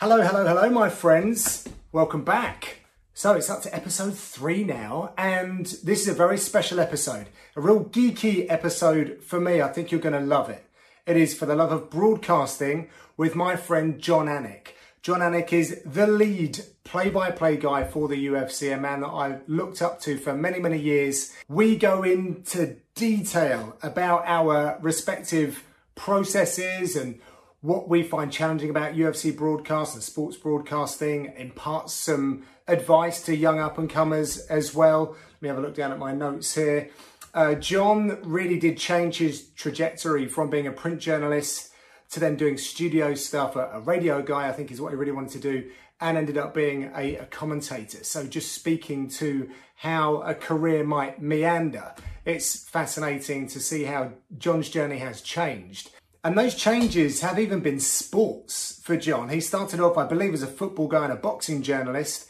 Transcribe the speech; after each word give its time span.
Hello, 0.00 0.22
hello, 0.22 0.46
hello, 0.46 0.70
my 0.70 0.88
friends. 0.88 1.68
Welcome 1.92 2.24
back. 2.24 2.78
So 3.12 3.34
it's 3.34 3.50
up 3.50 3.60
to 3.64 3.76
episode 3.76 4.16
three 4.16 4.64
now, 4.64 5.12
and 5.18 5.66
this 5.84 6.00
is 6.00 6.08
a 6.08 6.14
very 6.14 6.38
special 6.38 6.80
episode, 6.80 7.26
a 7.54 7.60
real 7.60 7.84
geeky 7.84 8.46
episode 8.48 9.18
for 9.22 9.38
me. 9.38 9.60
I 9.60 9.68
think 9.68 9.90
you're 9.90 10.00
going 10.00 10.14
to 10.14 10.20
love 10.20 10.48
it. 10.48 10.64
It 11.04 11.18
is 11.18 11.34
for 11.34 11.44
the 11.44 11.54
love 11.54 11.70
of 11.70 11.90
broadcasting 11.90 12.88
with 13.18 13.34
my 13.34 13.56
friend 13.56 14.00
Jon 14.00 14.24
Anik. 14.24 14.68
Jon 15.02 15.20
Anik 15.20 15.52
is 15.52 15.82
the 15.84 16.06
lead 16.06 16.60
play-by-play 16.82 17.58
guy 17.58 17.84
for 17.84 18.08
the 18.08 18.26
UFC, 18.28 18.72
a 18.72 18.80
man 18.80 19.02
that 19.02 19.08
I've 19.08 19.46
looked 19.46 19.82
up 19.82 20.00
to 20.00 20.16
for 20.16 20.32
many, 20.32 20.60
many 20.60 20.78
years. 20.78 21.34
We 21.46 21.76
go 21.76 22.04
into 22.04 22.76
detail 22.94 23.76
about 23.82 24.22
our 24.24 24.78
respective 24.80 25.62
processes 25.94 26.96
and 26.96 27.20
what 27.62 27.88
we 27.88 28.02
find 28.02 28.32
challenging 28.32 28.70
about 28.70 28.94
UFC 28.94 29.36
broadcast 29.36 29.94
and 29.94 30.02
sports 30.02 30.36
broadcasting, 30.36 31.32
imparts 31.36 31.92
some 31.92 32.44
advice 32.66 33.22
to 33.24 33.36
young 33.36 33.58
up 33.58 33.76
and 33.76 33.90
comers 33.90 34.38
as 34.46 34.74
well. 34.74 35.16
Let 35.34 35.42
me 35.42 35.48
have 35.48 35.58
a 35.58 35.60
look 35.60 35.74
down 35.74 35.92
at 35.92 35.98
my 35.98 36.12
notes 36.12 36.54
here. 36.54 36.90
Uh, 37.34 37.54
Jon 37.54 38.18
really 38.24 38.58
did 38.58 38.78
change 38.78 39.18
his 39.18 39.50
trajectory 39.50 40.26
from 40.26 40.50
being 40.50 40.66
a 40.66 40.72
print 40.72 41.00
journalist 41.00 41.70
to 42.10 42.18
then 42.18 42.36
doing 42.36 42.56
studio 42.56 43.14
stuff. 43.14 43.56
A, 43.56 43.70
a 43.74 43.80
radio 43.80 44.22
guy, 44.22 44.48
I 44.48 44.52
think, 44.52 44.70
is 44.70 44.80
what 44.80 44.90
he 44.90 44.96
really 44.96 45.12
wanted 45.12 45.32
to 45.32 45.38
do, 45.38 45.70
and 46.00 46.16
ended 46.16 46.38
up 46.38 46.54
being 46.54 46.90
a, 46.96 47.16
a 47.16 47.26
commentator. 47.26 48.02
So, 48.02 48.26
just 48.26 48.52
speaking 48.52 49.08
to 49.10 49.50
how 49.76 50.22
a 50.22 50.34
career 50.34 50.82
might 50.82 51.22
meander, 51.22 51.94
it's 52.24 52.68
fascinating 52.68 53.46
to 53.48 53.60
see 53.60 53.84
how 53.84 54.12
Jon's 54.38 54.68
journey 54.68 54.98
has 54.98 55.20
changed. 55.20 55.90
And 56.22 56.36
those 56.36 56.54
changes 56.54 57.22
have 57.22 57.38
even 57.38 57.60
been 57.60 57.80
sports 57.80 58.80
for 58.84 58.96
John. 58.96 59.30
He 59.30 59.40
started 59.40 59.80
off, 59.80 59.96
I 59.96 60.04
believe, 60.04 60.34
as 60.34 60.42
a 60.42 60.46
football 60.46 60.86
guy 60.86 61.04
and 61.04 61.12
a 61.12 61.16
boxing 61.16 61.62
journalist, 61.62 62.28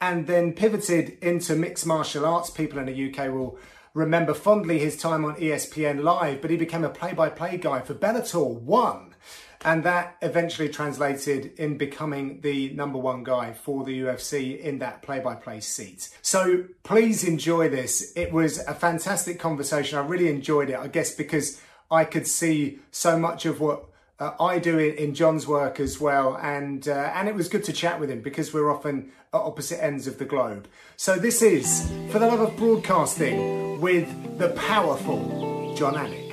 and 0.00 0.26
then 0.26 0.52
pivoted 0.52 1.16
into 1.22 1.56
mixed 1.56 1.86
martial 1.86 2.26
arts. 2.26 2.50
People 2.50 2.78
in 2.78 2.86
the 2.86 3.10
UK 3.10 3.32
will 3.32 3.58
remember 3.94 4.34
fondly 4.34 4.78
his 4.78 4.96
time 4.96 5.24
on 5.24 5.36
ESPN 5.36 6.02
Live, 6.02 6.42
but 6.42 6.50
he 6.50 6.56
became 6.56 6.84
a 6.84 6.90
play 6.90 7.14
by 7.14 7.30
play 7.30 7.56
guy 7.56 7.80
for 7.80 7.94
Bellator 7.94 8.60
1. 8.60 9.14
And 9.62 9.84
that 9.84 10.16
eventually 10.22 10.70
translated 10.70 11.52
in 11.58 11.76
becoming 11.76 12.40
the 12.40 12.70
number 12.70 12.98
one 12.98 13.24
guy 13.24 13.52
for 13.52 13.84
the 13.84 14.00
UFC 14.00 14.58
in 14.58 14.78
that 14.78 15.02
play 15.02 15.20
by 15.20 15.34
play 15.34 15.60
seat. 15.60 16.08
So 16.22 16.64
please 16.82 17.24
enjoy 17.24 17.68
this. 17.68 18.12
It 18.16 18.32
was 18.32 18.58
a 18.66 18.74
fantastic 18.74 19.38
conversation. 19.38 19.98
I 19.98 20.02
really 20.02 20.28
enjoyed 20.28 20.70
it, 20.70 20.76
I 20.76 20.86
guess, 20.88 21.14
because 21.14 21.60
I 21.90 22.04
could 22.04 22.26
see 22.26 22.78
so 22.90 23.18
much 23.18 23.46
of 23.46 23.60
what 23.60 23.86
uh, 24.18 24.32
I 24.38 24.58
do 24.58 24.78
in, 24.78 24.94
in, 24.96 25.14
Jon's 25.14 25.46
work 25.46 25.80
as 25.80 25.98
well, 25.98 26.36
and 26.36 26.86
uh, 26.86 27.12
and 27.14 27.28
it 27.28 27.34
was 27.34 27.48
good 27.48 27.64
to 27.64 27.72
chat 27.72 27.98
with 27.98 28.10
him 28.10 28.20
because 28.20 28.52
we're 28.52 28.70
often 28.70 29.12
at 29.32 29.40
opposite 29.40 29.82
ends 29.82 30.06
of 30.06 30.18
the 30.18 30.26
globe. 30.26 30.68
So 30.96 31.16
this 31.16 31.40
is 31.40 31.90
for 32.10 32.18
the 32.18 32.26
love 32.26 32.40
of 32.40 32.56
broadcasting 32.56 33.80
with 33.80 34.38
the 34.38 34.50
powerful 34.50 35.74
Jon 35.74 35.94
Anik. 35.94 36.29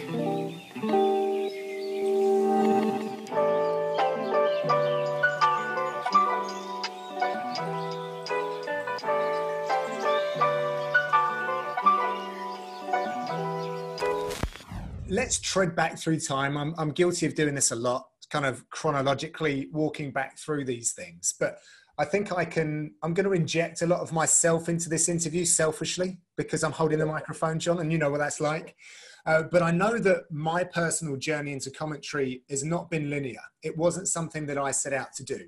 Let's 15.27 15.39
tread 15.41 15.75
back 15.75 15.99
through 15.99 16.21
time. 16.21 16.55
I'm, 16.55 16.73
I'm 16.77 16.91
guilty 16.91 17.25
of 17.25 17.35
doing 17.35 17.53
this 17.53 17.71
a 17.71 17.75
lot, 17.75 18.07
kind 18.31 18.45
of 18.45 18.63
chronologically 18.69 19.67
walking 19.73 20.09
back 20.09 20.39
through 20.39 20.63
these 20.63 20.93
things. 20.93 21.35
But 21.37 21.57
I 21.97 22.05
think 22.05 22.31
I 22.31 22.45
can, 22.45 22.93
I'm 23.03 23.13
going 23.13 23.25
to 23.25 23.33
inject 23.33 23.81
a 23.81 23.87
lot 23.87 23.99
of 23.99 24.13
myself 24.13 24.69
into 24.69 24.87
this 24.87 25.09
interview 25.09 25.43
selfishly 25.43 26.21
because 26.37 26.63
I'm 26.63 26.71
holding 26.71 26.97
the 26.97 27.05
microphone, 27.05 27.59
Jon, 27.59 27.79
and 27.79 27.91
you 27.91 27.97
know 27.97 28.09
what 28.09 28.19
that's 28.19 28.39
like. 28.39 28.77
Uh, 29.25 29.43
but 29.43 29.61
I 29.61 29.69
know 29.69 29.99
that 29.99 30.31
my 30.31 30.63
personal 30.63 31.17
journey 31.17 31.51
into 31.51 31.71
commentary 31.71 32.43
has 32.49 32.63
not 32.63 32.89
been 32.89 33.09
linear. 33.09 33.41
It 33.61 33.75
wasn't 33.75 34.07
something 34.07 34.45
that 34.45 34.57
I 34.57 34.71
set 34.71 34.93
out 34.93 35.11
to 35.17 35.25
do. 35.25 35.41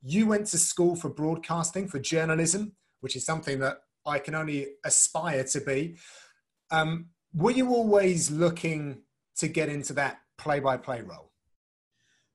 You 0.00 0.26
went 0.26 0.46
to 0.46 0.56
school 0.56 0.96
for 0.96 1.10
broadcasting, 1.10 1.88
for 1.88 1.98
journalism, 1.98 2.72
which 3.00 3.16
is 3.16 3.26
something 3.26 3.58
that 3.58 3.80
I 4.06 4.18
can 4.18 4.34
only 4.34 4.68
aspire 4.82 5.44
to 5.44 5.60
be. 5.60 5.98
Um, 6.70 7.10
were 7.34 7.50
you 7.50 7.70
always 7.70 8.30
looking 8.30 8.98
to 9.36 9.48
get 9.48 9.68
into 9.68 9.92
that 9.94 10.20
play 10.38 10.60
by 10.60 10.76
play 10.76 11.02
role? 11.02 11.23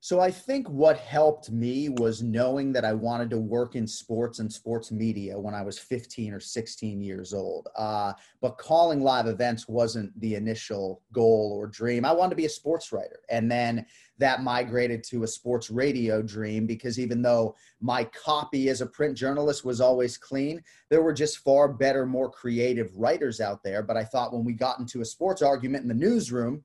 So 0.01 0.21
I 0.21 0.31
think 0.31 0.69
what 0.69 0.97
helped 0.97 1.51
me 1.51 1.89
was 1.89 2.23
knowing 2.23 2.71
that 2.71 2.85
I 2.85 2.93
wanted 2.93 3.29
to 3.31 3.37
work 3.37 3.75
in 3.75 3.85
sports 3.85 4.39
and 4.39 4.51
sports 4.51 4.93
media 4.93 5.37
when 5.37 5.53
I 5.53 5.61
was 5.61 5.77
15 5.77 6.33
or 6.33 6.39
16 6.39 7.01
years 7.01 7.33
old. 7.33 7.67
Uh, 7.75 8.13
but 8.39 8.57
calling 8.57 9.01
live 9.01 9.27
events 9.27 9.67
wasn't 9.67 10.17
the 10.21 10.35
initial 10.35 11.01
goal 11.11 11.53
or 11.53 11.67
dream. 11.67 12.05
I 12.05 12.13
wanted 12.13 12.29
to 12.29 12.35
be 12.37 12.45
a 12.45 12.49
sports 12.49 12.93
writer. 12.93 13.19
And 13.29 13.51
then 13.51 13.85
that 14.19 14.41
migrated 14.41 15.03
to 15.05 15.23
a 15.23 15.27
sports 15.27 15.69
radio 15.69 16.21
dream 16.21 16.65
because 16.65 16.97
even 16.97 17.21
though 17.21 17.55
my 17.81 18.05
copy 18.05 18.69
as 18.69 18.79
a 18.79 18.85
print 18.85 19.17
journalist 19.17 19.65
was 19.65 19.81
always 19.81 20.17
clean, 20.17 20.63
there 20.89 21.01
were 21.01 21.13
just 21.13 21.39
far 21.39 21.67
better, 21.67 22.05
more 22.05 22.31
creative 22.31 22.95
writers 22.95 23.41
out 23.41 23.63
there. 23.63 23.83
But 23.83 23.97
I 23.97 24.05
thought 24.05 24.31
when 24.31 24.45
we 24.45 24.53
got 24.53 24.79
into 24.79 25.01
a 25.01 25.05
sports 25.05 25.41
argument 25.41 25.81
in 25.81 25.89
the 25.89 25.93
newsroom, 25.93 26.63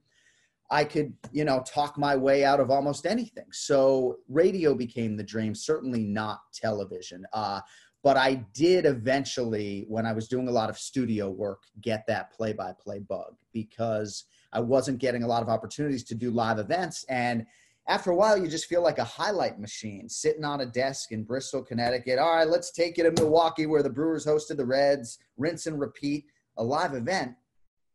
I 0.70 0.84
could, 0.84 1.12
you 1.30 1.44
know, 1.44 1.62
talk 1.66 1.98
my 1.98 2.16
way 2.16 2.44
out 2.44 2.60
of 2.60 2.70
almost 2.70 3.06
anything. 3.06 3.47
So 3.52 4.16
radio 4.28 4.75
became 4.75 5.16
the 5.16 5.22
dream, 5.22 5.54
certainly 5.54 6.04
not 6.04 6.41
television. 6.52 7.25
Uh, 7.32 7.60
but 8.02 8.16
I 8.19 8.34
did 8.52 8.84
eventually, 8.84 9.86
when 9.88 10.04
I 10.04 10.12
was 10.12 10.28
doing 10.28 10.48
a 10.48 10.52
lot 10.52 10.69
of 10.69 10.78
studio 10.78 11.30
work, 11.30 11.62
get 11.80 12.04
that 12.06 12.32
play 12.32 12.52
by 12.52 12.72
play 12.78 12.98
bug 12.98 13.34
because 13.52 14.25
I 14.52 14.60
wasn't 14.60 14.98
getting 14.98 15.22
a 15.22 15.26
lot 15.26 15.42
of 15.42 15.48
opportunities 15.48 16.04
to 16.04 16.14
do 16.14 16.30
live 16.30 16.58
events. 16.58 17.04
And 17.08 17.46
after 17.88 18.10
a 18.10 18.16
while, 18.16 18.36
you 18.36 18.46
just 18.46 18.66
feel 18.66 18.82
like 18.82 18.98
a 18.98 19.04
highlight 19.04 19.58
machine 19.58 20.08
sitting 20.08 20.44
on 20.44 20.60
a 20.60 20.66
desk 20.66 21.12
in 21.12 21.25
Bristol, 21.25 21.62
Connecticut. 21.62 22.19
All 22.19 22.36
right, 22.36 22.48
let's 22.48 22.72
take 22.72 22.98
it 22.98 23.04
to 23.04 23.22
Milwaukee 23.22 23.66
where 23.66 23.82
the 23.82 23.91
Brewers 23.91 24.26
hosted 24.26 24.56
the 24.58 24.66
Reds, 24.66 25.19
rinse 25.36 25.66
and 25.66 25.81
repeat. 25.81 26.26
A 26.56 26.62
live 26.62 26.94
event 26.94 27.34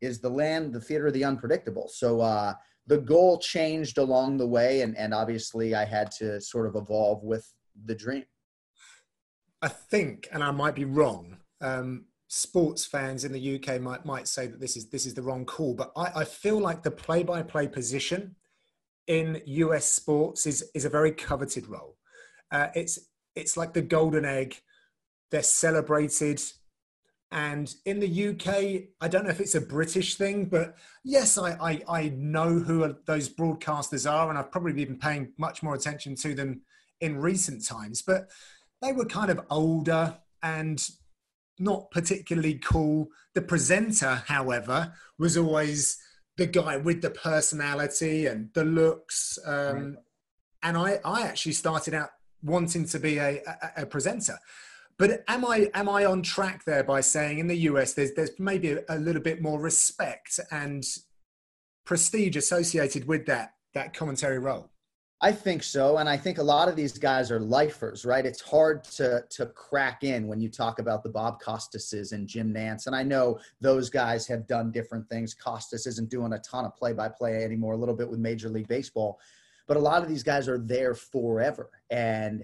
is 0.02 0.20
the 0.20 0.30
land, 0.30 0.74
the 0.74 0.82
theater 0.82 1.08
of 1.08 1.14
the 1.14 1.24
unpredictable. 1.24 1.90
So 1.94 2.22
uh, 2.22 2.54
the 2.88 2.98
goal 2.98 3.40
changed 3.40 3.98
along 3.98 4.38
the 4.38 4.48
way, 4.48 4.82
and, 4.82 4.98
and 4.98 5.14
obviously 5.14 5.76
I 5.76 5.86
had 5.86 6.12
to 6.20 6.42
sort 6.42 6.68
of 6.68 6.76
evolve 6.76 7.24
with 7.24 7.52
the 7.86 7.96
dream. 7.96 8.26
I 9.62 9.68
think, 9.68 10.28
and 10.32 10.44
I 10.44 10.52
might 10.52 10.76
be 10.76 10.86
wrong, 10.86 11.38
um, 11.62 12.06
sports 12.28 12.86
fans 12.86 13.26
in 13.26 13.32
the 13.32 13.56
UK 13.56 13.82
might 13.82 14.06
might 14.06 14.28
say 14.28 14.46
that 14.48 14.60
this 14.60 14.78
is 14.78 14.90
this 14.90 15.06
is 15.06 15.14
the 15.14 15.22
wrong 15.22 15.46
call, 15.46 15.74
but 15.74 15.92
I, 15.98 16.22
I 16.22 16.26
feel 16.26 16.60
like 16.60 16.84
the 16.84 16.92
play-by-play 16.92 17.68
position 17.68 18.36
in 19.08 19.42
US 19.46 19.86
sports 19.86 20.46
is 20.46 20.70
is 20.74 20.86
a 20.86 20.90
very 20.90 21.12
coveted 21.12 21.68
role. 21.68 21.98
Uh, 22.52 22.68
it's 22.76 23.00
it's 23.36 23.58
like 23.58 23.74
the 23.74 23.82
golden 23.82 24.26
egg. 24.26 24.56
They're 25.32 25.44
celebrated 25.44 26.42
and 27.32 27.74
in 27.86 28.00
the 28.00 28.30
UK, 28.30 28.90
I 29.00 29.08
don't 29.08 29.24
know 29.24 29.30
if 29.30 29.40
it's 29.40 29.56
a 29.56 29.62
British 29.62 30.16
thing, 30.16 30.46
but 30.46 30.76
yes, 31.04 31.38
I, 31.38 31.52
I, 31.52 31.82
I 31.88 32.10
know 32.10 32.58
who 32.58 32.96
those 33.06 33.30
broadcasters 33.30 34.10
are, 34.10 34.30
and 34.30 34.38
I've 34.38 34.52
probably 34.52 34.74
been 34.74 34.98
paying 34.98 35.34
much 35.38 35.62
more 35.62 35.76
attention 35.76 36.16
to 36.16 36.34
them 36.34 36.62
in 37.02 37.18
recent 37.18 37.66
times. 37.66 38.02
But 38.02 38.30
they 38.82 38.94
were 38.94 39.06
kind 39.06 39.30
of 39.30 39.42
older 39.52 40.18
and 40.42 40.90
not 41.60 41.92
particularly 41.92 42.56
cool. 42.56 43.10
The 43.36 43.42
presenter, 43.44 44.24
however, 44.26 44.94
was 45.20 45.38
always 45.38 46.00
the 46.38 46.48
guy 46.48 46.78
with 46.78 47.02
the 47.02 47.12
personality 47.12 48.26
and 48.26 48.50
the 48.54 48.64
looks. 48.64 49.38
Um, 49.46 49.76
right. 49.76 49.96
And 50.64 50.78
I, 50.78 51.00
I 51.06 51.28
actually 51.28 51.52
started 51.52 51.94
out 51.94 52.10
wanting 52.42 52.86
to 52.86 53.00
be 53.00 53.18
a, 53.18 53.44
a, 53.46 53.84
a 53.84 53.86
presenter. 53.86 54.40
But 55.00 55.24
am 55.30 55.46
I 55.46 55.72
am 55.74 55.88
I 55.88 56.04
on 56.04 56.22
track 56.22 56.66
there 56.66 56.84
by 56.84 57.00
saying 57.00 57.40
in 57.40 57.48
the 57.48 57.58
US 57.70 57.94
there's 57.94 58.14
there's 58.14 58.38
maybe 58.38 58.74
a, 58.74 58.82
a 58.90 58.98
little 59.00 59.22
bit 59.22 59.42
more 59.42 59.60
respect 59.60 60.40
and 60.52 60.84
prestige 61.86 62.36
associated 62.36 63.08
with 63.08 63.26
that 63.26 63.54
that 63.74 63.94
commentary 63.94 64.40
role? 64.40 64.70
I 65.22 65.34
think 65.34 65.64
so, 65.64 65.98
and 65.98 66.08
I 66.08 66.16
think 66.16 66.38
a 66.38 66.44
lot 66.44 66.70
of 66.70 66.78
these 66.78 66.98
guys 66.98 67.30
are 67.30 67.42
lifers, 67.42 68.06
right? 68.06 68.26
It's 68.26 68.42
hard 68.42 68.84
to 68.96 69.24
to 69.30 69.46
crack 69.48 70.04
in 70.04 70.28
when 70.28 70.42
you 70.42 70.50
talk 70.50 70.80
about 70.80 71.04
the 71.04 71.10
Bob 71.10 71.42
Costases 71.42 72.12
and 72.12 72.28
Jim 72.28 72.54
Nantz, 72.54 72.88
and 72.88 72.96
I 72.96 73.04
know 73.04 73.40
those 73.62 73.90
guys 73.90 74.28
have 74.28 74.48
done 74.48 74.70
different 74.70 75.08
things. 75.08 75.34
Costas 75.34 75.88
isn't 75.88 76.10
doing 76.10 76.34
a 76.34 76.40
ton 76.40 76.66
of 76.66 76.76
play 76.76 76.92
by 76.92 77.08
play 77.08 77.44
anymore, 77.46 77.74
a 77.74 77.78
little 77.78 77.96
bit 77.96 78.10
with 78.10 78.20
Major 78.20 78.50
League 78.50 78.68
Baseball, 78.68 79.18
but 79.66 79.78
a 79.78 79.82
lot 79.82 80.04
of 80.04 80.10
these 80.10 80.24
guys 80.24 80.50
are 80.50 80.60
there 80.60 80.94
forever, 80.94 81.70
and 81.90 82.44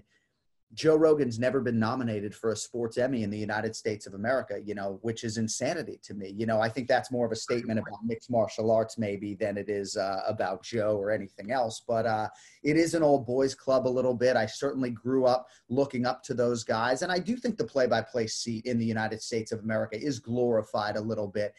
Joe 0.76 0.98
Rogan's 0.98 1.40
never 1.40 1.62
been 1.62 1.80
nominated 1.80 2.36
for 2.36 2.52
a 2.52 2.56
sports 2.56 2.98
Emmy 2.98 3.24
in 3.24 3.30
the 3.30 3.38
United 3.38 3.74
States 3.76 4.06
of 4.08 4.14
America, 4.14 4.60
you 4.64 4.76
know, 4.76 5.00
which 5.04 5.24
is 5.24 5.38
insanity 5.38 6.00
to 6.04 6.14
me. 6.14 6.34
You 6.36 6.46
know, 6.46 6.60
I 6.60 6.68
think 6.68 6.90
that's 6.90 7.12
more 7.12 7.26
of 7.26 7.32
a 7.32 7.36
statement 7.36 7.80
about 7.80 8.00
mixed 8.04 8.30
martial 8.30 8.70
arts, 8.70 8.98
maybe, 8.98 9.36
than 9.36 9.58
it 9.58 9.70
is 9.70 9.96
uh, 9.96 10.22
about 10.28 10.64
Joe 10.64 10.98
or 10.98 11.12
anything 11.12 11.52
else. 11.52 11.82
But 11.88 12.06
uh, 12.06 12.28
it 12.62 12.76
is 12.76 12.94
an 12.94 13.04
old 13.04 13.26
boys 13.26 13.56
club 13.56 13.88
a 13.88 13.90
little 13.90 14.14
bit. 14.14 14.36
I 14.36 14.46
certainly 14.46 14.90
grew 14.90 15.26
up 15.26 15.48
looking 15.70 16.06
up 16.06 16.22
to 16.24 16.34
those 16.34 16.66
guys. 16.66 17.04
And 17.04 17.12
I 17.12 17.20
do 17.20 17.38
think 17.38 17.58
the 17.58 17.64
play 17.64 17.88
by 17.88 18.02
play 18.02 18.28
seat 18.28 18.66
in 18.66 18.78
the 18.78 18.86
United 18.86 19.22
States 19.22 19.54
of 19.54 19.62
America 19.62 19.98
is 19.98 20.20
glorified 20.20 20.98
a 20.98 21.02
little 21.02 21.28
bit. 21.28 21.56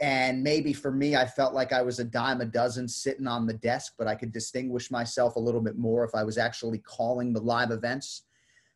And 0.00 0.40
maybe 0.42 0.72
for 0.72 0.92
me, 0.92 1.16
I 1.16 1.26
felt 1.26 1.52
like 1.52 1.72
I 1.72 1.82
was 1.82 1.98
a 1.98 2.04
dime 2.04 2.40
a 2.40 2.44
dozen 2.44 2.86
sitting 2.86 3.26
on 3.26 3.46
the 3.46 3.54
desk, 3.54 3.94
but 3.98 4.06
I 4.06 4.14
could 4.14 4.32
distinguish 4.32 4.90
myself 4.90 5.34
a 5.34 5.40
little 5.40 5.60
bit 5.60 5.76
more 5.76 6.04
if 6.04 6.14
I 6.14 6.22
was 6.22 6.38
actually 6.38 6.78
calling 6.78 7.32
the 7.32 7.40
live 7.40 7.72
events 7.72 8.22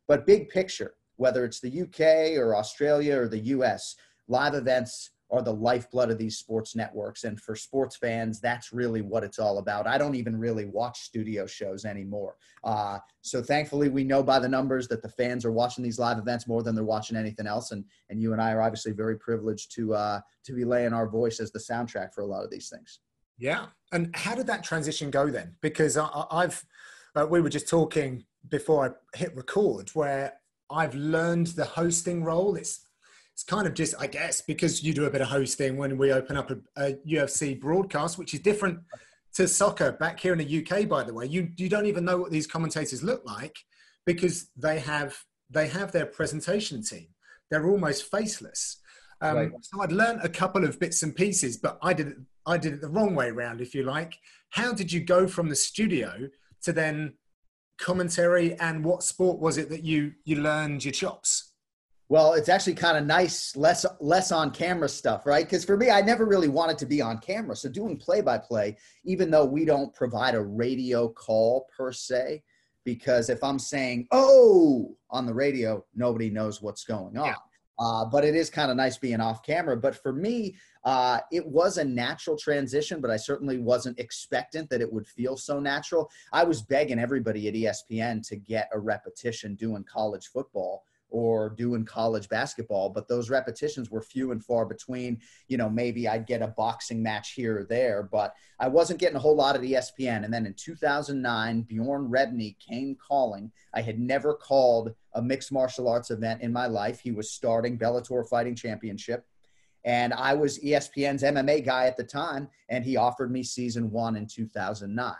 but 0.08 0.26
big 0.26 0.48
picture, 0.48 0.94
whether 1.16 1.44
it's 1.44 1.60
the 1.60 1.82
UK 1.82 2.38
or 2.38 2.56
Australia 2.56 3.18
or 3.18 3.28
the 3.28 3.38
US, 3.38 3.96
live 4.28 4.54
events 4.54 5.10
are 5.30 5.42
the 5.42 5.52
lifeblood 5.52 6.10
of 6.10 6.18
these 6.18 6.38
sports 6.38 6.76
networks. 6.76 7.24
And 7.24 7.40
for 7.40 7.56
sports 7.56 7.96
fans, 7.96 8.40
that's 8.40 8.72
really 8.72 9.02
what 9.02 9.24
it's 9.24 9.38
all 9.38 9.58
about. 9.58 9.86
I 9.86 9.98
don't 9.98 10.14
even 10.14 10.38
really 10.38 10.66
watch 10.66 11.00
studio 11.00 11.46
shows 11.46 11.84
anymore. 11.84 12.36
Uh, 12.62 12.98
so 13.22 13.42
thankfully, 13.42 13.88
we 13.88 14.04
know 14.04 14.22
by 14.22 14.38
the 14.38 14.48
numbers 14.48 14.86
that 14.88 15.02
the 15.02 15.08
fans 15.08 15.44
are 15.44 15.52
watching 15.52 15.82
these 15.82 15.98
live 15.98 16.18
events 16.18 16.46
more 16.46 16.62
than 16.62 16.76
they're 16.76 16.84
watching 16.84 17.16
anything 17.16 17.46
else. 17.46 17.72
And, 17.72 17.84
and 18.08 18.20
you 18.20 18.32
and 18.32 18.40
I 18.40 18.52
are 18.52 18.62
obviously 18.62 18.92
very 18.92 19.18
privileged 19.18 19.74
to, 19.74 19.94
uh, 19.94 20.20
to 20.44 20.52
be 20.52 20.64
laying 20.64 20.92
our 20.92 21.08
voice 21.08 21.40
as 21.40 21.50
the 21.50 21.58
soundtrack 21.58 22.14
for 22.14 22.20
a 22.20 22.26
lot 22.26 22.44
of 22.44 22.50
these 22.50 22.68
things. 22.68 23.00
Yeah. 23.36 23.66
And 23.92 24.14
how 24.14 24.34
did 24.34 24.46
that 24.46 24.62
transition 24.62 25.10
go 25.10 25.28
then? 25.28 25.56
Because 25.60 25.96
I, 25.96 26.08
I've, 26.30 26.64
uh, 27.16 27.26
we 27.28 27.40
were 27.40 27.48
just 27.48 27.68
talking 27.68 28.24
before 28.48 28.86
I 28.86 29.16
hit 29.18 29.34
record 29.36 29.90
where 29.90 30.34
I've 30.70 30.94
learned 30.94 31.48
the 31.48 31.64
hosting 31.64 32.24
role. 32.24 32.56
It's 32.56 32.80
it's 33.32 33.44
kind 33.44 33.66
of 33.66 33.74
just, 33.74 33.94
I 33.98 34.06
guess, 34.06 34.40
because 34.40 34.82
you 34.82 34.94
do 34.94 35.04
a 35.04 35.10
bit 35.10 35.20
of 35.20 35.28
hosting 35.28 35.76
when 35.76 35.98
we 35.98 36.10
open 36.10 36.38
up 36.38 36.50
a, 36.50 36.56
a 36.78 36.94
UFC 37.06 37.60
broadcast, 37.60 38.16
which 38.16 38.32
is 38.32 38.40
different 38.40 38.78
to 39.34 39.46
soccer 39.46 39.92
back 39.92 40.18
here 40.18 40.32
in 40.32 40.38
the 40.38 40.64
UK. 40.64 40.88
By 40.88 41.02
the 41.02 41.12
way, 41.12 41.26
you 41.26 41.50
you 41.56 41.68
don't 41.68 41.84
even 41.84 42.04
know 42.04 42.16
what 42.16 42.30
these 42.30 42.46
commentators 42.46 43.02
look 43.02 43.22
like 43.26 43.54
because 44.06 44.48
they 44.56 44.78
have 44.80 45.18
they 45.50 45.68
have 45.68 45.92
their 45.92 46.06
presentation 46.06 46.82
team. 46.82 47.08
They're 47.50 47.68
almost 47.68 48.10
faceless. 48.10 48.78
Um, 49.20 49.36
right. 49.36 49.52
So 49.60 49.82
I'd 49.82 49.92
learned 49.92 50.20
a 50.22 50.28
couple 50.28 50.64
of 50.64 50.80
bits 50.80 51.02
and 51.02 51.14
pieces, 51.14 51.58
but 51.58 51.78
I 51.82 51.92
did 51.92 52.08
it. 52.08 52.16
I 52.46 52.56
did 52.56 52.72
it 52.72 52.80
the 52.80 52.88
wrong 52.88 53.14
way 53.14 53.28
around, 53.28 53.60
if 53.60 53.74
you 53.74 53.82
like. 53.82 54.16
How 54.50 54.72
did 54.72 54.90
you 54.90 55.00
go 55.00 55.26
from 55.26 55.50
the 55.50 55.56
studio 55.56 56.28
to 56.62 56.72
then 56.72 57.14
commentary 57.78 58.54
and 58.60 58.84
what 58.84 59.02
sport 59.02 59.38
was 59.38 59.58
it 59.58 59.68
that 59.70 59.84
you 59.84 60.12
you 60.24 60.36
learned 60.36 60.84
your 60.84 60.92
chops? 60.92 61.52
Well 62.08 62.34
it's 62.34 62.48
actually 62.48 62.74
kind 62.74 62.96
of 62.96 63.04
nice 63.04 63.56
less 63.56 63.84
less 64.00 64.32
on 64.32 64.50
camera 64.50 64.88
stuff 64.88 65.26
right? 65.26 65.44
Because 65.44 65.64
for 65.64 65.76
me 65.76 65.90
i 65.90 66.00
never 66.00 66.24
really 66.24 66.48
wanted 66.48 66.78
to 66.78 66.86
be 66.86 67.02
on 67.02 67.18
camera. 67.18 67.56
So 67.56 67.68
doing 67.68 67.96
play 67.96 68.20
by 68.20 68.38
play 68.38 68.76
even 69.04 69.30
though 69.30 69.44
we 69.44 69.64
don't 69.64 69.94
provide 69.94 70.34
a 70.34 70.42
radio 70.42 71.08
call 71.08 71.66
per 71.76 71.92
se 71.92 72.42
because 72.84 73.28
if 73.28 73.42
i'm 73.42 73.58
saying 73.58 74.06
oh 74.12 74.96
on 75.10 75.26
the 75.26 75.34
radio 75.34 75.84
nobody 75.94 76.30
knows 76.30 76.62
what's 76.62 76.84
going 76.84 77.16
on. 77.18 77.26
Yeah. 77.26 77.34
uh, 77.78 78.04
but 78.04 78.24
it 78.24 78.34
is 78.34 78.48
kind 78.48 78.70
of 78.70 78.76
nice 78.76 78.96
being 78.96 79.20
off 79.20 79.42
camera. 79.42 79.76
But 79.76 80.00
for 80.02 80.12
me 80.12 80.56
uh, 80.86 81.18
it 81.32 81.44
was 81.44 81.78
a 81.78 81.84
natural 81.84 82.36
transition, 82.36 83.00
but 83.00 83.10
I 83.10 83.16
certainly 83.16 83.58
wasn't 83.58 83.98
expectant 83.98 84.70
that 84.70 84.80
it 84.80 84.90
would 84.90 85.04
feel 85.04 85.36
so 85.36 85.58
natural. 85.58 86.08
I 86.32 86.44
was 86.44 86.62
begging 86.62 87.00
everybody 87.00 87.48
at 87.48 87.54
ESPN 87.54 88.26
to 88.28 88.36
get 88.36 88.70
a 88.72 88.78
repetition 88.78 89.56
doing 89.56 89.82
college 89.82 90.28
football 90.28 90.84
or 91.08 91.50
doing 91.50 91.84
college 91.84 92.28
basketball, 92.28 92.88
but 92.88 93.08
those 93.08 93.30
repetitions 93.30 93.90
were 93.90 94.00
few 94.00 94.30
and 94.30 94.44
far 94.44 94.64
between. 94.64 95.20
You 95.48 95.56
know, 95.56 95.68
maybe 95.68 96.06
I'd 96.06 96.26
get 96.26 96.40
a 96.40 96.48
boxing 96.48 97.02
match 97.02 97.32
here 97.32 97.60
or 97.60 97.64
there, 97.64 98.04
but 98.04 98.34
I 98.60 98.68
wasn't 98.68 99.00
getting 99.00 99.16
a 99.16 99.20
whole 99.20 99.36
lot 99.36 99.56
at 99.56 99.62
ESPN. 99.62 100.24
And 100.24 100.32
then 100.32 100.46
in 100.46 100.54
2009, 100.54 101.62
Bjorn 101.62 102.08
Rebney 102.08 102.56
came 102.60 102.96
calling. 102.96 103.50
I 103.74 103.80
had 103.80 103.98
never 103.98 104.34
called 104.34 104.94
a 105.14 105.22
mixed 105.22 105.50
martial 105.50 105.88
arts 105.88 106.12
event 106.12 106.42
in 106.42 106.52
my 106.52 106.66
life. 106.66 107.00
He 107.00 107.10
was 107.10 107.32
starting 107.32 107.76
Bellator 107.76 108.28
Fighting 108.28 108.54
Championship 108.54 109.26
and 109.86 110.12
I 110.12 110.34
was 110.34 110.58
ESPN's 110.58 111.22
MMA 111.22 111.64
guy 111.64 111.86
at 111.86 111.96
the 111.96 112.04
time, 112.04 112.48
and 112.68 112.84
he 112.84 112.96
offered 112.96 113.30
me 113.30 113.44
season 113.44 113.90
one 113.90 114.16
in 114.16 114.26
2009. 114.26 115.14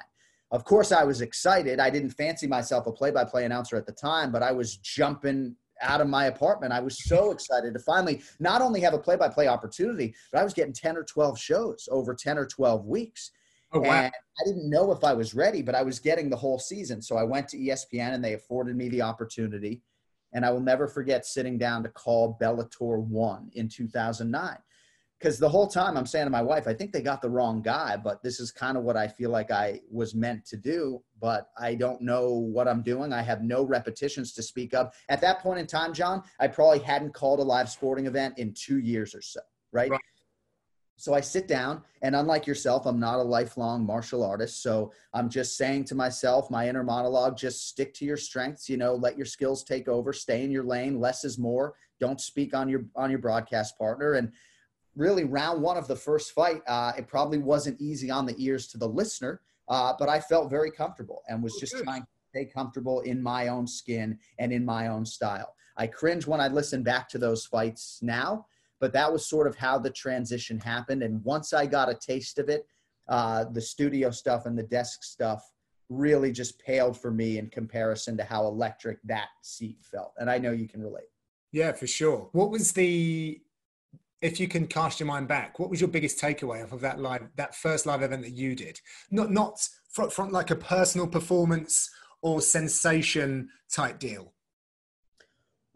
Of 0.51 0.65
course, 0.65 0.93
I 0.93 1.05
was 1.05 1.21
excited. 1.21 1.79
I 1.81 1.89
didn't 1.89 2.11
fancy 2.11 2.49
myself 2.49 2.87
a 2.87 2.93
play 2.93 3.13
by 3.13 3.25
play 3.25 3.45
announcer 3.45 3.77
at 3.77 3.87
the 3.87 3.93
time, 3.93 4.33
but 4.33 4.43
I 4.43 4.51
was 4.51 4.77
jumping 4.79 5.55
out 5.83 6.01
of 6.01 6.09
my 6.09 6.27
apartment. 6.27 6.73
I 6.73 6.81
was 6.81 7.05
so 7.05 7.31
excited 7.31 7.75
to 7.75 7.81
finally 7.81 8.23
not 8.41 8.61
only 8.61 8.81
have 8.81 8.95
a 8.95 8.99
play 8.99 9.17
by 9.17 9.29
play 9.29 9.47
opportunity, 9.47 10.15
but 10.33 10.41
I 10.41 10.45
was 10.45 10.53
getting 10.53 10.73
10 10.73 10.97
or 10.97 11.05
12 11.05 11.39
shows 11.39 11.89
over 11.91 12.15
10 12.15 12.37
or 12.37 12.47
12 12.47 12.87
weeks. 12.87 13.31
Oh, 13.73 13.81
wow. 13.81 13.93
And 13.93 14.07
I 14.07 14.45
didn't 14.47 14.71
know 14.71 14.91
if 14.91 15.05
I 15.05 15.13
was 15.13 15.35
ready, 15.35 15.63
but 15.63 15.75
I 15.75 15.83
was 15.83 16.01
getting 16.01 16.29
the 16.29 16.37
whole 16.37 16.59
season. 16.59 17.03
So 17.03 17.17
I 17.17 17.23
went 17.25 17.49
to 17.49 17.59
ESPN 17.59 18.15
and 18.15 18.25
they 18.25 18.35
afforded 18.35 18.77
me 18.77 18.89
the 18.89 19.03
opportunity. 19.03 19.83
And 20.37 20.45
I 20.45 20.51
will 20.51 20.61
never 20.61 20.87
forget 20.87 21.25
sitting 21.25 21.57
down 21.57 21.83
to 21.83 21.89
call 21.89 22.37
Bellator 22.39 23.01
1 23.01 23.51
in 23.55 23.71
2009. 23.71 24.59
Because 25.19 25.39
the 25.39 25.49
whole 25.49 25.67
time 25.67 25.97
I'm 25.97 26.05
saying 26.05 26.27
to 26.27 26.31
my 26.31 26.43
wife, 26.43 26.69
I 26.69 26.75
think 26.75 26.93
they 26.93 27.01
got 27.01 27.23
the 27.23 27.31
wrong 27.31 27.63
guy, 27.63 27.97
but 27.97 28.23
this 28.23 28.39
is 28.39 28.53
kind 28.53 28.77
of 28.77 28.85
what 28.85 28.99
I 28.99 29.09
feel 29.09 29.31
like 29.31 29.51
I 29.51 29.81
was 29.91 30.15
meant 30.15 30.45
to 30.49 30.59
do. 30.59 31.03
But 31.19 31.49
I 31.59 31.75
don't 31.75 32.03
know 32.03 32.29
what 32.35 32.69
I'm 32.69 32.83
doing. 32.83 33.15
I 33.15 33.23
have 33.23 33.43
no 33.43 33.65
repetitions 33.65 34.35
to 34.35 34.43
speak 34.43 34.75
of. 34.75 34.93
At 35.09 35.23
that 35.23 35.41
point 35.41 35.59
in 35.59 35.67
time, 35.67 35.95
John, 35.95 36.23
I 36.39 36.49
probably 36.49 36.81
hadn't 36.81 37.15
called 37.15 37.41
a 37.41 37.43
live 37.43 37.71
sporting 37.71 38.05
event 38.05 38.37
in 38.37 38.53
two 38.53 38.79
years 38.79 39.15
or 39.15 39.23
so, 39.23 39.41
right? 39.73 39.91
right. 39.91 40.01
So 40.99 41.13
I 41.13 41.21
sit 41.21 41.47
down, 41.47 41.83
and 42.01 42.17
unlike 42.17 42.47
yourself, 42.47 42.87
I'm 42.87 42.99
not 42.99 43.19
a 43.19 43.23
lifelong 43.23 43.85
martial 43.85 44.25
artist. 44.25 44.63
So 44.63 44.93
I'm 45.13 45.29
just 45.29 45.59
saying 45.59 45.85
to 45.85 45.95
myself, 45.95 46.51
my 46.51 46.69
inner 46.69 46.83
monologue, 46.83 47.37
just 47.37 47.69
stick 47.69 47.93
to 47.95 48.07
your 48.07 48.17
strengths. 48.17 48.69
You 48.69 48.79
know, 48.79 48.95
let 48.95 49.17
your 49.17 49.27
skills 49.27 49.63
take 49.63 49.89
over. 49.89 50.15
Stay 50.15 50.43
in 50.43 50.51
your 50.51 50.65
lane. 50.65 50.99
Less 50.99 51.23
is 51.23 51.39
more. 51.39 51.75
Don't 52.01 52.21
speak 52.21 52.55
on 52.55 52.69
your 52.69 52.87
on 52.97 53.11
your 53.11 53.19
broadcast 53.19 53.77
partner. 53.77 54.15
And 54.15 54.33
really, 54.95 55.25
round 55.25 55.63
one 55.63 55.77
of 55.77 55.87
the 55.87 55.97
first 55.97 56.33
fight, 56.33 56.63
uh, 56.67 56.93
it 56.97 57.07
probably 57.07 57.39
wasn't 57.39 57.79
easy 57.79 58.11
on 58.11 58.25
the 58.25 58.35
ears 58.39 58.67
to 58.69 58.79
the 58.79 58.89
listener, 58.89 59.43
uh, 59.69 59.93
but 59.99 60.09
I 60.09 60.19
felt 60.19 60.51
very 60.51 60.71
comfortable 60.71 61.23
and 61.29 61.43
was 61.43 61.57
just 61.61 61.77
trying 61.85 62.03
to 62.03 62.09
stay 62.31 62.47
comfortable 62.47 63.01
in 63.01 63.23
my 63.23 63.49
own 63.49 63.67
skin 63.67 64.19
and 64.39 64.51
in 64.51 64.65
my 64.65 64.89
own 64.89 65.05
style. 65.05 65.55
I 65.77 65.87
cringe 65.87 66.27
when 66.27 66.41
I 66.41 66.49
listen 66.49 66.83
back 66.83 67.07
to 67.11 67.19
those 67.19 67.45
fights 67.45 67.99
now 68.01 68.47
but 68.81 68.93
that 68.93 69.13
was 69.13 69.27
sort 69.27 69.47
of 69.47 69.57
how 69.57 69.79
the 69.79 69.91
transition 69.91 70.59
happened. 70.61 71.03
And 71.03 71.25
once 71.25 71.53
I 71.53 71.67
got 71.67 71.89
a 71.89 71.95
taste 71.95 72.39
of 72.39 72.49
it, 72.49 72.67
uh, 73.09 73.45
the 73.53 73.61
studio 73.61 74.11
stuff 74.11 74.47
and 74.47 74.59
the 74.59 74.65
desk 74.65 75.05
stuff 75.05 75.43
really 75.89 76.33
just 76.33 76.59
paled 76.59 76.99
for 76.99 77.11
me 77.11 77.39
in 77.39 77.49
comparison 77.49 78.17
to 78.17 78.25
how 78.25 78.47
electric 78.47 78.99
that 79.05 79.29
seat 79.43 79.79
felt. 79.83 80.13
And 80.19 80.31
I 80.31 80.39
know 80.39 80.51
you 80.51 80.69
can 80.69 80.83
relate. 80.83 81.07
Yeah, 81.53 81.73
for 81.73 81.87
sure. 81.87 82.29
What 82.33 82.51
was 82.51 82.73
the, 82.73 83.41
if 84.21 84.41
you 84.41 84.49
can 84.49 84.67
cast 84.67 84.99
your 84.99 85.07
mind 85.07 85.29
back, 85.29 85.59
what 85.59 85.71
was 85.71 85.81
your 85.81 85.89
biggest 85.89 86.21
takeaway 86.21 86.65
off 86.65 86.73
of 86.73 86.81
that 86.81 87.01
live, 87.01 87.29
that 87.37 87.55
first 87.55 87.87
live 87.87 88.03
event 88.03 88.23
that 88.23 88.33
you 88.33 88.57
did? 88.57 88.81
Not, 89.11 89.31
not 89.31 89.67
from, 89.89 90.11
from 90.11 90.31
like 90.33 90.51
a 90.51 90.57
personal 90.57 91.07
performance 91.07 91.89
or 92.23 92.41
sensation 92.41 93.49
type 93.71 94.01
deal. 94.01 94.33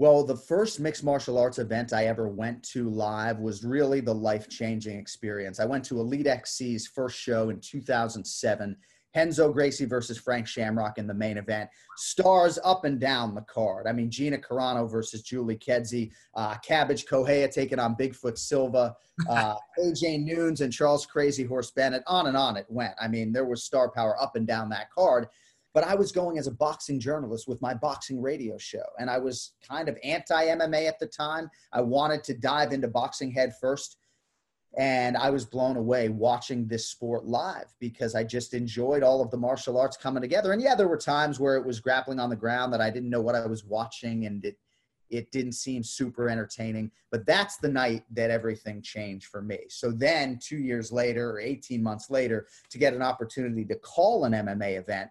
Well, 0.00 0.24
the 0.24 0.34
first 0.34 0.80
mixed 0.80 1.04
martial 1.04 1.36
arts 1.36 1.58
event 1.58 1.92
I 1.92 2.06
ever 2.06 2.26
went 2.26 2.62
to 2.70 2.88
live 2.88 3.38
was 3.38 3.64
really 3.66 4.00
the 4.00 4.14
life 4.14 4.48
changing 4.48 4.98
experience. 4.98 5.60
I 5.60 5.66
went 5.66 5.84
to 5.84 6.00
Elite 6.00 6.24
XC's 6.24 6.86
first 6.86 7.18
show 7.18 7.50
in 7.50 7.60
2007. 7.60 8.76
Renzo 9.14 9.52
Gracie 9.52 9.84
versus 9.84 10.16
Frank 10.16 10.46
Shamrock 10.46 10.96
in 10.96 11.06
the 11.06 11.12
main 11.12 11.36
event. 11.36 11.68
Stars 11.98 12.58
up 12.64 12.86
and 12.86 12.98
down 12.98 13.34
the 13.34 13.42
card. 13.42 13.86
I 13.86 13.92
mean, 13.92 14.10
Gina 14.10 14.38
Carano 14.38 14.90
versus 14.90 15.20
Julie 15.20 15.58
Kedzie, 15.58 16.12
uh, 16.34 16.56
Cabbage 16.66 17.04
Correia 17.04 17.46
taking 17.46 17.78
on 17.78 17.94
Bigfoot 17.94 18.38
Silva, 18.38 18.96
uh, 19.28 19.56
KJ 19.78 20.24
Noons 20.24 20.62
and 20.62 20.72
Charles 20.72 21.04
Crazy 21.04 21.44
Horse 21.44 21.72
Bennett. 21.72 22.04
On 22.06 22.26
and 22.26 22.38
on 22.38 22.56
it 22.56 22.64
went. 22.70 22.94
I 22.98 23.06
mean, 23.06 23.34
there 23.34 23.44
was 23.44 23.64
star 23.64 23.90
power 23.90 24.16
up 24.18 24.34
and 24.34 24.46
down 24.46 24.70
that 24.70 24.90
card 24.92 25.26
but 25.72 25.84
I 25.84 25.94
was 25.94 26.12
going 26.12 26.38
as 26.38 26.46
a 26.46 26.52
boxing 26.52 26.98
journalist 26.98 27.46
with 27.46 27.62
my 27.62 27.74
boxing 27.74 28.20
radio 28.20 28.58
show. 28.58 28.84
And 28.98 29.08
I 29.08 29.18
was 29.18 29.52
kind 29.66 29.88
of 29.88 29.96
anti 30.02 30.46
MMA 30.46 30.88
at 30.88 30.98
the 30.98 31.06
time. 31.06 31.48
I 31.72 31.80
wanted 31.80 32.24
to 32.24 32.34
dive 32.34 32.72
into 32.72 32.88
boxing 32.88 33.30
head 33.30 33.52
first. 33.60 33.96
And 34.78 35.16
I 35.16 35.30
was 35.30 35.44
blown 35.44 35.76
away 35.76 36.10
watching 36.10 36.66
this 36.66 36.88
sport 36.88 37.24
live 37.24 37.74
because 37.80 38.14
I 38.14 38.22
just 38.22 38.54
enjoyed 38.54 39.02
all 39.02 39.20
of 39.20 39.30
the 39.30 39.36
martial 39.36 39.78
arts 39.78 39.96
coming 39.96 40.20
together. 40.20 40.52
And 40.52 40.62
yeah, 40.62 40.76
there 40.76 40.86
were 40.86 40.96
times 40.96 41.40
where 41.40 41.56
it 41.56 41.66
was 41.66 41.80
grappling 41.80 42.20
on 42.20 42.30
the 42.30 42.36
ground 42.36 42.72
that 42.72 42.80
I 42.80 42.88
didn't 42.88 43.10
know 43.10 43.20
what 43.20 43.34
I 43.34 43.46
was 43.46 43.64
watching 43.64 44.26
and 44.26 44.44
it, 44.44 44.56
it 45.08 45.32
didn't 45.32 45.54
seem 45.54 45.82
super 45.82 46.28
entertaining. 46.28 46.92
But 47.10 47.26
that's 47.26 47.56
the 47.56 47.68
night 47.68 48.04
that 48.12 48.30
everything 48.30 48.80
changed 48.80 49.26
for 49.26 49.42
me. 49.42 49.58
So 49.68 49.90
then, 49.90 50.38
two 50.40 50.58
years 50.58 50.92
later 50.92 51.32
or 51.32 51.40
18 51.40 51.82
months 51.82 52.08
later, 52.08 52.46
to 52.70 52.78
get 52.78 52.94
an 52.94 53.02
opportunity 53.02 53.64
to 53.64 53.74
call 53.74 54.24
an 54.24 54.32
MMA 54.32 54.78
event, 54.78 55.10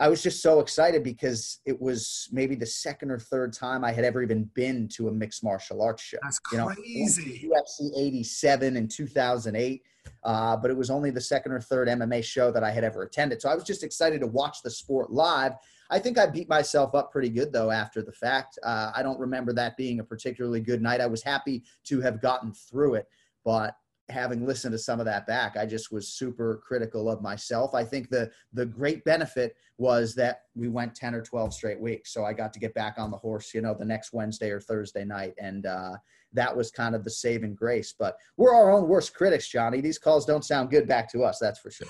I 0.00 0.08
was 0.08 0.22
just 0.22 0.40
so 0.40 0.60
excited 0.60 1.04
because 1.04 1.60
it 1.66 1.78
was 1.78 2.26
maybe 2.32 2.54
the 2.54 2.64
second 2.64 3.10
or 3.10 3.18
third 3.18 3.52
time 3.52 3.84
I 3.84 3.92
had 3.92 4.02
ever 4.02 4.22
even 4.22 4.44
been 4.54 4.88
to 4.94 5.08
a 5.08 5.12
mixed 5.12 5.44
martial 5.44 5.82
arts 5.82 6.02
show. 6.02 6.16
That's 6.22 6.38
crazy. 6.38 7.42
You 7.42 7.50
know, 7.50 7.60
UFC 7.60 7.90
87 7.94 8.78
in 8.78 8.88
2008, 8.88 9.82
uh, 10.24 10.56
but 10.56 10.70
it 10.70 10.76
was 10.76 10.88
only 10.88 11.10
the 11.10 11.20
second 11.20 11.52
or 11.52 11.60
third 11.60 11.86
MMA 11.86 12.24
show 12.24 12.50
that 12.50 12.64
I 12.64 12.70
had 12.70 12.82
ever 12.82 13.02
attended. 13.02 13.42
So 13.42 13.50
I 13.50 13.54
was 13.54 13.62
just 13.62 13.84
excited 13.84 14.22
to 14.22 14.26
watch 14.26 14.62
the 14.62 14.70
sport 14.70 15.12
live. 15.12 15.52
I 15.90 15.98
think 15.98 16.18
I 16.18 16.26
beat 16.26 16.48
myself 16.48 16.94
up 16.94 17.12
pretty 17.12 17.28
good 17.28 17.52
though 17.52 17.70
after 17.70 18.00
the 18.00 18.12
fact. 18.12 18.58
Uh, 18.62 18.92
I 18.94 19.02
don't 19.02 19.20
remember 19.20 19.52
that 19.52 19.76
being 19.76 20.00
a 20.00 20.04
particularly 20.04 20.60
good 20.60 20.80
night. 20.80 21.02
I 21.02 21.06
was 21.08 21.22
happy 21.22 21.64
to 21.84 22.00
have 22.00 22.22
gotten 22.22 22.54
through 22.54 22.94
it, 22.94 23.06
but 23.44 23.76
having 24.10 24.46
listened 24.46 24.72
to 24.72 24.78
some 24.78 25.00
of 25.00 25.06
that 25.06 25.26
back, 25.26 25.56
I 25.56 25.66
just 25.66 25.92
was 25.92 26.08
super 26.08 26.62
critical 26.66 27.10
of 27.10 27.22
myself. 27.22 27.74
I 27.74 27.84
think 27.84 28.10
the 28.10 28.30
the 28.52 28.66
great 28.66 29.04
benefit 29.04 29.56
was 29.78 30.14
that 30.14 30.42
we 30.54 30.68
went 30.68 30.94
10 30.94 31.14
or 31.14 31.22
12 31.22 31.54
straight 31.54 31.80
weeks. 31.80 32.12
So 32.12 32.24
I 32.24 32.34
got 32.34 32.52
to 32.52 32.60
get 32.60 32.74
back 32.74 32.96
on 32.98 33.10
the 33.10 33.16
horse, 33.16 33.54
you 33.54 33.62
know, 33.62 33.74
the 33.74 33.84
next 33.84 34.12
Wednesday 34.12 34.50
or 34.50 34.60
Thursday 34.60 35.06
night. 35.06 35.32
And 35.38 35.64
uh, 35.64 35.96
that 36.34 36.54
was 36.54 36.70
kind 36.70 36.94
of 36.94 37.02
the 37.02 37.10
saving 37.10 37.54
grace. 37.54 37.94
But 37.98 38.16
we're 38.36 38.54
our 38.54 38.70
own 38.70 38.88
worst 38.88 39.14
critics, 39.14 39.48
Johnny. 39.48 39.80
These 39.80 39.98
calls 39.98 40.26
don't 40.26 40.44
sound 40.44 40.70
good 40.70 40.86
back 40.86 41.10
to 41.12 41.24
us, 41.24 41.38
that's 41.40 41.58
for 41.58 41.70
sure. 41.70 41.88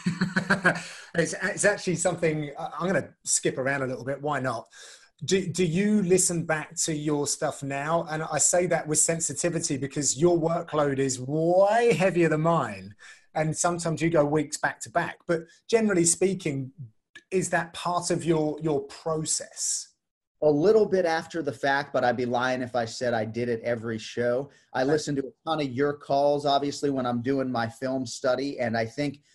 it's, 1.16 1.34
it's 1.42 1.64
actually 1.64 1.96
something 1.96 2.52
I'm 2.58 2.88
going 2.88 3.02
to 3.02 3.08
skip 3.24 3.58
around 3.58 3.82
a 3.82 3.86
little 3.86 4.04
bit. 4.04 4.22
Why 4.22 4.40
not? 4.40 4.66
Do, 5.24 5.46
do 5.46 5.64
you 5.64 6.02
listen 6.02 6.44
back 6.44 6.74
to 6.84 6.94
your 6.94 7.26
stuff 7.26 7.62
now? 7.62 8.06
And 8.10 8.22
I 8.22 8.38
say 8.38 8.66
that 8.66 8.86
with 8.86 8.98
sensitivity 8.98 9.76
because 9.76 10.18
your 10.20 10.38
workload 10.38 10.98
is 10.98 11.20
way 11.20 11.92
heavier 11.92 12.28
than 12.28 12.42
mine. 12.42 12.94
And 13.34 13.56
sometimes 13.56 14.02
you 14.02 14.10
go 14.10 14.24
weeks 14.24 14.56
back 14.56 14.80
to 14.80 14.90
back. 14.90 15.18
But 15.26 15.42
generally 15.68 16.04
speaking, 16.04 16.72
is 17.30 17.50
that 17.50 17.72
part 17.72 18.10
of 18.10 18.24
your 18.24 18.58
your 18.60 18.82
process? 18.82 19.88
A 20.42 20.50
little 20.50 20.86
bit 20.86 21.04
after 21.04 21.42
the 21.42 21.52
fact, 21.52 21.92
but 21.92 22.02
I'd 22.02 22.16
be 22.16 22.24
lying 22.24 22.62
if 22.62 22.74
I 22.74 22.86
said 22.86 23.12
I 23.12 23.26
did 23.26 23.50
it 23.50 23.60
every 23.62 23.98
show. 23.98 24.50
I 24.72 24.84
listen 24.84 25.14
to 25.16 25.22
a 25.22 25.48
ton 25.48 25.60
of 25.60 25.70
your 25.70 25.92
calls, 25.92 26.46
obviously, 26.46 26.88
when 26.88 27.04
I'm 27.04 27.20
doing 27.20 27.52
my 27.52 27.68
film 27.68 28.06
study. 28.06 28.58
And 28.58 28.76
I 28.76 28.86
think– 28.86 29.20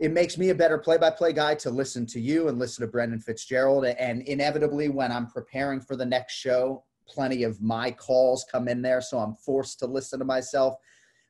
it 0.00 0.12
makes 0.12 0.36
me 0.36 0.50
a 0.50 0.54
better 0.54 0.78
play-by-play 0.78 1.32
guy 1.32 1.54
to 1.54 1.70
listen 1.70 2.04
to 2.06 2.20
you 2.20 2.48
and 2.48 2.58
listen 2.58 2.84
to 2.84 2.90
Brendan 2.90 3.20
Fitzgerald. 3.20 3.84
And 3.84 4.22
inevitably, 4.22 4.88
when 4.88 5.12
I'm 5.12 5.28
preparing 5.28 5.80
for 5.80 5.96
the 5.96 6.04
next 6.04 6.34
show, 6.34 6.84
plenty 7.06 7.44
of 7.44 7.62
my 7.62 7.90
calls 7.90 8.44
come 8.50 8.66
in 8.66 8.82
there, 8.82 9.00
so 9.00 9.18
I'm 9.18 9.34
forced 9.34 9.78
to 9.80 9.86
listen 9.86 10.18
to 10.18 10.24
myself. 10.24 10.74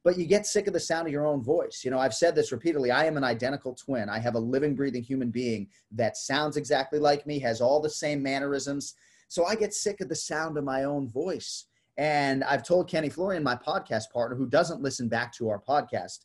But 0.03 0.19
you 0.19 0.27
get 0.27 0.47
sick 0.47 0.67
of 0.67 0.73
the 0.73 0.81
sound 0.81 1.07
of 1.07 1.13
your 1.13 1.27
own 1.27 1.43
voice. 1.43 1.83
You 1.85 1.91
know, 1.91 1.99
I've 1.99 2.15
said 2.15 2.35
this 2.35 2.53
repeatedly. 2.53 2.91
I 2.91 3.07
am 3.07 3.17
an 3.17 3.25
identical 3.25 3.75
twin. 3.75 4.09
I 4.09 4.19
have 4.19 4.35
a 4.35 4.39
living, 4.39 4.75
breathing 4.75 5.03
human 5.03 5.31
being 5.31 5.69
that 5.93 6.17
sounds 6.17 6.57
exactly 6.57 6.99
like 6.99 7.27
me, 7.27 7.39
has 7.41 7.61
all 7.61 7.81
the 7.81 7.91
same 7.91 8.23
mannerisms. 8.23 8.95
So 9.29 9.47
I 9.47 9.55
get 9.55 9.73
sick 9.73 10.01
of 10.01 10.09
the 10.09 10.15
sound 10.15 10.59
of 10.59 10.65
my 10.65 10.85
own 10.85 11.09
voice. 11.09 11.67
And 11.97 12.45
I've 12.45 12.65
told 12.65 12.89
Kenny 12.89 13.09
Florian, 13.09 13.43
my 13.43 13.57
podcast 13.57 14.11
partner, 14.13 14.37
who 14.37 14.47
doesn't 14.47 14.83
listen 14.83 15.09
back 15.09 15.33
to 15.35 15.49
our 15.49 15.61
podcast, 15.61 16.21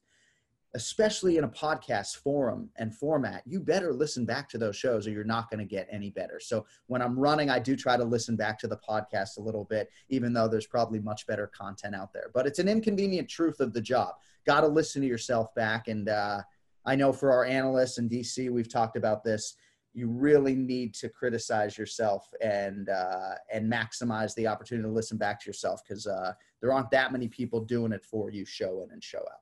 especially 0.75 1.37
in 1.37 1.43
a 1.43 1.49
podcast 1.49 2.17
forum 2.17 2.69
and 2.77 2.95
format, 2.95 3.41
you 3.45 3.59
better 3.59 3.91
listen 3.91 4.23
back 4.23 4.47
to 4.49 4.57
those 4.57 4.75
shows 4.75 5.07
or 5.07 5.11
you're 5.11 5.23
not 5.23 5.49
going 5.49 5.59
to 5.59 5.65
get 5.65 5.87
any 5.89 6.11
better. 6.11 6.39
So 6.39 6.65
when 6.87 7.01
I'm 7.01 7.17
running, 7.17 7.49
I 7.49 7.57
do 7.57 7.75
try 7.75 7.97
to 7.97 8.03
listen 8.03 8.35
back 8.35 8.59
to 8.59 8.67
the 8.67 8.77
podcast 8.77 9.37
a 9.37 9.41
little 9.41 9.65
bit, 9.65 9.89
even 10.09 10.31
though 10.31 10.47
there's 10.47 10.67
probably 10.67 10.99
much 10.99 11.25
better 11.25 11.47
content 11.47 11.95
out 11.95 12.13
there. 12.13 12.29
But 12.33 12.45
it's 12.45 12.59
an 12.59 12.67
inconvenient 12.67 13.27
truth 13.27 13.59
of 13.59 13.73
the 13.73 13.81
job. 13.81 14.13
Got 14.45 14.61
to 14.61 14.67
listen 14.67 15.01
to 15.01 15.07
yourself 15.07 15.53
back. 15.55 15.87
And 15.87 16.07
uh, 16.07 16.41
I 16.85 16.95
know 16.95 17.11
for 17.11 17.31
our 17.31 17.45
analysts 17.45 17.97
in 17.97 18.07
DC, 18.07 18.51
we've 18.51 18.71
talked 18.71 18.95
about 18.95 19.23
this. 19.23 19.55
You 19.93 20.07
really 20.07 20.53
need 20.53 20.93
to 20.95 21.09
criticize 21.09 21.79
yourself 21.79 22.29
and 22.41 22.89
uh, 22.89 23.33
and 23.51 23.71
maximize 23.71 24.35
the 24.35 24.45
opportunity 24.45 24.87
to 24.87 24.93
listen 24.93 25.17
back 25.17 25.41
to 25.41 25.49
yourself 25.49 25.81
because 25.83 26.05
uh, 26.05 26.33
there 26.61 26.71
aren't 26.71 26.91
that 26.91 27.11
many 27.11 27.27
people 27.27 27.59
doing 27.59 27.91
it 27.91 28.05
for 28.05 28.29
you, 28.29 28.45
show 28.45 28.83
in 28.83 28.91
and 28.91 29.03
show 29.03 29.17
out. 29.17 29.41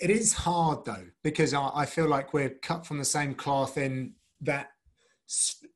It 0.00 0.10
is 0.10 0.32
hard 0.32 0.84
though, 0.84 1.06
because 1.22 1.54
I, 1.54 1.70
I 1.74 1.86
feel 1.86 2.08
like 2.08 2.32
we're 2.32 2.50
cut 2.50 2.86
from 2.86 2.98
the 2.98 3.04
same 3.04 3.34
cloth 3.34 3.78
in 3.78 4.14
that 4.40 4.68
st- 5.26 5.70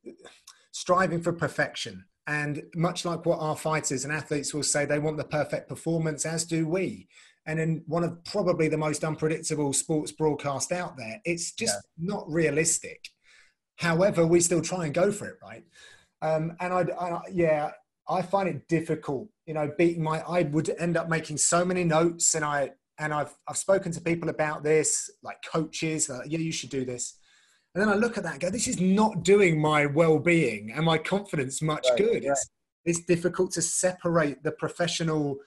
striving 0.71 1.21
for 1.21 1.33
perfection. 1.33 2.05
And 2.27 2.63
much 2.75 3.05
like 3.05 3.25
what 3.25 3.39
our 3.39 3.55
fighters 3.55 4.03
and 4.03 4.11
athletes 4.11 4.53
will 4.53 4.63
say, 4.63 4.83
they 4.83 4.99
want 4.99 5.15
the 5.15 5.23
perfect 5.23 5.69
performance, 5.69 6.25
as 6.25 6.43
do 6.43 6.67
we. 6.67 7.07
And 7.45 7.59
in 7.59 7.83
one 7.87 8.03
of 8.03 8.21
probably 8.25 8.67
the 8.67 8.77
most 8.77 9.05
unpredictable 9.05 9.71
sports 9.71 10.11
broadcast 10.11 10.73
out 10.73 10.97
there, 10.97 11.21
it's 11.23 11.53
just 11.53 11.75
yeah. 11.97 12.13
not 12.13 12.29
realistic. 12.29 13.07
However, 13.77 14.27
we 14.27 14.41
still 14.41 14.61
try 14.61 14.85
and 14.85 14.93
go 14.93 15.11
for 15.11 15.27
it, 15.27 15.37
right? 15.41 15.63
Um, 16.21 16.57
and 16.59 16.73
I, 16.73 16.81
I, 16.99 17.21
yeah, 17.31 17.71
I 18.09 18.21
find 18.23 18.49
it 18.49 18.67
difficult. 18.67 19.29
You 19.45 19.53
know, 19.53 19.71
beating 19.77 20.03
my, 20.03 20.21
I 20.27 20.43
would 20.43 20.69
end 20.77 20.97
up 20.97 21.07
making 21.07 21.37
so 21.37 21.63
many 21.63 21.85
notes, 21.85 22.35
and 22.35 22.43
I 22.43 22.71
and 22.99 23.13
I've 23.13 23.35
I've 23.47 23.57
spoken 23.57 23.91
to 23.93 24.01
people 24.01 24.29
about 24.29 24.63
this, 24.63 25.09
like 25.23 25.37
coaches, 25.49 26.09
like, 26.09 26.31
yeah, 26.31 26.39
you 26.39 26.51
should 26.51 26.69
do 26.69 26.85
this. 26.85 27.17
And 27.75 27.81
then 27.81 27.89
I 27.89 27.95
look 27.95 28.17
at 28.17 28.23
that 28.23 28.33
and 28.33 28.41
go, 28.41 28.49
this 28.49 28.67
is 28.67 28.81
not 28.81 29.23
doing 29.23 29.61
my 29.61 29.85
well-being 29.85 30.71
and 30.71 30.83
my 30.85 30.97
confidence 30.97 31.61
much 31.61 31.85
right, 31.89 31.97
good. 31.97 32.23
Right. 32.23 32.31
It's 32.31 32.49
it's 32.85 33.05
difficult 33.05 33.51
to 33.51 33.61
separate 33.61 34.41
the 34.43 34.51
professional 34.51 35.37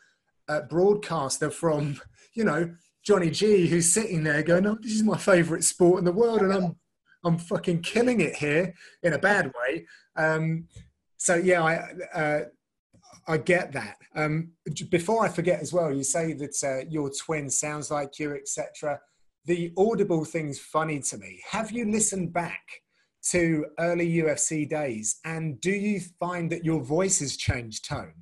uh, 0.48 0.60
broadcaster 0.62 1.50
from, 1.50 2.00
you 2.34 2.44
know, 2.44 2.70
Johnny 3.02 3.30
G, 3.30 3.66
who's 3.66 3.90
sitting 3.90 4.22
there 4.22 4.42
going, 4.42 4.66
"Oh, 4.66 4.78
this 4.80 4.92
is 4.92 5.02
my 5.02 5.16
favorite 5.16 5.64
sport 5.64 5.98
in 6.00 6.04
the 6.04 6.12
world, 6.12 6.42
and 6.42 6.52
I'm 6.52 6.76
I'm 7.24 7.38
fucking 7.38 7.82
killing 7.82 8.20
it 8.20 8.36
here 8.36 8.74
in 9.02 9.14
a 9.14 9.18
bad 9.18 9.46
way." 9.46 9.86
Um, 10.16 10.68
so 11.16 11.34
yeah, 11.34 11.62
I 11.62 12.18
uh, 12.18 12.40
I 13.26 13.36
get 13.36 13.72
that. 13.72 13.96
Um, 14.14 14.52
before 14.90 15.24
I 15.24 15.28
forget 15.28 15.60
as 15.60 15.72
well, 15.72 15.92
you 15.92 16.02
say 16.02 16.32
that 16.34 16.56
uh, 16.64 16.88
your 16.88 17.10
twin 17.10 17.50
sounds 17.50 17.90
like 17.90 18.18
you, 18.18 18.34
etc. 18.34 19.00
The 19.44 19.72
audible 19.76 20.24
thing's 20.24 20.58
funny 20.58 21.00
to 21.00 21.18
me. 21.18 21.40
Have 21.50 21.70
you 21.70 21.90
listened 21.90 22.32
back 22.32 22.62
to 23.30 23.66
early 23.78 24.08
UFC 24.14 24.68
days, 24.68 25.20
and 25.24 25.60
do 25.60 25.70
you 25.70 26.00
find 26.18 26.50
that 26.50 26.64
your 26.64 26.82
voice 26.82 27.20
has 27.20 27.36
changed 27.36 27.88
tone? 27.88 28.14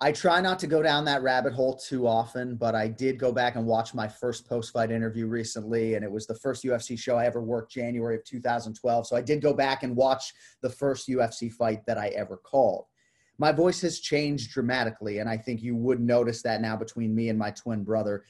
I 0.00 0.10
try 0.10 0.40
not 0.40 0.58
to 0.58 0.66
go 0.66 0.82
down 0.82 1.04
that 1.04 1.22
rabbit 1.22 1.52
hole 1.52 1.76
too 1.76 2.08
often, 2.08 2.56
but 2.56 2.74
I 2.74 2.88
did 2.88 3.20
go 3.20 3.30
back 3.30 3.54
and 3.54 3.64
watch 3.64 3.94
my 3.94 4.08
first 4.08 4.48
post 4.48 4.72
fight 4.72 4.90
interview 4.90 5.26
recently, 5.26 5.94
and 5.94 6.04
it 6.04 6.10
was 6.10 6.26
the 6.26 6.34
first 6.34 6.64
UFC 6.64 6.98
show 6.98 7.16
I 7.16 7.26
ever 7.26 7.40
worked, 7.40 7.72
January 7.72 8.16
of 8.16 8.24
2012. 8.24 9.06
So 9.06 9.16
I 9.16 9.22
did 9.22 9.40
go 9.40 9.54
back 9.54 9.84
and 9.84 9.94
watch 9.94 10.32
the 10.60 10.70
first 10.70 11.08
UFC 11.08 11.52
fight 11.52 11.86
that 11.86 11.98
I 11.98 12.08
ever 12.08 12.36
called 12.36 12.86
my 13.42 13.50
voice 13.50 13.80
has 13.80 13.98
changed 13.98 14.52
dramatically. 14.52 15.18
And 15.18 15.28
I 15.28 15.36
think 15.36 15.64
you 15.64 15.74
would 15.74 16.00
notice 16.00 16.42
that 16.42 16.60
now 16.60 16.76
between 16.76 17.12
me 17.12 17.28
and 17.28 17.36
my 17.36 17.50
twin 17.50 17.82
brother. 17.82 18.22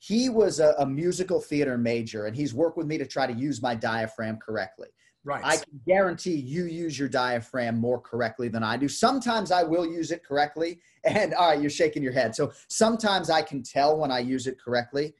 He 0.00 0.28
was 0.28 0.58
a, 0.58 0.74
a 0.78 0.84
musical 0.84 1.40
theater 1.40 1.78
major, 1.78 2.26
and 2.26 2.34
he's 2.34 2.52
worked 2.52 2.76
with 2.76 2.88
me 2.88 2.98
to 2.98 3.06
try 3.06 3.28
to 3.28 3.32
use 3.32 3.62
my 3.62 3.76
diaphragm 3.76 4.38
correctly. 4.44 4.88
Right. 5.22 5.44
I 5.44 5.56
can 5.58 5.80
guarantee 5.86 6.34
you 6.34 6.64
use 6.64 6.98
your 6.98 7.08
diaphragm 7.08 7.78
more 7.78 8.00
correctly 8.00 8.48
than 8.48 8.64
I 8.64 8.76
do. 8.76 8.88
Sometimes 8.88 9.52
I 9.52 9.62
will 9.62 9.86
use 9.86 10.10
it 10.10 10.24
correctly. 10.24 10.80
And 11.04 11.32
all 11.34 11.50
right, 11.50 11.60
you're 11.60 11.70
shaking 11.70 12.02
your 12.02 12.12
head. 12.12 12.34
So 12.34 12.50
sometimes 12.68 13.30
I 13.30 13.42
can 13.42 13.62
tell 13.62 13.96
when 13.96 14.10
I 14.10 14.18
use 14.18 14.48
it 14.48 14.60
correctly 14.60 15.14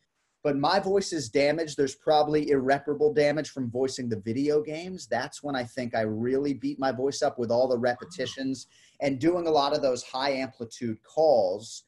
but 0.46 0.56
my 0.56 0.78
voice 0.78 1.12
is 1.12 1.28
damaged. 1.28 1.76
There's 1.76 1.96
probably 1.96 2.50
irreparable 2.50 3.12
damage 3.12 3.50
from 3.50 3.68
voicing 3.68 4.08
the 4.08 4.20
video 4.20 4.62
games. 4.62 5.08
That's 5.08 5.42
when 5.42 5.56
I 5.56 5.64
think 5.64 5.92
I 5.92 6.02
really 6.02 6.54
beat 6.54 6.78
my 6.78 6.92
voice 6.92 7.20
up 7.20 7.36
with 7.36 7.50
all 7.50 7.66
the 7.66 7.76
repetitions 7.76 8.68
and 9.00 9.18
doing 9.18 9.48
a 9.48 9.50
lot 9.50 9.74
of 9.74 9.82
those 9.82 10.04
high 10.04 10.30
amplitude 10.30 10.98
calls 11.02 11.82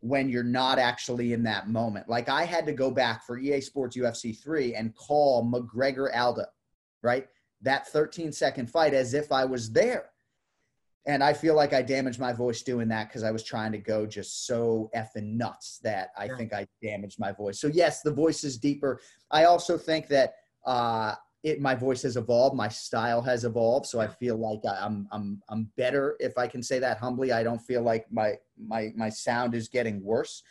when 0.00 0.30
you're 0.30 0.42
not 0.42 0.78
actually 0.78 1.34
in 1.34 1.42
that 1.42 1.68
moment. 1.68 2.08
Like 2.08 2.30
I 2.30 2.44
had 2.46 2.64
to 2.64 2.72
go 2.72 2.90
back 2.90 3.26
for 3.26 3.36
EA 3.38 3.60
Sports 3.60 3.94
UFC 3.94 4.42
3 4.42 4.74
and 4.74 4.96
call 4.96 5.44
McGregor 5.44 6.08
Aldo, 6.16 6.46
right? 7.02 7.26
That 7.60 7.88
13 7.88 8.32
second 8.32 8.70
fight 8.70 8.94
as 8.94 9.12
if 9.12 9.30
I 9.30 9.44
was 9.44 9.70
there 9.70 10.12
and 11.08 11.24
I 11.24 11.32
feel 11.32 11.56
like 11.56 11.72
I 11.72 11.80
damaged 11.80 12.20
my 12.20 12.34
voice 12.34 12.62
doing 12.62 12.86
that 12.88 13.08
because 13.08 13.24
I 13.24 13.30
was 13.30 13.42
trying 13.42 13.72
to 13.72 13.78
go 13.78 14.06
just 14.06 14.46
so 14.46 14.90
effing 14.94 15.36
nuts 15.36 15.80
that 15.82 16.10
I 16.18 16.26
yeah. 16.26 16.36
think 16.36 16.52
I 16.52 16.66
damaged 16.82 17.18
my 17.18 17.32
voice. 17.32 17.58
So 17.58 17.68
yes, 17.68 18.02
the 18.02 18.12
voice 18.12 18.44
is 18.44 18.58
deeper. 18.58 19.00
I 19.30 19.44
also 19.44 19.78
think 19.78 20.08
that 20.08 20.34
uh, 20.66 21.14
it 21.42 21.62
my 21.62 21.74
voice 21.74 22.02
has 22.02 22.18
evolved, 22.18 22.54
my 22.54 22.68
style 22.68 23.22
has 23.22 23.44
evolved, 23.44 23.86
so 23.86 24.00
I 24.00 24.06
feel 24.06 24.36
like 24.36 24.60
I'm 24.70 25.08
I'm 25.10 25.40
I'm 25.48 25.70
better 25.78 26.14
if 26.20 26.36
I 26.36 26.46
can 26.46 26.62
say 26.62 26.78
that 26.80 26.98
humbly. 26.98 27.32
I 27.32 27.42
don't 27.42 27.62
feel 27.62 27.82
like 27.82 28.04
my 28.12 28.34
my 28.58 28.92
my 28.94 29.08
sound 29.08 29.54
is 29.54 29.68
getting 29.68 30.04
worse. 30.04 30.42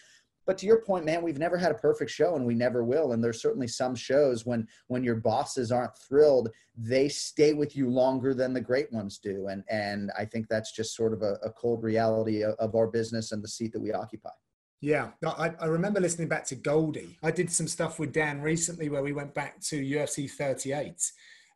But 0.47 0.57
to 0.59 0.65
your 0.65 0.81
point, 0.81 1.05
man, 1.05 1.21
we've 1.21 1.37
never 1.37 1.57
had 1.57 1.71
a 1.71 1.75
perfect 1.75 2.09
show 2.09 2.35
and 2.35 2.45
we 2.45 2.55
never 2.55 2.83
will. 2.83 3.11
And 3.11 3.21
there's 3.21 3.41
certainly 3.41 3.67
some 3.67 3.93
shows 3.93 4.45
when 4.45 4.65
when 4.87 5.03
your 5.03 5.15
bosses 5.15 5.71
aren't 5.71 5.97
thrilled, 5.97 6.49
they 6.77 7.09
stay 7.09 7.53
with 7.53 7.75
you 7.75 7.89
longer 7.89 8.33
than 8.33 8.53
the 8.53 8.61
great 8.61 8.91
ones 8.91 9.19
do. 9.19 9.47
And 9.49 9.63
and 9.69 10.09
I 10.17 10.23
think 10.23 10.47
that's 10.47 10.71
just 10.71 10.95
sort 10.95 11.13
of 11.13 11.21
a, 11.21 11.33
a 11.43 11.51
cold 11.51 11.83
reality 11.83 12.43
of, 12.43 12.55
of 12.55 12.75
our 12.75 12.87
business 12.87 13.33
and 13.33 13.43
the 13.43 13.47
seat 13.47 13.73
that 13.73 13.81
we 13.81 13.91
occupy. 13.91 14.31
Yeah, 14.79 15.09
I, 15.25 15.53
I, 15.59 15.65
remember 15.65 15.99
listening 15.99 16.27
back 16.27 16.45
to 16.45 16.55
Goldie. 16.55 17.17
I 17.23 17.31
did 17.31 17.51
some 17.51 17.67
stuff 17.67 17.97
with 17.97 18.13
Dan 18.13 18.41
recently 18.41 18.89
where 18.89 19.01
we 19.01 19.11
went 19.11 19.33
back 19.33 19.59
to 19.61 19.81
UFC 19.81 20.29
38 20.29 21.11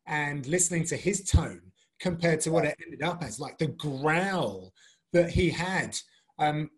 and 0.08 0.48
listening 0.48 0.86
to 0.86 0.98
his 0.98 1.24
tone 1.24 1.62
compared 2.00 2.42
to 2.42 2.52
what 2.52 2.66
it 2.66 2.76
ended 2.84 3.04
up 3.04 3.24
as. 3.24 3.40
Like 3.40 3.60
the 3.60 3.68
growl 3.68 4.74
that 5.14 5.30
he 5.30 5.52
had, 5.52 5.96
um, 6.40 6.72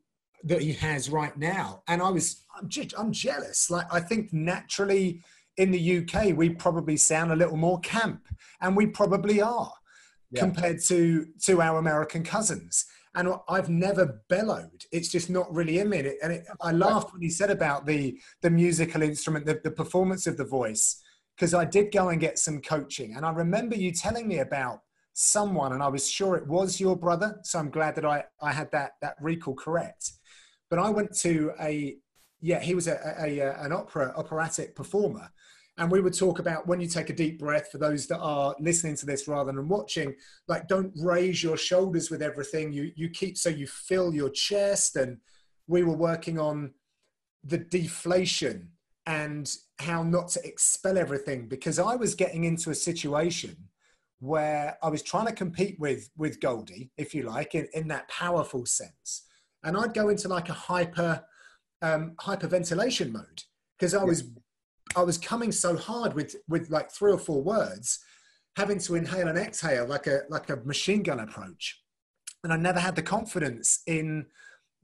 that 0.44 0.62
he 0.62 0.74
has 0.74 1.10
right 1.10 1.36
now. 1.38 1.84
And 1.88 2.02
I 2.02 2.10
was, 2.10 2.44
I'm, 2.56 2.70
just, 2.70 2.94
I'm 2.98 3.12
jealous. 3.12 3.70
Like 3.70 3.88
I 3.92 4.00
think 4.00 4.34
naturally 4.34 5.24
in 5.58 5.72
the 5.72 5.98
UK, 6.00 6.36
we 6.36 6.50
probably 6.50 6.98
sound 6.98 7.32
a 7.32 7.36
little 7.36 7.58
more 7.58 7.80
camp, 7.82 8.28
and 8.62 8.76
we 8.76 8.88
probably 8.88 9.42
are 9.42 9.72
yeah. 10.32 10.40
compared 10.40 10.82
to 10.86 11.28
to 11.44 11.62
our 11.62 11.78
American 11.78 12.24
cousins. 12.24 12.86
And 13.16 13.32
I've 13.48 13.70
never 13.70 14.22
bellowed. 14.28 14.86
It's 14.92 15.10
just 15.10 15.30
not 15.30 15.54
really 15.54 15.78
in 15.78 15.90
me. 15.90 16.00
And 16.24 16.34
it, 16.34 16.48
I 16.62 16.72
laughed 16.72 17.14
when 17.14 17.22
he 17.22 17.30
said 17.30 17.52
about 17.52 17.86
the 17.86 18.20
the 18.42 18.50
musical 18.50 19.04
instrument, 19.04 19.46
the, 19.46 19.62
the 19.64 19.72
performance 19.72 20.26
of 20.26 20.38
the 20.38 20.46
voice, 20.46 21.00
because 21.36 21.54
I 21.54 21.66
did 21.66 21.92
go 21.92 22.10
and 22.10 22.20
get 22.20 22.40
some 22.40 22.60
coaching. 22.60 23.16
And 23.16 23.26
I 23.26 23.32
remember 23.32 23.76
you 23.76 23.92
telling 23.92 24.28
me 24.28 24.40
about 24.40 24.80
someone, 25.14 25.74
and 25.74 25.84
I 25.84 25.88
was 25.88 26.10
sure 26.10 26.36
it 26.36 26.48
was 26.48 26.80
your 26.80 26.96
brother. 26.96 27.40
So 27.44 27.60
I'm 27.60 27.70
glad 27.70 27.96
that 27.96 28.06
I, 28.06 28.24
I 28.42 28.52
had 28.52 28.72
that, 28.72 28.94
that 29.02 29.16
recall 29.22 29.54
correct. 29.54 30.12
But 30.70 30.80
I 30.80 30.90
went 30.90 31.16
to 31.20 31.54
a, 31.60 31.98
yeah, 32.42 32.60
he 32.60 32.76
was 32.76 32.88
a, 32.88 33.00
a, 33.20 33.40
a 33.40 33.50
uh, 33.50 33.66
an 33.66 33.72
opera, 33.72 34.14
operatic 34.16 34.76
performer. 34.76 35.30
And 35.78 35.90
we 35.90 36.02
would 36.02 36.14
talk 36.14 36.38
about 36.38 36.68
when 36.68 36.80
you 36.80 36.88
take 36.88 37.10
a 37.10 37.16
deep 37.16 37.40
breath 37.40 37.72
for 37.72 37.80
those 37.80 38.06
that 38.08 38.20
are 38.20 38.56
listening 38.60 38.96
to 38.98 39.08
this 39.08 39.28
rather 39.28 39.52
than 39.52 39.68
watching 39.68 40.14
like 40.48 40.68
don't 40.68 40.94
raise 40.96 41.42
your 41.42 41.58
shoulders 41.58 42.12
with 42.12 42.22
everything. 42.22 42.72
You 42.72 42.92
you 42.96 43.10
keep 43.10 43.38
so 43.38 43.50
you 43.50 43.66
fill 43.66 44.14
your 44.14 44.30
chest. 44.30 44.96
And 44.96 45.18
we 45.68 45.84
were 45.84 45.96
working 45.96 46.40
on 46.40 46.74
the 47.44 47.58
deflation 47.58 48.70
and 49.06 49.56
how 49.80 50.04
not 50.04 50.30
to 50.30 50.46
expel 50.46 50.98
everything 50.98 51.48
because 51.48 51.78
i 51.78 51.96
was 51.96 52.16
getting 52.16 52.46
into 52.46 52.70
a 52.70 52.76
situation 52.76 53.56
where 54.20 54.78
i 54.82 54.88
was 54.88 55.02
trying 55.02 55.26
to 55.26 55.34
compete 55.34 55.78
with 55.80 56.10
with 56.18 56.40
goldie 56.40 56.92
if 56.98 57.14
you 57.14 57.24
like 57.24 57.54
in, 57.54 57.68
in 57.74 57.88
that 57.88 58.08
powerful 58.08 58.66
sense 58.66 59.24
and 59.64 59.78
i'd 59.78 59.94
go 59.94 60.10
into 60.10 60.28
like 60.28 60.50
a 60.50 60.54
hyper 60.54 61.24
um, 61.82 62.14
hyperventilation 62.22 63.12
mode 63.12 63.44
because 63.78 63.94
i 63.94 64.04
was 64.04 64.24
I 64.96 65.02
was 65.02 65.18
coming 65.18 65.52
so 65.52 65.76
hard 65.76 66.14
with 66.14 66.36
with 66.48 66.70
like 66.70 66.92
three 66.92 67.12
or 67.12 67.18
four 67.18 67.42
words, 67.42 68.00
having 68.58 68.80
to 68.80 68.96
inhale 68.96 69.28
and 69.28 69.38
exhale 69.38 69.88
like 69.88 70.08
a 70.08 70.22
like 70.30 70.50
a 70.50 70.58
machine 70.58 71.04
gun 71.04 71.20
approach, 71.20 71.82
and 72.44 72.54
I 72.54 72.58
never 72.58 72.80
had 72.80 72.96
the 72.96 73.02
confidence 73.02 73.82
in 73.88 74.28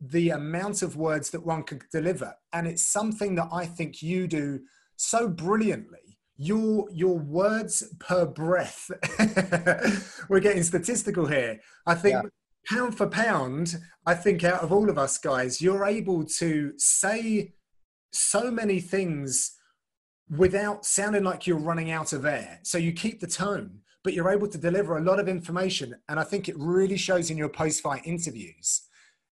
the 0.01 0.29
amount 0.29 0.81
of 0.81 0.95
words 0.95 1.29
that 1.31 1.45
one 1.45 1.63
could 1.63 1.83
deliver. 1.91 2.33
And 2.53 2.65
it's 2.65 2.81
something 2.81 3.35
that 3.35 3.49
I 3.51 3.65
think 3.65 4.01
you 4.01 4.27
do 4.27 4.61
so 4.95 5.27
brilliantly. 5.27 6.17
Your 6.37 6.89
your 6.91 7.17
words 7.17 7.83
per 7.99 8.25
breath. 8.25 8.89
We're 10.29 10.39
getting 10.39 10.63
statistical 10.63 11.27
here. 11.27 11.59
I 11.85 11.95
think. 11.95 12.13
Yeah 12.13 12.29
pound 12.69 12.95
for 12.97 13.07
pound, 13.07 13.77
I 14.05 14.13
think 14.13 14.43
out 14.43 14.61
of 14.61 14.71
all 14.71 14.89
of 14.89 14.97
us 14.97 15.17
guys, 15.17 15.61
you're 15.61 15.85
able 15.85 16.23
to 16.25 16.73
say 16.77 17.53
so 18.11 18.51
many 18.51 18.79
things 18.79 19.55
without 20.29 20.85
sounding 20.85 21.23
like 21.23 21.47
you're 21.47 21.57
running 21.57 21.91
out 21.91 22.13
of 22.13 22.25
air. 22.25 22.59
So 22.63 22.77
you 22.77 22.91
keep 22.91 23.19
the 23.19 23.27
tone, 23.27 23.79
but 24.03 24.13
you're 24.13 24.29
able 24.29 24.47
to 24.47 24.57
deliver 24.57 24.97
a 24.97 25.03
lot 25.03 25.19
of 25.19 25.27
information. 25.27 25.95
And 26.07 26.19
I 26.19 26.23
think 26.23 26.47
it 26.47 26.55
really 26.57 26.97
shows 26.97 27.31
in 27.31 27.37
your 27.37 27.49
post 27.49 27.81
fight 27.81 28.05
interviews. 28.05 28.83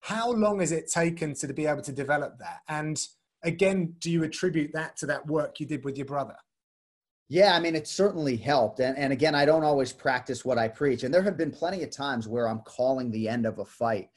How 0.02 0.32
long 0.32 0.60
has 0.60 0.72
it 0.72 0.92
taken 0.92 1.34
to 1.36 1.54
be 1.54 1.66
able 1.66 1.82
to 1.84 1.92
develop 1.92 2.38
that? 2.40 2.60
And 2.68 3.00
again, 3.44 3.96
do 4.00 4.12
you 4.12 4.24
attribute 4.24 4.74
that 4.74 4.98
to 4.98 5.06
that 5.08 5.26
work 5.26 5.60
you 5.60 5.66
did 5.66 5.84
with 5.84 5.98
your 5.98 6.06
brother? 6.06 6.36
Yeah, 7.34 7.56
I 7.56 7.60
mean, 7.60 7.76
it 7.76 7.88
certainly 7.88 8.38
helped. 8.38 8.80
And, 8.80 8.96
and 8.96 9.12
again, 9.12 9.34
I 9.34 9.44
don't 9.44 9.64
always 9.64 9.92
practice 9.92 10.46
what 10.46 10.60
I 10.60 10.68
preach. 10.68 11.02
And 11.02 11.12
there 11.12 11.24
have 11.24 11.36
been 11.36 11.50
plenty 11.50 11.82
of 11.82 11.90
times 11.90 12.28
where 12.28 12.48
I'm 12.48 12.60
calling 12.60 13.10
the 13.10 13.28
end 13.28 13.48
of 13.48 13.58
a 13.58 13.66
fight 13.66 14.10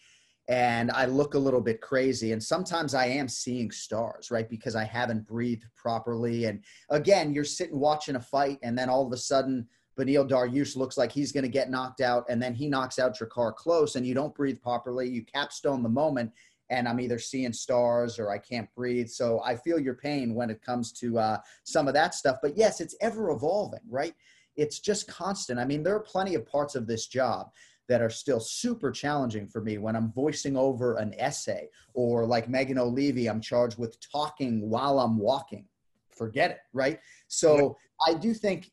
and 0.49 0.91
I 0.91 1.07
look 1.07 1.33
a 1.33 1.39
little 1.39 1.63
bit 1.63 1.81
crazy. 1.81 2.33
And 2.33 2.43
sometimes 2.43 2.93
I 2.93 3.07
am 3.07 3.27
seeing 3.27 3.71
stars, 3.71 4.31
right? 4.31 4.47
Because 4.47 4.77
I 4.77 4.85
haven't 4.85 5.27
breathed 5.27 5.65
properly. 5.75 6.45
And 6.45 6.63
again, 6.91 7.33
you're 7.33 7.43
sitting 7.43 7.81
watching 7.81 8.17
a 8.17 8.21
fight, 8.21 8.59
and 8.63 8.77
then 8.77 8.91
all 8.91 9.07
of 9.07 9.13
a 9.15 9.17
sudden, 9.17 9.67
Beneil 9.99 10.29
Dariush 10.29 10.77
looks 10.77 10.99
like 10.99 11.11
he's 11.11 11.33
going 11.33 11.43
to 11.43 11.49
get 11.49 11.71
knocked 11.71 12.03
out, 12.03 12.27
and 12.29 12.41
then 12.41 12.55
he 12.55 12.69
knocks 12.69 12.99
out 12.99 13.17
Drakkar 13.17 13.55
Klose, 13.55 13.97
and 13.97 14.07
you 14.07 14.13
don't 14.13 14.35
breathe 14.35 14.61
properly. 14.61 15.09
You 15.09 15.25
capstone 15.25 15.83
the 15.83 15.89
moment, 15.89 16.33
and 16.71 16.89
I'm 16.89 17.01
either 17.01 17.19
seeing 17.19 17.53
stars 17.53 18.19
or 18.19 18.31
I 18.31 18.39
can't 18.39 18.73
breathe. 18.75 19.09
So 19.09 19.41
I 19.45 19.57
feel 19.57 19.79
your 19.79 19.95
pain 19.95 20.35
when 20.35 20.51
it 20.51 20.63
comes 20.63 20.93
to 20.93 21.19
uh, 21.19 21.39
some 21.65 21.89
of 21.89 21.95
that 21.95 22.15
stuff. 22.15 22.39
But 22.43 22.57
yes, 22.57 22.81
it's 22.81 22.97
ever 23.01 23.31
evolving, 23.31 23.81
right? 23.89 24.15
It's 24.57 24.81
just 24.81 25.07
constant. 25.07 25.61
I 25.61 25.65
mean, 25.65 25.83
there 25.83 25.95
are 25.95 26.01
plenty 26.01 26.35
of 26.35 26.47
parts 26.47 26.75
of 26.75 26.87
this 26.87 27.07
job 27.07 27.51
that 27.89 28.03
are 28.03 28.11
still 28.11 28.41
super 28.41 28.91
challenging 28.91 29.47
for 29.47 29.61
me 29.61 29.79
when 29.79 29.95
I'm 29.95 30.11
voicing 30.13 30.57
over 30.57 30.97
an 30.97 31.15
essay 31.19 31.69
or 31.95 32.27
like 32.27 32.49
Megan 32.49 32.79
Olivi, 32.79 33.29
I'm 33.29 33.41
charged 33.41 33.79
with 33.79 33.97
talking 34.11 34.69
while 34.69 34.99
I'm 34.99 35.19
walking. 35.19 35.67
Forget 36.11 36.51
it, 36.51 36.59
right? 36.73 36.99
So 37.29 37.77
I 38.07 38.15
do 38.15 38.35
think, 38.35 38.73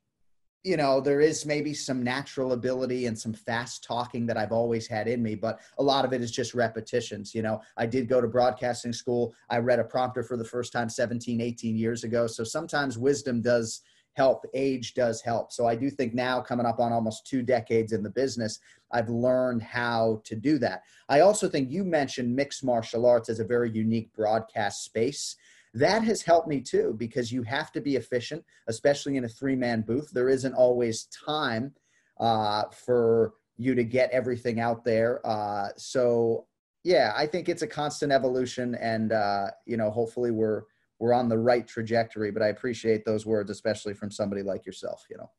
you 0.63 0.77
know, 0.77 1.01
there 1.01 1.19
is 1.19 1.45
maybe 1.45 1.73
some 1.73 2.01
natural 2.01 2.53
ability 2.53 3.05
and 3.05 3.17
some 3.19 3.33
fast 3.33 3.83
talking 3.83 4.25
that 4.25 4.37
I've 4.37 4.53
always 4.53 4.87
had 4.87 5.09
in 5.09 5.21
me, 5.21 5.35
but 5.35 5.59
a 5.77 5.83
lot 5.83 6.05
of 6.05 6.13
it 6.13 6.21
is 6.21 6.31
just 6.31 6.53
repetitions. 6.53 7.35
You 7.35 7.41
know, 7.41 7.61
I 7.75 7.85
did 7.85 8.07
go 8.07 8.21
to 8.21 8.27
broadcasting 8.27 8.93
school. 8.93 9.35
I 9.49 9.57
read 9.57 9.79
a 9.79 9.83
prompter 9.83 10.23
for 10.23 10.37
the 10.37 10.45
first 10.45 10.71
time 10.71 10.87
17, 10.87 11.41
18 11.41 11.75
years 11.75 12.05
ago. 12.05 12.27
So 12.27 12.45
sometimes 12.45 12.97
wisdom 12.97 13.41
does 13.41 13.81
help 14.13 14.45
age 14.53 14.93
does 14.93 15.21
help 15.21 15.51
so 15.51 15.65
i 15.65 15.75
do 15.75 15.89
think 15.89 16.13
now 16.13 16.39
coming 16.39 16.67
up 16.67 16.79
on 16.79 16.93
almost 16.93 17.25
two 17.25 17.41
decades 17.41 17.93
in 17.93 18.03
the 18.03 18.09
business 18.11 18.59
i've 18.91 19.09
learned 19.09 19.63
how 19.63 20.21
to 20.23 20.35
do 20.35 20.59
that 20.59 20.83
i 21.09 21.21
also 21.21 21.49
think 21.49 21.71
you 21.71 21.83
mentioned 21.83 22.35
mixed 22.35 22.63
martial 22.63 23.07
arts 23.07 23.27
as 23.27 23.39
a 23.39 23.43
very 23.43 23.71
unique 23.71 24.13
broadcast 24.13 24.83
space 24.83 25.35
that 25.73 26.03
has 26.03 26.21
helped 26.21 26.47
me 26.47 26.59
too 26.61 26.95
because 26.97 27.31
you 27.31 27.43
have 27.43 27.71
to 27.71 27.81
be 27.81 27.95
efficient 27.95 28.43
especially 28.67 29.17
in 29.17 29.25
a 29.25 29.29
three 29.29 29.55
man 29.55 29.81
booth 29.81 30.09
there 30.11 30.29
isn't 30.29 30.53
always 30.53 31.07
time 31.25 31.73
uh, 32.19 32.63
for 32.85 33.33
you 33.57 33.75
to 33.75 33.83
get 33.83 34.09
everything 34.11 34.59
out 34.59 34.83
there 34.83 35.25
uh, 35.25 35.69
so 35.77 36.45
yeah 36.83 37.13
i 37.15 37.25
think 37.25 37.49
it's 37.49 37.61
a 37.61 37.67
constant 37.67 38.11
evolution 38.11 38.75
and 38.75 39.11
uh, 39.11 39.47
you 39.65 39.77
know 39.77 39.89
hopefully 39.89 40.31
we're 40.31 40.63
we're 41.03 41.13
on 41.13 41.27
the 41.27 41.37
right 41.37 41.67
trajectory. 41.67 42.31
But 42.31 42.41
I 42.41 42.47
appreciate 42.47 43.03
those 43.03 43.25
words, 43.25 43.51
especially 43.51 43.93
from 43.93 44.09
somebody 44.09 44.41
like 44.41 44.65
yourself. 44.65 45.03
You 45.09 45.17
know, 45.17 45.29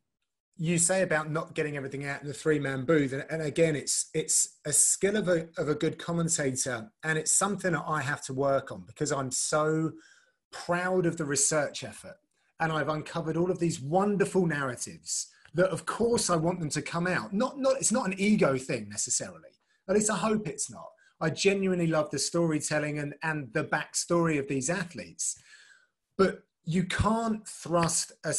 you 0.58 0.76
say 0.76 1.02
about 1.02 1.30
not 1.30 1.54
getting 1.54 1.78
everything 1.78 2.04
out 2.04 2.20
in 2.20 2.28
the 2.28 2.34
three 2.34 2.58
man 2.58 2.84
booth, 2.84 3.14
and, 3.14 3.24
and, 3.30 3.40
again, 3.40 3.74
it's 3.74 4.10
it's 4.12 4.58
a 4.66 4.72
skill 4.72 5.16
of 5.16 5.28
a 5.28 5.48
of 5.56 5.70
a 5.70 5.74
good 5.74 5.98
commentator, 5.98 6.90
and 7.02 7.18
it's 7.18 7.32
something 7.32 7.72
that 7.72 7.84
I 7.86 8.02
have 8.02 8.22
to 8.26 8.34
work 8.34 8.72
on 8.72 8.84
because 8.86 9.10
I'm 9.10 9.30
so 9.30 9.92
proud 10.66 11.06
of 11.06 11.16
the 11.16 11.24
research 11.24 11.84
effort, 11.84 12.16
and 12.60 12.72
I've 12.72 12.88
uncovered 12.88 13.36
all 13.36 13.50
of 13.50 13.58
these 13.58 13.80
wonderful 13.80 14.46
narratives 14.46 15.28
that, 15.54 15.70
of 15.70 15.86
course, 15.86 16.30
I 16.30 16.36
want 16.36 16.60
them 16.60 16.70
to 16.70 16.82
come 16.82 17.06
out. 17.06 17.32
Not 17.32 17.58
not 17.58 17.76
it's 17.76 17.92
not 17.92 18.06
an 18.06 18.14
ego 18.18 18.56
thing 18.56 18.88
necessarily. 18.88 19.50
At 19.88 19.94
least 19.94 20.10
I 20.10 20.16
hope 20.16 20.48
it's 20.48 20.70
not. 20.70 20.88
I 21.20 21.30
genuinely 21.30 21.86
love 21.86 22.10
the 22.10 22.18
storytelling 22.18 22.98
and, 22.98 23.14
and 23.22 23.52
the 23.52 23.64
backstory 23.64 24.38
of 24.38 24.48
these 24.48 24.68
athletes 24.68 25.38
but 26.16 26.42
you 26.64 26.84
can't 26.84 27.46
thrust 27.46 28.12
a, 28.24 28.34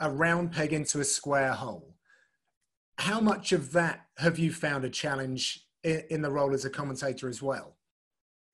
a 0.00 0.10
round 0.10 0.52
peg 0.52 0.72
into 0.72 1.00
a 1.00 1.04
square 1.04 1.52
hole. 1.52 1.94
How 2.98 3.20
much 3.20 3.52
of 3.52 3.72
that 3.72 4.06
have 4.18 4.38
you 4.38 4.52
found 4.52 4.84
a 4.84 4.90
challenge 4.90 5.66
in, 5.82 6.02
in 6.10 6.22
the 6.22 6.30
role 6.30 6.54
as 6.54 6.64
a 6.64 6.70
commentator 6.70 7.28
as 7.28 7.42
well? 7.42 7.76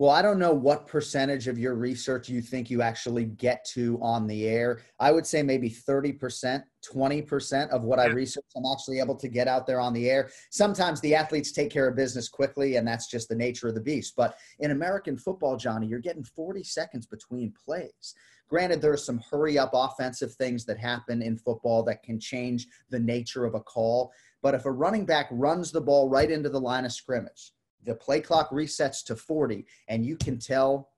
Well, 0.02 0.10
I 0.10 0.20
don't 0.20 0.40
know 0.40 0.52
what 0.52 0.88
percentage 0.88 1.46
of 1.46 1.60
your 1.60 1.76
research 1.76 2.28
you 2.28 2.42
think 2.42 2.70
you 2.70 2.82
actually 2.82 3.24
get 3.24 3.64
to 3.66 4.00
on 4.02 4.26
the 4.26 4.48
air. 4.48 4.80
I 4.98 5.12
would 5.12 5.24
say 5.24 5.44
maybe 5.44 5.70
30%, 5.70 6.60
20% 6.92 7.70
of 7.70 7.84
what 7.84 8.00
I 8.00 8.06
research, 8.06 8.44
I'm 8.56 8.64
actually 8.72 8.98
able 8.98 9.14
to 9.14 9.28
get 9.28 9.46
out 9.46 9.64
there 9.64 9.78
on 9.78 9.92
the 9.92 10.10
air. 10.10 10.28
Sometimes 10.50 11.00
the 11.00 11.14
athletes 11.14 11.52
take 11.52 11.70
care 11.70 11.86
of 11.86 11.94
business 11.94 12.28
quickly, 12.28 12.74
and 12.74 12.88
that's 12.88 13.06
just 13.06 13.28
the 13.28 13.36
nature 13.36 13.68
of 13.68 13.76
the 13.76 13.80
beast. 13.80 14.14
But 14.16 14.36
in 14.58 14.72
American 14.72 15.16
football, 15.16 15.56
Johnny, 15.56 15.86
you're 15.86 16.00
getting 16.00 16.24
40 16.24 16.64
seconds 16.64 17.06
between 17.06 17.54
plays. 17.64 18.16
Granted, 18.48 18.82
there 18.82 18.92
are 18.92 18.96
some 18.96 19.22
hurry 19.30 19.56
up 19.56 19.70
offensive 19.72 20.34
things 20.34 20.64
that 20.64 20.78
happen 20.78 21.22
in 21.22 21.38
football 21.38 21.84
that 21.84 22.02
can 22.02 22.18
change 22.18 22.66
the 22.90 22.98
nature 22.98 23.44
of 23.44 23.54
a 23.54 23.60
call. 23.60 24.10
But 24.42 24.54
if 24.54 24.64
a 24.64 24.72
running 24.72 25.06
back 25.06 25.28
runs 25.30 25.70
the 25.70 25.80
ball 25.80 26.08
right 26.08 26.28
into 26.28 26.48
the 26.48 26.60
line 26.60 26.86
of 26.86 26.92
scrimmage, 26.92 27.52
the 27.84 27.94
play 27.94 28.20
clock 28.20 28.50
resets 28.50 29.04
to 29.04 29.16
40, 29.16 29.66
and 29.88 30.04
you 30.04 30.16
can 30.16 30.38
tell 30.38 30.90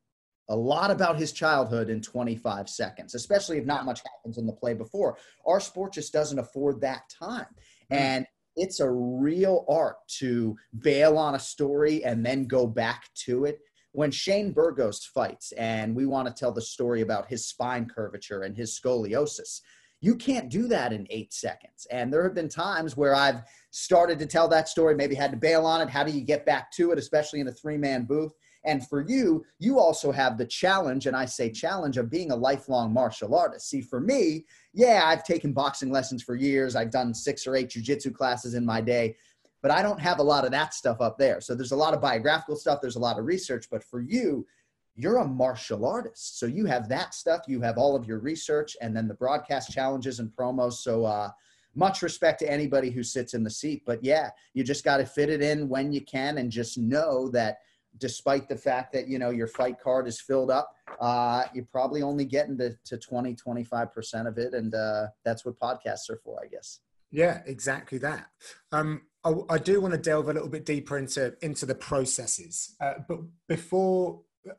a 0.51 0.57
lot 0.57 0.91
about 0.91 1.19
his 1.19 1.33
childhood 1.33 1.89
in 1.89 2.03
25 2.03 2.69
seconds, 2.69 3.15
especially 3.15 3.59
if 3.59 3.65
not 3.65 3.87
much 3.87 4.01
happens 4.01 4.37
in 4.37 4.47
the 4.47 4.53
play 4.53 4.75
before. 4.75 5.17
Our 5.47 5.61
sport 5.61 5.95
just 5.95 6.13
doesn't 6.13 6.39
afford 6.39 6.81
that 6.83 7.03
time. 7.09 7.47
Mm-hmm. 7.91 7.95
And 7.95 8.27
it's 8.57 8.81
a 8.81 8.91
real 8.91 9.65
art 9.69 9.97
to 10.19 10.57
bail 10.79 11.17
on 11.17 11.35
a 11.35 11.41
story 11.41 12.05
and 12.05 12.25
then 12.25 12.45
go 12.45 12.67
back 12.67 13.09
to 13.25 13.47
it 13.47 13.61
when 13.95 14.11
Shane 14.11 14.51
Burgos 14.51 15.05
fights 15.05 15.53
and 15.53 15.95
we 15.95 16.05
want 16.05 16.27
to 16.27 16.35
tell 16.35 16.51
the 16.51 16.61
story 16.61 17.03
about 17.03 17.29
his 17.29 17.47
spine 17.47 17.87
curvature 17.87 18.43
and 18.43 18.57
his 18.57 18.79
scoliosis, 18.79 19.61
you 20.01 20.17
can't 20.17 20.51
do 20.51 20.67
that 20.67 20.93
in 20.93 21.07
eight 21.11 21.33
seconds. 21.33 21.87
And 21.93 22.13
there 22.13 22.25
have 22.25 22.35
been 22.35 22.49
times 22.49 22.97
where 22.97 23.15
I've 23.15 23.43
started 23.75 24.21
to 24.21 24.27
tell 24.27 24.47
that 24.47 24.69
story, 24.69 24.95
maybe 24.95 25.17
had 25.17 25.33
to 25.33 25.37
bail 25.37 25.67
on 25.67 25.81
it. 25.81 25.91
How 25.91 26.05
do 26.05 26.13
you 26.13 26.21
get 26.21 26.47
back 26.47 26.71
to 26.73 26.93
it, 26.93 26.99
especially 26.99 27.41
in 27.41 27.49
a 27.49 27.53
three 27.53 27.77
man 27.77 28.05
booth? 28.05 28.33
And 28.65 28.87
for 28.87 29.01
you, 29.01 29.45
you 29.59 29.81
also 29.81 30.13
have 30.13 30.39
the 30.39 30.47
challenge, 30.47 31.07
and 31.07 31.17
I 31.17 31.25
say 31.25 31.51
challenge 31.51 31.99
of 31.99 32.09
being 32.09 32.31
a 32.31 32.37
lifelong 32.37 32.95
martial 32.95 33.35
artist. 33.35 33.69
See, 33.69 33.81
for 33.81 34.01
me, 34.01 34.47
yeah, 34.73 35.03
I've 35.05 35.25
taken 35.25 35.53
boxing 35.53 35.91
lessons 35.91 36.23
for 36.23 36.37
years. 36.37 36.77
I've 36.77 36.93
done 36.93 37.13
six 37.13 37.49
or 37.49 37.57
eight 37.57 37.71
jujitsu 37.71 38.15
classes 38.15 38.55
in 38.55 38.65
my 38.65 38.81
day, 38.81 39.17
but 39.61 39.73
I 39.73 39.83
don't 39.83 40.01
have 40.01 40.21
a 40.21 40.23
lot 40.23 40.45
of 40.45 40.53
that 40.53 40.73
stuff 40.73 41.01
up 41.01 41.19
there. 41.19 41.41
So 41.41 41.57
there's 41.57 41.73
a 41.73 41.77
lot 41.77 41.95
of 41.95 42.01
biographical 42.01 42.55
stuff, 42.55 42.81
there's 42.81 42.97
a 42.97 43.01
lot 43.01 43.19
of 43.19 43.25
research. 43.27 43.67
But 43.69 43.83
for 43.83 44.01
you, 44.01 44.47
you're 44.95 45.17
a 45.17 45.27
martial 45.27 45.85
artist. 45.85 46.39
So 46.39 46.47
you 46.47 46.65
have 46.67 46.89
that 46.91 47.13
stuff, 47.13 47.43
you 47.49 47.61
have 47.61 47.77
all 47.77 47.97
of 47.97 48.07
your 48.07 48.21
research, 48.21 48.77
and 48.81 48.97
then 48.97 49.09
the 49.09 49.15
broadcast 49.15 49.73
challenges 49.73 50.21
and 50.21 50.31
promos. 50.31 50.75
So, 50.75 51.05
uh, 51.05 51.31
much 51.75 52.03
respect 52.03 52.39
to 52.41 52.51
anybody 52.51 52.91
who 52.91 53.03
sits 53.03 53.35
in 53.35 53.43
the 53.43 53.51
seat. 53.51 53.83
But 53.87 54.03
yeah, 54.03 54.31
you 54.53 54.65
just 54.65 54.85
got 54.85 54.99
to 54.99 55.07
fit 55.07 55.29
it 55.29 55.43
in 55.43 55.69
when 55.69 55.93
you 55.93 56.01
can 56.01 56.39
and 56.39 56.51
just 56.51 56.79
know 56.79 57.29
that 57.31 57.59
despite 57.99 58.49
the 58.49 58.57
fact 58.57 58.93
that 58.93 59.09
you 59.09 59.19
know 59.19 59.31
your 59.31 59.47
fight 59.47 59.81
card 59.81 60.07
is 60.07 60.21
filled 60.21 60.51
up 60.51 60.75
uh, 61.01 61.45
you're 61.55 61.67
probably 61.71 62.03
only 62.03 62.25
getting 62.25 62.57
to, 62.59 62.77
to 62.85 62.99
20 62.99 63.35
25% 63.35 64.27
of 64.27 64.39
it 64.39 64.55
and 64.55 64.75
uh, 64.75 65.07
that's 65.25 65.45
what 65.45 65.59
podcasts 65.59 66.11
are 66.11 66.21
for 66.25 66.41
i 66.43 66.47
guess 66.47 66.81
yeah 67.11 67.43
exactly 67.47 67.99
that 67.99 68.27
um, 68.73 69.03
I, 69.25 69.33
I, 69.51 69.59
do 69.59 69.81
want 69.81 69.93
to 69.93 69.99
delve 69.99 70.29
a 70.29 70.33
little 70.33 70.49
bit 70.49 70.67
deeper 70.67 70.99
into 70.99 71.35
into 71.43 71.67
the 71.67 71.75
processes 71.75 72.75
uh, 72.81 72.95
but 73.09 73.21
before 73.49 74.21
uh, 74.49 74.53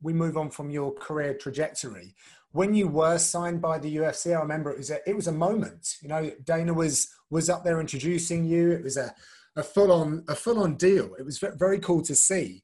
we 0.00 0.12
move 0.12 0.36
on 0.36 0.50
from 0.50 0.70
your 0.70 0.92
career 0.94 1.34
trajectory 1.34 2.14
when 2.52 2.74
you 2.74 2.88
were 2.88 3.18
signed 3.18 3.60
by 3.60 3.78
the 3.78 3.96
UFC, 3.96 4.36
I 4.36 4.40
remember 4.40 4.70
it 4.70 4.78
was 4.78 4.90
a, 4.90 4.98
it 5.08 5.14
was 5.14 5.26
a 5.26 5.32
moment. 5.32 5.96
You 6.02 6.08
know, 6.08 6.30
Dana 6.44 6.72
was 6.72 7.08
was 7.30 7.50
up 7.50 7.64
there 7.64 7.80
introducing 7.80 8.44
you. 8.44 8.70
It 8.70 8.82
was 8.82 8.96
a 8.96 9.14
a 9.56 9.62
full 9.62 9.92
on 9.92 10.24
a 10.28 10.34
full 10.34 10.62
on 10.62 10.76
deal. 10.76 11.14
It 11.18 11.24
was 11.24 11.38
very 11.38 11.78
cool 11.78 12.02
to 12.02 12.14
see. 12.14 12.62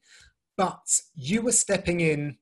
But 0.57 1.01
you 1.13 1.41
were 1.41 1.51
stepping 1.51 1.99
in 1.99 2.37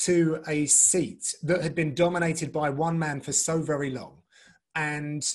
to 0.00 0.42
a 0.46 0.66
seat 0.66 1.34
that 1.42 1.62
had 1.62 1.74
been 1.74 1.94
dominated 1.94 2.52
by 2.52 2.70
one 2.70 2.98
man 2.98 3.20
for 3.20 3.32
so 3.32 3.60
very 3.60 3.90
long, 3.90 4.22
and 4.74 5.26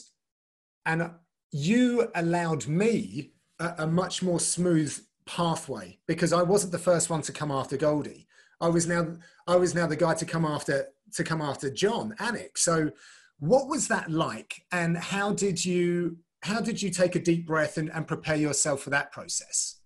and 0.85 1.11
you 1.51 2.09
allowed 2.15 2.67
me 2.67 3.33
a, 3.59 3.73
a 3.79 3.87
much 3.87 4.23
more 4.23 4.39
smooth 4.39 4.97
pathway 5.25 5.99
because 6.07 6.33
I 6.33 6.43
wasn't 6.43 6.71
the 6.71 6.79
first 6.79 7.09
one 7.09 7.21
to 7.23 7.31
come 7.31 7.51
after 7.51 7.77
Goldie. 7.77 8.27
I 8.61 8.69
was 8.69 8.87
now 8.87 9.15
I 9.47 9.55
was 9.55 9.75
now 9.75 9.87
the 9.87 9.95
guy 9.95 10.13
to 10.13 10.25
come 10.25 10.45
after 10.45 10.87
to 11.13 11.23
come 11.23 11.41
after 11.41 11.69
Jon 11.69 12.13
Anik. 12.19 12.57
So 12.57 12.91
what 13.39 13.67
was 13.67 13.87
that 13.89 14.09
like 14.09 14.65
and 14.71 14.97
how 14.97 15.33
did 15.33 15.63
you 15.63 16.17
how 16.43 16.59
did 16.59 16.81
you 16.81 16.89
take 16.89 17.15
a 17.15 17.19
deep 17.19 17.47
breath 17.47 17.77
and, 17.77 17.89
and 17.91 18.05
prepare 18.05 18.35
yourself 18.35 18.81
for 18.81 18.89
that 18.89 19.11
process? 19.13 19.77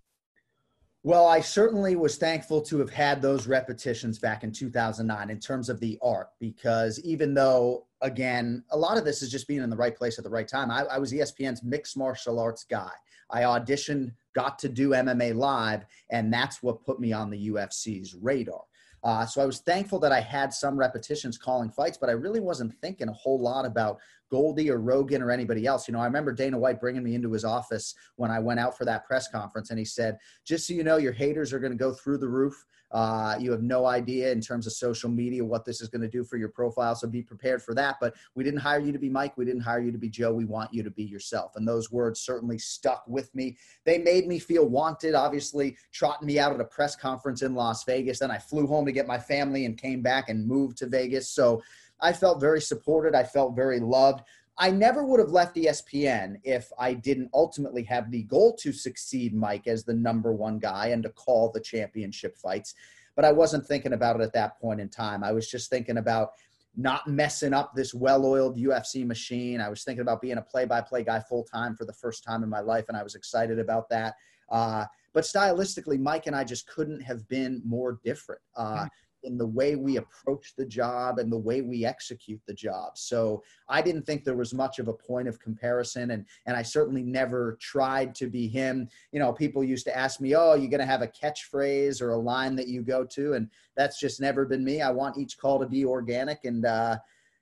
Well, 1.03 1.27
I 1.27 1.39
certainly 1.39 1.95
was 1.95 2.17
thankful 2.17 2.61
to 2.63 2.79
have 2.79 2.89
had 2.89 3.21
those 3.21 3.47
repetitions 3.47 4.19
back 4.19 4.43
in 4.43 4.51
2009 4.51 5.29
in 5.29 5.39
terms 5.39 5.69
of 5.69 5.79
the 5.79 5.97
art, 6.01 6.29
because 6.39 6.99
even 7.01 7.33
though, 7.33 7.85
again, 8.01 8.63
a 8.71 8.77
lot 8.77 8.97
of 8.97 9.05
this 9.05 9.21
is 9.21 9.31
just 9.31 9.47
being 9.47 9.61
in 9.61 9.69
the 9.69 9.77
right 9.77 9.95
place 9.95 10.17
at 10.17 10.23
the 10.23 10.29
right 10.29 10.47
time, 10.47 10.69
I, 10.69 10.81
I 10.85 10.97
was 10.97 11.13
ESPN's 11.13 11.63
mixed 11.63 11.95
martial 11.95 12.39
arts 12.39 12.65
guy. 12.65 12.91
I 13.29 13.43
auditioned, 13.43 14.11
got 14.33 14.57
to 14.59 14.69
do 14.69 14.89
MMA 14.89 15.35
live, 15.35 15.85
and 16.09 16.33
that's 16.33 16.63
what 16.63 16.83
put 16.83 16.99
me 16.99 17.13
on 17.13 17.29
the 17.29 17.49
UFC's 17.49 18.15
radar. 18.15 18.63
Uh, 19.03 19.25
so 19.25 19.41
I 19.41 19.45
was 19.45 19.59
thankful 19.59 19.99
that 19.99 20.11
I 20.11 20.19
had 20.19 20.53
some 20.53 20.77
repetitions 20.77 21.37
calling 21.37 21.69
fights, 21.69 21.97
but 21.97 22.09
I 22.09 22.13
really 22.13 22.39
wasn't 22.39 22.73
thinking 22.81 23.09
a 23.09 23.13
whole 23.13 23.39
lot 23.39 23.65
about 23.65 23.99
Goldie 24.29 24.69
or 24.69 24.79
Rogan 24.79 25.21
or 25.21 25.31
anybody 25.31 25.65
else. 25.65 25.87
You 25.87 25.93
know, 25.93 25.99
I 26.01 26.05
remember 26.05 26.33
Dana 26.33 26.57
White 26.57 26.79
bringing 26.79 27.03
me 27.03 27.15
into 27.15 27.31
his 27.31 27.45
office 27.45 27.95
when 28.15 28.31
I 28.31 28.39
went 28.39 28.59
out 28.59 28.77
for 28.77 28.85
that 28.85 29.05
press 29.05 29.27
conference, 29.29 29.69
and 29.69 29.79
he 29.79 29.85
said, 29.85 30.17
"Just 30.45 30.67
so 30.67 30.73
you 30.73 30.83
know, 30.83 30.97
your 30.97 31.13
haters 31.13 31.53
are 31.53 31.59
going 31.59 31.71
to 31.71 31.77
go 31.77 31.93
through 31.93 32.17
the 32.17 32.27
roof. 32.27 32.65
Uh, 32.91 33.35
you 33.39 33.51
have 33.51 33.61
no 33.61 33.85
idea 33.85 34.31
in 34.31 34.39
terms 34.39 34.65
of 34.65 34.73
social 34.73 35.09
media 35.09 35.43
what 35.43 35.65
this 35.65 35.81
is 35.81 35.89
going 35.89 36.01
to 36.01 36.07
do 36.07 36.23
for 36.23 36.37
your 36.37 36.49
profile, 36.49 36.95
so 36.95 37.07
be 37.07 37.21
prepared 37.21 37.61
for 37.61 37.73
that. 37.73 37.97
But 37.99 38.15
we 38.35 38.43
didn't 38.43 38.59
hire 38.59 38.79
you 38.79 38.91
to 38.91 38.99
be 38.99 39.09
Mike. 39.09 39.37
We 39.37 39.45
didn't 39.45 39.61
hire 39.61 39.81
you 39.81 39.91
to 39.91 39.97
be 39.97 40.09
Joe. 40.09 40.33
We 40.33 40.45
want 40.45 40.73
you 40.73 40.83
to 40.83 40.91
be 40.91 41.03
yourself." 41.03 41.55
And 41.55 41.67
those 41.67 41.91
words 41.91 42.19
certainly 42.19 42.57
stuck 42.57 43.03
with 43.07 43.33
me. 43.35 43.57
They 43.85 43.97
made 43.97 44.27
me 44.27 44.39
feel 44.39 44.67
wanted. 44.67 45.15
Obviously, 45.15 45.77
trotting 45.91 46.27
me 46.27 46.39
out 46.39 46.53
at 46.53 46.61
a 46.61 46.65
press 46.65 46.95
conference 46.95 47.41
in 47.41 47.55
Las 47.55 47.83
Vegas. 47.83 48.19
Then 48.19 48.31
I 48.31 48.37
flew 48.37 48.67
home 48.67 48.85
to 48.85 48.91
get 48.91 49.07
my 49.07 49.19
family 49.19 49.65
and 49.65 49.77
came 49.77 50.01
back 50.01 50.29
and 50.29 50.47
moved 50.47 50.77
to 50.77 50.87
Vegas. 50.87 51.29
So 51.29 51.61
I 51.99 52.13
felt 52.13 52.39
very 52.39 52.61
supported. 52.61 53.15
I 53.15 53.23
felt 53.23 53.55
very 53.55 53.79
loved. 53.79 54.23
I 54.59 54.71
never 54.71 55.03
would 55.03 55.19
have 55.19 55.29
left 55.29 55.55
ESPN 55.55 56.37
if 56.43 56.71
I 56.79 56.93
didn't 56.93 57.29
ultimately 57.33 57.83
have 57.83 58.09
the 58.09 58.23
goal 58.23 58.55
to 58.57 58.73
succeed 58.73 59.35
Mike 59.35 59.67
as 59.67 59.83
the 59.83 59.93
number 59.93 60.33
one 60.33 60.57
guy 60.57 60.87
and 60.87 61.03
to 61.03 61.09
call 61.09 61.51
the 61.51 61.59
championship 61.59 62.37
fights. 62.37 62.73
But 63.15 63.25
I 63.25 63.31
wasn't 63.31 63.67
thinking 63.67 63.93
about 63.93 64.19
it 64.19 64.23
at 64.23 64.33
that 64.33 64.59
point 64.59 64.81
in 64.81 64.89
time. 64.89 65.23
I 65.23 65.31
was 65.31 65.49
just 65.49 65.69
thinking 65.69 65.97
about 65.97 66.31
not 66.75 67.07
messing 67.07 67.53
up 67.53 67.73
this 67.75 67.93
well 67.93 68.25
oiled 68.25 68.57
UFC 68.57 69.05
machine. 69.05 69.61
I 69.61 69.69
was 69.69 69.83
thinking 69.83 70.01
about 70.01 70.21
being 70.21 70.37
a 70.37 70.41
play 70.41 70.65
by 70.65 70.81
play 70.81 71.03
guy 71.03 71.19
full 71.19 71.43
time 71.43 71.75
for 71.75 71.85
the 71.85 71.93
first 71.93 72.23
time 72.23 72.43
in 72.43 72.49
my 72.49 72.59
life, 72.59 72.85
and 72.87 72.97
I 72.97 73.03
was 73.03 73.15
excited 73.15 73.59
about 73.59 73.89
that. 73.89 74.15
Uh, 74.49 74.85
but 75.13 75.23
stylistically, 75.23 75.99
Mike 75.99 76.27
and 76.27 76.35
I 76.35 76.43
just 76.43 76.67
couldn't 76.67 77.01
have 77.01 77.27
been 77.27 77.61
more 77.65 77.99
different. 78.03 78.41
Uh, 78.55 78.83
mm 78.83 78.89
in 79.23 79.37
the 79.37 79.45
way 79.45 79.75
we 79.75 79.97
approach 79.97 80.53
the 80.55 80.65
job 80.65 81.19
and 81.19 81.31
the 81.31 81.37
way 81.37 81.61
we 81.61 81.85
execute 81.85 82.39
the 82.47 82.53
job. 82.53 82.97
So 82.97 83.43
I 83.67 83.81
didn't 83.81 84.05
think 84.05 84.23
there 84.23 84.35
was 84.35 84.53
much 84.53 84.79
of 84.79 84.87
a 84.87 84.93
point 84.93 85.27
of 85.27 85.39
comparison 85.39 86.11
and 86.11 86.25
and 86.45 86.55
I 86.55 86.61
certainly 86.61 87.03
never 87.03 87.57
tried 87.59 88.15
to 88.15 88.27
be 88.27 88.47
him. 88.47 88.87
You 89.11 89.19
know, 89.19 89.33
people 89.33 89.63
used 89.63 89.85
to 89.85 89.97
ask 89.97 90.21
me, 90.21 90.35
"Oh, 90.35 90.53
you're 90.53 90.69
going 90.69 90.79
to 90.79 90.85
have 90.85 91.01
a 91.01 91.07
catchphrase 91.07 92.01
or 92.01 92.11
a 92.11 92.17
line 92.17 92.55
that 92.55 92.67
you 92.67 92.81
go 92.81 93.03
to?" 93.05 93.33
and 93.33 93.49
that's 93.75 93.99
just 93.99 94.21
never 94.21 94.45
been 94.45 94.63
me. 94.63 94.81
I 94.81 94.91
want 94.91 95.17
each 95.17 95.37
call 95.37 95.59
to 95.59 95.67
be 95.67 95.85
organic 95.85 96.45
and 96.45 96.65
uh 96.65 96.97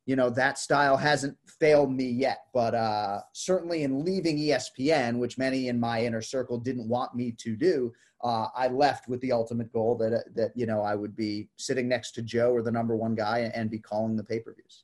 you 0.06 0.16
know 0.16 0.30
that 0.30 0.58
style 0.58 0.98
hasn't 0.98 1.38
failed 1.60 1.92
me 1.92 2.06
yet 2.06 2.46
but 2.54 2.74
uh, 2.74 3.20
certainly 3.34 3.84
in 3.84 4.04
leaving 4.04 4.38
espn 4.38 5.18
which 5.18 5.38
many 5.38 5.68
in 5.68 5.80
my 5.80 6.04
inner 6.04 6.22
circle 6.22 6.58
didn't 6.58 6.88
want 6.88 7.16
me 7.16 7.32
to 7.32 7.56
do 7.56 7.92
uh, 8.24 8.48
I 8.56 8.70
left 8.70 9.08
with 9.08 9.22
the 9.22 9.32
ultimate 9.32 9.72
goal 9.72 9.96
that 9.98 10.24
that 10.36 10.52
you 10.56 10.66
know 10.66 10.82
I 10.82 10.96
would 10.96 11.16
be 11.16 11.48
sitting 11.58 11.88
next 11.88 12.12
to 12.14 12.24
Joe 12.24 12.52
or 12.52 12.64
the 12.64 12.72
number 12.72 12.96
one 12.96 13.14
guy 13.14 13.52
and 13.54 13.70
be 13.70 13.80
calling 13.80 14.16
the 14.16 14.24
pay 14.24 14.40
per 14.40 14.54
views. 14.54 14.84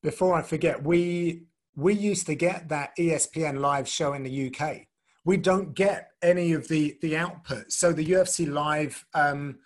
Before 0.00 0.34
I 0.34 0.42
forget, 0.42 0.82
we 0.82 1.42
we 1.74 1.94
used 1.94 2.26
to 2.26 2.36
get 2.36 2.68
that 2.68 2.96
ESPN 2.96 3.58
live 3.58 3.88
show 3.88 4.12
in 4.12 4.22
the 4.22 4.52
UK. 4.52 4.86
We 5.24 5.36
don't 5.36 5.74
get 5.74 6.10
any 6.22 6.52
of 6.52 6.68
the 6.68 6.96
the 7.02 7.16
output. 7.16 7.72
So 7.72 7.92
the 7.92 8.06
UFC 8.06 8.50
live 8.50 9.04
um, 9.12 9.58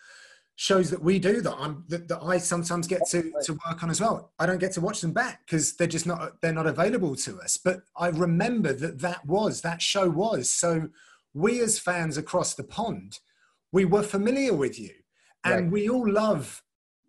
shows 0.57 0.91
that 0.91 1.03
we 1.03 1.19
do 1.19 1.41
that 1.41 1.55
I'm 1.59 1.85
that, 1.89 2.09
that 2.09 2.23
I 2.23 2.39
sometimes 2.39 2.87
get 2.87 3.07
to 3.11 3.33
to 3.45 3.53
work 3.67 3.83
on 3.83 3.91
as 3.91 4.01
well. 4.01 4.33
I 4.39 4.47
don't 4.47 4.59
get 4.59 4.73
to 4.73 4.81
watch 4.81 5.01
them 5.01 5.13
back 5.13 5.41
because 5.47 5.77
they're 5.77 5.87
just 5.87 6.07
not 6.07 6.41
they're 6.41 6.53
not 6.53 6.67
available 6.67 7.17
to 7.17 7.41
us. 7.41 7.57
But 7.57 7.83
I 7.97 8.09
remember 8.09 8.73
that 8.75 9.01
that 9.01 9.25
was 9.27 9.63
that 9.63 9.83
show 9.83 10.09
was 10.09 10.51
so 10.51 10.89
we 11.35 11.61
as 11.61 11.79
fans 11.79 12.19
across 12.19 12.55
the 12.55 12.65
pond, 12.65 13.19
we 13.73 13.85
were 13.85 14.03
familiar 14.03 14.55
with 14.55 14.79
you, 14.79 14.91
and 15.45 15.65
right. 15.65 15.73
we 15.73 15.89
all 15.89 16.11
love 16.11 16.63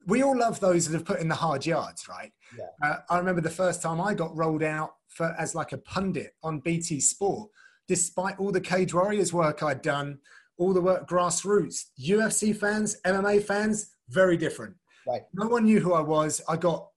we 0.06 0.22
all 0.22 0.38
love 0.38 0.60
those 0.60 0.88
that 0.88 0.98
have 0.98 1.06
put 1.06 1.20
in 1.20 1.28
the 1.28 1.36
hard 1.36 1.66
yards, 1.66 2.08
right? 2.10 2.32
Yeah. 2.58 2.66
Uh, 2.82 2.98
I 3.10 3.18
remember 3.18 3.42
the 3.42 3.50
first 3.50 3.82
time 3.82 4.02
I 4.02 4.14
got 4.14 4.36
rolled 4.36 4.64
out 4.64 4.96
for 5.08 5.36
as 5.40 5.56
like 5.56 5.72
a 5.72 5.78
pundit 5.78 6.36
on 6.44 6.60
BT 6.60 7.00
Sport, 7.00 7.50
despite 7.88 8.40
all 8.40 8.52
the 8.52 8.62
Cage 8.62 8.94
Warriors 8.94 9.32
work 9.32 9.64
I'd 9.64 9.82
done, 9.82 10.20
all 10.64 10.74
the 10.74 10.82
work 10.82 11.08
grassroots, 11.08 11.86
UFC 12.00 12.56
fans, 12.56 12.98
MMA 13.06 13.44
fans, 13.44 13.92
very 14.10 14.38
different. 14.38 14.76
Right. 15.08 15.22
No 15.34 15.48
one 15.48 15.66
knew 15.66 15.80
who 15.80 15.94
I 15.94 16.02
was. 16.02 16.42
I 16.48 16.56
got 16.56 16.88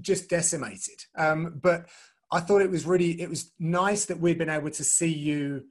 just 0.00 0.28
decimated. 0.28 1.04
Um, 1.16 1.60
but 1.62 1.88
I 2.32 2.40
thought 2.40 2.62
it 2.62 2.70
was 2.70 2.86
really 2.86 3.20
it 3.20 3.28
was 3.28 3.52
nice 3.58 4.06
that 4.06 4.18
we'd 4.18 4.38
been 4.38 4.48
able 4.48 4.70
to 4.70 4.84
see 4.84 5.12
you 5.12 5.64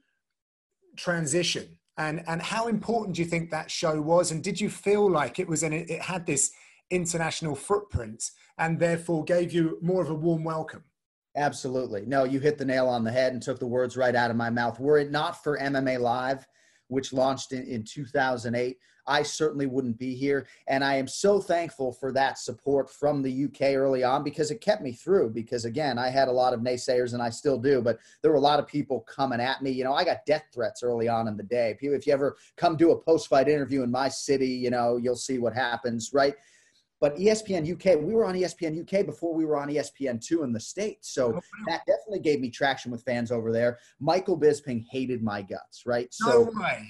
transition 0.96 1.78
and 1.98 2.22
and 2.26 2.40
how 2.40 2.68
important 2.68 3.16
do 3.16 3.22
you 3.22 3.28
think 3.28 3.50
that 3.50 3.70
show 3.70 4.00
was 4.00 4.30
and 4.30 4.44
did 4.44 4.60
you 4.60 4.70
feel 4.70 5.10
like 5.10 5.38
it 5.38 5.48
was 5.48 5.62
an 5.62 5.72
it 5.72 6.00
had 6.00 6.26
this 6.26 6.52
international 6.90 7.54
footprint 7.54 8.22
and 8.58 8.78
therefore 8.78 9.24
gave 9.24 9.52
you 9.52 9.78
more 9.82 10.02
of 10.02 10.10
a 10.10 10.14
warm 10.14 10.44
welcome 10.44 10.84
absolutely 11.36 12.04
no 12.06 12.24
you 12.24 12.38
hit 12.38 12.58
the 12.58 12.64
nail 12.64 12.86
on 12.88 13.04
the 13.04 13.10
head 13.10 13.32
and 13.32 13.42
took 13.42 13.58
the 13.58 13.66
words 13.66 13.96
right 13.96 14.14
out 14.14 14.30
of 14.30 14.36
my 14.36 14.50
mouth 14.50 14.78
were 14.78 14.98
it 14.98 15.10
not 15.10 15.42
for 15.42 15.58
mma 15.58 15.98
live 15.98 16.46
which 16.92 17.12
launched 17.12 17.52
in, 17.52 17.64
in 17.66 17.82
2008 17.82 18.76
I 19.06 19.22
certainly 19.22 19.66
wouldn't 19.66 19.98
be 19.98 20.14
here. 20.14 20.46
And 20.68 20.84
I 20.84 20.94
am 20.94 21.08
so 21.08 21.40
thankful 21.40 21.92
for 21.92 22.12
that 22.12 22.38
support 22.38 22.90
from 22.90 23.22
the 23.22 23.44
UK 23.44 23.74
early 23.74 24.04
on 24.04 24.22
because 24.22 24.50
it 24.50 24.60
kept 24.60 24.82
me 24.82 24.92
through. 24.92 25.30
Because 25.30 25.64
again, 25.64 25.98
I 25.98 26.08
had 26.08 26.28
a 26.28 26.32
lot 26.32 26.54
of 26.54 26.60
naysayers 26.60 27.14
and 27.14 27.22
I 27.22 27.30
still 27.30 27.58
do, 27.58 27.80
but 27.80 27.98
there 28.20 28.30
were 28.30 28.36
a 28.36 28.40
lot 28.40 28.58
of 28.58 28.66
people 28.66 29.00
coming 29.00 29.40
at 29.40 29.62
me. 29.62 29.70
You 29.70 29.84
know, 29.84 29.94
I 29.94 30.04
got 30.04 30.26
death 30.26 30.44
threats 30.52 30.82
early 30.82 31.08
on 31.08 31.28
in 31.28 31.36
the 31.36 31.42
day. 31.42 31.70
If 31.70 31.82
you 31.82 32.12
ever 32.12 32.36
come 32.56 32.76
do 32.76 32.92
a 32.92 32.98
post 32.98 33.28
fight 33.28 33.48
interview 33.48 33.82
in 33.82 33.90
my 33.90 34.08
city, 34.08 34.48
you 34.48 34.70
know, 34.70 34.96
you'll 34.96 35.16
see 35.16 35.38
what 35.38 35.54
happens, 35.54 36.10
right? 36.12 36.34
But 37.02 37.16
ESPN 37.16 37.68
UK, 37.68 38.00
we 38.00 38.14
were 38.14 38.24
on 38.24 38.36
ESPN 38.36 38.80
UK 38.80 39.04
before 39.04 39.34
we 39.34 39.44
were 39.44 39.56
on 39.56 39.66
ESPN 39.68 40.24
two 40.24 40.44
in 40.44 40.52
the 40.52 40.60
states, 40.60 41.12
so 41.12 41.30
oh, 41.30 41.32
wow. 41.32 41.40
that 41.66 41.82
definitely 41.84 42.20
gave 42.20 42.38
me 42.38 42.48
traction 42.48 42.92
with 42.92 43.02
fans 43.02 43.32
over 43.32 43.50
there. 43.50 43.80
Michael 43.98 44.38
Bisping 44.38 44.84
hated 44.88 45.20
my 45.20 45.42
guts, 45.42 45.82
right? 45.84 46.06
So 46.14 46.44
no 46.44 46.60
way. 46.60 46.86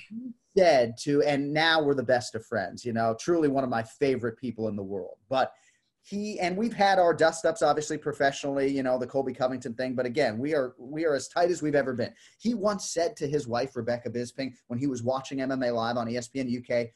Said 0.55 0.99
to, 0.99 1.23
and 1.23 1.51
now 1.51 1.83
we're 1.83 1.95
the 1.95 2.03
best 2.03 2.35
of 2.35 2.45
friends. 2.45 2.85
You 2.85 2.93
know, 2.93 3.17
truly 3.19 3.49
one 3.49 3.65
of 3.65 3.71
my 3.71 3.83
favorite 3.83 4.37
people 4.37 4.69
in 4.69 4.77
the 4.77 4.83
world. 4.83 5.17
But 5.31 5.55
he 6.03 6.39
and 6.41 6.59
we've 6.59 6.75
had 6.75 6.99
our 6.99 7.15
dust 7.15 7.47
ups 7.47 7.63
obviously 7.63 7.97
professionally 7.97 8.69
you 8.69 8.83
know 8.83 8.99
the 8.99 9.07
colby 9.07 9.33
covington 9.33 9.73
thing 9.73 9.95
but 9.95 10.05
again 10.05 10.37
we 10.37 10.53
are 10.53 10.75
we 10.77 11.05
are 11.05 11.15
as 11.15 11.29
tight 11.29 11.49
as 11.49 11.63
we've 11.63 11.77
ever 11.77 11.95
been 11.95 12.13
he 12.41 12.55
once 12.55 12.91
said 12.91 13.15
to 13.17 13.29
his 13.29 13.47
wife 13.47 13.77
rebecca 13.77 14.11
bisping 14.11 14.53
when 14.67 14.81
he 14.81 14.89
was 14.89 15.05
watching 15.05 15.39
mma 15.39 15.73
live 15.73 15.97
on 15.97 16.09
espn 16.09 16.59
uk 16.59 16.89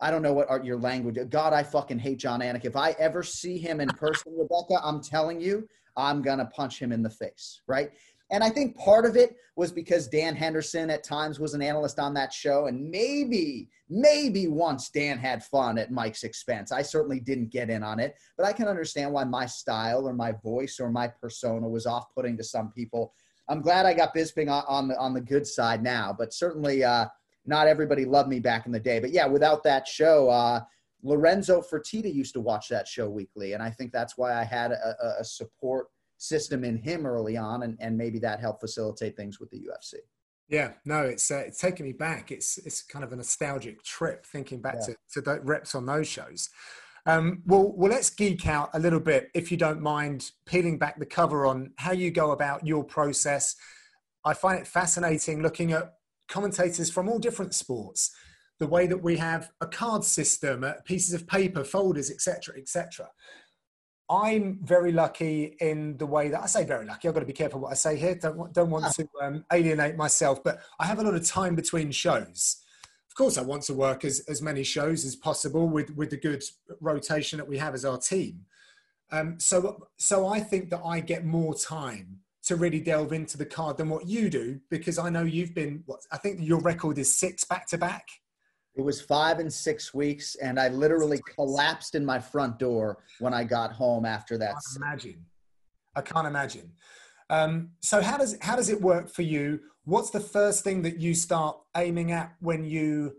i 0.00 0.10
don't 0.10 0.22
know 0.22 0.32
what 0.32 0.64
your 0.64 0.78
language 0.78 1.18
god 1.30 1.52
i 1.52 1.62
fucking 1.62 1.98
hate 1.98 2.18
Jon 2.18 2.40
anik 2.40 2.64
if 2.64 2.76
i 2.76 2.92
ever 2.98 3.22
see 3.22 3.58
him 3.58 3.80
in 3.80 3.88
person 3.88 4.32
rebecca 4.36 4.80
i'm 4.82 5.00
telling 5.02 5.40
you 5.40 5.68
i'm 5.96 6.22
gonna 6.22 6.46
punch 6.46 6.80
him 6.80 6.92
in 6.92 7.02
the 7.02 7.10
face 7.10 7.60
right 7.66 7.90
and 8.30 8.44
I 8.44 8.50
think 8.50 8.76
part 8.76 9.04
of 9.06 9.16
it 9.16 9.36
was 9.56 9.72
because 9.72 10.06
Dan 10.06 10.36
Henderson 10.36 10.88
at 10.88 11.02
times 11.02 11.40
was 11.40 11.54
an 11.54 11.62
analyst 11.62 11.98
on 11.98 12.14
that 12.14 12.32
show. 12.32 12.66
And 12.66 12.88
maybe, 12.88 13.68
maybe 13.88 14.46
once 14.46 14.88
Dan 14.88 15.18
had 15.18 15.44
fun 15.44 15.78
at 15.78 15.90
Mike's 15.90 16.22
expense. 16.22 16.70
I 16.70 16.82
certainly 16.82 17.18
didn't 17.18 17.50
get 17.50 17.70
in 17.70 17.82
on 17.82 17.98
it, 17.98 18.14
but 18.36 18.46
I 18.46 18.52
can 18.52 18.68
understand 18.68 19.12
why 19.12 19.24
my 19.24 19.46
style 19.46 20.08
or 20.08 20.12
my 20.12 20.32
voice 20.44 20.78
or 20.78 20.90
my 20.90 21.08
persona 21.08 21.68
was 21.68 21.86
off 21.86 22.06
putting 22.14 22.36
to 22.36 22.44
some 22.44 22.70
people. 22.70 23.12
I'm 23.48 23.62
glad 23.62 23.84
I 23.84 23.94
got 23.94 24.14
Bisping 24.14 24.48
on 24.48 24.88
the, 24.88 24.96
on 24.96 25.12
the 25.12 25.20
good 25.20 25.44
side 25.44 25.82
now, 25.82 26.14
but 26.16 26.32
certainly 26.32 26.84
uh, 26.84 27.06
not 27.46 27.66
everybody 27.66 28.04
loved 28.04 28.28
me 28.28 28.40
back 28.40 28.66
in 28.66 28.72
the 28.72 28.80
day. 28.80 28.98
But 29.00 29.10
yeah, 29.10 29.26
without 29.26 29.62
that 29.64 29.88
show, 29.88 30.28
uh, 30.28 30.60
Lorenzo 31.02 31.62
Fertitta 31.62 32.12
used 32.12 32.34
to 32.34 32.40
watch 32.40 32.68
that 32.68 32.86
show 32.86 33.08
weekly. 33.08 33.54
And 33.54 33.62
I 33.62 33.70
think 33.70 33.92
that's 33.92 34.18
why 34.18 34.34
I 34.34 34.44
had 34.44 34.72
a, 34.72 35.16
a 35.20 35.24
support– 35.24 35.86
system 36.20 36.64
in 36.64 36.76
him 36.76 37.06
early 37.06 37.36
on, 37.36 37.62
and, 37.62 37.76
and 37.80 37.96
maybe 37.96 38.18
that 38.20 38.40
helped 38.40 38.60
facilitate 38.60 39.16
things 39.16 39.40
with 39.40 39.50
the 39.50 39.58
UFC. 39.58 39.94
Yeah, 40.48 40.72
no, 40.84 41.02
it's 41.02 41.30
uh, 41.30 41.44
it's 41.46 41.60
taking 41.60 41.86
me 41.86 41.92
back. 41.92 42.30
It's 42.30 42.58
it's 42.58 42.82
kind 42.82 43.04
of 43.04 43.12
a 43.12 43.16
nostalgic 43.16 43.82
trip 43.84 44.26
thinking 44.26 44.60
back 44.60 44.76
yeah. 44.80 44.94
to, 44.94 44.96
to 45.14 45.20
the 45.20 45.40
reps 45.42 45.74
on 45.74 45.86
those 45.86 46.08
shows. 46.08 46.50
Um, 47.06 47.42
well, 47.46 47.72
well, 47.74 47.90
let's 47.90 48.10
geek 48.10 48.46
out 48.46 48.70
a 48.74 48.78
little 48.78 49.00
bit, 49.00 49.30
if 49.32 49.50
you 49.50 49.56
don't 49.56 49.80
mind, 49.80 50.32
peeling 50.44 50.78
back 50.78 50.98
the 50.98 51.06
cover 51.06 51.46
on 51.46 51.72
how 51.76 51.92
you 51.92 52.10
go 52.10 52.32
about 52.32 52.66
your 52.66 52.84
process. 52.84 53.56
I 54.24 54.34
find 54.34 54.60
it 54.60 54.66
fascinating 54.66 55.40
looking 55.40 55.72
at 55.72 55.94
commentators 56.30 56.90
from 56.90 57.08
all 57.08 57.18
different 57.18 57.54
sports, 57.54 58.10
the 58.58 58.66
way 58.66 58.86
that 58.86 59.02
we 59.02 59.16
have 59.16 59.50
a 59.60 59.66
card 59.66 60.04
system, 60.04 60.64
uh, 60.64 60.72
pieces 60.84 61.12
of 61.12 61.26
paper, 61.26 61.64
folders, 61.64 62.10
etc., 62.10 62.56
etc. 62.56 63.08
I'm 64.08 64.58
very 64.62 64.92
lucky 64.92 65.56
in 65.60 65.96
the 65.96 66.06
way 66.06 66.28
that 66.30 66.40
I 66.40 66.46
say 66.46 66.64
very 66.64 66.84
lucky. 66.84 67.06
I've 67.06 67.14
got 67.14 67.20
to 67.20 67.26
be 67.26 67.32
careful 67.32 67.60
what 67.60 67.70
I 67.70 67.74
say 67.74 67.96
here. 67.96 68.16
Don't, 68.16 68.52
don't 68.52 68.70
want 68.70 68.92
to 68.94 69.08
um, 69.22 69.44
alienate 69.52 69.96
myself, 69.96 70.42
but 70.42 70.60
I 70.80 70.86
have 70.86 70.98
a 70.98 71.02
lot 71.02 71.14
of 71.14 71.24
time 71.24 71.54
between 71.54 71.92
shows. 71.92 72.56
Of 73.08 73.14
course, 73.14 73.38
I 73.38 73.42
want 73.42 73.62
to 73.64 73.74
work 73.74 74.04
as, 74.04 74.20
as 74.28 74.42
many 74.42 74.64
shows 74.64 75.04
as 75.04 75.14
possible 75.14 75.68
with, 75.68 75.90
with 75.96 76.10
the 76.10 76.16
good 76.16 76.42
rotation 76.80 77.38
that 77.38 77.48
we 77.48 77.58
have 77.58 77.74
as 77.74 77.84
our 77.84 77.98
team. 77.98 78.46
Um, 79.12 79.38
so, 79.38 79.86
so 79.96 80.26
I 80.26 80.40
think 80.40 80.70
that 80.70 80.82
I 80.84 81.00
get 81.00 81.24
more 81.24 81.54
time 81.54 82.20
to 82.44 82.56
really 82.56 82.80
delve 82.80 83.12
into 83.12 83.36
the 83.36 83.44
card 83.44 83.76
than 83.76 83.88
what 83.88 84.08
you 84.08 84.30
do 84.30 84.60
because 84.70 84.98
I 84.98 85.10
know 85.10 85.22
you've 85.22 85.54
been. 85.54 85.82
What 85.86 86.00
I 86.10 86.16
think 86.16 86.38
your 86.40 86.60
record 86.60 86.98
is 86.98 87.14
six 87.18 87.44
back 87.44 87.66
to 87.68 87.78
back. 87.78 88.06
It 88.76 88.82
was 88.82 89.00
five 89.00 89.40
and 89.40 89.52
six 89.52 89.92
weeks, 89.92 90.36
and 90.36 90.58
I 90.58 90.68
literally 90.68 91.20
collapsed 91.34 91.94
in 91.94 92.04
my 92.04 92.18
front 92.18 92.58
door 92.58 92.98
when 93.18 93.34
I 93.34 93.44
got 93.44 93.72
home 93.72 94.06
after 94.06 94.38
that. 94.38 94.50
I 94.50 94.52
can't 94.52 94.76
imagine. 94.76 95.26
I 95.96 96.00
can't 96.00 96.26
imagine. 96.26 96.72
Um, 97.28 97.70
so 97.80 98.00
how 98.00 98.16
does 98.16 98.36
how 98.40 98.56
does 98.56 98.68
it 98.68 98.80
work 98.80 99.10
for 99.10 99.22
you? 99.22 99.60
What's 99.84 100.10
the 100.10 100.20
first 100.20 100.64
thing 100.64 100.82
that 100.82 100.98
you 100.98 101.14
start 101.14 101.56
aiming 101.76 102.12
at 102.12 102.34
when 102.40 102.64
you 102.64 103.16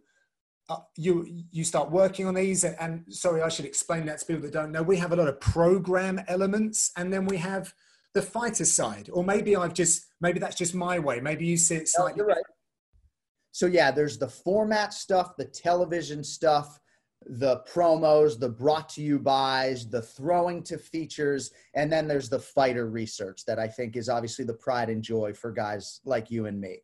uh, 0.69 0.77
you 0.97 1.27
you 1.51 1.63
start 1.63 1.91
working 1.91 2.25
on 2.27 2.33
these? 2.33 2.63
And, 2.63 2.75
and 2.79 3.03
sorry, 3.09 3.41
I 3.41 3.49
should 3.49 3.65
explain 3.65 4.05
that 4.07 4.19
to 4.19 4.25
people 4.25 4.41
that 4.43 4.53
don't 4.53 4.71
know. 4.71 4.83
We 4.83 4.97
have 4.97 5.11
a 5.11 5.15
lot 5.15 5.27
of 5.27 5.39
program 5.39 6.21
elements, 6.27 6.91
and 6.97 7.11
then 7.11 7.25
we 7.25 7.37
have 7.37 7.73
the 8.13 8.21
fighter 8.21 8.65
side. 8.65 9.09
Or 9.11 9.23
maybe 9.23 9.55
I've 9.55 9.73
just 9.73 10.05
maybe 10.19 10.39
that's 10.39 10.57
just 10.57 10.75
my 10.75 10.99
way. 10.99 11.19
Maybe 11.19 11.45
you 11.45 11.57
see 11.57 11.75
it 11.75 11.87
slightly. 11.87 12.13
No, 12.13 12.17
you're 12.17 12.35
right. 12.35 12.45
So 13.51 13.65
yeah, 13.65 13.91
there's 13.91 14.17
the 14.17 14.29
format 14.29 14.93
stuff, 14.93 15.35
the 15.37 15.45
television 15.45 16.23
stuff, 16.23 16.79
the 17.25 17.61
promos, 17.71 18.39
the 18.39 18.49
brought 18.49 18.89
to 18.89 19.01
you 19.01 19.19
buys, 19.19 19.89
the 19.89 20.01
throwing 20.01 20.63
to 20.63 20.77
features, 20.77 21.51
and 21.75 21.91
then 21.91 22.07
there's 22.07 22.29
the 22.29 22.39
fighter 22.39 22.89
research 22.89 23.45
that 23.45 23.59
I 23.59 23.67
think 23.67 23.95
is 23.95 24.09
obviously 24.09 24.45
the 24.45 24.53
pride 24.53 24.89
and 24.89 25.03
joy 25.03 25.33
for 25.33 25.51
guys 25.51 25.99
like 26.05 26.31
you 26.31 26.45
and 26.45 26.59
me. 26.59 26.79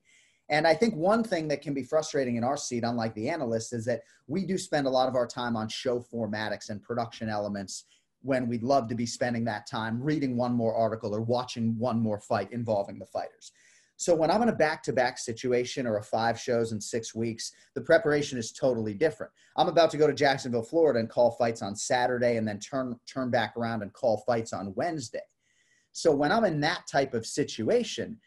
And 0.50 0.66
I 0.66 0.74
think 0.74 0.96
one 0.96 1.24
thing 1.24 1.48
that 1.50 1.62
can 1.62 1.74
be 1.74 1.84
frustrating 1.84 2.38
in 2.38 2.44
our 2.44 2.56
seat, 2.56 2.84
unlike 2.86 3.14
the 3.16 3.30
analysts, 3.30 3.74
is 3.74 3.84
that 3.86 4.02
we 4.28 4.46
do 4.46 4.58
spend 4.58 4.88
a 4.88 4.92
lot 4.92 5.10
of 5.10 5.16
our 5.16 5.28
time 5.28 5.58
on 5.58 5.68
show 5.68 6.00
formatics 6.00 6.70
and 6.70 6.82
production 6.82 7.28
elements 7.28 7.86
when 8.28 8.48
we'd 8.48 8.62
love 8.62 8.90
to 8.90 8.96
be 8.96 9.06
spending 9.06 9.46
that 9.46 9.66
time 9.66 10.04
reading 10.04 10.36
one 10.36 10.54
more 10.54 10.76
article 10.76 11.16
or 11.16 11.22
watching 11.22 11.80
one 11.80 12.00
more 12.00 12.20
fight 12.20 12.52
involving 12.52 13.00
the 13.00 13.06
fighters. 13.06 13.54
So 13.96 14.14
when 14.14 14.30
I'm 14.30 14.44
in 14.44 14.50
a 14.50 14.56
back-to-back 14.56 15.18
situation 15.18 15.88
or 15.88 15.98
a 15.98 16.04
five 16.04 16.40
shows 16.40 16.72
in 16.72 16.80
six 16.80 17.16
weeks, 17.16 17.54
the 17.74 17.82
preparation 17.82 18.38
is 18.38 18.52
totally 18.52 18.94
different. 18.94 19.32
I'm 19.56 19.70
about 19.70 19.90
to 19.92 19.98
go 19.98 20.06
to 20.06 20.14
Jacksonville, 20.14 20.62
Florida, 20.62 21.00
and 21.00 21.10
call 21.10 21.32
fights 21.32 21.62
on 21.62 21.76
Saturday, 21.76 22.36
and 22.36 22.48
then 22.48 22.60
turn 22.60 23.00
turn 23.12 23.32
back 23.32 23.56
around 23.58 23.82
and 23.82 23.92
call 23.94 24.18
fights 24.28 24.54
on 24.54 24.76
Wednesday. 24.76 25.26
So 25.94 26.12
when 26.12 26.32
I'm 26.32 26.46
in 26.46 26.60
that 26.60 26.86
type 26.86 27.16
of 27.16 27.26
situation, 27.26 28.20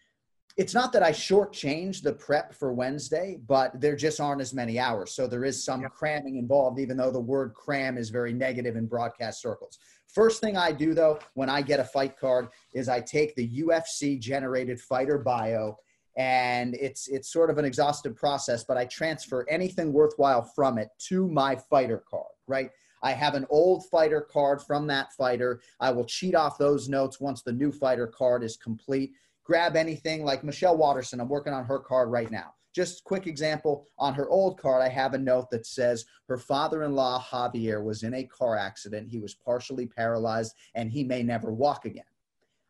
it's 0.61 0.75
not 0.75 0.93
that 0.93 1.03
I 1.03 1.11
shortchange 1.11 2.03
the 2.03 2.13
prep 2.13 2.53
for 2.53 2.71
Wednesday, 2.75 3.39
but 3.49 3.81
there 3.81 3.97
just 3.97 4.21
aren't 4.21 4.43
as 4.43 4.53
many 4.53 4.79
hours. 4.79 5.15
So 5.15 5.27
there 5.27 5.47
is 5.47 5.65
some 5.65 5.83
cramming 5.85 6.37
involved, 6.37 6.79
even 6.79 6.99
though 6.99 7.11
the 7.11 7.19
word 7.19 7.55
cram 7.55 7.97
is 7.97 8.11
very 8.11 8.35
negative 8.35 8.77
in 8.77 8.85
broadcast 8.85 9.41
circles. 9.41 9.79
First 10.07 10.43
thing 10.43 10.59
I 10.59 10.71
do 10.73 10.93
though, 10.93 11.19
when 11.33 11.49
I 11.49 11.63
get 11.63 11.81
a 11.81 11.85
fight 11.85 12.19
card, 12.19 12.49
is 12.75 12.91
I 12.91 13.01
take 13.01 13.35
the 13.37 13.49
UFC 13.63 14.21
generated 14.21 14.79
fighter 14.79 15.17
bio 15.17 15.79
and 16.17 16.75
it's 16.75 17.09
it's 17.09 17.33
sort 17.33 17.49
of 17.49 17.57
an 17.57 17.65
exhaustive 17.65 18.17
process 18.17 18.65
but 18.65 18.77
i 18.77 18.85
transfer 18.87 19.47
anything 19.49 19.93
worthwhile 19.93 20.43
from 20.43 20.77
it 20.77 20.89
to 20.99 21.29
my 21.29 21.55
fighter 21.55 22.03
card 22.11 22.33
right 22.49 22.71
i 23.05 23.13
have 23.13 23.35
an 23.37 23.47
old 23.49 23.87
fighter 23.87 24.21
card 24.21 24.61
from 24.61 24.89
that 24.89 25.13
fighter 25.13 25.61
i 25.79 25.89
will 25.89 26.05
cheat 26.05 26.35
off 26.35 26.59
those 26.59 26.89
notes 26.89 27.21
once 27.21 27.43
the 27.43 27.53
new 27.53 27.71
fighter 27.71 28.09
card 28.09 28.43
is 28.43 28.57
complete 28.57 29.13
grab 29.51 29.75
anything 29.75 30.25
like 30.25 30.45
michelle 30.45 30.77
waterson 30.77 31.19
i'm 31.21 31.29
working 31.29 31.53
on 31.53 31.65
her 31.65 31.81
card 31.81 32.09
right 32.09 32.31
now 32.31 32.55
just 32.73 33.03
quick 33.05 33.27
example 33.27 33.87
on 33.99 34.15
her 34.15 34.29
old 34.29 34.59
card, 34.59 34.83
I 34.83 34.89
have 34.89 35.15
a 35.15 35.19
note 35.19 35.51
that 35.51 35.67
says 35.67 36.05
her 36.29 36.39
father 36.39 36.85
in 36.85 36.95
law, 36.95 37.21
Javier, 37.21 37.83
was 37.83 38.03
in 38.05 38.15
a 38.15 38.25
car 38.25 38.57
accident. 38.57 39.09
He 39.09 39.19
was 39.19 39.35
partially 39.35 39.87
paralyzed 39.87 40.55
and 40.75 40.91
he 40.91 41.03
may 41.03 41.23
never 41.23 41.53
walk 41.53 41.85
again. 41.85 42.05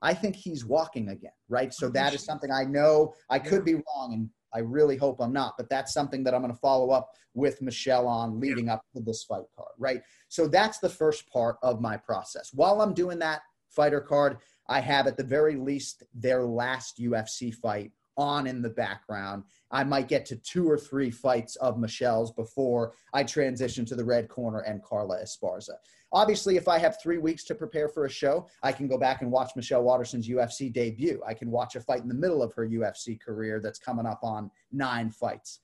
I 0.03 0.15
think 0.15 0.37
he's 0.37 0.65
walking 0.65 1.11
again, 1.11 1.33
right? 1.49 1.75
So 1.75 1.91
that 1.91 2.15
is 2.15 2.25
something 2.25 2.51
I 2.51 2.65
know 2.65 3.13
I 3.29 3.39
could 3.39 3.65
be 3.65 3.75
wrong 3.75 4.15
and 4.15 4.31
I 4.55 4.61
really 4.61 4.97
hope 4.97 5.21
I'm 5.21 5.33
not, 5.33 5.55
but 5.59 5.69
that's 5.69 5.93
something 5.93 6.25
that 6.25 6.35
I'm 6.35 6.41
going 6.41 6.53
to 6.53 6.59
follow 6.59 6.91
up 6.91 7.11
with 7.35 7.61
Michelle 7.61 8.09
on 8.09 8.41
leading 8.41 8.71
up 8.71 8.83
to 8.97 9.03
this 9.03 9.23
fight 9.25 9.45
card, 9.55 9.73
right? 9.79 10.01
So 10.29 10.49
that's 10.49 10.79
the 10.79 10.89
first 10.89 11.29
part 11.31 11.57
of 11.63 11.81
my 11.81 11.99
process. 11.99 12.51
While 12.55 12.81
I'm 12.81 12.95
doing 12.95 13.19
that 13.19 13.43
fighter 13.69 14.01
card, 14.01 14.39
I 14.71 14.81
have 14.81 15.09
at 15.09 15.17
the 15.17 15.25
very 15.25 15.57
least 15.57 16.05
their 16.15 16.45
last 16.45 16.99
UFC 16.99 17.53
fight 17.53 17.91
on 18.17 18.47
in 18.47 18.63
the 18.63 18.71
background. 18.71 19.43
I 19.73 19.83
might 19.83 20.07
get 20.07 20.25
to 20.27 20.37
two 20.37 20.69
or 20.71 20.79
three 20.79 21.11
fights 21.11 21.57
of 21.57 21.79
Michelle's 21.79 22.31
before 22.33 22.93
I 23.13 23.25
transition 23.25 23.85
to 23.87 23.97
the 23.97 24.05
red 24.05 24.29
corner 24.29 24.61
and 24.61 24.83
Carla 24.83 25.19
Esparza. 25.23 25.75
Obviously, 26.13 26.57
if 26.57 26.69
I 26.69 26.79
have 26.79 27.01
three 27.03 27.19
weeks 27.19 27.45
to 27.45 27.55
prepare 27.55 27.89
for 27.89 28.05
a 28.05 28.11
show, 28.11 28.47
I 28.63 28.73
can 28.73 28.87
go 28.87 28.99
back 28.99 29.23
and 29.23 29.31
watch 29.31 29.53
Michelle 29.57 29.83
Waterson's 29.83 30.29
UFC 30.29 30.73
debut. 30.73 31.21
I 31.27 31.35
can 31.35 31.51
watch 31.51 31.75
a 31.75 31.81
fight 31.81 32.03
in 32.03 32.09
the 32.09 32.15
middle 32.15 32.43
of 32.43 32.53
her 32.55 32.67
UFC 32.67 33.21
career 33.21 33.61
that's 33.61 33.79
coming 33.79 34.07
up 34.07 34.21
on 34.23 34.51
nine 34.71 35.11
fights. 35.11 35.61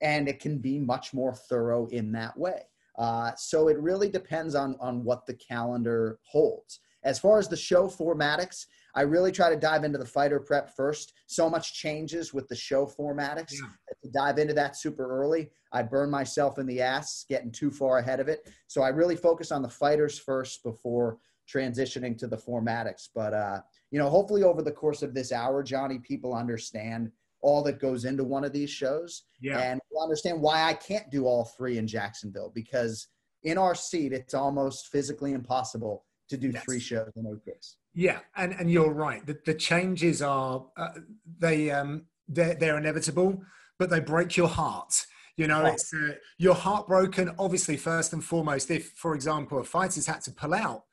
And 0.00 0.28
it 0.28 0.40
can 0.40 0.58
be 0.58 0.78
much 0.78 1.14
more 1.14 1.34
thorough 1.34 1.86
in 1.86 2.10
that 2.12 2.36
way. 2.36 2.62
Uh, 2.96 3.32
so 3.36 3.68
it 3.68 3.78
really 3.78 4.08
depends 4.08 4.54
on, 4.54 4.76
on 4.80 5.04
what 5.04 5.26
the 5.26 5.34
calendar 5.34 6.18
holds. 6.24 6.80
As 7.04 7.18
far 7.18 7.38
as 7.38 7.48
the 7.48 7.56
show 7.56 7.86
formatics, 7.88 8.66
I 8.94 9.02
really 9.02 9.30
try 9.30 9.50
to 9.50 9.56
dive 9.56 9.84
into 9.84 9.98
the 9.98 10.04
fighter 10.04 10.40
prep 10.40 10.74
first. 10.74 11.12
So 11.26 11.48
much 11.48 11.74
changes 11.74 12.34
with 12.34 12.48
the 12.48 12.56
show 12.56 12.86
formatics. 12.86 13.52
Yeah. 13.52 13.68
To 14.02 14.10
dive 14.10 14.38
into 14.38 14.54
that 14.54 14.76
super 14.76 15.08
early, 15.08 15.50
I 15.72 15.82
burn 15.82 16.10
myself 16.10 16.58
in 16.58 16.66
the 16.66 16.80
ass 16.80 17.24
getting 17.28 17.52
too 17.52 17.70
far 17.70 17.98
ahead 17.98 18.20
of 18.20 18.28
it. 18.28 18.48
So 18.66 18.82
I 18.82 18.88
really 18.88 19.16
focus 19.16 19.52
on 19.52 19.62
the 19.62 19.68
fighters 19.68 20.18
first 20.18 20.62
before 20.62 21.18
transitioning 21.52 22.16
to 22.18 22.26
the 22.26 22.36
formatics. 22.36 23.08
But 23.14 23.34
uh, 23.34 23.60
you 23.90 23.98
know, 23.98 24.08
hopefully 24.08 24.42
over 24.42 24.62
the 24.62 24.72
course 24.72 25.02
of 25.02 25.14
this 25.14 25.32
hour, 25.32 25.62
Johnny, 25.62 25.98
people 25.98 26.34
understand 26.34 27.12
all 27.40 27.62
that 27.62 27.78
goes 27.78 28.04
into 28.04 28.24
one 28.24 28.42
of 28.42 28.52
these 28.52 28.70
shows, 28.70 29.22
yeah. 29.40 29.60
and 29.60 29.80
understand 30.02 30.40
why 30.40 30.64
I 30.64 30.74
can't 30.74 31.08
do 31.10 31.26
all 31.26 31.44
three 31.44 31.78
in 31.78 31.86
Jacksonville 31.86 32.50
because 32.52 33.06
in 33.44 33.56
our 33.56 33.76
seat, 33.76 34.12
it's 34.12 34.34
almost 34.34 34.88
physically 34.88 35.32
impossible 35.32 36.04
to 36.28 36.36
do 36.36 36.50
yes. 36.50 36.64
three 36.64 36.80
shows 36.80 37.10
in 37.16 37.40
days. 37.46 37.76
Yeah, 37.94 38.18
and 38.36 38.52
and 38.52 38.70
you're 38.70 38.92
right. 38.92 39.24
The, 39.26 39.38
the 39.44 39.54
changes 39.54 40.22
are 40.22 40.66
uh, 40.76 40.88
they 41.38 41.70
um 41.70 42.06
they're, 42.28 42.54
they're 42.54 42.78
inevitable, 42.78 43.42
but 43.78 43.90
they 43.90 44.00
break 44.00 44.36
your 44.36 44.48
heart. 44.48 45.06
You 45.36 45.46
know, 45.46 45.64
it's 45.66 45.92
uh, 45.94 46.14
you're 46.38 46.54
heartbroken. 46.54 47.34
Obviously, 47.38 47.76
first 47.76 48.12
and 48.12 48.22
foremost, 48.22 48.70
if 48.70 48.90
for 48.90 49.14
example 49.14 49.58
a 49.58 49.64
fighter's 49.64 50.06
had 50.06 50.20
to 50.22 50.32
pull 50.32 50.52
out, 50.52 50.84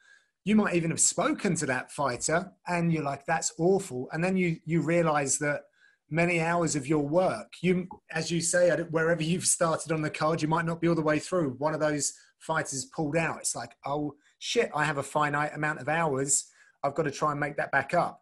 you 0.43 0.55
might 0.55 0.75
even 0.75 0.91
have 0.91 0.99
spoken 0.99 1.55
to 1.55 1.65
that 1.65 1.91
fighter, 1.91 2.51
and 2.67 2.93
you're 2.93 3.03
like, 3.03 3.25
"That's 3.25 3.53
awful," 3.57 4.07
and 4.11 4.23
then 4.23 4.37
you 4.37 4.57
you 4.65 4.81
realize 4.81 5.39
that 5.39 5.63
many 6.09 6.39
hours 6.39 6.75
of 6.75 6.87
your 6.87 7.05
work. 7.05 7.53
You, 7.61 7.87
as 8.11 8.29
you 8.29 8.39
say, 8.39 8.69
wherever 8.91 9.23
you've 9.23 9.45
started 9.45 9.91
on 9.91 10.03
the 10.03 10.09
card, 10.11 10.41
you 10.41 10.47
might 10.47 10.65
not 10.65 10.79
be 10.79 10.87
all 10.87 10.95
the 10.95 11.01
way 11.01 11.17
through. 11.17 11.55
One 11.57 11.73
of 11.73 11.79
those 11.79 12.13
fighters 12.39 12.85
pulled 12.85 13.17
out. 13.17 13.39
It's 13.39 13.55
like, 13.55 13.75
oh 13.85 14.15
shit, 14.39 14.69
I 14.75 14.83
have 14.83 14.97
a 14.97 15.03
finite 15.03 15.53
amount 15.53 15.79
of 15.79 15.89
hours. 15.89 16.45
I've 16.83 16.95
got 16.95 17.03
to 17.03 17.11
try 17.11 17.31
and 17.31 17.39
make 17.39 17.57
that 17.57 17.71
back 17.71 17.93
up. 17.93 18.21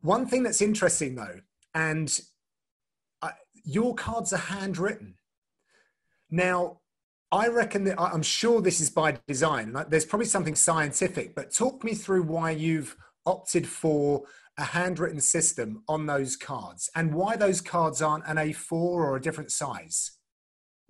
One 0.00 0.26
thing 0.26 0.42
that's 0.42 0.62
interesting 0.62 1.14
though, 1.14 1.40
and 1.74 2.20
I, 3.20 3.32
your 3.64 3.94
cards 3.94 4.32
are 4.32 4.36
handwritten. 4.38 5.14
Now, 6.30 6.80
I 7.30 7.48
reckon 7.48 7.84
that 7.84 8.00
I'm 8.00 8.22
sure 8.22 8.62
this 8.62 8.80
is 8.80 8.88
by 8.88 9.18
design. 9.26 9.76
There's 9.88 10.06
probably 10.06 10.26
something 10.26 10.54
scientific, 10.54 11.34
but 11.34 11.52
talk 11.52 11.84
me 11.84 11.94
through 11.94 12.22
why 12.22 12.52
you've 12.52 12.96
opted 13.26 13.66
for 13.66 14.22
a 14.56 14.64
handwritten 14.64 15.20
system 15.20 15.82
on 15.88 16.06
those 16.06 16.36
cards 16.36 16.90
and 16.96 17.14
why 17.14 17.36
those 17.36 17.60
cards 17.60 18.00
aren't 18.00 18.26
an 18.26 18.36
A4 18.36 18.72
or 18.72 19.16
a 19.16 19.20
different 19.20 19.52
size. 19.52 20.17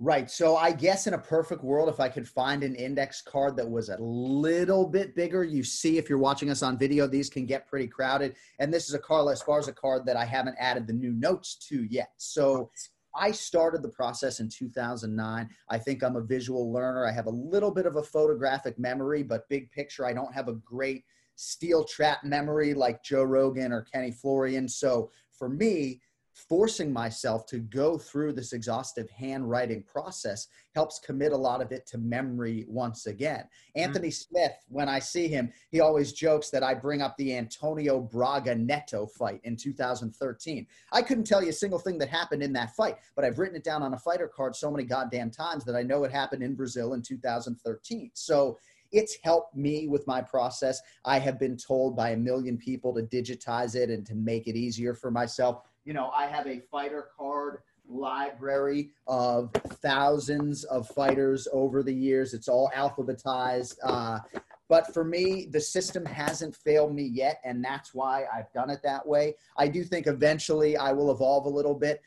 Right. 0.01 0.31
So 0.31 0.57
I 0.57 0.71
guess 0.71 1.09
in 1.09 1.15
a 1.15 1.19
perfect 1.19 1.65
world, 1.65 1.89
if 1.89 1.99
I 1.99 2.09
could 2.09 2.29
find 2.29 2.63
an 2.63 2.77
index 2.77 3.21
card 3.21 3.57
that 3.57 3.69
was 3.69 3.89
a 3.89 3.97
little 3.99 4.87
bit 4.87 5.17
bigger, 5.17 5.43
you 5.43 5.65
see 5.65 5.99
if 5.99 6.09
you're 6.09 6.19
watching 6.19 6.51
us 6.51 6.63
on 6.63 6.79
video, 6.79 7.09
these 7.09 7.29
can 7.29 7.47
get 7.47 7.67
pretty 7.67 7.89
crowded. 7.89 8.37
And 8.61 8.73
this 8.73 8.89
is 8.89 8.95
a 8.95 9.01
card, 9.01 9.29
as 9.33 9.43
far 9.43 9.59
as 9.59 9.67
a 9.67 9.73
card 9.73 10.07
that 10.07 10.17
I 10.17 10.25
haven't 10.25 10.55
added 10.61 10.87
the 10.87 10.93
new 10.93 11.13
notes 11.13 11.57
to 11.69 11.83
yet. 11.83 12.13
So 12.17 12.71
I 13.13 13.33
started 13.33 13.83
the 13.83 13.89
process 13.89 14.39
in 14.39 14.49
2009. 14.49 15.49
I 15.69 15.79
think 15.79 16.05
I'm 16.05 16.15
a 16.15 16.23
visual 16.23 16.73
learner. 16.73 17.05
I 17.05 17.11
have 17.11 17.27
a 17.27 17.31
little 17.31 17.73
bit 17.73 17.87
of 17.87 17.97
a 17.97 18.03
photographic 18.03 18.79
memory, 18.79 19.25
but 19.25 19.49
big 19.49 19.69
picture, 19.73 20.07
I 20.07 20.13
don't 20.13 20.33
have 20.33 20.47
a 20.47 20.55
great 20.55 21.05
steel 21.35 21.85
trap 21.85 22.23
memory 22.23 22.73
like 22.73 23.03
Joe 23.03 23.25
Rogan 23.25 23.73
or 23.73 23.83
Kenny 23.83 24.13
Florian. 24.13 24.69
So 24.69 25.11
for 25.33 25.49
me, 25.49 26.01
forcing 26.49 26.93
myself 26.93 27.47
to 27.47 27.59
go 27.59 27.99
through 27.99 28.33
this 28.33 28.53
exhaustive 28.53 29.11
handwriting 29.11 29.83
process 29.83 30.47
helps 30.75 31.01
commit 31.01 31.33
a 31.33 31.37
lot 31.37 31.61
of 31.61 31.73
it 31.73 31.87
to 31.87 31.99
memory 31.99 32.65
once 32.69 33.07
again. 33.07 33.41
Mm-hmm. 33.41 33.81
Anthony 33.81 34.11
Smith, 34.11 34.53
when 34.69 34.89
I 34.89 35.01
see 35.01 35.27
him, 35.27 35.53
he 35.71 35.81
always 35.81 36.13
jokes 36.13 36.51
that 36.51 36.63
I 36.63 36.75
bring 36.75 37.03
up 37.03 37.17
the 37.17 37.37
Antonio 37.37 38.01
Braga 38.01 38.55
Neto 38.55 39.07
fight 39.07 39.41
in 39.43 39.57
2013. 39.57 40.67
I 40.93 41.03
couldn't 41.03 41.25
tell 41.25 41.43
you 41.43 41.51
a 41.51 41.53
single 41.53 41.81
thing 41.81 41.99
that 41.99 42.09
happened 42.09 42.43
in 42.43 42.53
that 42.53 42.77
fight, 42.77 42.99
but 43.17 43.25
I've 43.25 43.39
written 43.39 43.57
it 43.57 43.65
down 43.65 43.83
on 43.83 43.95
a 43.95 43.99
fighter 43.99 44.29
card 44.29 44.55
so 44.55 44.71
many 44.71 44.85
goddamn 44.85 45.31
times 45.31 45.65
that 45.65 45.75
I 45.75 45.83
know 45.83 46.05
it 46.05 46.13
happened 46.13 46.43
in 46.43 46.55
Brazil 46.55 46.95
in 46.95 47.03
2013. 47.03 48.11
So 48.15 48.59
it's 48.93 49.19
helped 49.23 49.55
me 49.55 49.87
with 49.87 50.07
my 50.07 50.23
process. 50.23 50.81
I 51.05 51.19
have 51.19 51.39
been 51.39 51.57
told 51.57 51.97
by 51.97 52.11
a 52.11 52.17
million 52.17 52.57
people 52.57 52.95
to 52.95 53.03
digitize 53.03 53.75
it 53.75 53.91
and 53.91 54.07
to 54.07 54.15
make 54.15 54.47
it 54.47 54.57
easier 54.57 54.95
for 54.95 55.11
myself. 55.11 55.63
You 55.89 55.95
know, 55.95 56.11
I 56.15 56.27
have 56.27 56.47
a 56.47 56.61
fighter 56.71 57.09
card 57.17 57.61
library 57.89 58.91
of 59.07 59.51
thousands 59.81 60.65
of 60.65 60.87
fighters 60.87 61.49
over 61.51 61.83
the 61.83 61.95
years. 61.95 62.35
It's 62.35 62.47
all 62.47 62.71
alphabetized. 62.77 63.77
Uh, 63.83 64.19
but 64.69 64.93
for 64.93 65.03
me, 65.03 65.49
the 65.51 65.63
system 65.63 66.05
hasn't 66.05 66.55
failed 66.55 66.95
me 66.95 67.05
yet, 67.05 67.41
and 67.43 67.65
that's 67.65 67.95
why 67.95 68.27
I've 68.31 68.53
done 68.53 68.69
it 68.69 68.81
that 68.83 69.07
way. 69.09 69.37
I 69.57 69.67
do 69.67 69.83
think 69.83 70.07
eventually 70.07 70.77
I 70.77 70.93
will 70.93 71.11
evolve 71.11 71.47
a 71.47 71.49
little 71.49 71.75
bit 71.75 72.03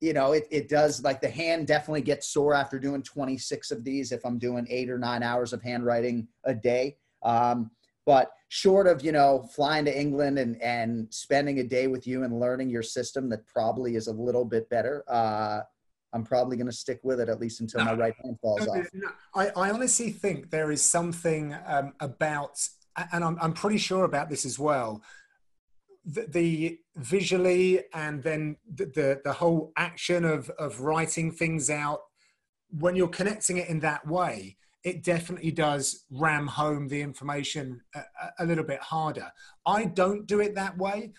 you 0.00 0.12
know, 0.12 0.32
it, 0.32 0.46
it 0.50 0.68
does 0.68 1.02
like 1.02 1.22
the 1.22 1.30
hand 1.30 1.66
definitely 1.66 2.02
gets 2.02 2.28
sore 2.28 2.52
after 2.52 2.78
doing 2.78 3.02
26 3.02 3.70
of 3.70 3.84
these 3.84 4.12
if 4.12 4.26
I'm 4.26 4.38
doing 4.38 4.66
eight 4.68 4.90
or 4.90 4.98
nine 4.98 5.22
hours 5.22 5.54
of 5.54 5.62
handwriting 5.62 6.28
a 6.44 6.52
day. 6.52 6.98
Um, 7.22 7.70
but 8.06 8.30
short 8.48 8.86
of, 8.86 9.02
you 9.02 9.12
know, 9.12 9.48
flying 9.54 9.84
to 9.86 9.98
England 9.98 10.38
and, 10.38 10.60
and 10.62 11.12
spending 11.12 11.60
a 11.60 11.64
day 11.64 11.86
with 11.86 12.06
you 12.06 12.24
and 12.24 12.38
learning 12.38 12.70
your 12.70 12.82
system 12.82 13.28
that 13.30 13.46
probably 13.46 13.96
is 13.96 14.06
a 14.06 14.12
little 14.12 14.44
bit 14.44 14.68
better, 14.68 15.04
uh, 15.08 15.60
I'm 16.12 16.24
probably 16.24 16.56
going 16.56 16.68
to 16.68 16.72
stick 16.72 17.00
with 17.02 17.20
it 17.20 17.28
at 17.28 17.40
least 17.40 17.60
until 17.60 17.80
no, 17.80 17.86
my 17.86 17.94
right 17.94 18.14
hand 18.22 18.38
falls 18.40 18.66
no, 18.66 18.72
off. 18.72 18.86
No, 18.92 19.08
I, 19.34 19.48
I, 19.56 19.70
honestly 19.70 20.10
think 20.10 20.50
there 20.50 20.70
is 20.70 20.80
something 20.80 21.56
um, 21.66 21.92
about, 21.98 22.56
and 23.12 23.24
I'm, 23.24 23.36
I'm 23.40 23.52
pretty 23.52 23.78
sure 23.78 24.04
about 24.04 24.30
this 24.30 24.44
as 24.44 24.56
well, 24.56 25.02
the, 26.04 26.26
the 26.28 26.78
visually 26.96 27.80
and 27.92 28.22
then 28.22 28.56
the, 28.72 28.86
the, 28.86 29.20
the 29.24 29.32
whole 29.32 29.72
action 29.76 30.24
of 30.24 30.50
of 30.50 30.80
writing 30.80 31.32
things 31.32 31.70
out 31.70 32.00
when 32.78 32.94
you're 32.94 33.08
connecting 33.08 33.56
it 33.56 33.68
in 33.68 33.80
that 33.80 34.06
way 34.06 34.56
it 34.84 35.02
definitely 35.02 35.50
does 35.50 36.04
ram 36.10 36.46
home 36.46 36.88
the 36.88 37.00
information 37.00 37.80
a, 37.94 38.02
a, 38.40 38.44
little 38.44 38.64
bit 38.64 38.80
harder. 38.80 39.32
I 39.66 39.86
don't 39.86 40.26
do 40.26 40.40
it 40.40 40.54
that 40.54 40.76
way. 40.76 41.12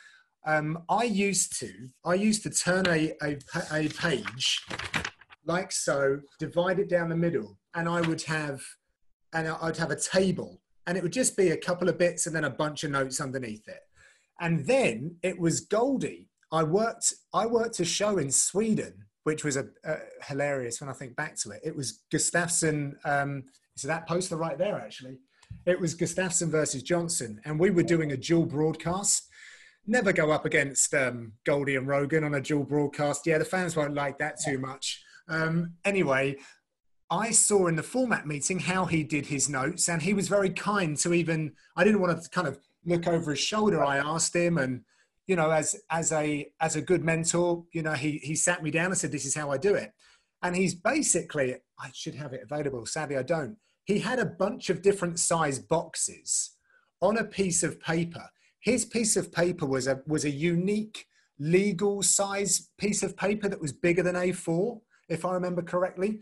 Um, 0.46 0.84
I 0.88 1.04
used 1.04 1.60
to. 1.60 1.72
I 2.06 2.14
used 2.14 2.44
to 2.44 2.52
turn 2.52 2.86
a, 2.88 3.14
a, 3.24 3.38
a 3.72 3.90
page 3.90 4.62
like 5.46 5.72
so, 5.72 6.20
divide 6.40 6.80
it 6.80 6.90
down 6.90 7.10
the 7.10 7.16
middle, 7.16 7.58
and 7.74 7.88
I 7.88 8.02
would 8.02 8.22
have, 8.24 8.62
and 9.34 9.48
I'd 9.48 9.78
have 9.78 9.92
a 9.92 10.00
table, 10.00 10.62
and 10.88 10.98
it 10.98 11.04
would 11.04 11.14
just 11.14 11.38
be 11.38 11.50
a 11.50 11.58
couple 11.58 11.90
of 11.90 11.98
bits 11.98 12.28
and 12.28 12.36
then 12.36 12.46
a 12.46 12.50
bunch 12.50 12.84
of 12.84 12.92
notes 12.92 13.22
underneath 13.22 13.68
it. 13.68 13.82
And 14.40 14.66
then 14.66 15.18
it 15.24 15.40
was 15.40 15.62
Goldie. 15.62 16.30
I 16.52 16.64
worked 16.64 17.14
I 17.34 17.48
worked 17.48 17.80
a 17.80 17.86
show 17.86 18.18
in 18.18 18.32
Sweden, 18.32 19.06
which 19.26 19.44
was 19.44 19.58
a, 19.58 19.66
a 19.84 19.98
hilarious 20.24 20.80
when 20.80 20.90
I 20.90 20.94
think 20.94 21.16
back 21.16 21.36
to 21.38 21.50
it. 21.50 21.60
It 21.64 21.76
was 21.76 22.04
Gustafsson. 22.14 22.94
Um, 23.06 23.44
so 23.76 23.88
that 23.88 24.08
poster 24.08 24.38
right 24.38 24.58
there, 24.58 24.76
actually, 24.76 25.18
it 25.66 25.80
was 25.80 25.96
Gustafsson 25.96 26.50
versus 26.50 26.84
Johnson, 26.84 27.42
and 27.44 27.60
we 27.60 27.72
were 27.72 27.84
doing 27.84 28.12
a 28.12 28.18
dual 28.18 28.46
broadcast. 28.46 29.28
Never 29.88 30.14
go 30.14 30.32
up 30.32 30.46
against 30.46 30.94
um, 30.94 31.34
Goldie 31.44 31.76
and 31.76 31.88
Rogan 31.88 32.24
on 32.24 32.36
a 32.36 32.42
dual 32.42 32.66
broadcast. 32.66 33.26
Yeah, 33.26 33.40
the 33.40 33.46
fans 33.46 33.76
won't 33.76 33.96
like 33.96 34.20
that 34.20 34.40
too 34.40 34.60
much. 34.60 35.04
Um, 35.28 35.74
anyway, 35.84 36.36
I 37.10 37.32
saw 37.32 37.66
in 37.66 37.76
the 37.76 37.84
format 37.84 38.28
meeting 38.28 38.60
how 38.60 38.86
he 38.86 39.04
did 39.04 39.26
his 39.26 39.50
notes, 39.50 39.90
and 39.90 40.04
he 40.04 40.14
was 40.14 40.28
very 40.28 40.52
kind 40.52 40.96
to 40.98 41.16
even. 41.16 41.54
I 41.76 41.84
didn't 41.84 42.02
want 42.02 42.22
to 42.22 42.30
kind 42.30 42.48
of 42.48 42.60
look 42.86 43.08
over 43.08 43.32
his 43.32 43.40
shoulder. 43.40 43.84
I 43.84 43.98
asked 43.98 44.36
him, 44.36 44.60
and 44.60 44.82
you 45.28 45.36
know, 45.36 45.50
as 45.50 45.76
as 45.90 46.12
a 46.12 46.52
as 46.60 46.76
a 46.76 46.82
good 46.82 47.04
mentor, 47.04 47.66
you 47.72 47.82
know, 47.82 47.94
he 47.94 48.20
he 48.24 48.36
sat 48.36 48.64
me 48.64 48.72
down 48.72 48.88
and 48.88 48.98
said, 48.98 49.12
"This 49.12 49.26
is 49.26 49.36
how 49.36 49.52
I 49.52 49.58
do 49.58 49.76
it." 49.76 49.92
And 50.44 50.56
he's 50.56 50.76
basically, 50.76 51.56
I 51.80 51.90
should 51.94 52.16
have 52.16 52.34
it 52.34 52.44
available. 52.44 52.86
Sadly, 52.86 53.18
I 53.18 53.24
don't. 53.24 53.58
He 53.86 54.00
had 54.00 54.20
a 54.20 54.26
bunch 54.26 54.70
of 54.70 54.82
different 54.82 55.20
size 55.20 55.58
boxes 55.58 56.52
on 57.02 57.18
a 57.18 57.24
piece 57.24 57.64
of 57.64 57.80
paper. 57.80 58.30
His 58.60 58.86
piece 58.86 59.16
of 59.16 59.32
paper 59.32 59.66
was 59.66 59.88
a 59.88 60.02
was 60.06 60.26
a 60.26 60.30
unique 60.30 61.08
legal 61.40 62.02
size 62.02 62.70
piece 62.78 63.04
of 63.04 63.18
paper 63.18 63.50
that 63.50 63.62
was 63.62 63.74
bigger 63.74 64.04
than 64.04 64.16
A4, 64.16 64.80
if 65.10 65.26
I 65.26 65.34
remember 65.34 65.62
correctly. 65.62 66.22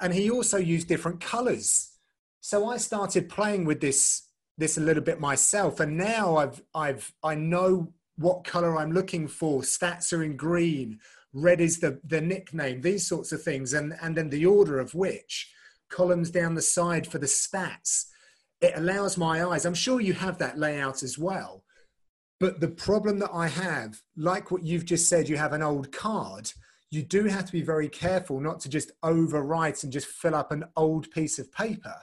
And 0.00 0.12
he 0.12 0.30
also 0.30 0.58
used 0.58 0.88
different 0.88 1.20
colors. 1.20 1.92
So 2.40 2.68
I 2.68 2.76
started 2.76 3.28
playing 3.28 3.64
with 3.64 3.80
this 3.80 4.28
this 4.58 4.76
a 4.76 4.80
little 4.80 5.02
bit 5.02 5.20
myself, 5.20 5.80
and 5.80 5.96
now 5.96 6.36
I've 6.36 6.62
I've 6.74 7.12
I 7.22 7.34
know 7.34 7.92
what 8.22 8.44
color 8.44 8.78
I'm 8.78 8.92
looking 8.92 9.28
for. 9.28 9.62
Stats 9.62 10.12
are 10.12 10.22
in 10.22 10.36
green. 10.36 11.00
Red 11.32 11.60
is 11.60 11.80
the 11.80 12.00
the 12.04 12.20
nickname. 12.20 12.80
These 12.80 13.06
sorts 13.06 13.32
of 13.32 13.42
things, 13.42 13.72
and 13.72 13.96
and 14.00 14.16
then 14.16 14.30
the 14.30 14.46
order 14.46 14.78
of 14.78 14.94
which 14.94 15.52
columns 15.90 16.30
down 16.30 16.54
the 16.54 16.62
side 16.62 17.06
for 17.06 17.18
the 17.18 17.26
stats. 17.26 18.06
It 18.60 18.72
allows 18.76 19.18
my 19.18 19.44
eyes. 19.44 19.66
I'm 19.66 19.74
sure 19.74 20.00
you 20.00 20.14
have 20.14 20.38
that 20.38 20.58
layout 20.58 21.02
as 21.02 21.18
well. 21.18 21.64
But 22.38 22.60
the 22.60 22.68
problem 22.68 23.18
that 23.18 23.30
I 23.32 23.48
have, 23.48 24.00
like 24.16 24.50
what 24.50 24.62
you've 24.62 24.84
just 24.84 25.08
said, 25.08 25.28
you 25.28 25.36
have 25.36 25.52
an 25.52 25.62
old 25.62 25.92
card. 25.92 26.52
You 26.90 27.02
do 27.02 27.24
have 27.24 27.44
to 27.46 27.52
be 27.52 27.62
very 27.62 27.88
careful 27.88 28.40
not 28.40 28.60
to 28.60 28.68
just 28.68 28.92
overwrite 29.02 29.82
and 29.82 29.92
just 29.92 30.06
fill 30.06 30.34
up 30.34 30.52
an 30.52 30.64
old 30.76 31.10
piece 31.10 31.38
of 31.38 31.50
paper 31.52 31.94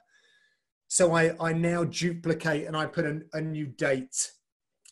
so 0.89 1.13
I, 1.13 1.35
I 1.39 1.53
now 1.53 1.83
duplicate 1.83 2.65
and 2.65 2.75
I 2.75 2.87
put 2.87 3.05
a, 3.05 3.21
a 3.33 3.39
new 3.39 3.67
date. 3.67 4.31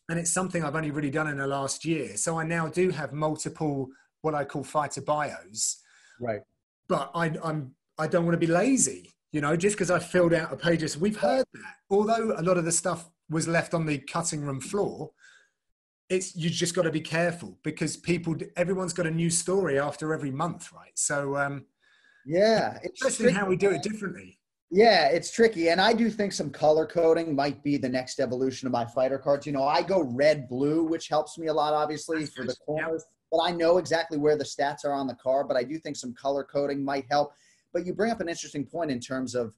And 0.09 0.17
it's 0.17 0.31
something 0.31 0.63
I've 0.63 0.75
only 0.75 0.91
really 0.91 1.09
done 1.09 1.27
in 1.27 1.37
the 1.37 1.47
last 1.47 1.83
year. 1.83 2.15
So 2.15 2.39
I 2.39 2.43
now 2.43 2.67
do 2.67 2.89
have 2.89 3.11
multiple 3.11 3.89
what 4.21 4.33
I 4.33 4.45
call 4.45 4.63
fighter 4.63 5.01
bios. 5.01 5.81
Right. 6.19 6.41
But 6.87 7.11
I, 7.13 7.33
I'm 7.43 7.75
I 7.97 8.07
don't 8.07 8.25
want 8.25 8.33
to 8.39 8.45
be 8.45 8.51
lazy, 8.51 9.13
you 9.31 9.41
know, 9.41 9.55
just 9.55 9.75
because 9.75 9.91
I 9.91 9.99
filled 9.99 10.33
out 10.33 10.53
a 10.53 10.55
page. 10.55 10.95
We've 10.95 11.17
heard 11.17 11.45
that. 11.53 11.75
Although 11.89 12.35
a 12.37 12.41
lot 12.41 12.57
of 12.57 12.65
the 12.65 12.71
stuff 12.71 13.09
was 13.29 13.47
left 13.47 13.73
on 13.73 13.85
the 13.85 13.97
cutting 13.97 14.41
room 14.41 14.61
floor, 14.61 15.11
it's 16.09 16.35
you 16.35 16.49
just 16.49 16.73
got 16.73 16.83
to 16.83 16.91
be 16.91 17.01
careful 17.01 17.57
because 17.63 17.97
people 17.97 18.35
everyone's 18.55 18.93
got 18.93 19.07
a 19.07 19.11
new 19.11 19.29
story 19.29 19.79
after 19.79 20.13
every 20.13 20.31
month, 20.31 20.71
right? 20.71 20.97
So 20.97 21.35
um 21.35 21.65
yeah, 22.25 22.77
it's 22.83 23.01
interesting 23.01 23.33
how 23.33 23.45
we 23.45 23.55
do 23.55 23.69
it 23.71 23.83
differently 23.83 24.36
Yeah, 24.69 25.07
it's 25.07 25.31
tricky. 25.31 25.69
And 25.69 25.79
I 25.79 25.93
do 25.93 26.09
think 26.09 26.33
some 26.33 26.49
color 26.49 26.85
coding 26.85 27.33
might 27.33 27.63
be 27.63 27.77
the 27.77 27.87
next 27.87 28.19
evolution 28.19 28.67
of 28.67 28.73
my 28.73 28.85
fighter 28.85 29.17
cards. 29.17 29.45
You 29.45 29.53
know, 29.53 29.63
I 29.63 29.81
go 29.81 30.01
red 30.01 30.49
blue, 30.49 30.83
which 30.83 31.07
helps 31.07 31.37
me 31.37 31.47
a 31.47 31.53
lot, 31.53 31.73
obviously, 31.73 32.25
for 32.25 32.43
the 32.43 32.55
corners. 32.65 33.05
But 33.31 33.39
I 33.39 33.51
know 33.51 33.77
exactly 33.77 34.17
where 34.17 34.37
the 34.37 34.43
stats 34.43 34.85
are 34.85 34.93
on 34.93 35.07
the 35.07 35.15
card, 35.15 35.47
but 35.47 35.57
I 35.57 35.63
do 35.63 35.77
think 35.77 35.95
some 35.95 36.13
color 36.13 36.43
coding 36.43 36.83
might 36.83 37.05
help. 37.09 37.33
But 37.73 37.85
you 37.85 37.93
bring 37.93 38.11
up 38.11 38.19
an 38.19 38.29
interesting 38.29 38.65
point 38.65 38.91
in 38.91 38.99
terms 38.99 39.35
of 39.35 39.53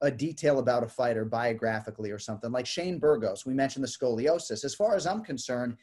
a 0.00 0.10
detail 0.10 0.58
about 0.58 0.82
a 0.82 0.88
fighter 0.88 1.24
biographically 1.24 2.10
or 2.10 2.18
something. 2.18 2.50
Like 2.50 2.66
Shane 2.66 2.98
Burgos, 2.98 3.46
we 3.46 3.54
mentioned 3.54 3.84
the 3.84 3.88
scoliosis. 3.88 4.64
As 4.64 4.74
far 4.74 4.96
as 4.96 5.06
I'm 5.06 5.22
concerned, 5.22 5.76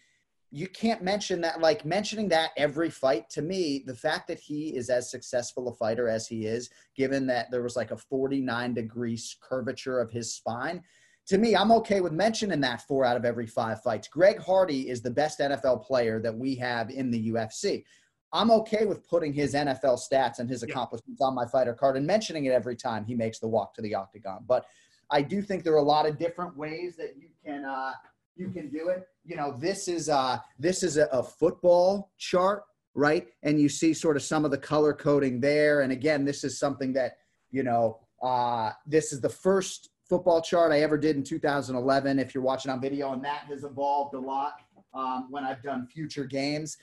you 0.52 0.68
can't 0.68 1.02
mention 1.02 1.42
that 1.42 1.60
like 1.60 1.84
mentioning 1.86 2.30
that 2.30 2.52
every 2.56 2.90
fight 2.90 3.30
to 3.30 3.42
me 3.42 3.84
the 3.86 3.94
fact 3.94 4.28
that 4.28 4.40
he 4.40 4.76
is 4.76 4.90
as 4.90 5.12
successful 5.12 5.68
a 5.68 5.74
fighter 5.74 6.08
as 6.08 6.28
he 6.28 6.46
is 6.46 6.70
given 6.96 7.28
that 7.28 7.52
there 7.52 7.62
was 7.62 7.76
like 7.76 7.92
a 7.92 7.98
49 7.98 8.74
degrees 8.74 9.36
curvature 9.42 10.00
of 10.00 10.10
his 10.10 10.34
spine 10.34 10.82
to 11.26 11.38
me 11.38 11.56
i'm 11.56 11.72
okay 11.72 12.00
with 12.00 12.14
mentioning 12.14 12.62
that 12.62 12.82
four 12.88 13.04
out 13.04 13.18
of 13.18 13.26
every 13.26 13.48
five 13.48 13.82
fights. 13.82 14.08
Greg 14.08 14.40
hardy 14.40 14.90
is 14.90 15.02
the 15.02 15.12
best 15.12 15.40
nfl 15.40 15.84
player 15.84 16.20
that 16.22 16.36
we 16.36 16.56
have 16.56 16.90
in 16.90 17.12
the 17.12 17.32
ufc 17.32 17.84
i'm 18.32 18.50
okay 18.50 18.86
with 18.86 19.08
putting 19.08 19.34
his 19.34 19.54
nfl 19.54 20.00
stats 20.00 20.40
and 20.40 20.50
his 20.50 20.64
accomplishments 20.64 21.22
on 21.22 21.36
my 21.36 21.46
fighter 21.46 21.74
card 21.74 21.98
and 21.98 22.08
mentioning 22.08 22.46
it 22.46 22.52
every 22.52 22.76
time 22.76 23.04
he 23.04 23.16
makes 23.16 23.40
the 23.40 23.48
walk 23.48 23.74
to 23.74 23.82
the 23.82 23.94
octagon 23.94 24.46
but 24.48 24.66
i 25.12 25.22
do 25.22 25.42
think 25.42 25.66
there 25.66 25.74
are 25.74 25.78
a 25.78 25.82
lot 25.84 26.06
of 26.06 26.18
different 26.18 26.56
ways 26.56 26.96
that 26.96 27.16
you 27.18 27.28
can 27.46 27.66
uh, 27.66 27.92
you 28.38 28.50
can 28.50 28.70
do 28.70 28.90
it. 28.90 29.08
You 29.26 29.36
know, 29.36 29.56
this 29.58 29.88
is 29.88 30.10
uh 30.10 30.38
this 30.60 30.84
is 30.84 30.98
a, 30.98 31.06
a 31.06 31.24
football 31.24 32.12
chart, 32.18 32.64
right? 32.94 33.28
And 33.44 33.60
you 33.60 33.70
see 33.70 33.94
sort 33.94 34.16
of 34.16 34.24
some 34.24 34.46
of 34.46 34.52
the 34.52 34.58
color 34.58 34.94
coding 34.94 35.40
there. 35.40 35.82
And 35.82 35.92
again, 35.92 36.26
this 36.26 36.44
is 36.44 36.60
something 36.60 36.94
that, 36.94 37.18
you 37.52 37.64
know, 37.64 38.00
uh 38.22 38.72
this 38.86 39.12
is 39.12 39.22
the 39.22 39.30
first 39.30 39.90
football 40.08 40.42
chart 40.42 40.72
I 40.72 40.82
ever 40.82 40.98
did 40.98 41.16
in 41.16 41.24
2011. 41.24 42.20
If 42.20 42.34
you're 42.34 42.44
watching 42.44 42.72
on 42.72 42.80
video, 42.82 43.12
and 43.14 43.24
that 43.26 43.42
has 43.50 43.64
evolved 43.64 44.14
a 44.14 44.20
lot 44.20 44.62
um, 44.94 45.28
when 45.30 45.44
I've 45.44 45.62
done 45.62 45.88
future 45.88 46.26
games. 46.26 46.78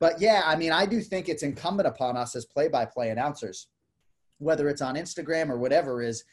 But 0.00 0.20
yeah, 0.20 0.42
I 0.44 0.54
mean, 0.54 0.70
I 0.70 0.86
do 0.86 1.00
think 1.00 1.28
it's 1.28 1.42
incumbent 1.42 1.88
upon 1.88 2.16
us 2.16 2.36
as 2.36 2.44
play-by-play 2.44 3.10
announcers, 3.10 3.66
whether 4.38 4.68
it's 4.68 4.82
on 4.82 4.94
Instagram 4.94 5.50
or 5.50 5.58
whatever, 5.58 6.02
is 6.02 6.24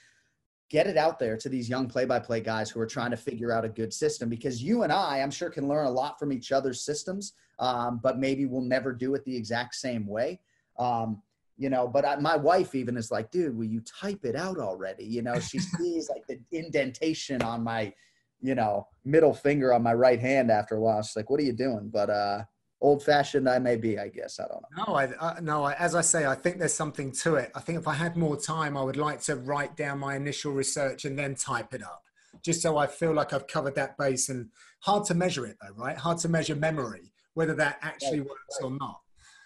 get 0.69 0.87
it 0.87 0.97
out 0.97 1.19
there 1.19 1.37
to 1.37 1.47
these 1.47 1.69
young 1.69 1.87
play-by-play 1.87 2.41
guys 2.41 2.69
who 2.69 2.79
are 2.79 2.87
trying 2.87 3.11
to 3.11 3.17
figure 3.17 3.51
out 3.51 3.63
a 3.63 3.69
good 3.69 3.93
system 3.93 4.29
because 4.29 4.63
you 4.63 4.83
and 4.83 4.91
i 4.91 5.19
i'm 5.19 5.31
sure 5.31 5.49
can 5.49 5.67
learn 5.67 5.85
a 5.85 5.91
lot 5.91 6.17
from 6.17 6.33
each 6.33 6.51
other's 6.51 6.81
systems 6.81 7.33
um, 7.59 7.99
but 8.01 8.19
maybe 8.19 8.45
we'll 8.45 8.61
never 8.61 8.91
do 8.93 9.15
it 9.15 9.23
the 9.25 9.35
exact 9.35 9.75
same 9.75 10.05
way. 10.07 10.39
Um, 10.77 11.21
you 11.57 11.69
know 11.69 11.87
but 11.87 12.03
I, 12.03 12.17
my 12.17 12.35
wife 12.35 12.75
even 12.75 12.97
is 12.97 13.11
like 13.11 13.31
dude 13.31 13.55
will 13.55 13.63
you 13.63 13.79
type 13.81 14.25
it 14.25 14.35
out 14.35 14.57
already? 14.57 15.05
You 15.05 15.21
know 15.21 15.39
she 15.39 15.59
sees 15.77 16.09
like 16.09 16.27
the 16.27 16.37
indentation 16.51 17.41
on 17.41 17.63
my 17.63 17.93
you 18.41 18.55
know 18.55 18.87
middle 19.05 19.33
finger 19.33 19.73
on 19.73 19.81
my 19.81 19.93
right 19.93 20.19
hand 20.19 20.51
after 20.51 20.75
a 20.75 20.81
while. 20.81 21.01
She's 21.01 21.15
like 21.15 21.29
what 21.29 21.39
are 21.39 21.43
you 21.43 21.53
doing? 21.53 21.89
But 21.93 22.09
uh 22.09 22.43
old 22.85 23.03
fashioned 23.03 23.49
I 23.49 23.57
may 23.57 23.75
be, 23.75 23.97
I 23.97 24.09
guess. 24.09 24.39
I 24.39 24.47
don't 24.47 24.61
know. 24.61 24.83
No, 24.87 24.95
I, 24.95 25.05
uh, 25.19 25.39
no. 25.41 25.63
I, 25.63 25.73
as 25.73 25.95
I 25.95 26.01
say, 26.01 26.25
I 26.25 26.35
think 26.35 26.59
there's 26.59 26.73
something 26.73 27.11
to 27.23 27.35
it. 27.35 27.51
I 27.55 27.59
think 27.59 27.79
if 27.79 27.87
I 27.87 27.93
had 27.93 28.15
more 28.15 28.37
time, 28.37 28.77
I 28.77 28.83
would 28.83 28.95
like 28.97 29.21
to 29.21 29.35
write 29.35 29.75
down 29.75 29.99
my 29.99 30.15
initial 30.15 30.51
research 30.51 31.05
and 31.05 31.17
then 31.17 31.33
type 31.33 31.73
it 31.73 31.81
up, 31.81 32.03
just 32.43 32.61
so 32.61 32.77
I 32.77 32.85
feel 32.85 33.13
like 33.13 33.33
I've 33.33 33.47
covered 33.47 33.75
that 33.75 33.97
base. 33.97 34.29
And 34.29 34.49
hard 34.81 35.05
to 35.05 35.15
measure 35.15 35.47
it 35.47 35.57
though, 35.61 35.73
right? 35.75 35.97
Hard 35.97 36.19
to 36.19 36.29
measure 36.29 36.55
memory, 36.55 37.11
whether 37.33 37.55
that 37.55 37.79
actually 37.81 38.19
right. 38.19 38.29
works 38.29 38.57
right. 38.61 38.67
or 38.67 38.77
not. 38.77 38.99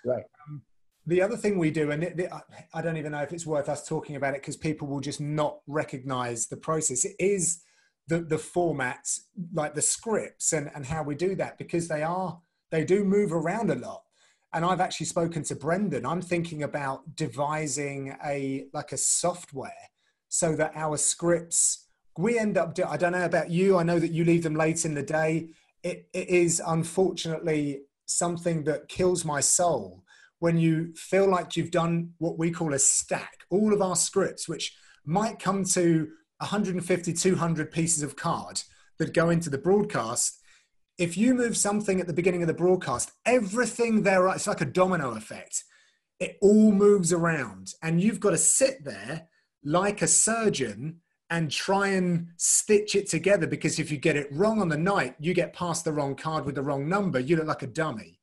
Right. 0.06 0.24
Um, 0.48 0.62
the 1.08 1.22
other 1.22 1.38
thing 1.38 1.58
we 1.58 1.72
do, 1.72 1.92
and 1.92 2.04
it, 2.04 2.20
it, 2.20 2.32
I 2.74 2.82
don't 2.82 2.98
even 2.98 3.14
know 3.14 3.22
if 3.22 3.32
it's 3.32 3.46
worth 3.46 3.70
us 3.70 3.88
talking 3.88 4.18
about 4.18 4.36
it 4.36 4.42
because 4.42 4.58
people 4.58 4.88
will 4.88 5.00
just 5.00 5.22
not 5.22 5.60
recognize 5.66 6.48
the 6.48 6.58
process. 6.58 7.06
It 7.06 7.16
is 7.20 7.62
the 8.08 8.20
the 8.20 8.36
formats, 8.36 9.22
like 9.54 9.76
the 9.76 9.82
scripts, 9.82 10.52
and 10.52 10.70
and 10.76 10.86
how 10.86 11.04
we 11.04 11.16
do 11.16 11.36
that 11.36 11.58
because 11.58 11.88
they 11.88 12.04
are 12.04 12.40
they 12.72 12.84
do 12.84 13.04
move 13.04 13.34
around 13.34 13.72
a 13.72 13.76
lot. 13.76 14.04
And 14.54 14.66
I've 14.66 14.82
actually 14.82 15.06
spoken 15.06 15.44
to 15.44 15.56
Brendan. 15.56 16.06
I'm 16.06 16.22
thinking 16.22 16.64
about 16.64 17.16
devising 17.16 18.16
a 18.26 18.66
like 18.74 18.92
a 18.92 18.98
software 18.98 19.90
so 20.28 20.56
that 20.56 20.72
our 20.76 20.98
scripts 20.98 21.90
we 22.20 22.38
end 22.38 22.58
up 22.58 22.74
do, 22.74 22.84
I 22.84 22.98
don't 22.98 23.14
know 23.14 23.24
about 23.24 23.50
you. 23.50 23.78
I 23.78 23.84
know 23.84 23.98
that 23.98 24.12
you 24.12 24.26
leave 24.26 24.44
them 24.44 24.56
late 24.56 24.84
in 24.84 24.94
the 24.94 25.02
day. 25.02 25.52
It, 25.84 26.10
it 26.14 26.28
is 26.28 26.62
unfortunately 26.66 27.84
something 28.08 28.66
that 28.66 28.90
kills 28.90 29.24
my 29.24 29.40
soul 29.40 30.04
when 30.40 30.58
you 30.58 30.94
feel 30.96 31.30
like 31.30 31.56
you've 31.56 31.72
done 31.72 32.12
what 32.18 32.38
we 32.38 32.52
call 32.52 32.74
a 32.74 32.80
stack. 32.80 33.46
All 33.50 33.74
of 33.74 33.82
our 33.82 33.96
scripts, 33.96 34.50
which 34.50 34.76
might 35.06 35.40
come 35.40 35.64
to 35.64 36.10
150, 36.40 37.14
200 37.14 37.72
pieces 37.72 38.04
of 38.04 38.18
card 38.18 38.64
that 38.98 39.14
go 39.14 39.30
into 39.30 39.50
the 39.50 39.58
broadcast, 39.58 40.39
if 41.00 41.18
you 41.18 41.34
move 41.34 41.56
something 41.56 42.00
at 42.00 42.08
the 42.08 42.14
beginning 42.14 42.44
of 42.44 42.48
the 42.48 42.54
broadcast, 42.54 43.14
everything 43.26 44.04
there, 44.04 44.28
it's 44.28 44.48
like 44.48 44.62
a 44.62 44.66
domino 44.66 45.16
effect. 45.16 45.64
It 46.20 46.38
all 46.42 46.74
moves 46.74 47.14
around, 47.14 47.74
and 47.82 48.02
you've 48.02 48.20
got 48.20 48.32
to 48.32 48.38
sit 48.38 48.84
there 48.84 49.30
like 49.64 50.02
a 50.02 50.08
surgeon 50.08 51.00
and 51.30 51.50
try 51.50 51.90
and 51.90 52.28
stitch 52.38 52.96
it 52.96 53.08
together 53.08 53.48
because 53.48 53.80
if 53.80 53.92
you 53.92 53.98
get 53.98 54.18
it 54.18 54.28
wrong 54.32 54.60
on 54.62 54.68
the 54.68 54.78
night, 54.78 55.16
you 55.20 55.34
get 55.34 55.54
past 55.54 55.86
the 55.86 55.94
wrong 55.94 56.16
card 56.16 56.46
with 56.46 56.56
the 56.56 56.62
wrong 56.62 56.90
number, 56.90 57.20
you 57.20 57.38
look 57.38 57.48
like 57.48 57.64
a 57.64 57.68
dummy. 57.68 58.20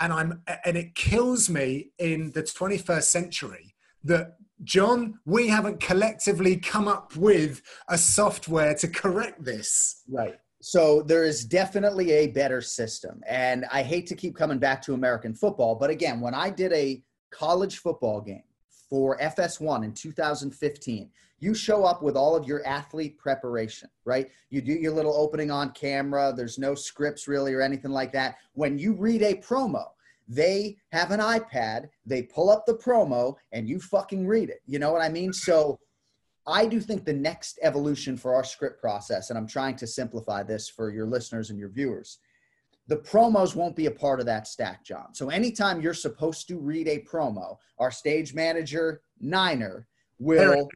And 0.00 0.12
I'm 0.12 0.42
and 0.64 0.76
it 0.76 0.94
kills 0.96 1.48
me 1.48 1.92
in 1.98 2.32
the 2.32 2.42
21st 2.42 3.04
century 3.04 3.74
that 4.02 4.36
John, 4.64 5.20
we 5.24 5.48
haven't 5.48 5.80
collectively 5.80 6.56
come 6.56 6.88
up 6.88 7.14
with 7.16 7.62
a 7.88 7.98
software 7.98 8.74
to 8.76 8.88
correct 8.88 9.44
this. 9.44 10.02
Right. 10.08 10.38
So 10.64 11.02
there 11.02 11.24
is 11.24 11.44
definitely 11.44 12.12
a 12.12 12.28
better 12.28 12.60
system. 12.60 13.20
And 13.26 13.66
I 13.72 13.82
hate 13.82 14.06
to 14.06 14.14
keep 14.14 14.36
coming 14.36 14.60
back 14.60 14.80
to 14.82 14.94
American 14.94 15.34
football, 15.34 15.74
but 15.74 15.90
again, 15.90 16.20
when 16.20 16.34
I 16.34 16.50
did 16.50 16.72
a 16.72 17.02
college 17.32 17.78
football 17.78 18.20
game 18.20 18.44
for 18.88 19.18
FS1 19.18 19.84
in 19.84 19.92
2015, 19.92 21.10
you 21.40 21.52
show 21.52 21.84
up 21.84 22.00
with 22.00 22.16
all 22.16 22.36
of 22.36 22.46
your 22.46 22.64
athlete 22.64 23.18
preparation, 23.18 23.88
right? 24.04 24.30
You 24.50 24.62
do 24.62 24.72
your 24.72 24.92
little 24.92 25.16
opening 25.16 25.50
on 25.50 25.72
camera, 25.72 26.32
there's 26.32 26.60
no 26.60 26.76
scripts 26.76 27.26
really 27.26 27.52
or 27.54 27.60
anything 27.60 27.90
like 27.90 28.12
that. 28.12 28.36
When 28.52 28.78
you 28.78 28.92
read 28.92 29.22
a 29.22 29.34
promo, 29.34 29.86
they 30.28 30.76
have 30.92 31.10
an 31.10 31.18
iPad, 31.18 31.88
they 32.06 32.22
pull 32.22 32.50
up 32.50 32.66
the 32.66 32.76
promo, 32.76 33.34
and 33.50 33.68
you 33.68 33.80
fucking 33.80 34.28
read 34.28 34.48
it. 34.48 34.60
You 34.66 34.78
know 34.78 34.92
what 34.92 35.02
I 35.02 35.08
mean? 35.08 35.32
So 35.32 35.80
I 36.46 36.66
do 36.66 36.80
think 36.80 37.04
the 37.04 37.12
next 37.12 37.58
evolution 37.62 38.16
for 38.16 38.34
our 38.34 38.44
script 38.44 38.80
process, 38.80 39.30
and 39.30 39.38
I'm 39.38 39.46
trying 39.46 39.76
to 39.76 39.86
simplify 39.86 40.42
this 40.42 40.68
for 40.68 40.90
your 40.90 41.06
listeners 41.06 41.50
and 41.50 41.58
your 41.58 41.68
viewers, 41.68 42.18
the 42.88 42.96
promos 42.96 43.54
won't 43.54 43.76
be 43.76 43.86
a 43.86 43.90
part 43.90 44.18
of 44.18 44.26
that 44.26 44.48
stack, 44.48 44.84
John. 44.84 45.14
So 45.14 45.30
anytime 45.30 45.80
you're 45.80 45.94
supposed 45.94 46.48
to 46.48 46.58
read 46.58 46.88
a 46.88 47.04
promo, 47.04 47.56
our 47.78 47.92
stage 47.92 48.34
manager, 48.34 49.02
Niner, 49.20 49.86
will 50.18 50.68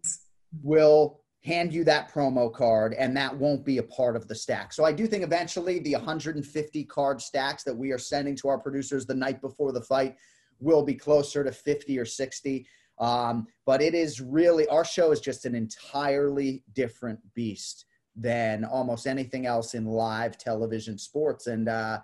will 0.63 1.21
hand 1.45 1.73
you 1.73 1.85
that 1.85 2.13
promo 2.13 2.53
card 2.53 2.93
and 2.95 3.17
that 3.17 3.37
won't 3.37 3.65
be 3.65 3.79
a 3.79 3.83
part 3.83 4.17
of 4.17 4.27
the 4.27 4.35
stack. 4.35 4.73
So 4.73 4.85
I 4.85 4.93
do 4.93 5.07
think 5.07 5.23
eventually 5.23 5.79
the 5.79 5.95
150 5.95 6.85
card 6.85 7.21
stacks 7.21 7.63
that 7.63 7.77
we 7.77 7.93
are 7.93 7.99
sending 7.99 8.35
to 8.37 8.49
our 8.49 8.59
producers 8.59 9.07
the 9.07 9.15
night 9.15 9.41
before 9.41 9.71
the 9.71 9.83
fight 9.83 10.17
will 10.59 10.83
be 10.83 10.95
closer 10.95 11.45
to 11.45 11.53
50 11.53 11.99
or 11.99 12.05
60. 12.05 12.67
Um, 12.99 13.47
but 13.65 13.83
it 13.83 13.95
is 13.95 14.21
really, 14.21 14.67
our 14.69 14.85
show 14.85 15.13
is 15.13 15.21
just 15.21 15.45
an 15.45 15.55
entirely 15.55 16.65
different 16.73 17.21
beast 17.35 17.85
than 18.15 18.65
almost 18.65 19.07
anything 19.07 19.47
else 19.47 19.75
in 19.75 19.85
live 19.85 20.39
television 20.39 20.97
sports. 20.97 21.47
And, 21.47 21.69
uh, 21.69 22.01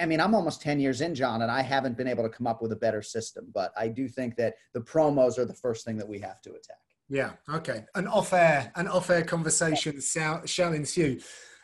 I 0.00 0.06
mean, 0.06 0.20
I'm 0.20 0.34
almost 0.34 0.62
10 0.62 0.80
years 0.80 1.00
in, 1.00 1.14
John, 1.14 1.42
and 1.42 1.50
I 1.50 1.62
haven't 1.62 1.96
been 1.96 2.06
able 2.06 2.22
to 2.22 2.28
come 2.28 2.46
up 2.46 2.62
with 2.62 2.72
a 2.72 2.76
better 2.76 3.02
system. 3.02 3.50
But 3.52 3.72
I 3.76 3.88
do 3.88 4.08
think 4.08 4.36
that 4.36 4.54
the 4.72 4.80
promos 4.80 5.38
are 5.38 5.44
the 5.44 5.54
first 5.54 5.84
thing 5.84 5.96
that 5.98 6.08
we 6.08 6.18
have 6.20 6.40
to 6.42 6.50
attack. 6.50 6.78
Yeah. 7.08 7.32
Okay. 7.48 7.84
An 7.94 8.06
off-air, 8.06 8.72
an 8.74 8.88
off-air 8.88 9.24
conversation 9.24 10.00
shall, 10.00 10.44
shall 10.46 10.72
ensue. 10.72 11.20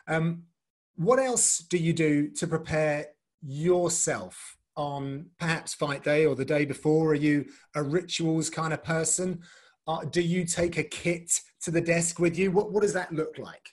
Um, 0.06 0.44
what 0.96 1.18
else 1.18 1.58
do 1.58 1.78
you 1.78 1.92
do 1.92 2.28
to 2.30 2.46
prepare 2.46 3.06
yourself 3.40 4.56
on 4.76 5.26
perhaps 5.38 5.74
fight 5.74 6.04
day 6.04 6.26
or 6.26 6.34
the 6.34 6.44
day 6.44 6.64
before? 6.64 7.10
Are 7.10 7.14
you 7.14 7.46
a 7.74 7.82
rituals 7.82 8.50
kind 8.50 8.72
of 8.72 8.82
person? 8.82 9.40
Uh, 9.86 10.04
do 10.04 10.20
you 10.20 10.44
take 10.44 10.78
a 10.78 10.84
kit 10.84 11.40
to 11.62 11.70
the 11.70 11.80
desk 11.80 12.18
with 12.18 12.38
you? 12.38 12.50
What, 12.50 12.72
what 12.72 12.82
does 12.82 12.92
that 12.92 13.12
look 13.12 13.38
like? 13.38 13.70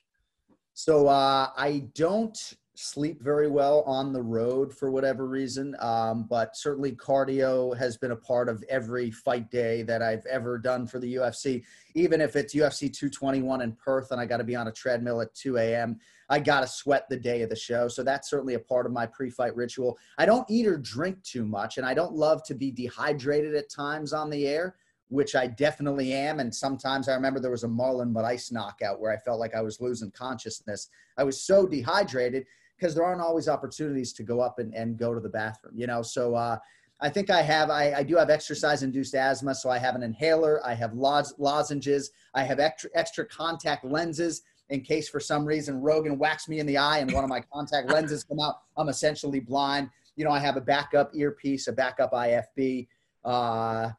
So 0.74 1.08
uh, 1.08 1.50
I 1.58 1.90
don't 1.94 2.38
sleep 2.82 3.22
very 3.22 3.50
well 3.50 3.82
on 3.82 4.14
the 4.14 4.22
road 4.22 4.74
for 4.74 4.90
whatever 4.90 5.28
reason, 5.28 5.76
um, 5.80 6.26
but 6.30 6.56
certainly 6.56 6.94
cardio 6.94 7.78
has 7.78 7.98
been 7.98 8.12
a 8.12 8.16
part 8.16 8.48
of 8.48 8.64
every 8.70 9.12
fight 9.12 9.52
day 9.52 9.84
that 9.84 10.02
I've 10.02 10.26
ever 10.26 10.58
done 10.58 10.88
for 10.88 10.98
the 10.98 11.16
UFC. 11.16 11.64
Even 11.96 12.22
if 12.22 12.38
it's 12.38 12.56
UFC 12.56 12.92
221 12.92 13.62
in 13.62 13.74
Perth 13.74 14.12
and 14.12 14.22
I 14.22 14.26
got 14.26 14.38
to 14.38 14.46
be 14.46 14.56
on 14.56 14.70
a 14.70 14.72
treadmill 14.72 15.20
at 15.20 15.36
2 15.36 15.58
a.m., 15.58 16.00
I 16.30 16.40
got 16.40 16.62
to 16.62 16.68
sweat 16.68 17.08
the 17.10 17.18
day 17.18 17.42
of 17.42 17.50
the 17.50 17.56
show. 17.56 17.88
So 17.88 18.04
that's 18.04 18.30
certainly 18.30 18.54
a 18.54 18.60
part 18.60 18.86
of 18.86 18.92
my 18.92 19.06
pre 19.06 19.30
fight 19.30 19.56
ritual. 19.56 19.98
I 20.18 20.26
don't 20.26 20.50
eat 20.50 20.68
or 20.68 20.78
drink 20.78 21.22
too 21.24 21.46
much, 21.46 21.78
and 21.78 21.86
I 21.86 21.94
don't 21.94 22.14
love 22.14 22.44
to 22.46 22.56
be 22.56 22.72
dehydrated 22.72 23.56
at 23.56 23.70
times 23.70 24.14
on 24.14 24.30
the 24.30 24.48
air 24.48 24.76
which 25.10 25.36
I 25.36 25.48
definitely 25.48 26.14
am. 26.14 26.40
And 26.40 26.54
sometimes 26.54 27.10
I 27.10 27.16
remember 27.16 27.40
there 27.40 27.52
was 27.52 27.64
a 27.64 27.68
Marlon 27.68 28.14
Moraes 28.14 28.52
knockout 28.52 29.02
where 29.02 29.12
I 29.12 29.18
felt 29.18 29.40
like 29.40 29.56
I 29.56 29.62
was 29.62 29.82
losing 29.82 30.12
consciousness. 30.12 30.88
I 31.18 31.24
was 31.24 31.42
so 31.42 31.66
dehydrated 31.66 32.46
because 32.78 32.96
there 32.96 33.04
aren't 33.04 33.22
always 33.22 33.50
opportunities 33.50 34.14
to 34.14 34.24
go 34.24 34.40
up 34.40 34.60
and, 34.60 34.74
and 34.74 34.98
go 34.98 35.14
to 35.14 35.20
the 35.20 35.30
bathroom, 35.30 35.74
you 35.76 35.88
know? 35.88 36.02
So, 36.02 36.36
uh, 36.36 36.58
I 37.02 37.08
think 37.08 37.30
I 37.30 37.42
have, 37.42 37.70
I, 37.70 37.94
I 37.94 38.04
do 38.04 38.18
have 38.18 38.30
exercise 38.30 38.84
induced 38.84 39.16
asthma. 39.16 39.56
So 39.56 39.70
I 39.70 39.78
have 39.78 39.96
an 39.96 40.04
inhaler, 40.04 40.62
I 40.66 40.74
have 40.74 40.94
lozenges, 40.94 42.12
I 42.34 42.44
have 42.44 42.60
extra, 42.60 42.90
extra 42.94 43.26
contact 43.26 43.86
lenses 43.86 44.42
in 44.70 44.82
case 44.82 45.10
for 45.10 45.20
some 45.20 45.46
reason 45.46 45.82
Rogan 45.82 46.18
whacks 46.18 46.48
me 46.48 46.60
in 46.60 46.66
the 46.66 46.78
eye 46.78 47.00
and 47.00 47.12
one 47.12 47.24
of 47.24 47.30
my 47.30 47.42
contact 47.54 47.90
lenses 47.92 48.24
come 48.24 48.40
out. 48.40 48.56
I'm 48.78 48.90
essentially 48.90 49.40
blind. 49.40 49.90
You 50.16 50.26
know, 50.26 50.32
I 50.32 50.40
have 50.40 50.58
a 50.58 50.62
backup 50.62 51.12
earpiece, 51.16 51.68
a 51.68 51.72
backup 51.72 52.12
IFB. 52.12 52.88
Uh, 53.24 53.90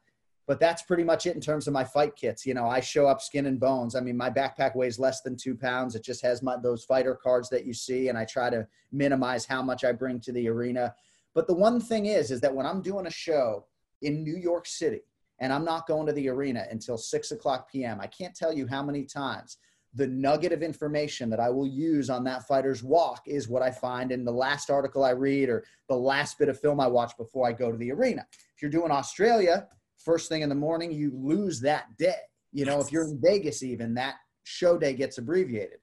but 0.47 0.59
that's 0.59 0.81
pretty 0.81 1.03
much 1.03 1.25
it 1.27 1.35
in 1.35 1.41
terms 1.41 1.67
of 1.67 1.73
my 1.73 1.83
fight 1.83 2.15
kits. 2.15 2.45
You 2.45 2.53
know, 2.53 2.67
I 2.67 2.79
show 2.79 3.07
up 3.07 3.21
skin 3.21 3.45
and 3.45 3.59
bones. 3.59 3.95
I 3.95 4.01
mean, 4.01 4.17
my 4.17 4.29
backpack 4.29 4.75
weighs 4.75 4.99
less 4.99 5.21
than 5.21 5.37
two 5.37 5.55
pounds. 5.55 5.95
It 5.95 6.03
just 6.03 6.21
has 6.23 6.41
my, 6.41 6.57
those 6.57 6.83
fighter 6.83 7.15
cards 7.15 7.49
that 7.49 7.65
you 7.65 7.73
see, 7.73 8.09
and 8.09 8.17
I 8.17 8.25
try 8.25 8.49
to 8.49 8.67
minimize 8.91 9.45
how 9.45 9.61
much 9.61 9.83
I 9.83 9.91
bring 9.91 10.19
to 10.21 10.31
the 10.31 10.49
arena. 10.49 10.93
But 11.33 11.47
the 11.47 11.53
one 11.53 11.79
thing 11.79 12.07
is, 12.07 12.31
is 12.31 12.41
that 12.41 12.53
when 12.53 12.65
I'm 12.65 12.81
doing 12.81 13.07
a 13.07 13.11
show 13.11 13.65
in 14.01 14.23
New 14.23 14.35
York 14.35 14.67
City 14.67 15.01
and 15.39 15.53
I'm 15.53 15.63
not 15.63 15.87
going 15.87 16.05
to 16.07 16.13
the 16.13 16.27
arena 16.27 16.65
until 16.69 16.97
six 16.97 17.31
o'clock 17.31 17.71
p.m., 17.71 17.99
I 18.01 18.07
can't 18.07 18.35
tell 18.35 18.51
you 18.51 18.67
how 18.67 18.83
many 18.83 19.05
times 19.05 19.57
the 19.93 20.07
nugget 20.07 20.53
of 20.53 20.63
information 20.63 21.29
that 21.29 21.39
I 21.39 21.49
will 21.49 21.67
use 21.67 22.09
on 22.09 22.23
that 22.23 22.47
fighter's 22.47 22.83
walk 22.83 23.23
is 23.25 23.49
what 23.49 23.61
I 23.61 23.71
find 23.71 24.11
in 24.11 24.23
the 24.23 24.31
last 24.31 24.69
article 24.69 25.03
I 25.03 25.11
read 25.11 25.49
or 25.49 25.65
the 25.89 25.95
last 25.95 26.39
bit 26.39 26.49
of 26.49 26.59
film 26.59 26.79
I 26.79 26.87
watch 26.87 27.15
before 27.17 27.47
I 27.47 27.51
go 27.51 27.71
to 27.71 27.77
the 27.77 27.91
arena. 27.91 28.25
If 28.55 28.61
you're 28.61 28.71
doing 28.71 28.91
Australia, 28.91 29.67
first 29.97 30.29
thing 30.29 30.41
in 30.41 30.49
the 30.49 30.55
morning, 30.55 30.91
you 30.91 31.11
lose 31.13 31.59
that 31.61 31.97
day. 31.97 32.15
You 32.53 32.65
know, 32.65 32.79
if 32.79 32.91
you're 32.91 33.03
in 33.03 33.19
Vegas, 33.21 33.63
even 33.63 33.93
that 33.95 34.15
show 34.43 34.77
day 34.77 34.93
gets 34.93 35.17
abbreviated 35.17 35.79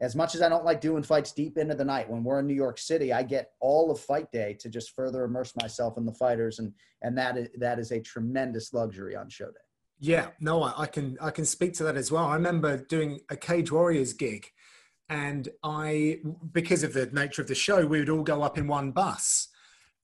as 0.00 0.14
much 0.14 0.34
as 0.34 0.42
I 0.42 0.48
don't 0.48 0.64
like 0.64 0.80
doing 0.80 1.02
fights 1.02 1.32
deep 1.32 1.58
into 1.58 1.74
the 1.74 1.84
night, 1.84 2.08
when 2.08 2.22
we're 2.22 2.38
in 2.38 2.46
New 2.46 2.54
York 2.54 2.78
City, 2.78 3.12
I 3.12 3.22
get 3.22 3.52
all 3.60 3.90
of 3.90 3.98
fight 3.98 4.30
day 4.30 4.56
to 4.60 4.68
just 4.68 4.94
further 4.94 5.24
immerse 5.24 5.52
myself 5.60 5.96
in 5.96 6.06
the 6.06 6.12
fighters, 6.12 6.60
and 6.60 6.72
and 7.02 7.18
that 7.18 7.36
is 7.36 7.48
that 7.58 7.78
is 7.78 7.90
a 7.90 8.00
tremendous 8.00 8.72
luxury 8.72 9.16
on 9.16 9.28
show 9.28 9.46
day. 9.46 9.67
Yeah, 10.00 10.28
no, 10.40 10.62
I, 10.62 10.82
I 10.82 10.86
can 10.86 11.16
I 11.20 11.30
can 11.30 11.44
speak 11.44 11.74
to 11.74 11.84
that 11.84 11.96
as 11.96 12.12
well. 12.12 12.26
I 12.26 12.34
remember 12.34 12.76
doing 12.76 13.20
a 13.28 13.36
Cage 13.36 13.72
Warriors 13.72 14.12
gig, 14.12 14.52
and 15.08 15.48
I 15.62 16.20
because 16.52 16.82
of 16.82 16.92
the 16.92 17.06
nature 17.06 17.42
of 17.42 17.48
the 17.48 17.54
show, 17.54 17.86
we 17.86 17.98
would 17.98 18.08
all 18.08 18.22
go 18.22 18.42
up 18.42 18.58
in 18.58 18.66
one 18.66 18.92
bus, 18.92 19.48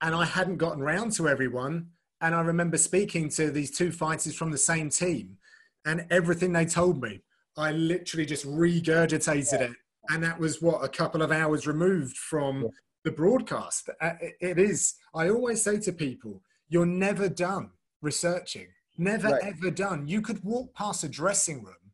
and 0.01 0.15
I 0.15 0.25
hadn't 0.25 0.57
gotten 0.57 0.83
round 0.83 1.13
to 1.13 1.29
everyone, 1.29 1.91
and 2.21 2.35
I 2.35 2.41
remember 2.41 2.79
speaking 2.79 3.29
to 3.31 3.51
these 3.51 3.71
two 3.71 3.93
fighters 3.93 4.35
from 4.35 4.51
the 4.51 4.59
same 4.59 4.91
team, 4.91 5.39
and 5.85 6.07
everything 6.11 6.53
they 6.53 6.67
told 6.67 7.03
me. 7.03 7.23
I 7.57 7.71
literally 7.71 8.27
just 8.27 8.45
regurgitated 8.45 9.61
yeah. 9.61 9.67
it 9.67 9.73
and 10.11 10.23
that 10.23 10.39
was 10.39 10.61
what 10.61 10.85
a 10.85 10.89
couple 10.89 11.23
of 11.23 11.33
hours 11.33 11.67
removed 11.67 12.17
from 12.17 12.63
yeah. 12.63 12.69
the 13.05 13.11
broadcast. 13.11 13.89
Uh, 14.01 14.13
it 14.41 14.59
is. 14.59 14.95
I 15.15 15.29
always 15.29 15.63
say 15.63 15.79
to 15.81 15.93
people, 15.93 16.43
you're 16.69 16.87
never 16.87 17.29
done 17.29 17.71
researching. 18.03 18.69
Never 18.97 19.29
right. 19.29 19.43
ever 19.43 19.71
done. 19.71 20.07
You 20.09 20.23
could 20.23 20.45
walk 20.45 20.75
past 20.75 21.05
a 21.05 21.09
dressing 21.09 21.65
room 21.65 21.93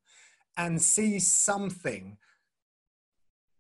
and 0.56 0.80
see 0.80 1.18
something 1.18 2.18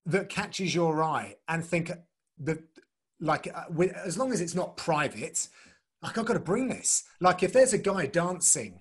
that 0.06 0.28
catches 0.28 0.74
your 0.74 1.02
eye 1.02 1.36
and 1.48 1.64
think 1.64 1.90
that, 2.38 2.58
like, 3.20 3.50
uh, 3.54 3.64
with, 3.70 3.92
as 3.92 4.18
long 4.18 4.32
as 4.32 4.40
it's 4.40 4.54
not 4.54 4.76
private, 4.76 5.48
like 6.02 6.18
I've 6.18 6.26
got 6.26 6.34
to 6.34 6.40
bring 6.40 6.68
this. 6.68 7.04
Like, 7.20 7.42
if 7.42 7.52
there's 7.52 7.72
a 7.72 7.78
guy 7.78 8.06
dancing, 8.06 8.80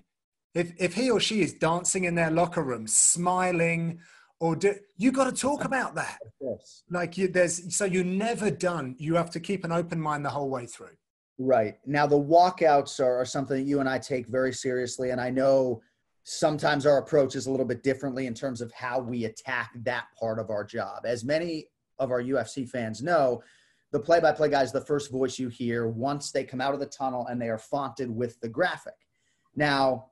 if 0.54 0.72
if 0.78 0.94
he 0.94 1.10
or 1.10 1.20
she 1.20 1.42
is 1.42 1.54
dancing 1.54 2.04
in 2.04 2.14
their 2.14 2.30
locker 2.30 2.62
room, 2.62 2.86
smiling 2.86 4.00
or 4.40 4.56
do 4.56 4.74
you 4.96 5.12
got 5.12 5.24
to 5.24 5.32
talk 5.32 5.64
about 5.64 5.94
that 5.94 6.18
yes. 6.40 6.82
like 6.90 7.16
you, 7.16 7.28
there's 7.28 7.74
so 7.74 7.84
you're 7.84 8.02
never 8.02 8.50
done 8.50 8.96
you 8.98 9.14
have 9.14 9.30
to 9.30 9.38
keep 9.38 9.64
an 9.64 9.70
open 9.70 10.00
mind 10.00 10.24
the 10.24 10.30
whole 10.30 10.50
way 10.50 10.66
through 10.66 10.96
right. 11.40 11.78
Now 11.86 12.06
the 12.06 12.20
walkouts 12.20 13.00
are, 13.00 13.20
are 13.20 13.24
something 13.24 13.56
that 13.56 13.68
you 13.68 13.80
and 13.80 13.88
i 13.88 13.98
take 13.98 14.28
very 14.28 14.52
seriously 14.52 15.10
and 15.10 15.20
i 15.20 15.30
know 15.30 15.80
sometimes 16.22 16.84
our 16.84 16.98
approach 16.98 17.34
is 17.34 17.46
a 17.46 17.50
little 17.50 17.66
bit 17.66 17.82
differently 17.82 18.26
in 18.26 18.34
terms 18.34 18.60
of 18.60 18.70
how 18.72 19.00
we 19.00 19.24
attack 19.24 19.72
that 19.82 20.04
part 20.18 20.38
of 20.38 20.50
our 20.50 20.62
job. 20.62 21.06
As 21.06 21.24
many 21.24 21.68
of 21.98 22.10
our 22.10 22.22
ufc 22.22 22.68
fans 22.68 23.02
know 23.02 23.42
the 23.92 23.98
play-by-play 23.98 24.50
guy 24.50 24.62
is 24.62 24.70
the 24.70 24.80
first 24.82 25.10
voice 25.10 25.38
you 25.38 25.48
hear 25.48 25.88
once 25.88 26.30
they 26.30 26.44
come 26.44 26.60
out 26.60 26.74
of 26.74 26.80
the 26.80 26.86
tunnel 26.86 27.26
and 27.26 27.40
they 27.40 27.48
are 27.48 27.58
fonted 27.58 28.08
with 28.08 28.38
the 28.40 28.48
graphic. 28.48 28.94
Now 29.56 30.09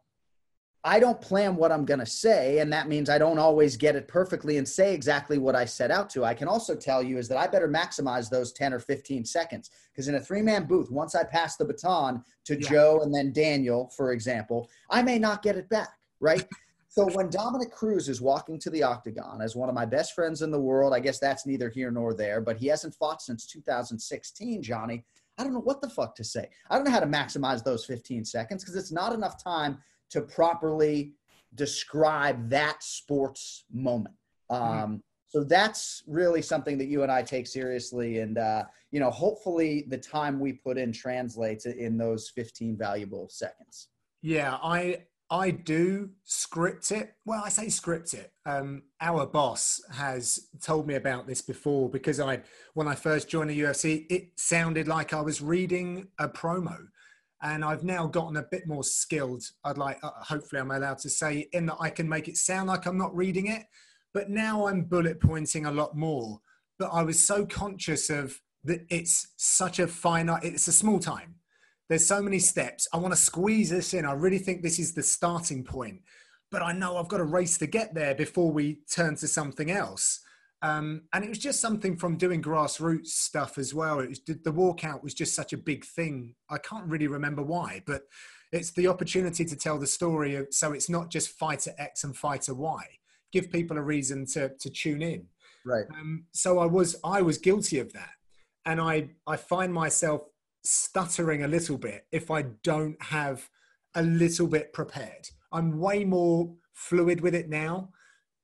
I 0.88 0.98
don't 0.98 1.20
plan 1.20 1.54
what 1.54 1.70
I'm 1.70 1.84
going 1.84 2.00
to 2.00 2.06
say, 2.06 2.60
and 2.60 2.72
that 2.72 2.88
means 2.88 3.10
I 3.10 3.18
don't 3.18 3.38
always 3.38 3.76
get 3.76 3.94
it 3.94 4.08
perfectly 4.08 4.56
and 4.56 4.66
say 4.66 4.94
exactly 4.94 5.36
what 5.36 5.54
I 5.54 5.66
set 5.66 5.90
out 5.90 6.08
to. 6.10 6.24
I 6.24 6.32
can 6.32 6.48
also 6.48 6.74
tell 6.74 7.02
you 7.02 7.18
is 7.18 7.28
that 7.28 7.36
I 7.36 7.46
better 7.46 7.68
maximize 7.68 8.30
those 8.30 8.54
10 8.54 8.72
or 8.72 8.78
15 8.78 9.26
seconds 9.26 9.70
because 9.92 10.08
in 10.08 10.14
a 10.14 10.20
three 10.20 10.40
man 10.40 10.64
booth, 10.64 10.90
once 10.90 11.14
I 11.14 11.24
pass 11.24 11.58
the 11.58 11.66
baton 11.66 12.24
to 12.46 12.58
yeah. 12.58 12.70
Joe 12.70 13.00
and 13.02 13.14
then 13.14 13.34
Daniel, 13.34 13.92
for 13.94 14.12
example, 14.12 14.70
I 14.88 15.02
may 15.02 15.18
not 15.18 15.42
get 15.42 15.56
it 15.56 15.68
back, 15.68 15.90
right? 16.20 16.46
so 16.88 17.04
when 17.12 17.28
Dominick 17.28 17.70
Cruz 17.70 18.08
is 18.08 18.22
walking 18.22 18.58
to 18.60 18.70
the 18.70 18.82
octagon 18.82 19.42
as 19.42 19.54
one 19.54 19.68
of 19.68 19.74
my 19.74 19.84
best 19.84 20.14
friends 20.14 20.40
in 20.40 20.50
the 20.50 20.58
world, 20.58 20.94
I 20.94 21.00
guess 21.00 21.18
that's 21.18 21.44
neither 21.44 21.68
here 21.68 21.90
nor 21.90 22.14
there, 22.14 22.40
but 22.40 22.56
he 22.56 22.66
hasn't 22.66 22.94
fought 22.94 23.20
since 23.20 23.44
2016, 23.44 24.62
Johnny. 24.62 25.04
I 25.36 25.44
don't 25.44 25.52
know 25.52 25.60
what 25.60 25.82
the 25.82 25.90
fuck 25.90 26.14
to 26.16 26.24
say. 26.24 26.48
I 26.70 26.76
don't 26.76 26.84
know 26.84 26.90
how 26.90 26.98
to 26.98 27.06
maximize 27.06 27.62
those 27.62 27.84
15 27.84 28.24
seconds 28.24 28.64
because 28.64 28.74
it's 28.74 28.90
not 28.90 29.12
enough 29.12 29.44
time 29.44 29.78
to 30.10 30.20
properly 30.22 31.14
describe 31.54 32.48
that 32.50 32.82
sports 32.82 33.64
moment. 33.72 34.14
Mm-hmm. 34.50 34.62
Um, 34.62 34.78
mm-hmm. 34.78 34.96
So 35.28 35.44
that's 35.44 36.02
really 36.06 36.40
something 36.40 36.78
that 36.78 36.86
you 36.86 37.02
and 37.02 37.12
I 37.12 37.22
take 37.22 37.46
seriously, 37.46 38.20
and 38.20 38.38
uh, 38.38 38.64
you 38.90 38.98
know, 38.98 39.10
hopefully, 39.10 39.84
the 39.88 39.98
time 39.98 40.40
we 40.40 40.54
put 40.54 40.78
in 40.78 40.90
translates 40.90 41.66
in 41.66 41.98
those 41.98 42.30
15 42.30 42.78
valuable 42.78 43.28
seconds. 43.28 43.88
Yeah, 44.22 44.56
I 44.62 45.02
I 45.30 45.50
do 45.50 46.10
script 46.24 46.90
it. 46.90 47.14
Well, 47.26 47.42
I 47.44 47.50
say 47.50 47.68
script 47.68 48.14
it. 48.14 48.32
Um, 48.46 48.84
our 49.00 49.26
boss 49.26 49.82
has 49.92 50.48
told 50.62 50.86
me 50.86 50.94
about 50.94 51.26
this 51.26 51.42
before 51.42 51.90
because 51.90 52.18
I, 52.18 52.40
when 52.72 52.88
I 52.88 52.94
first 52.94 53.28
joined 53.28 53.50
the 53.50 53.60
UFC, 53.60 54.06
it 54.08 54.30
sounded 54.36 54.88
like 54.88 55.12
I 55.12 55.20
was 55.20 55.42
reading 55.42 56.08
a 56.18 56.28
promo 56.28 56.78
and 57.42 57.64
I've 57.64 57.84
now 57.84 58.06
gotten 58.06 58.36
a 58.36 58.46
bit 58.50 58.66
more 58.66 58.84
skilled. 58.84 59.44
I'd 59.64 59.78
like, 59.78 59.98
uh, 60.02 60.10
hopefully, 60.16 60.60
I'm 60.60 60.70
allowed 60.70 60.98
to 60.98 61.10
say, 61.10 61.48
in 61.52 61.66
that 61.66 61.76
I 61.80 61.90
can 61.90 62.08
make 62.08 62.28
it 62.28 62.36
sound 62.36 62.68
like 62.68 62.86
I'm 62.86 62.98
not 62.98 63.14
reading 63.16 63.46
it, 63.46 63.64
but 64.12 64.30
now 64.30 64.66
I'm 64.66 64.84
bullet 64.84 65.20
pointing 65.20 65.66
a 65.66 65.72
lot 65.72 65.96
more. 65.96 66.40
But 66.78 66.90
I 66.92 67.02
was 67.02 67.24
so 67.24 67.46
conscious 67.46 68.10
of 68.10 68.40
that 68.64 68.84
it's 68.90 69.28
such 69.36 69.78
a 69.78 69.86
finite, 69.86 70.44
it's 70.44 70.68
a 70.68 70.72
small 70.72 70.98
time. 70.98 71.36
There's 71.88 72.06
so 72.06 72.20
many 72.20 72.38
steps. 72.38 72.86
I 72.92 72.98
want 72.98 73.14
to 73.14 73.20
squeeze 73.20 73.70
this 73.70 73.94
in. 73.94 74.04
I 74.04 74.12
really 74.12 74.38
think 74.38 74.62
this 74.62 74.78
is 74.78 74.92
the 74.92 75.02
starting 75.02 75.64
point, 75.64 76.02
but 76.50 76.62
I 76.62 76.72
know 76.72 76.96
I've 76.96 77.08
got 77.08 77.20
a 77.20 77.24
race 77.24 77.56
to 77.58 77.66
get 77.66 77.94
there 77.94 78.14
before 78.14 78.50
we 78.50 78.80
turn 78.92 79.16
to 79.16 79.28
something 79.28 79.70
else. 79.70 80.20
Um, 80.60 81.02
and 81.12 81.24
it 81.24 81.28
was 81.28 81.38
just 81.38 81.60
something 81.60 81.96
from 81.96 82.16
doing 82.16 82.42
grassroots 82.42 83.08
stuff 83.08 83.58
as 83.58 83.72
well. 83.72 84.00
It 84.00 84.08
was 84.08 84.20
the 84.20 84.52
walkout 84.52 85.02
was 85.02 85.14
just 85.14 85.34
such 85.34 85.52
a 85.52 85.58
big 85.58 85.84
thing. 85.84 86.34
I 86.50 86.58
can't 86.58 86.86
really 86.86 87.06
remember 87.06 87.42
why, 87.42 87.82
but 87.86 88.02
it's 88.50 88.72
the 88.72 88.88
opportunity 88.88 89.44
to 89.44 89.56
tell 89.56 89.78
the 89.78 89.86
story. 89.86 90.34
Of, 90.34 90.48
so 90.50 90.72
it's 90.72 90.90
not 90.90 91.10
just 91.10 91.30
fighter 91.30 91.72
X 91.78 92.02
and 92.02 92.16
fighter 92.16 92.54
Y. 92.54 92.82
Give 93.30 93.50
people 93.52 93.78
a 93.78 93.82
reason 93.82 94.26
to 94.32 94.50
to 94.58 94.70
tune 94.70 95.02
in. 95.02 95.26
Right. 95.64 95.84
Um, 95.94 96.24
so 96.32 96.58
I 96.58 96.66
was 96.66 96.96
I 97.04 97.22
was 97.22 97.38
guilty 97.38 97.78
of 97.78 97.92
that, 97.92 98.14
and 98.64 98.80
I 98.80 99.10
I 99.26 99.36
find 99.36 99.72
myself 99.72 100.22
stuttering 100.64 101.44
a 101.44 101.48
little 101.48 101.78
bit 101.78 102.06
if 102.10 102.32
I 102.32 102.42
don't 102.64 103.00
have 103.04 103.48
a 103.94 104.02
little 104.02 104.48
bit 104.48 104.72
prepared. 104.72 105.28
I'm 105.52 105.78
way 105.78 106.04
more 106.04 106.52
fluid 106.74 107.20
with 107.20 107.34
it 107.34 107.48
now 107.48 107.90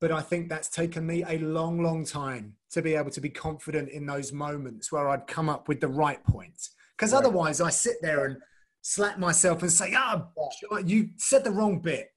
but 0.05 0.13
I 0.13 0.21
think 0.21 0.51
that's 0.51 0.69
taken 0.69 1.07
me 1.07 1.25
a 1.27 1.39
long, 1.39 1.83
long 1.83 2.05
time 2.05 2.57
to 2.73 2.83
be 2.83 2.95
able 2.95 3.11
to 3.13 3.23
be 3.23 3.31
confident 3.31 3.89
in 3.89 4.05
those 4.05 4.35
moments 4.35 4.93
where 4.93 5.09
I'd 5.09 5.27
come 5.27 5.49
up 5.49 5.67
with 5.67 5.81
the 5.81 5.89
right 5.89 6.23
point. 6.25 6.69
Because 6.95 7.15
right. 7.15 7.21
otherwise, 7.21 7.63
I 7.63 7.71
sit 7.71 7.97
there 8.03 8.27
and 8.27 8.37
slap 8.83 9.19
myself 9.19 9.63
and 9.63 9.73
say, 9.73 9.95
"Ah, 9.97 10.27
oh, 10.37 10.77
you 10.85 11.09
said 11.17 11.43
the 11.43 11.53
wrong 11.53 11.79
bit." 11.79 12.13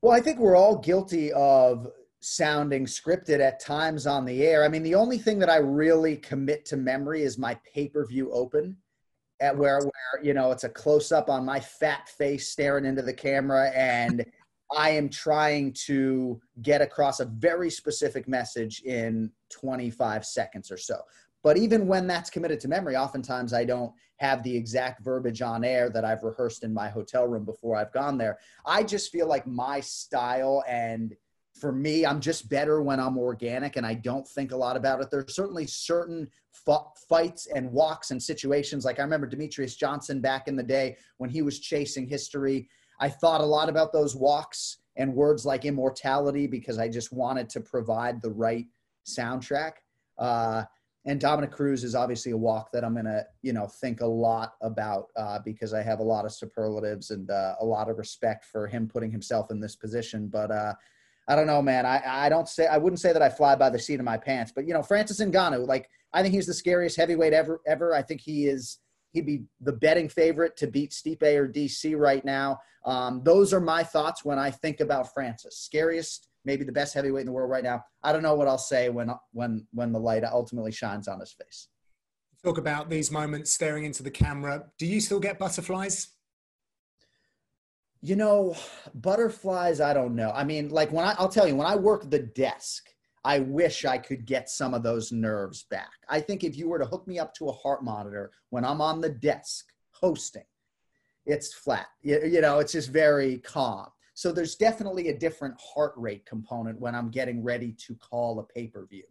Well, 0.00 0.12
I 0.12 0.20
think 0.20 0.38
we're 0.38 0.54
all 0.54 0.78
guilty 0.78 1.32
of 1.32 1.88
sounding 2.20 2.86
scripted 2.86 3.40
at 3.40 3.58
times 3.58 4.06
on 4.06 4.24
the 4.24 4.44
air. 4.44 4.62
I 4.62 4.68
mean, 4.68 4.84
the 4.84 4.94
only 4.94 5.18
thing 5.18 5.40
that 5.40 5.50
I 5.50 5.56
really 5.56 6.16
commit 6.16 6.64
to 6.66 6.76
memory 6.76 7.24
is 7.24 7.36
my 7.36 7.58
pay-per-view 7.74 8.30
open 8.30 8.76
at 9.40 9.56
where 9.56 9.80
where 9.80 10.22
you 10.22 10.32
know 10.32 10.52
it's 10.52 10.62
a 10.62 10.68
close 10.68 11.10
up 11.10 11.28
on 11.28 11.44
my 11.44 11.58
fat 11.58 12.08
face 12.08 12.50
staring 12.50 12.84
into 12.84 13.02
the 13.02 13.12
camera 13.12 13.70
and 13.70 14.24
I 14.76 14.90
am 14.90 15.08
trying 15.08 15.72
to 15.86 16.40
get 16.62 16.80
across 16.80 17.20
a 17.20 17.24
very 17.24 17.70
specific 17.70 18.28
message 18.28 18.82
in 18.82 19.30
25 19.50 20.24
seconds 20.24 20.70
or 20.70 20.76
so. 20.76 21.00
But 21.42 21.56
even 21.56 21.86
when 21.86 22.06
that's 22.06 22.30
committed 22.30 22.60
to 22.60 22.68
memory, 22.68 22.96
oftentimes 22.96 23.52
I 23.52 23.64
don't 23.64 23.92
have 24.16 24.42
the 24.42 24.54
exact 24.54 25.02
verbiage 25.02 25.40
on 25.40 25.64
air 25.64 25.88
that 25.90 26.04
I've 26.04 26.22
rehearsed 26.22 26.62
in 26.64 26.74
my 26.74 26.88
hotel 26.88 27.26
room 27.26 27.44
before 27.44 27.76
I've 27.76 27.92
gone 27.92 28.18
there. 28.18 28.38
I 28.66 28.82
just 28.82 29.10
feel 29.10 29.26
like 29.26 29.46
my 29.46 29.80
style 29.80 30.62
and 30.68 31.16
for 31.58 31.72
me, 31.72 32.06
I'm 32.06 32.20
just 32.20 32.48
better 32.48 32.80
when 32.80 33.00
I'm 33.00 33.18
organic 33.18 33.76
and 33.76 33.86
I 33.86 33.94
don't 33.94 34.26
think 34.26 34.52
a 34.52 34.56
lot 34.56 34.76
about 34.76 35.00
it. 35.00 35.10
There's 35.10 35.34
certainly 35.34 35.66
certain 35.66 36.28
fights 37.08 37.46
and 37.54 37.72
walks 37.72 38.10
and 38.10 38.22
situations. 38.22 38.84
Like 38.84 38.98
I 38.98 39.02
remember 39.02 39.28
Demetrious 39.28 39.76
Johnson 39.76 40.20
back 40.20 40.48
in 40.48 40.56
the 40.56 40.62
day 40.62 40.96
when 41.18 41.28
he 41.28 41.42
was 41.42 41.58
chasing 41.58 42.06
history. 42.06 42.68
I 43.00 43.08
thought 43.08 43.40
a 43.40 43.46
lot 43.46 43.68
about 43.68 43.92
those 43.92 44.14
walks 44.14 44.78
and 44.96 45.14
words 45.14 45.46
like 45.46 45.64
immortality 45.64 46.46
because 46.46 46.78
I 46.78 46.88
just 46.88 47.12
wanted 47.12 47.48
to 47.50 47.60
provide 47.60 48.20
the 48.20 48.30
right 48.30 48.66
soundtrack. 49.06 49.72
Uh, 50.18 50.64
and 51.06 51.18
Dominick 51.18 51.50
Cruz 51.50 51.82
is 51.82 51.94
obviously 51.94 52.32
a 52.32 52.36
walk 52.36 52.70
that 52.72 52.84
I'm 52.84 52.94
gonna, 52.94 53.24
you 53.40 53.54
know, 53.54 53.66
think 53.66 54.02
a 54.02 54.06
lot 54.06 54.54
about 54.60 55.06
uh, 55.16 55.38
because 55.42 55.72
I 55.72 55.82
have 55.82 56.00
a 56.00 56.04
lot 56.04 56.26
of 56.26 56.32
superlatives 56.32 57.10
and 57.10 57.30
uh, 57.30 57.54
a 57.60 57.64
lot 57.64 57.88
of 57.88 57.96
respect 57.96 58.44
for 58.44 58.66
him 58.66 58.86
putting 58.86 59.10
himself 59.10 59.50
in 59.50 59.60
this 59.60 59.74
position. 59.74 60.28
But 60.28 60.50
uh, 60.50 60.74
I 61.26 61.36
don't 61.36 61.46
know, 61.46 61.62
man. 61.62 61.86
I, 61.86 62.02
I 62.04 62.28
don't 62.28 62.48
say 62.48 62.66
I 62.66 62.76
wouldn't 62.76 63.00
say 63.00 63.14
that 63.14 63.22
I 63.22 63.30
fly 63.30 63.54
by 63.56 63.70
the 63.70 63.78
seat 63.78 63.98
of 63.98 64.04
my 64.04 64.18
pants, 64.18 64.52
but 64.54 64.66
you 64.66 64.74
know, 64.74 64.82
Francis 64.82 65.20
Ngannou, 65.20 65.66
like 65.66 65.88
I 66.12 66.22
think 66.22 66.34
he's 66.34 66.46
the 66.46 66.54
scariest 66.54 66.98
heavyweight 66.98 67.32
ever. 67.32 67.62
Ever, 67.66 67.94
I 67.94 68.02
think 68.02 68.20
he 68.20 68.46
is. 68.46 68.78
He'd 69.12 69.26
be 69.26 69.44
the 69.60 69.72
betting 69.72 70.08
favorite 70.08 70.56
to 70.58 70.66
beat 70.66 70.90
Stipe 70.92 71.22
or 71.22 71.48
DC 71.48 71.98
right 71.98 72.24
now. 72.24 72.58
Um, 72.84 73.22
those 73.24 73.52
are 73.52 73.60
my 73.60 73.82
thoughts 73.82 74.24
when 74.24 74.38
I 74.38 74.50
think 74.50 74.80
about 74.80 75.12
Francis. 75.12 75.58
Scariest 75.58 76.30
maybe 76.44 76.64
the 76.64 76.72
best 76.72 76.94
heavyweight 76.94 77.20
in 77.20 77.26
the 77.26 77.32
world 77.32 77.50
right 77.50 77.64
now. 77.64 77.84
I 78.02 78.12
don't 78.12 78.22
know 78.22 78.34
what 78.34 78.48
I'll 78.48 78.58
say 78.58 78.88
when 78.88 79.10
when 79.32 79.66
when 79.72 79.92
the 79.92 80.00
light 80.00 80.24
ultimately 80.24 80.72
shines 80.72 81.08
on 81.08 81.20
his 81.20 81.32
face. 81.32 81.68
Talk 82.44 82.58
about 82.58 82.88
these 82.88 83.10
moments 83.10 83.52
staring 83.52 83.84
into 83.84 84.02
the 84.02 84.10
camera. 84.10 84.64
Do 84.78 84.86
you 84.86 85.00
still 85.00 85.20
get 85.20 85.38
butterflies? 85.38 86.08
You 88.02 88.16
know, 88.16 88.56
butterflies, 88.94 89.78
I 89.82 89.92
don't 89.92 90.14
know. 90.14 90.30
I 90.30 90.42
mean, 90.44 90.70
like 90.70 90.90
when 90.90 91.04
I, 91.04 91.14
I'll 91.18 91.28
tell 91.28 91.46
you, 91.46 91.54
when 91.54 91.66
I 91.66 91.76
work 91.76 92.08
the 92.08 92.20
desk, 92.20 92.88
I 93.24 93.40
wish 93.40 93.84
I 93.84 93.98
could 93.98 94.24
get 94.24 94.48
some 94.48 94.72
of 94.72 94.82
those 94.82 95.12
nerves 95.12 95.64
back. 95.64 95.90
I 96.08 96.20
think 96.20 96.42
if 96.42 96.56
you 96.56 96.68
were 96.68 96.78
to 96.78 96.86
hook 96.86 97.06
me 97.06 97.18
up 97.18 97.34
to 97.34 97.48
a 97.48 97.52
heart 97.52 97.84
monitor 97.84 98.32
when 98.48 98.64
I'm 98.64 98.80
on 98.80 99.00
the 99.00 99.10
desk 99.10 99.66
hosting, 99.90 100.44
it's 101.26 101.52
flat. 101.52 101.88
You, 102.00 102.20
you 102.24 102.40
know, 102.40 102.60
it's 102.60 102.72
just 102.72 102.90
very 102.90 103.38
calm. 103.38 103.88
So 104.14 104.32
there's 104.32 104.56
definitely 104.56 105.08
a 105.08 105.18
different 105.18 105.54
heart 105.60 105.92
rate 105.96 106.24
component 106.26 106.80
when 106.80 106.94
I'm 106.94 107.10
getting 107.10 107.42
ready 107.42 107.72
to 107.86 107.94
call 107.94 108.38
a 108.38 108.44
pay 108.44 108.66
per 108.66 108.86
view. 108.86 109.04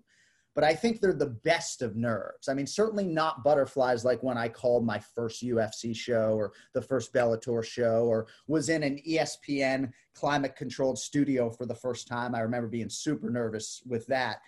But 0.59 0.67
I 0.67 0.75
think 0.75 0.99
they're 0.99 1.13
the 1.13 1.37
best 1.45 1.81
of 1.81 1.95
nerves. 1.95 2.49
I 2.49 2.53
mean, 2.53 2.67
certainly 2.67 3.07
not 3.07 3.45
butterflies 3.45 4.03
like 4.03 4.21
when 4.21 4.37
I 4.37 4.49
called 4.49 4.85
my 4.85 4.99
first 4.99 5.41
UFC 5.41 5.95
show 5.95 6.33
or 6.33 6.51
the 6.73 6.81
first 6.81 7.13
Bellator 7.13 7.63
show 7.63 8.03
or 8.03 8.27
was 8.45 8.67
in 8.67 8.83
an 8.83 8.99
ESPN 9.07 9.93
climate 10.13 10.57
controlled 10.57 10.99
studio 10.99 11.49
for 11.49 11.65
the 11.65 11.75
first 11.75 12.09
time. 12.09 12.35
I 12.35 12.41
remember 12.41 12.67
being 12.67 12.89
super 12.89 13.29
nervous 13.29 13.81
with 13.87 14.05
that. 14.07 14.39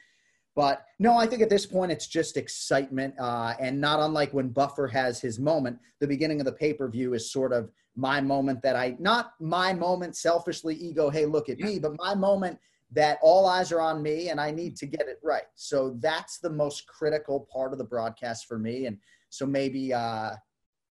But 0.54 0.84
no, 1.00 1.16
I 1.16 1.28
think 1.28 1.44
at 1.44 1.50
this 1.50 1.66
point 1.66 1.94
it's 1.94 2.08
just 2.08 2.36
excitement. 2.36 3.14
Uh, 3.18 3.54
and 3.62 3.80
not 3.80 4.02
unlike 4.02 4.34
when 4.34 4.50
Buffer 4.50 4.88
has 4.88 5.22
his 5.22 5.40
moment, 5.40 5.80
the 6.02 6.08
beginning 6.08 6.42
of 6.42 6.46
the 6.46 6.52
pay 6.52 6.74
per 6.74 6.90
view 6.90 7.14
is 7.14 7.32
sort 7.32 7.54
of 7.54 7.72
my 7.96 8.20
moment 8.20 8.62
that 8.64 8.76
I, 8.76 8.98
not 9.00 9.32
my 9.40 9.72
moment 9.72 10.18
selfishly 10.18 10.76
ego, 10.76 11.10
hey, 11.10 11.26
look 11.26 11.48
at 11.48 11.60
me, 11.60 11.80
but 11.80 11.98
my 11.98 12.16
moment 12.16 12.60
that 12.92 13.20
all 13.22 13.46
eyes 13.46 13.72
are 13.72 13.82
on 13.82 14.02
me 14.02 14.30
and 14.30 14.40
I 14.40 14.52
need 14.52 14.76
to 14.78 14.86
get 14.86 15.08
it 15.08 15.20
right. 15.24 15.44
So 15.56 15.98
that's 16.00 16.40
the 16.40 16.50
most 16.50 16.88
critical 16.88 17.48
part 17.52 17.72
of 17.72 17.78
the 17.78 17.86
broadcast 17.86 18.48
for 18.48 18.60
me. 18.60 18.86
And 18.86 18.98
so 19.30 19.46
maybe, 19.46 19.94
uh, 19.94 20.32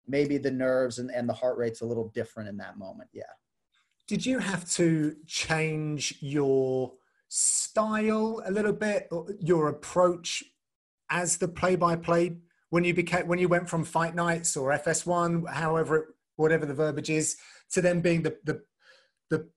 maybe 0.06 0.38
the 0.38 0.50
nerves 0.50 0.98
and, 0.98 1.10
and 1.10 1.28
the 1.28 1.32
heart 1.32 1.56
rate's 1.56 1.82
a 1.82 1.86
little 1.86 2.10
different 2.14 2.48
in 2.48 2.56
that 2.58 2.78
moment. 2.78 3.10
Yeah. 3.12 3.22
Did 4.06 4.26
you 4.26 4.38
have 4.38 4.68
to 4.72 5.16
change 5.26 6.16
your 6.20 6.92
style 7.28 8.42
a 8.44 8.50
little 8.50 8.72
bit, 8.72 9.08
your 9.40 9.68
approach 9.68 10.44
as 11.10 11.36
the 11.36 11.48
play-by-play 11.48 12.36
when 12.70 12.84
you 12.84 12.92
became 12.92 13.28
when 13.28 13.38
you 13.38 13.48
went 13.48 13.68
from 13.68 13.84
fight 13.84 14.14
nights 14.14 14.56
or 14.56 14.72
FS1, 14.72 15.48
however 15.48 16.16
whatever 16.36 16.66
the 16.66 16.74
verbiage 16.74 17.10
is, 17.10 17.36
to 17.70 17.80
then 17.80 18.00
being 18.00 18.22
the 18.22 18.36
the 18.44 18.60
the 19.30 19.48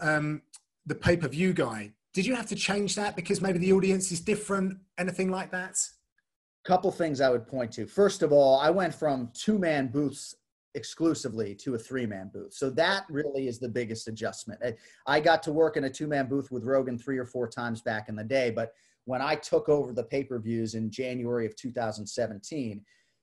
um, 0.00 0.42
the 0.86 0.94
pay 0.94 1.16
per 1.16 1.28
view 1.28 1.52
guy. 1.52 1.92
Did 2.14 2.26
you 2.26 2.34
have 2.34 2.46
to 2.48 2.56
change 2.56 2.94
that 2.96 3.16
because 3.16 3.40
maybe 3.40 3.58
the 3.58 3.72
audience 3.72 4.12
is 4.12 4.20
different? 4.20 4.78
Anything 4.98 5.30
like 5.30 5.50
that? 5.52 5.78
Couple 6.64 6.92
things 6.92 7.20
I 7.20 7.30
would 7.30 7.46
point 7.46 7.72
to. 7.72 7.86
First 7.86 8.22
of 8.22 8.32
all, 8.32 8.60
I 8.60 8.70
went 8.70 8.94
from 8.94 9.30
two 9.34 9.58
man 9.58 9.88
booths 9.88 10.36
exclusively 10.74 11.54
to 11.54 11.74
a 11.74 11.78
three 11.78 12.06
man 12.06 12.30
booth. 12.32 12.52
So 12.52 12.70
that 12.70 13.04
really 13.10 13.48
is 13.48 13.58
the 13.58 13.68
biggest 13.68 14.08
adjustment. 14.08 14.60
I 15.06 15.20
got 15.20 15.42
to 15.44 15.52
work 15.52 15.76
in 15.76 15.84
a 15.84 15.90
two 15.90 16.06
man 16.06 16.28
booth 16.28 16.50
with 16.50 16.64
Rogan 16.64 16.98
three 16.98 17.18
or 17.18 17.26
four 17.26 17.48
times 17.48 17.80
back 17.80 18.08
in 18.08 18.16
the 18.16 18.24
day, 18.24 18.50
but 18.50 18.72
when 19.04 19.20
I 19.20 19.34
took 19.34 19.68
over 19.68 19.92
the 19.92 20.04
pay 20.04 20.24
per 20.24 20.38
views 20.38 20.74
in 20.74 20.90
January 20.90 21.46
of 21.46 21.56
2017, 21.56 22.80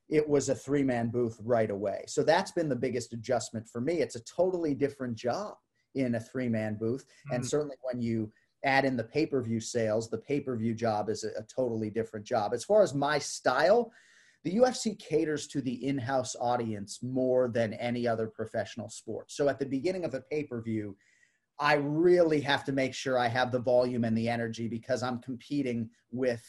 it 0.10 0.28
was 0.28 0.50
a 0.50 0.56
three 0.56 0.84
man 0.84 1.10
booth 1.10 1.40
right 1.44 1.70
away. 1.70 2.04
So 2.08 2.24
that's 2.24 2.52
been 2.52 2.70
the 2.70 2.76
biggest 2.76 3.14
adjustment 3.14 3.68
for 3.68 3.80
me. 3.80 4.02
It's 4.02 4.16
a 4.16 4.24
totally 4.24 4.74
different 4.74 5.16
job 5.16 5.56
in 5.96 6.16
a 6.16 6.20
three 6.20 6.50
man 6.50 6.76
booth. 6.76 7.04
Mm-hmm. 7.04 7.36
And 7.36 7.46
certainly 7.46 7.76
when 7.82 8.02
you 8.02 8.32
add 8.64 8.86
in 8.86 8.98
the 8.98 9.04
pay 9.04 9.26
per 9.26 9.42
view 9.42 9.60
sales, 9.60 10.10
the 10.10 10.18
pay 10.18 10.40
per 10.40 10.56
view 10.56 10.74
job 10.74 11.10
is 11.10 11.24
a, 11.24 11.30
a, 11.40 11.44
totally 11.44 11.90
different 11.90 12.26
job. 12.26 12.54
As 12.54 12.66
far 12.66 12.84
as 12.84 12.94
my 12.94 13.18
style, 13.18 13.92
the 14.44 14.56
UFC 14.56 14.98
caters 15.00 15.48
to 15.48 15.62
the 15.62 15.88
in 15.88 15.98
house 15.98 16.36
audience 16.40 17.00
more 17.02 17.48
than 17.48 17.74
any 17.74 18.08
other 18.08 18.28
professional 18.28 18.90
sport. 18.90 19.32
So 19.32 19.50
at 19.50 19.60
the 19.60 19.66
beginning 19.66 20.06
of 20.06 20.14
a 20.14 20.22
pay 20.22 20.44
per 20.44 20.62
view, 20.62 20.96
I 21.60 21.76
really 21.76 22.40
have 22.42 22.64
to 22.66 22.72
make 22.72 22.94
sure 22.94 23.18
I 23.18 23.28
have 23.28 23.52
the 23.52 23.60
volume 23.60 24.06
and 24.06 24.18
the 24.18 24.30
energy 24.30 24.68
because 24.68 25.04
I'm 25.04 25.20
competing 25.20 25.90
with 26.12 26.44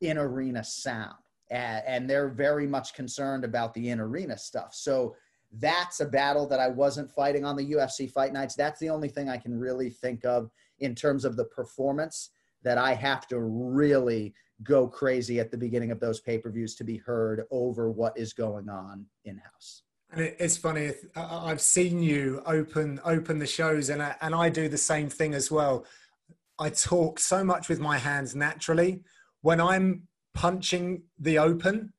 in 0.00 0.18
arena 0.18 0.62
sound 0.62 1.14
and 1.50 2.08
they're 2.08 2.30
very 2.30 2.66
much 2.66 2.94
concerned 2.94 3.44
about 3.44 3.74
the 3.74 3.90
in 3.90 4.00
arena 4.00 4.36
stuff. 4.36 4.74
So 4.74 5.14
that's 5.58 6.00
a 6.00 6.06
battle 6.06 6.46
that 6.48 6.60
I 6.60 6.68
wasn't 6.68 7.10
fighting 7.10 7.44
on 7.44 7.56
the 7.56 7.72
UFC 7.72 8.10
fight 8.10 8.32
nights. 8.32 8.54
That's 8.54 8.80
the 8.80 8.90
only 8.90 9.08
thing 9.08 9.28
I 9.28 9.36
can 9.36 9.58
really 9.58 9.90
think 9.90 10.24
of 10.24 10.50
in 10.80 10.94
terms 10.94 11.24
of 11.24 11.36
the 11.36 11.44
performance 11.44 12.30
that 12.62 12.78
I 12.78 12.94
have 12.94 13.26
to 13.28 13.40
really 13.40 14.34
go 14.62 14.86
crazy 14.86 15.40
at 15.40 15.50
the 15.50 15.58
beginning 15.58 15.90
of 15.90 16.00
those 16.00 16.20
pay 16.20 16.38
per 16.38 16.50
views 16.50 16.74
to 16.76 16.84
be 16.84 16.96
heard 16.98 17.44
over 17.50 17.90
what 17.90 18.16
is 18.16 18.32
going 18.32 18.68
on 18.68 19.06
in 19.24 19.38
house. 19.38 19.82
And 20.10 20.22
it's 20.38 20.56
funny. 20.56 20.92
I've 21.16 21.60
seen 21.60 22.02
you 22.02 22.42
open 22.46 23.00
open 23.04 23.38
the 23.38 23.46
shows, 23.46 23.90
and 23.90 24.02
I, 24.02 24.14
and 24.20 24.34
I 24.34 24.48
do 24.48 24.68
the 24.68 24.78
same 24.78 25.08
thing 25.08 25.34
as 25.34 25.50
well. 25.50 25.84
I 26.58 26.70
talk 26.70 27.18
so 27.18 27.42
much 27.42 27.68
with 27.68 27.80
my 27.80 27.98
hands 27.98 28.34
naturally. 28.34 29.02
When 29.40 29.60
I'm 29.60 30.08
punching 30.34 31.02
the 31.18 31.38
open. 31.38 31.92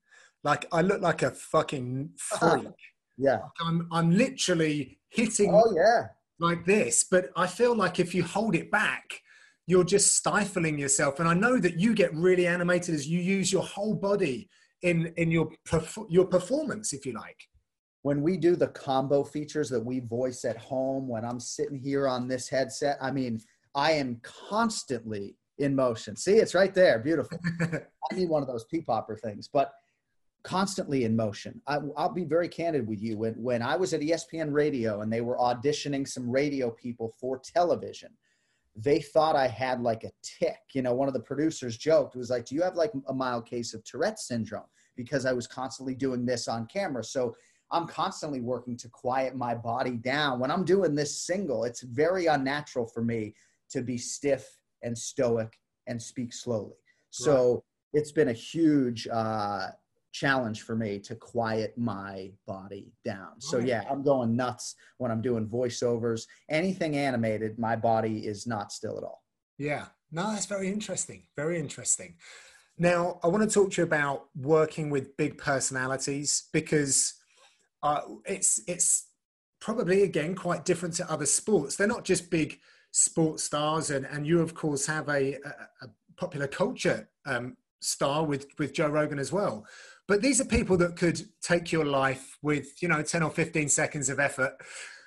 Like 0.43 0.67
I 0.71 0.81
look 0.81 1.01
like 1.01 1.23
a 1.23 1.31
fucking 1.31 2.11
freak. 2.17 2.67
Yeah. 3.17 3.39
I'm 3.61 3.87
I'm 3.91 4.11
literally 4.11 4.99
hitting 5.09 5.53
oh, 5.53 5.73
yeah. 5.75 6.07
like 6.39 6.65
this. 6.65 7.03
But 7.03 7.29
I 7.35 7.47
feel 7.47 7.75
like 7.75 7.99
if 7.99 8.13
you 8.13 8.23
hold 8.23 8.55
it 8.55 8.71
back, 8.71 9.21
you're 9.67 9.83
just 9.83 10.15
stifling 10.15 10.77
yourself. 10.77 11.19
And 11.19 11.27
I 11.27 11.33
know 11.33 11.59
that 11.59 11.79
you 11.79 11.93
get 11.93 12.13
really 12.13 12.47
animated 12.47 12.93
as 12.93 13.07
you 13.07 13.19
use 13.19 13.51
your 13.51 13.63
whole 13.63 13.95
body 13.95 14.49
in 14.81 15.13
in 15.17 15.31
your 15.31 15.49
your 16.09 16.25
performance, 16.25 16.93
if 16.93 17.05
you 17.05 17.13
like. 17.13 17.47
When 18.03 18.21
we 18.21 18.37
do 18.37 18.55
the 18.55 18.67
combo 18.67 19.23
features 19.23 19.69
that 19.69 19.83
we 19.83 19.99
voice 19.99 20.45
at 20.45 20.57
home, 20.57 21.07
when 21.07 21.25
I'm 21.25 21.39
sitting 21.39 21.79
here 21.79 22.07
on 22.07 22.27
this 22.27 22.47
headset, 22.47 22.97
I 23.01 23.09
mean, 23.09 23.39
I 23.73 23.93
am 23.93 24.21
constantly 24.21 25.35
in 25.57 25.75
motion. 25.75 26.15
See, 26.15 26.35
it's 26.35 26.53
right 26.53 26.73
there. 26.73 26.99
Beautiful. 26.99 27.39
I 27.61 28.15
need 28.15 28.29
one 28.29 28.43
of 28.43 28.47
those 28.47 28.65
pea 28.65 28.81
popper 28.81 29.17
things, 29.17 29.49
but 29.51 29.71
constantly 30.45 31.03
in 31.05 31.15
motion. 31.15 31.59
I, 31.67 31.79
will 31.79 32.13
be 32.13 32.23
very 32.23 32.47
candid 32.47 32.87
with 32.87 33.01
you. 33.01 33.17
When, 33.17 33.33
when 33.33 33.61
I 33.61 33.75
was 33.75 33.93
at 33.93 34.01
ESPN 34.01 34.53
radio 34.53 35.01
and 35.01 35.11
they 35.11 35.21
were 35.21 35.37
auditioning 35.37 36.07
some 36.07 36.29
radio 36.29 36.69
people 36.69 37.13
for 37.19 37.39
television, 37.39 38.11
they 38.75 39.01
thought 39.01 39.35
I 39.35 39.47
had 39.47 39.81
like 39.81 40.03
a 40.03 40.11
tick. 40.21 40.59
You 40.73 40.83
know, 40.83 40.93
one 40.93 41.07
of 41.07 41.13
the 41.13 41.19
producers 41.19 41.77
joked, 41.77 42.15
was 42.15 42.29
like, 42.29 42.45
Do 42.45 42.55
you 42.55 42.61
have 42.61 42.75
like 42.75 42.91
a 43.07 43.13
mild 43.13 43.45
case 43.47 43.73
of 43.73 43.83
Tourette's 43.83 44.27
syndrome? 44.27 44.65
Because 44.95 45.25
I 45.25 45.33
was 45.33 45.47
constantly 45.47 45.95
doing 45.95 46.25
this 46.25 46.47
on 46.47 46.67
camera. 46.67 47.03
So 47.03 47.35
I'm 47.71 47.87
constantly 47.87 48.41
working 48.41 48.77
to 48.77 48.89
quiet 48.89 49.35
my 49.35 49.55
body 49.55 49.97
down. 49.97 50.39
When 50.39 50.51
I'm 50.51 50.63
doing 50.63 50.93
this 50.93 51.19
single, 51.19 51.63
it's 51.63 51.81
very 51.81 52.27
unnatural 52.27 52.85
for 52.85 53.03
me 53.03 53.33
to 53.71 53.81
be 53.81 53.97
stiff 53.97 54.47
and 54.83 54.95
stoic 54.95 55.57
and 55.87 56.01
speak 56.01 56.33
slowly. 56.33 56.75
So 57.09 57.53
right. 57.53 57.61
it's 57.93 58.11
been 58.11 58.27
a 58.27 58.33
huge 58.33 59.07
uh, 59.07 59.67
challenge 60.15 60.61
for 60.61 60.77
me 60.77 60.97
to 60.97 61.13
quiet 61.13 61.77
my 61.77 62.31
body 62.47 62.93
down. 63.03 63.39
So 63.39 63.57
yeah, 63.57 63.83
I'm 63.91 64.01
going 64.01 64.33
nuts 64.33 64.75
when 64.97 65.11
I'm 65.11 65.21
doing 65.21 65.45
voiceovers. 65.45 66.25
Anything 66.49 66.95
animated, 66.95 67.59
my 67.59 67.75
body 67.75 68.25
is 68.25 68.47
not 68.47 68.71
still 68.71 68.97
at 68.97 69.03
all. 69.03 69.23
Yeah. 69.57 69.87
No, 70.11 70.31
that's 70.31 70.45
very 70.45 70.69
interesting. 70.69 71.23
Very 71.35 71.59
interesting. 71.59 72.15
Now, 72.77 73.19
I 73.23 73.27
want 73.27 73.43
to 73.43 73.53
talk 73.53 73.71
to 73.71 73.81
you 73.81 73.85
about 73.85 74.27
working 74.35 74.89
with 74.89 75.17
big 75.17 75.37
personalities 75.37 76.47
because 76.53 77.13
uh, 77.83 78.01
it's 78.25 78.61
it's 78.67 79.07
probably 79.59 80.03
again 80.03 80.33
quite 80.33 80.63
different 80.63 80.95
to 80.95 81.11
other 81.11 81.25
sports. 81.25 81.75
They're 81.75 81.87
not 81.87 82.05
just 82.05 82.29
big 82.29 82.59
sports 82.91 83.43
stars, 83.43 83.89
and 83.89 84.05
and 84.05 84.25
you 84.25 84.41
of 84.41 84.53
course 84.53 84.85
have 84.85 85.09
a, 85.09 85.33
a, 85.33 85.51
a 85.81 85.87
popular 86.17 86.47
culture 86.47 87.09
um, 87.25 87.57
star 87.81 88.25
with 88.25 88.47
with 88.59 88.73
Joe 88.73 88.89
Rogan 88.89 89.19
as 89.19 89.31
well. 89.31 89.65
But 90.07 90.21
these 90.21 90.39
are 90.39 90.45
people 90.45 90.77
that 90.77 90.95
could 90.95 91.21
take 91.41 91.71
your 91.71 91.85
life 91.85 92.37
with 92.41 92.81
you 92.81 92.87
know 92.87 93.01
ten 93.01 93.23
or 93.23 93.31
fifteen 93.31 93.69
seconds 93.69 94.09
of 94.09 94.19
effort. 94.19 94.53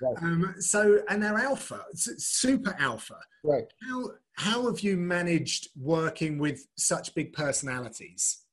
Right. 0.01 0.22
Um, 0.22 0.55
so 0.59 1.01
and 1.09 1.22
they're 1.22 1.38
alpha, 1.38 1.84
super 1.94 2.76
alpha. 2.78 3.18
Right. 3.44 3.64
How 3.88 4.11
how 4.34 4.66
have 4.66 4.80
you 4.80 4.96
managed 4.96 5.68
working 5.76 6.38
with 6.38 6.66
such 6.76 7.14
big 7.14 7.32
personalities? 7.32 8.44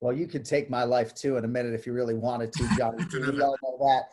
Well, 0.00 0.16
you 0.16 0.26
could 0.26 0.46
take 0.46 0.70
my 0.70 0.84
life 0.84 1.14
too 1.14 1.36
in 1.36 1.44
a 1.44 1.48
minute 1.48 1.74
if 1.74 1.86
you 1.86 1.92
really 1.92 2.14
wanted 2.14 2.52
to, 2.54 2.68
John. 2.78 2.96
you 3.12 3.32
know 3.32 3.54
that. 3.60 4.04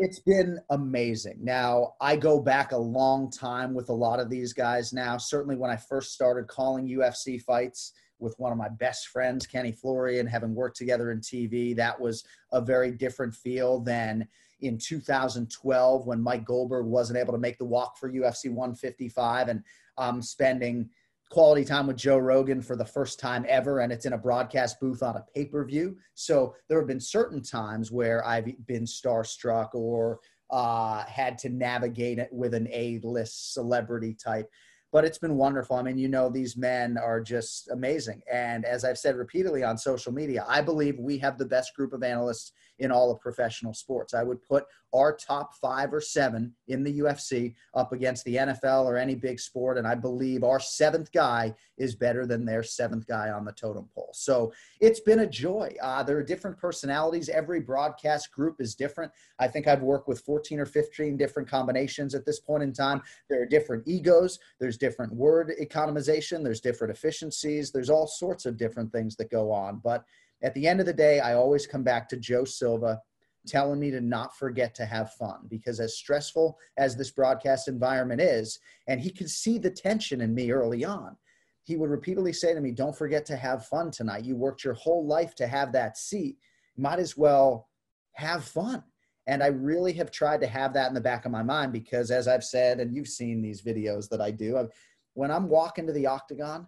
It's 0.00 0.18
been 0.18 0.58
amazing. 0.70 1.38
Now, 1.40 1.94
I 2.00 2.16
go 2.16 2.40
back 2.40 2.72
a 2.72 2.76
long 2.76 3.30
time 3.30 3.72
with 3.72 3.90
a 3.90 3.94
lot 3.94 4.18
of 4.18 4.28
these 4.28 4.52
guys 4.52 4.92
now. 4.92 5.18
Certainly, 5.18 5.56
when 5.56 5.70
I 5.70 5.76
first 5.76 6.12
started 6.12 6.48
calling 6.48 6.88
UFC 6.88 7.40
fights 7.40 7.92
with 8.20 8.38
one 8.38 8.52
of 8.52 8.58
my 8.58 8.68
best 8.68 9.08
friends, 9.08 9.46
Kenny 9.46 9.72
Florian, 9.72 10.26
having 10.26 10.54
worked 10.54 10.76
together 10.76 11.10
in 11.10 11.20
TV, 11.20 11.74
that 11.76 11.98
was 12.00 12.24
a 12.52 12.60
very 12.60 12.90
different 12.90 13.34
feel 13.34 13.80
than 13.80 14.26
in 14.60 14.78
2012 14.78 16.06
when 16.06 16.20
Mike 16.20 16.44
Goldberg 16.44 16.86
wasn't 16.86 17.18
able 17.18 17.32
to 17.32 17.38
make 17.38 17.58
the 17.58 17.64
walk 17.64 17.96
for 17.96 18.10
UFC 18.10 18.50
155 18.50 19.48
and 19.48 19.62
um, 19.96 20.20
spending 20.20 20.88
quality 21.30 21.64
time 21.64 21.86
with 21.86 21.96
Joe 21.96 22.18
Rogan 22.18 22.60
for 22.60 22.76
the 22.76 22.84
first 22.84 23.20
time 23.20 23.46
ever, 23.48 23.80
and 23.80 23.92
it's 23.92 24.04
in 24.04 24.12
a 24.12 24.18
broadcast 24.18 24.80
booth 24.80 25.02
on 25.02 25.16
a 25.16 25.24
pay 25.34 25.46
per 25.46 25.64
view. 25.64 25.96
So 26.14 26.54
there 26.68 26.78
have 26.78 26.88
been 26.88 27.00
certain 27.00 27.42
times 27.42 27.90
where 27.90 28.26
I've 28.26 28.48
been 28.66 28.84
starstruck 28.84 29.74
or 29.74 30.20
uh, 30.50 31.04
had 31.04 31.38
to 31.38 31.48
navigate 31.48 32.18
it 32.18 32.28
with 32.32 32.54
an 32.54 32.68
A 32.72 32.98
list 33.02 33.54
celebrity 33.54 34.14
type. 34.14 34.50
But 34.92 35.04
it's 35.04 35.18
been 35.18 35.36
wonderful. 35.36 35.76
I 35.76 35.82
mean, 35.82 35.98
you 35.98 36.08
know, 36.08 36.28
these 36.28 36.56
men 36.56 36.98
are 36.98 37.20
just 37.20 37.70
amazing. 37.70 38.22
And 38.30 38.64
as 38.64 38.84
I've 38.84 38.98
said 38.98 39.16
repeatedly 39.16 39.62
on 39.62 39.78
social 39.78 40.12
media, 40.12 40.44
I 40.48 40.60
believe 40.60 40.98
we 40.98 41.18
have 41.18 41.38
the 41.38 41.44
best 41.44 41.74
group 41.74 41.92
of 41.92 42.02
analysts 42.02 42.52
in 42.80 42.90
all 42.90 43.10
of 43.10 43.20
professional 43.20 43.74
sports. 43.74 44.14
I 44.14 44.22
would 44.22 44.42
put 44.42 44.64
our 44.92 45.14
top 45.14 45.54
five 45.54 45.92
or 45.92 46.00
seven 46.00 46.52
in 46.68 46.82
the 46.82 46.98
UFC 46.98 47.54
up 47.74 47.92
against 47.92 48.24
the 48.24 48.36
NFL 48.36 48.84
or 48.84 48.96
any 48.96 49.14
big 49.14 49.38
sport. 49.38 49.78
And 49.78 49.86
I 49.86 49.94
believe 49.94 50.42
our 50.42 50.58
seventh 50.58 51.12
guy 51.12 51.54
is 51.78 51.94
better 51.94 52.26
than 52.26 52.44
their 52.44 52.62
seventh 52.62 53.06
guy 53.06 53.30
on 53.30 53.44
the 53.44 53.52
totem 53.52 53.88
pole. 53.94 54.10
So 54.12 54.52
it's 54.80 55.00
been 55.00 55.20
a 55.20 55.26
joy. 55.26 55.74
Uh, 55.80 56.02
there 56.02 56.16
are 56.16 56.24
different 56.24 56.58
personalities. 56.58 57.28
Every 57.28 57.60
broadcast 57.60 58.32
group 58.32 58.60
is 58.60 58.74
different. 58.74 59.12
I 59.38 59.46
think 59.46 59.68
I've 59.68 59.82
worked 59.82 60.08
with 60.08 60.20
14 60.20 60.58
or 60.58 60.66
15 60.66 61.16
different 61.16 61.48
combinations 61.48 62.14
at 62.14 62.26
this 62.26 62.40
point 62.40 62.62
in 62.62 62.72
time. 62.72 63.02
There 63.28 63.42
are 63.42 63.46
different 63.46 63.86
egos, 63.86 64.38
there's 64.58 64.76
different 64.80 65.14
word 65.14 65.52
economization, 65.60 66.42
there's 66.42 66.60
different 66.60 66.92
efficiencies, 66.96 67.70
there's 67.70 67.90
all 67.90 68.06
sorts 68.06 68.46
of 68.46 68.56
different 68.56 68.90
things 68.90 69.14
that 69.16 69.30
go 69.30 69.52
on. 69.52 69.80
But 69.84 70.04
at 70.42 70.54
the 70.54 70.66
end 70.66 70.80
of 70.80 70.86
the 70.86 70.92
day, 70.92 71.20
I 71.20 71.34
always 71.34 71.66
come 71.66 71.84
back 71.84 72.08
to 72.08 72.16
Joe 72.16 72.44
Silva 72.44 73.00
telling 73.46 73.80
me 73.80 73.90
to 73.90 74.00
not 74.00 74.36
forget 74.36 74.74
to 74.74 74.84
have 74.84 75.12
fun 75.14 75.46
because 75.48 75.80
as 75.80 75.96
stressful 75.96 76.58
as 76.76 76.96
this 76.96 77.10
broadcast 77.10 77.68
environment 77.68 78.20
is, 78.20 78.58
and 78.86 79.00
he 79.00 79.10
could 79.10 79.30
see 79.30 79.58
the 79.58 79.70
tension 79.70 80.20
in 80.20 80.34
me 80.34 80.50
early 80.50 80.84
on, 80.84 81.16
he 81.62 81.76
would 81.76 81.90
repeatedly 81.90 82.32
say 82.32 82.54
to 82.54 82.60
me, 82.60 82.72
Don't 82.72 82.96
forget 82.96 83.24
to 83.26 83.36
have 83.36 83.66
fun 83.66 83.90
tonight. 83.90 84.24
You 84.24 84.36
worked 84.36 84.64
your 84.64 84.74
whole 84.74 85.06
life 85.06 85.34
to 85.36 85.46
have 85.46 85.72
that 85.72 85.96
seat. 85.96 86.36
might 86.76 86.98
as 86.98 87.16
well 87.16 87.68
have 88.12 88.44
fun. 88.44 88.82
And 89.30 89.44
I 89.44 89.46
really 89.46 89.92
have 89.92 90.10
tried 90.10 90.40
to 90.40 90.48
have 90.48 90.72
that 90.72 90.88
in 90.88 90.94
the 90.94 91.00
back 91.00 91.24
of 91.24 91.30
my 91.30 91.44
mind 91.44 91.72
because, 91.72 92.10
as 92.10 92.26
I've 92.26 92.42
said, 92.42 92.80
and 92.80 92.92
you've 92.92 93.06
seen 93.06 93.40
these 93.40 93.62
videos 93.62 94.08
that 94.08 94.20
I 94.20 94.32
do, 94.32 94.58
I've, 94.58 94.70
when 95.14 95.30
I'm 95.30 95.48
walking 95.48 95.86
to 95.86 95.92
the 95.92 96.08
octagon, 96.08 96.66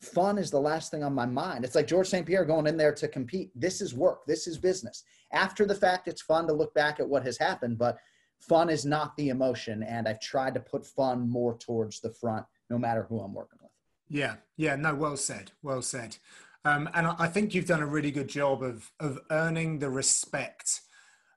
fun 0.00 0.38
is 0.38 0.48
the 0.48 0.60
last 0.60 0.92
thing 0.92 1.02
on 1.02 1.12
my 1.12 1.26
mind. 1.26 1.64
It's 1.64 1.74
like 1.74 1.88
George 1.88 2.06
St. 2.06 2.24
Pierre 2.24 2.44
going 2.44 2.68
in 2.68 2.76
there 2.76 2.94
to 2.94 3.08
compete. 3.08 3.50
This 3.56 3.80
is 3.80 3.94
work, 3.94 4.26
this 4.28 4.46
is 4.46 4.58
business. 4.58 5.02
After 5.32 5.66
the 5.66 5.74
fact, 5.74 6.06
it's 6.06 6.22
fun 6.22 6.46
to 6.46 6.52
look 6.52 6.72
back 6.72 7.00
at 7.00 7.08
what 7.08 7.24
has 7.24 7.36
happened, 7.36 7.78
but 7.78 7.98
fun 8.38 8.70
is 8.70 8.84
not 8.84 9.16
the 9.16 9.30
emotion. 9.30 9.82
And 9.82 10.06
I've 10.06 10.20
tried 10.20 10.54
to 10.54 10.60
put 10.60 10.86
fun 10.86 11.28
more 11.28 11.58
towards 11.58 11.98
the 11.98 12.12
front, 12.12 12.46
no 12.70 12.78
matter 12.78 13.06
who 13.08 13.18
I'm 13.18 13.34
working 13.34 13.58
with. 13.60 13.72
Yeah, 14.08 14.36
yeah, 14.56 14.76
no, 14.76 14.94
well 14.94 15.16
said, 15.16 15.50
well 15.64 15.82
said. 15.82 16.18
Um, 16.64 16.88
and 16.94 17.08
I 17.08 17.26
think 17.26 17.54
you've 17.54 17.66
done 17.66 17.82
a 17.82 17.86
really 17.86 18.12
good 18.12 18.28
job 18.28 18.62
of 18.62 18.92
of 19.00 19.18
earning 19.30 19.80
the 19.80 19.90
respect 19.90 20.80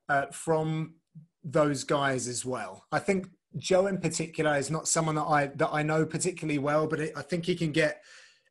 uh, 0.09 0.27
from 0.31 0.95
those 1.43 1.83
guys 1.83 2.27
as 2.27 2.45
well. 2.45 2.85
I 2.91 2.99
think 2.99 3.27
Joe 3.57 3.87
in 3.87 3.99
particular 3.99 4.55
is 4.57 4.69
not 4.69 4.87
someone 4.87 5.15
that 5.15 5.23
I 5.23 5.47
that 5.55 5.69
I 5.71 5.83
know 5.83 6.05
particularly 6.05 6.59
well, 6.59 6.87
but 6.87 6.99
it, 6.99 7.13
I 7.15 7.21
think 7.21 7.45
he 7.45 7.55
can 7.55 7.71
get 7.71 8.01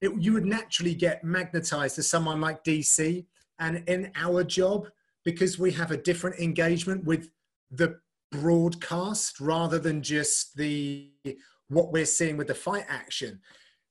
it, 0.00 0.12
you 0.18 0.32
would 0.32 0.46
naturally 0.46 0.94
get 0.94 1.24
magnetized 1.24 1.96
to 1.96 2.02
someone 2.02 2.40
like 2.40 2.64
DC. 2.64 3.24
And 3.58 3.82
in 3.88 4.12
our 4.16 4.44
job, 4.44 4.88
because 5.24 5.58
we 5.58 5.72
have 5.72 5.90
a 5.90 5.96
different 5.96 6.38
engagement 6.38 7.04
with 7.04 7.30
the 7.70 7.98
broadcast 8.30 9.40
rather 9.40 9.78
than 9.78 10.02
just 10.02 10.56
the 10.56 11.10
what 11.68 11.92
we're 11.92 12.06
seeing 12.06 12.36
with 12.36 12.48
the 12.48 12.54
fight 12.54 12.84
action 12.88 13.40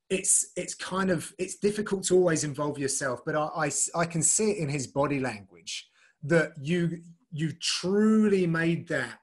it's 0.09 0.51
it's 0.55 0.75
kind 0.75 1.09
of 1.09 1.33
it's 1.39 1.55
difficult 1.55 2.03
to 2.03 2.15
always 2.15 2.43
involve 2.43 2.77
yourself 2.77 3.21
but 3.25 3.35
I, 3.35 3.49
I, 3.55 3.71
I 3.95 4.05
can 4.05 4.21
see 4.21 4.51
it 4.51 4.57
in 4.57 4.69
his 4.69 4.87
body 4.87 5.19
language 5.19 5.87
that 6.23 6.51
you 6.61 7.01
you 7.35 7.51
truly 7.59 8.47
made 8.47 8.87
that 8.87 9.19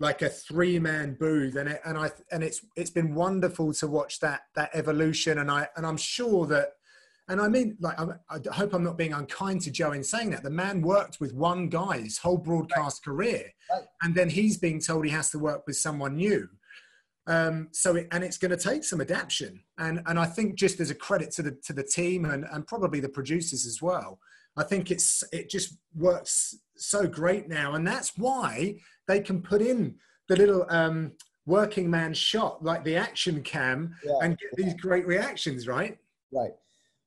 like 0.00 0.20
a 0.20 0.28
three 0.28 0.78
man 0.78 1.16
booth. 1.18 1.56
And 1.56 1.68
it, 1.68 1.80
and 1.84 1.96
I 1.96 2.10
and 2.32 2.42
it's 2.42 2.60
it's 2.76 2.90
been 2.90 3.14
wonderful 3.14 3.72
to 3.74 3.86
watch 3.86 4.20
that 4.20 4.42
that 4.54 4.70
evolution. 4.74 5.38
And 5.38 5.50
I 5.50 5.68
and 5.76 5.86
I'm 5.86 5.96
sure 5.96 6.46
that 6.46 6.72
and 7.28 7.40
I 7.40 7.48
mean 7.48 7.76
like 7.80 7.98
I'm, 7.98 8.14
i 8.28 8.38
hope 8.52 8.74
I'm 8.74 8.84
not 8.84 8.98
being 8.98 9.12
unkind 9.12 9.62
to 9.62 9.70
Joe 9.70 9.92
in 9.92 10.02
saying 10.02 10.30
that. 10.30 10.42
The 10.42 10.50
man 10.50 10.82
worked 10.82 11.20
with 11.20 11.32
one 11.32 11.68
guy 11.68 11.98
his 11.98 12.18
whole 12.18 12.36
broadcast 12.36 13.06
right. 13.06 13.12
career. 13.12 13.44
Right. 13.70 13.84
and 14.02 14.14
then 14.14 14.28
he's 14.28 14.58
being 14.58 14.80
told 14.80 15.04
he 15.04 15.10
has 15.12 15.30
to 15.30 15.38
work 15.38 15.62
with 15.66 15.76
someone 15.76 16.16
new. 16.16 16.48
Um, 17.28 17.68
so 17.72 17.96
it, 17.96 18.06
and 18.12 18.22
it's 18.22 18.38
going 18.38 18.52
to 18.52 18.56
take 18.56 18.84
some 18.84 19.00
adaptation 19.00 19.62
and 19.78 20.02
and 20.06 20.18
I 20.18 20.26
think 20.26 20.56
just 20.56 20.80
as 20.80 20.90
a 20.90 20.94
credit 20.94 21.30
to 21.32 21.42
the 21.42 21.52
to 21.64 21.72
the 21.72 21.84
team 21.84 22.24
and 22.24 22.44
and 22.50 22.66
probably 22.66 23.00
the 23.00 23.08
producers 23.08 23.66
as 23.66 23.80
well 23.80 24.18
I 24.56 24.62
think 24.62 24.90
it's 24.90 25.22
it 25.32 25.50
just 25.50 25.76
works 25.94 26.54
so 26.76 27.06
great 27.06 27.48
now 27.48 27.74
and 27.74 27.86
that's 27.86 28.16
why 28.16 28.76
they 29.08 29.20
can 29.20 29.40
put 29.42 29.62
in 29.62 29.94
the 30.28 30.36
little 30.36 30.66
um, 30.68 31.12
working 31.46 31.88
man 31.88 32.12
shot, 32.12 32.62
like 32.62 32.84
the 32.84 32.96
action 32.96 33.42
cam, 33.42 33.94
yeah. 34.04 34.12
and 34.22 34.38
get 34.38 34.50
these 34.56 34.74
great 34.74 35.06
reactions, 35.06 35.66
right? 35.68 35.96
Right. 36.32 36.50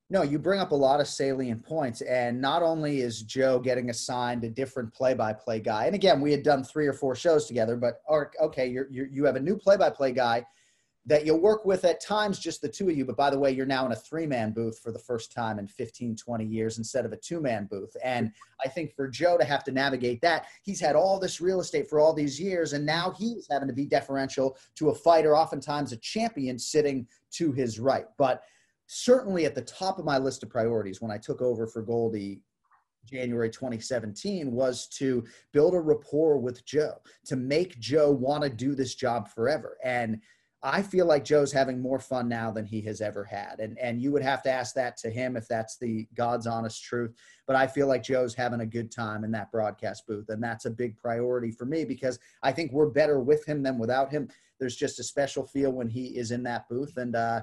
No, 0.10 0.24
you 0.24 0.40
bring 0.40 0.60
up 0.60 0.72
a 0.72 0.76
lot 0.76 1.00
of 1.00 1.08
salient 1.08 1.64
points. 1.64 2.02
And 2.02 2.42
not 2.42 2.64
only 2.64 3.02
is 3.02 3.22
Joe 3.22 3.60
getting 3.60 3.92
assigned 3.92 4.44
a 4.44 4.50
different 4.50 4.92
play 4.94 5.14
by 5.14 5.34
play 5.34 5.60
guy, 5.60 5.86
and 5.86 5.94
again, 5.94 6.20
we 6.20 6.32
had 6.32 6.42
done 6.42 6.64
three 6.64 6.88
or 6.88 6.94
four 6.94 7.16
shows 7.16 7.46
together, 7.46 7.76
but 7.76 8.02
okay, 8.42 8.68
you're, 8.68 8.88
you're, 8.90 9.08
you 9.08 9.26
have 9.26 9.36
a 9.36 9.40
new 9.40 9.56
play 9.56 9.78
by 9.78 9.90
play 9.90 10.12
guy 10.12 10.44
that 11.10 11.26
you'll 11.26 11.42
work 11.42 11.66
with 11.66 11.84
at 11.86 12.00
times 12.00 12.38
just 12.38 12.62
the 12.62 12.70
two 12.70 12.88
of 12.88 12.96
you. 12.96 13.04
But 13.04 13.18
by 13.18 13.32
the 13.32 13.40
way 13.40 13.52
you're 13.52 13.66
now 13.66 13.86
in 13.86 13.92
a 13.92 13.96
three 13.96 14.28
man 14.28 14.52
booth 14.52 14.80
for 14.80 14.92
the 14.92 15.00
first 15.00 15.34
time 15.34 15.58
in 15.58 15.68
15 15.68 16.16
20 16.16 16.46
years 16.46 16.78
instead 16.78 17.04
of 17.04 17.12
a 17.12 17.18
two 17.18 17.42
man 17.42 17.68
booth. 17.70 17.96
And 18.04 18.32
i 18.64 18.68
think 18.68 18.94
for 18.96 19.08
joe 19.08 19.38
to 19.38 19.44
have 19.44 19.64
to 19.64 19.72
navigate 19.72 20.22
that 20.22 20.46
he's 20.64 20.80
had 20.80 20.96
all 20.96 21.20
this 21.20 21.42
real 21.42 21.62
estate 21.62 21.90
for 21.90 22.00
all 22.00 22.14
these 22.14 22.40
years 22.40 22.74
and 22.74 22.86
now 22.86 23.12
he's 23.18 23.48
having 23.50 23.68
to 23.68 23.74
be 23.74 23.86
deferential 23.86 24.58
to 24.76 24.90
a 24.90 24.96
fighter 24.96 25.36
oftentimes 25.36 25.92
a 25.92 25.98
champion 25.98 26.60
sitting 26.60 27.08
to 27.32 27.52
his 27.52 27.80
right. 27.80 28.06
But 28.18 28.44
certainly 28.88 29.46
at 29.46 29.56
the 29.56 29.62
top 29.62 29.98
of 29.98 30.06
my 30.06 30.18
list 30.18 30.44
of 30.44 30.50
priorities 30.50 31.02
when 31.02 31.12
i 31.12 31.18
took 31.18 31.42
over 31.42 31.66
for 31.66 31.82
goldie 31.82 32.42
January 33.06 33.50
2017 33.50 34.52
was 34.52 34.88
to 34.88 35.24
build 35.52 35.74
a 35.74 35.80
rapport 35.80 36.38
with 36.38 36.64
Joe, 36.66 36.96
to 37.26 37.36
make 37.36 37.80
Joe 37.80 38.12
want 38.12 38.44
to 38.44 38.50
do 38.50 38.76
this 38.76 38.94
job 38.94 39.30
forever. 39.30 39.78
And 39.84 40.22
I 40.62 40.82
feel 40.82 41.06
like 41.06 41.24
Joe's 41.24 41.54
having 41.54 41.82
more 41.82 42.00
fun 42.00 42.28
now 42.28 42.52
than 42.52 42.66
he 42.66 42.82
has 42.82 43.00
ever 43.00 43.24
had. 43.24 43.60
And 43.60 43.78
and 43.80 44.02
you 44.02 44.12
would 44.12 44.22
have 44.22 44.44
to 44.44 44.52
ask 44.52 44.76
that 44.76 44.98
to 44.98 45.10
him 45.10 45.38
if 45.38 45.48
that's 45.48 45.78
the 45.78 46.06
God's 46.16 46.48
honest 46.48 46.84
truth. 46.84 47.16
But 47.48 47.56
I 47.56 47.66
feel 47.66 47.88
like 47.88 48.04
Joe's 48.04 48.36
having 48.36 48.60
a 48.60 48.66
good 48.66 48.92
time 48.92 49.24
in 49.24 49.32
that 49.32 49.52
broadcast 49.52 50.06
booth. 50.06 50.30
And 50.30 50.44
that's 50.44 50.66
a 50.66 50.72
big 50.72 50.98
priority 50.98 51.52
for 51.52 51.66
me 51.66 51.86
because 51.86 52.20
I 52.44 52.52
think 52.52 52.74
we're 52.74 52.90
better 52.90 53.20
with 53.20 53.46
him 53.46 53.64
than 53.64 53.78
without 53.78 54.12
him. 54.12 54.28
There's 54.60 54.76
just 54.76 55.00
a 55.00 55.04
special 55.04 55.46
feel 55.46 55.72
when 55.72 55.88
he 55.88 56.18
is 56.18 56.32
in 56.32 56.44
that 56.44 56.68
booth. 56.68 56.98
And 56.98 57.16
uh, 57.16 57.42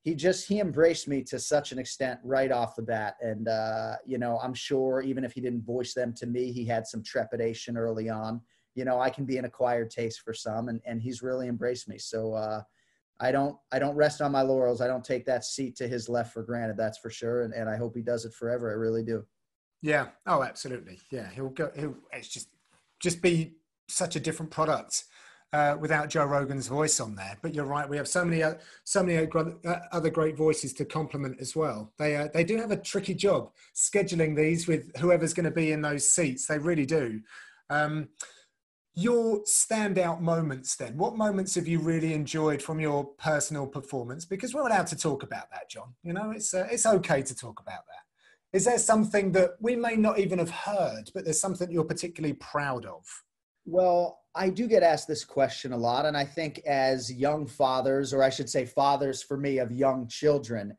he 0.00 0.14
just 0.14 0.48
he 0.48 0.60
embraced 0.60 1.06
me 1.06 1.22
to 1.24 1.38
such 1.38 1.72
an 1.72 1.78
extent 1.78 2.18
right 2.24 2.50
off 2.50 2.76
the 2.76 2.82
bat. 2.82 3.16
And 3.20 3.46
uh, 3.46 3.96
you 4.06 4.16
know, 4.16 4.38
I'm 4.42 4.54
sure 4.54 5.02
even 5.02 5.22
if 5.22 5.32
he 5.32 5.42
didn't 5.42 5.66
voice 5.66 5.92
them 5.92 6.14
to 6.14 6.26
me, 6.26 6.50
he 6.50 6.64
had 6.64 6.86
some 6.86 7.02
trepidation 7.02 7.76
early 7.76 8.08
on 8.08 8.40
you 8.74 8.84
know, 8.84 9.00
I 9.00 9.10
can 9.10 9.24
be 9.24 9.38
an 9.38 9.44
acquired 9.44 9.90
taste 9.90 10.20
for 10.20 10.34
some, 10.34 10.68
and, 10.68 10.80
and 10.84 11.00
he's 11.00 11.22
really 11.22 11.48
embraced 11.48 11.88
me. 11.88 11.98
So 11.98 12.34
uh, 12.34 12.62
I 13.20 13.32
don't 13.32 13.56
I 13.72 13.78
don't 13.78 13.96
rest 13.96 14.20
on 14.20 14.32
my 14.32 14.42
laurels. 14.42 14.80
I 14.80 14.86
don't 14.86 15.04
take 15.04 15.24
that 15.26 15.44
seat 15.44 15.76
to 15.76 15.88
his 15.88 16.08
left 16.08 16.32
for 16.32 16.42
granted. 16.42 16.76
That's 16.76 16.98
for 16.98 17.10
sure. 17.10 17.42
And, 17.42 17.54
and 17.54 17.68
I 17.68 17.76
hope 17.76 17.94
he 17.94 18.02
does 18.02 18.24
it 18.24 18.34
forever. 18.34 18.70
I 18.70 18.74
really 18.74 19.04
do. 19.04 19.24
Yeah. 19.82 20.08
Oh, 20.26 20.42
absolutely. 20.42 20.98
Yeah. 21.10 21.28
He'll 21.30 21.50
go. 21.50 21.70
He'll. 21.76 21.96
It's 22.12 22.28
just 22.28 22.48
just 23.00 23.22
be 23.22 23.56
such 23.88 24.16
a 24.16 24.20
different 24.20 24.50
product 24.50 25.04
uh, 25.52 25.76
without 25.78 26.08
Joe 26.08 26.24
Rogan's 26.24 26.66
voice 26.66 26.98
on 26.98 27.14
there. 27.14 27.38
But 27.40 27.54
you're 27.54 27.64
right. 27.64 27.88
We 27.88 27.96
have 27.96 28.08
so 28.08 28.24
many 28.24 28.42
uh, 28.42 28.54
so 28.82 29.04
many 29.04 29.26
uh, 29.26 29.76
other 29.92 30.10
great 30.10 30.36
voices 30.36 30.72
to 30.74 30.84
complement 30.84 31.40
as 31.40 31.54
well. 31.54 31.92
They 31.98 32.16
uh, 32.16 32.28
they 32.34 32.42
do 32.42 32.56
have 32.56 32.72
a 32.72 32.76
tricky 32.76 33.14
job 33.14 33.52
scheduling 33.74 34.36
these 34.36 34.66
with 34.66 34.96
whoever's 34.96 35.34
going 35.34 35.44
to 35.44 35.52
be 35.52 35.70
in 35.70 35.82
those 35.82 36.08
seats. 36.10 36.46
They 36.46 36.58
really 36.58 36.86
do. 36.86 37.20
Um, 37.70 38.08
your 38.94 39.42
standout 39.42 40.20
moments 40.20 40.76
then? 40.76 40.96
What 40.96 41.16
moments 41.16 41.54
have 41.56 41.66
you 41.66 41.78
really 41.80 42.12
enjoyed 42.12 42.62
from 42.62 42.80
your 42.80 43.04
personal 43.18 43.66
performance? 43.66 44.24
Because 44.24 44.54
we're 44.54 44.66
allowed 44.66 44.86
to 44.88 44.96
talk 44.96 45.22
about 45.22 45.50
that 45.50 45.68
Jon 45.70 45.94
you 46.02 46.12
know? 46.12 46.30
It's 46.30 46.54
uh, 46.54 46.68
it's 46.70 46.86
okay 46.86 47.22
to 47.22 47.34
talk 47.34 47.60
about 47.60 47.86
that. 47.86 48.56
Is 48.56 48.64
there 48.64 48.78
something 48.78 49.32
that 49.32 49.52
we 49.60 49.74
may 49.74 49.96
not 49.96 50.18
even 50.18 50.38
have 50.38 50.50
heard 50.50 51.10
but 51.12 51.24
there's 51.24 51.40
something 51.40 51.70
you're 51.70 51.84
particularly 51.84 52.34
proud 52.34 52.86
of? 52.86 53.04
Well 53.66 54.20
i 54.34 54.48
do 54.48 54.66
get 54.66 54.82
asked 54.82 55.08
this 55.08 55.24
question 55.24 55.72
a 55.72 55.76
lot 55.76 56.06
and 56.06 56.16
i 56.16 56.24
think 56.24 56.58
as 56.66 57.12
young 57.12 57.46
fathers 57.46 58.12
or 58.12 58.22
i 58.22 58.30
should 58.30 58.50
say 58.50 58.64
fathers 58.64 59.22
for 59.22 59.36
me 59.36 59.58
of 59.58 59.70
young 59.70 60.08
children 60.08 60.76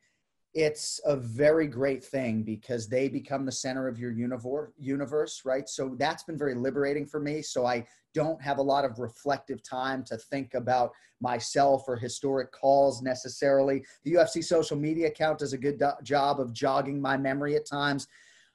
it's 0.55 1.01
a 1.03 1.17
very 1.17 1.67
great 1.67 2.01
thing 2.01 2.41
because 2.41 2.87
they 2.87 3.09
become 3.09 3.45
the 3.45 3.51
center 3.51 3.89
of 3.89 3.99
your 3.99 4.11
universe, 4.11 5.41
right? 5.43 5.67
So 5.67 5.95
that's 5.99 6.23
been 6.23 6.37
very 6.37 6.55
liberating 6.55 7.05
for 7.05 7.19
me. 7.19 7.41
So 7.41 7.65
I 7.65 7.85
don't 8.13 8.41
have 8.41 8.57
a 8.57 8.61
lot 8.61 8.85
of 8.85 8.97
reflective 8.97 9.61
time 9.61 10.01
to 10.05 10.17
think 10.17 10.53
about 10.53 10.93
myself 11.19 11.83
or 11.89 11.97
historic 11.97 12.53
calls 12.53 13.01
necessarily. 13.01 13.83
The 14.05 14.13
UFC 14.13 14.41
social 14.41 14.77
media 14.77 15.07
account 15.07 15.39
does 15.39 15.51
a 15.51 15.57
good 15.57 15.77
do- 15.77 15.91
job 16.03 16.39
of 16.39 16.53
jogging 16.53 17.01
my 17.01 17.17
memory 17.17 17.57
at 17.57 17.65
times. 17.65 18.07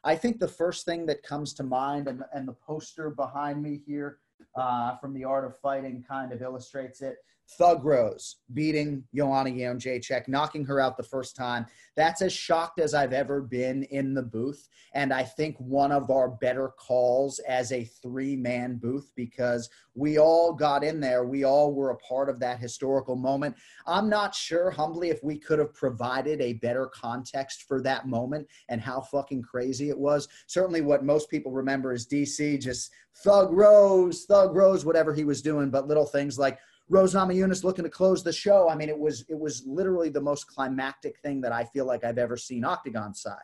I 0.03 0.17
think 0.17 0.41
the 0.41 0.49
first 0.49 0.87
thing 0.87 1.05
that 1.05 1.23
comes 1.23 1.53
to 1.55 1.63
mind, 1.63 2.09
and, 2.09 2.23
and 2.33 2.49
the 2.49 2.55
poster 2.55 3.11
behind 3.11 3.63
me 3.63 3.83
here 3.87 4.21
uh, 4.55 4.97
from 4.97 5.13
The 5.13 5.25
Art 5.25 5.45
of 5.45 5.59
Fighting 5.61 6.03
kind 6.09 6.33
of 6.33 6.41
illustrates 6.41 7.03
it. 7.03 7.17
Thug 7.59 7.85
Rose 7.85 8.37
beating 8.53 9.05
Joanna 9.15 9.51
Jędrzejczyk, 9.51 10.29
knocking 10.29 10.65
her 10.65 10.81
out 10.81 10.97
the 10.97 11.03
first 11.03 11.35
time. 11.35 11.67
That's 11.97 12.23
as 12.23 12.33
shocked 12.33 12.79
as 12.79 12.95
I've 12.95 13.13
ever 13.13 13.41
been 13.41 13.83
in 13.85 14.15
the 14.15 14.23
booth. 14.23 14.69
And 14.95 15.13
I 15.13 15.25
think 15.25 15.57
one 15.59 15.93
of 15.93 16.11
our 16.11 16.29
better 16.29 16.69
calls 16.69 17.39
as 17.41 17.73
a 17.73 17.85
three 17.85 18.37
man 18.37 18.77
booth 18.77 19.11
because 19.17 19.69
we 19.95 20.19
all 20.19 20.53
got 20.53 20.85
in 20.85 21.01
there. 21.01 21.25
We 21.25 21.45
all 21.45 21.75
were 21.75 21.91
a 21.91 21.97
part 21.99 22.29
of 22.29 22.39
that 22.41 22.61
historical 22.61 23.17
moment. 23.17 23.57
I'm 23.87 24.09
not 24.09 24.35
sure, 24.35 24.71
humbly, 24.71 25.11
if 25.11 25.23
we 25.23 25.37
could 25.39 25.59
have 25.59 25.75
provided 25.75 26.41
a 26.41 26.55
better 26.55 26.87
context 26.87 27.65
for 27.67 27.83
that 27.83 28.07
moment 28.07 28.47
and 28.69 28.81
how 28.81 29.01
fucking 29.01 29.43
crazy 29.43 29.91
it 29.91 29.99
was. 29.99 30.29
Certainly, 30.47 30.83
what 30.83 31.05
most 31.05 31.29
people 31.31 31.53
remember 31.53 31.93
is 31.93 32.07
DC 32.07 32.61
just 32.61 32.91
Thug 33.17 33.53
Rose, 33.53 34.25
Thug 34.25 34.55
Rose, 34.55 34.85
whatever 34.85 35.13
he 35.13 35.25
was 35.25 35.43
doing, 35.43 35.71
but 35.71 35.89
little 35.89 36.07
things 36.07 36.39
like 36.39 36.59
Rose 36.91 37.15
Namajunas 37.15 37.63
looking 37.63 37.85
to 37.85 37.91
close 37.91 38.25
the 38.25 38.33
show. 38.33 38.69
I 38.69 38.75
mean, 38.75 38.89
it 38.89 38.99
was 38.99 39.25
it 39.29 39.39
was 39.39 39.63
literally 39.65 40.11
the 40.11 40.21
most 40.21 40.49
climactic 40.49 41.15
thing 41.21 41.41
that 41.43 41.53
I 41.53 41.65
feel 41.65 41.87
like 41.87 42.05
I've 42.05 42.19
ever 42.19 42.37
seen 42.37 42.65
Octagon 42.65 43.15
side. 43.15 43.37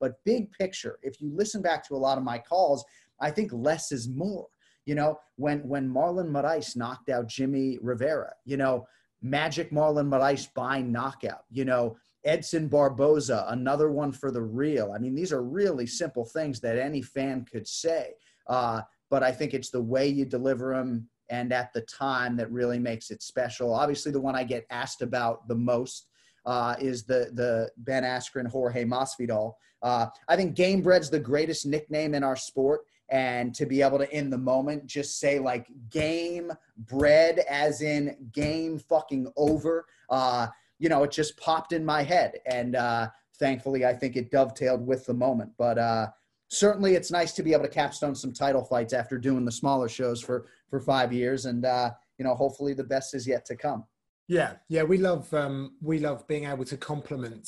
But 0.00 0.24
big 0.24 0.50
picture, 0.52 0.98
if 1.02 1.20
you 1.20 1.30
listen 1.34 1.62
back 1.62 1.86
to 1.88 1.94
a 1.94 1.96
lot 1.96 2.16
of 2.16 2.24
my 2.24 2.38
calls, 2.38 2.84
I 3.20 3.32
think 3.32 3.50
less 3.52 3.90
is 3.90 4.08
more. 4.08 4.46
You 4.86 4.94
know, 4.94 5.18
when 5.36 5.66
when 5.66 5.92
Marlon 5.92 6.30
Moraes 6.30 6.76
knocked 6.76 7.08
out 7.08 7.26
Jimmy 7.26 7.76
Rivera, 7.82 8.34
you 8.44 8.56
know, 8.56 8.86
Magic 9.20 9.72
Marlon 9.72 10.08
Moraes 10.08 10.48
by 10.54 10.80
knockout, 10.80 11.42
you 11.50 11.64
know, 11.64 11.96
Edson 12.24 12.68
Barboza, 12.68 13.46
another 13.48 13.90
one 13.90 14.12
for 14.12 14.30
the 14.30 14.42
real. 14.42 14.92
I 14.94 14.98
mean, 14.98 15.16
these 15.16 15.32
are 15.32 15.42
really 15.42 15.86
simple 15.86 16.24
things 16.24 16.60
that 16.60 16.78
any 16.78 17.02
fan 17.02 17.46
could 17.50 17.66
say. 17.66 18.12
Uh, 18.46 18.82
but 19.10 19.24
I 19.24 19.32
think 19.32 19.54
it's 19.54 19.70
the 19.70 19.82
way 19.82 20.06
you 20.06 20.24
deliver 20.24 20.74
them 20.74 21.08
and 21.30 21.52
at 21.52 21.72
the 21.72 21.82
time 21.82 22.36
that 22.36 22.50
really 22.50 22.78
makes 22.78 23.10
it 23.10 23.22
special. 23.22 23.74
Obviously, 23.74 24.12
the 24.12 24.20
one 24.20 24.36
I 24.36 24.44
get 24.44 24.66
asked 24.70 25.02
about 25.02 25.48
the 25.48 25.54
most 25.54 26.08
uh, 26.44 26.74
is 26.80 27.04
the 27.04 27.30
the 27.34 27.70
Ben 27.78 28.02
Askren 28.02 28.46
Jorge 28.46 28.84
Masvidal. 28.84 29.54
Uh, 29.82 30.06
I 30.28 30.36
think 30.36 30.56
Gamebred's 30.56 31.10
the 31.10 31.18
greatest 31.18 31.66
nickname 31.66 32.14
in 32.14 32.22
our 32.22 32.36
sport, 32.36 32.82
and 33.10 33.54
to 33.54 33.66
be 33.66 33.82
able 33.82 33.98
to 33.98 34.16
in 34.16 34.30
the 34.30 34.38
moment 34.38 34.86
just 34.86 35.18
say 35.18 35.38
like 35.38 35.66
game 35.90 36.52
bread 36.78 37.40
as 37.48 37.82
in 37.82 38.16
game 38.32 38.78
fucking 38.78 39.30
over. 39.36 39.86
Uh, 40.08 40.48
you 40.78 40.88
know, 40.88 41.04
it 41.04 41.12
just 41.12 41.36
popped 41.36 41.72
in 41.72 41.84
my 41.84 42.02
head, 42.02 42.34
and 42.46 42.74
uh, 42.74 43.08
thankfully, 43.38 43.84
I 43.86 43.94
think 43.94 44.16
it 44.16 44.30
dovetailed 44.30 44.84
with 44.84 45.06
the 45.06 45.14
moment. 45.14 45.52
But 45.56 45.78
uh, 45.78 46.08
certainly 46.48 46.94
it's 46.94 47.10
nice 47.10 47.32
to 47.32 47.42
be 47.42 47.52
able 47.52 47.64
to 47.64 47.68
capstone 47.68 48.14
some 48.14 48.32
title 48.32 48.64
fights 48.64 48.92
after 48.92 49.16
doing 49.16 49.44
the 49.44 49.52
smaller 49.52 49.88
shows 49.88 50.20
for 50.20 50.46
for 50.72 50.80
five 50.80 51.12
years 51.12 51.44
and 51.44 51.66
uh, 51.66 51.90
you 52.16 52.24
know 52.24 52.34
hopefully 52.34 52.72
the 52.72 52.82
best 52.82 53.14
is 53.14 53.26
yet 53.26 53.44
to 53.44 53.54
come 53.54 53.84
yeah 54.26 54.54
yeah 54.70 54.82
we 54.82 54.96
love 54.96 55.32
um, 55.34 55.76
we 55.82 55.98
love 55.98 56.26
being 56.26 56.46
able 56.46 56.64
to 56.64 56.78
compliment 56.78 57.46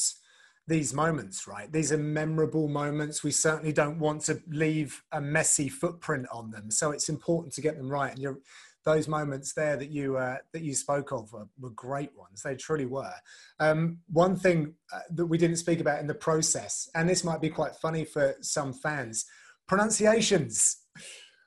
these 0.68 0.93
moments 0.93 1.47
right 1.49 1.72
these 1.72 1.91
are 1.91 1.97
memorable 1.97 2.68
moments 2.68 3.25
we 3.25 3.31
certainly 3.31 3.72
don't 3.72 3.99
want 3.99 4.20
to 4.20 4.39
leave 4.49 5.03
a 5.12 5.20
messy 5.22 5.70
footprint 5.70 6.27
on 6.31 6.51
them 6.51 6.70
so 6.70 6.91
it's 6.91 7.09
important 7.09 7.55
to 7.55 7.62
get 7.62 7.79
them 7.79 7.89
right 7.89 8.12
and 8.12 8.18
you're 8.18 8.39
those 8.85 9.09
moments 9.09 9.55
there 9.55 9.79
that 9.79 9.89
you 9.89 10.18
uh, 10.18 10.37
that 10.53 10.61
you 10.61 10.75
spoke 10.75 11.11
of 11.11 11.33
were, 11.33 11.49
were, 11.59 11.70
great 11.70 12.11
ones. 12.14 12.43
They 12.43 12.55
truly 12.55 12.85
were. 12.85 13.14
Um, 13.59 14.01
one 14.12 14.37
thing 14.37 14.75
uh, 14.93 15.01
that 15.14 15.25
we 15.25 15.39
didn't 15.39 15.57
speak 15.57 15.81
about 15.81 16.01
in 16.01 16.07
the 16.07 16.14
process, 16.14 16.87
and 16.95 17.09
this 17.09 17.25
might 17.25 17.41
be 17.41 17.49
quite 17.49 17.75
funny 17.77 18.05
for 18.05 18.35
some 18.43 18.75
fans, 18.75 19.25
pronunciations. 19.66 20.83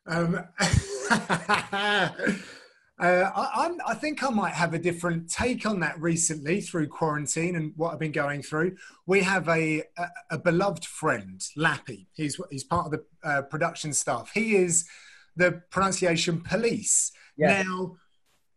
Um, 0.08 0.40
Uh, 3.00 3.30
I, 3.36 3.78
I, 3.90 3.94
think 3.94 4.24
I 4.24 4.30
might 4.32 4.54
have 4.54 4.74
a 4.74 4.80
different 4.80 5.30
take 5.30 5.68
on 5.68 5.80
that 5.82 6.02
recently 6.02 6.62
through 6.62 6.88
quarantine 6.88 7.56
and 7.56 7.72
what 7.76 7.94
I've 7.94 8.00
been 8.00 8.12
going 8.12 8.42
through. 8.42 8.76
We 9.06 9.22
have 9.22 9.48
a, 9.50 9.84
a, 10.00 10.08
a 10.32 10.38
beloved 10.40 10.84
friend, 10.84 11.40
Lappy. 11.56 12.08
He's, 12.14 12.42
he's 12.50 12.64
part 12.64 12.88
of 12.88 12.92
the 12.94 13.06
uh, 13.24 13.44
production 13.44 13.94
staff. 13.94 14.32
He 14.34 14.56
is 14.56 14.88
the 15.36 15.62
pronunciation 15.70 16.42
police. 16.42 17.12
Yeah. 17.38 17.62
Now, 17.62 17.98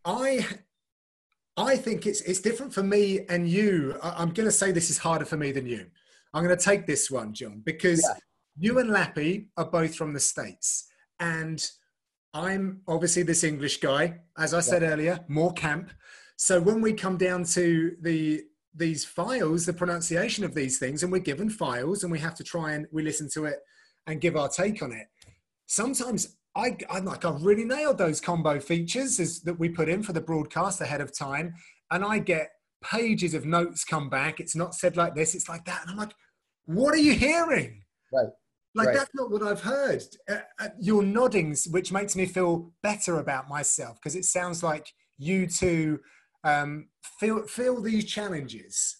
I 0.03 0.47
I 1.57 1.75
think 1.75 2.05
it's 2.07 2.21
it's 2.21 2.39
different 2.39 2.73
for 2.73 2.83
me 2.83 3.21
and 3.29 3.47
you. 3.47 3.97
I, 4.01 4.21
am 4.21 4.31
going 4.31 4.47
to 4.47 4.51
say 4.51 4.71
this 4.71 4.89
is 4.89 4.97
harder 4.97 5.25
for 5.25 5.37
me 5.37 5.51
than 5.51 5.67
you. 5.67 5.85
I'm 6.33 6.43
going 6.43 6.57
to 6.57 6.63
take 6.63 6.87
this 6.87 7.11
one, 7.11 7.33
Jon, 7.33 7.61
because 7.63 8.01
yeah. 8.01 8.19
you 8.57 8.79
and 8.79 8.89
Lappy 8.89 9.49
are 9.57 9.65
both 9.65 9.95
from 9.95 10.13
the 10.13 10.19
states, 10.19 10.87
and 11.19 11.63
I'm 12.33 12.81
obviously 12.87 13.23
this 13.23 13.43
English 13.43 13.77
guy, 13.77 14.19
as 14.37 14.53
I 14.53 14.57
yeah. 14.57 14.61
said 14.61 14.83
earlier, 14.83 15.19
more 15.27 15.53
camp. 15.53 15.91
So 16.37 16.59
when 16.61 16.81
we 16.81 16.93
come 16.93 17.17
down 17.17 17.43
to 17.45 17.95
the 18.01 18.43
these 18.73 19.03
files, 19.03 19.65
the 19.65 19.73
pronunciation 19.73 20.45
of 20.45 20.55
these 20.55 20.79
things, 20.79 21.03
and 21.03 21.11
we're 21.11 21.19
given 21.19 21.49
files, 21.49 22.03
and 22.03 22.11
we 22.11 22.19
have 22.19 22.35
to 22.35 22.43
try 22.43 22.71
and 22.71 22.87
we 22.91 23.03
listen 23.03 23.29
to 23.33 23.45
it 23.45 23.59
and 24.07 24.21
give 24.21 24.37
our 24.37 24.47
take 24.47 24.81
on 24.81 24.93
it. 24.93 25.07
Sometimes 25.67 26.37
I, 26.55 26.77
I'm 26.89 27.05
like, 27.05 27.23
I've 27.25 27.43
really 27.43 27.65
nailed 27.65 27.97
those 27.97 28.19
combo 28.19 28.59
features 28.59 29.19
as, 29.19 29.41
that 29.41 29.59
we 29.59 29.69
put 29.69 29.89
in 29.89 30.03
for 30.03 30.13
the 30.13 30.21
broadcast 30.21 30.81
ahead 30.81 31.01
of 31.01 31.17
time. 31.17 31.53
And 31.91 32.03
I 32.03 32.19
get 32.19 32.49
pages 32.83 33.33
of 33.33 33.45
notes 33.45 33.83
come 33.83 34.09
back. 34.09 34.39
It's 34.39 34.55
not 34.55 34.75
said 34.75 34.97
like 34.97 35.15
this, 35.15 35.35
it's 35.35 35.47
like 35.47 35.65
that. 35.65 35.81
And 35.81 35.91
I'm 35.91 35.97
like, 35.97 36.13
what 36.65 36.93
are 36.93 36.97
you 36.97 37.13
hearing? 37.13 37.83
Right. 38.11 38.29
Like, 38.73 38.87
right. 38.87 38.97
that's 38.97 39.11
not 39.13 39.31
what 39.31 39.43
I've 39.43 39.61
heard. 39.61 40.03
Uh, 40.29 40.37
uh, 40.59 40.67
your 40.79 41.03
noddings, 41.03 41.69
which 41.71 41.91
makes 41.91 42.15
me 42.15 42.25
feel 42.25 42.71
better 42.81 43.19
about 43.19 43.49
myself 43.49 43.97
because 43.97 44.15
it 44.15 44.25
sounds 44.25 44.63
like 44.63 44.87
you 45.17 45.45
two 45.45 45.99
um, 46.43 46.87
feel, 47.19 47.45
feel 47.47 47.81
these 47.81 48.05
challenges. 48.05 48.97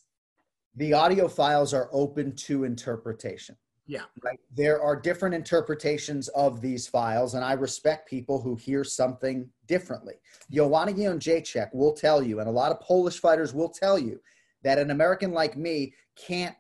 The 0.76 0.93
audio 0.93 1.28
files 1.28 1.74
are 1.74 1.89
open 1.91 2.36
to 2.47 2.63
interpretation. 2.65 3.55
Yeah. 3.88 4.03
Right. 4.24 4.39
There 4.55 4.82
are 4.82 4.95
different 4.95 5.36
interpretations 5.36 6.30
of 6.30 6.61
these 6.61 6.88
files, 6.88 7.34
and 7.34 7.43
I 7.43 7.53
respect 7.53 8.09
people 8.09 8.41
who 8.41 8.55
hear 8.55 8.84
something 8.84 9.49
differently. 9.67 10.13
Joanna 10.49 10.93
Jędrzejczyk 10.93 11.74
will 11.74 11.93
tell 11.93 12.22
you, 12.24 12.39
and 12.39 12.47
a 12.47 12.51
lot 12.53 12.72
of 12.72 12.80
Polish 12.80 13.19
fighters 13.19 13.53
will 13.53 13.69
tell 13.69 13.99
you, 13.99 14.22
that 14.63 14.78
an 14.78 14.91
American 14.91 15.32
like 15.32 15.57
me 15.57 15.93
can't 16.15 16.55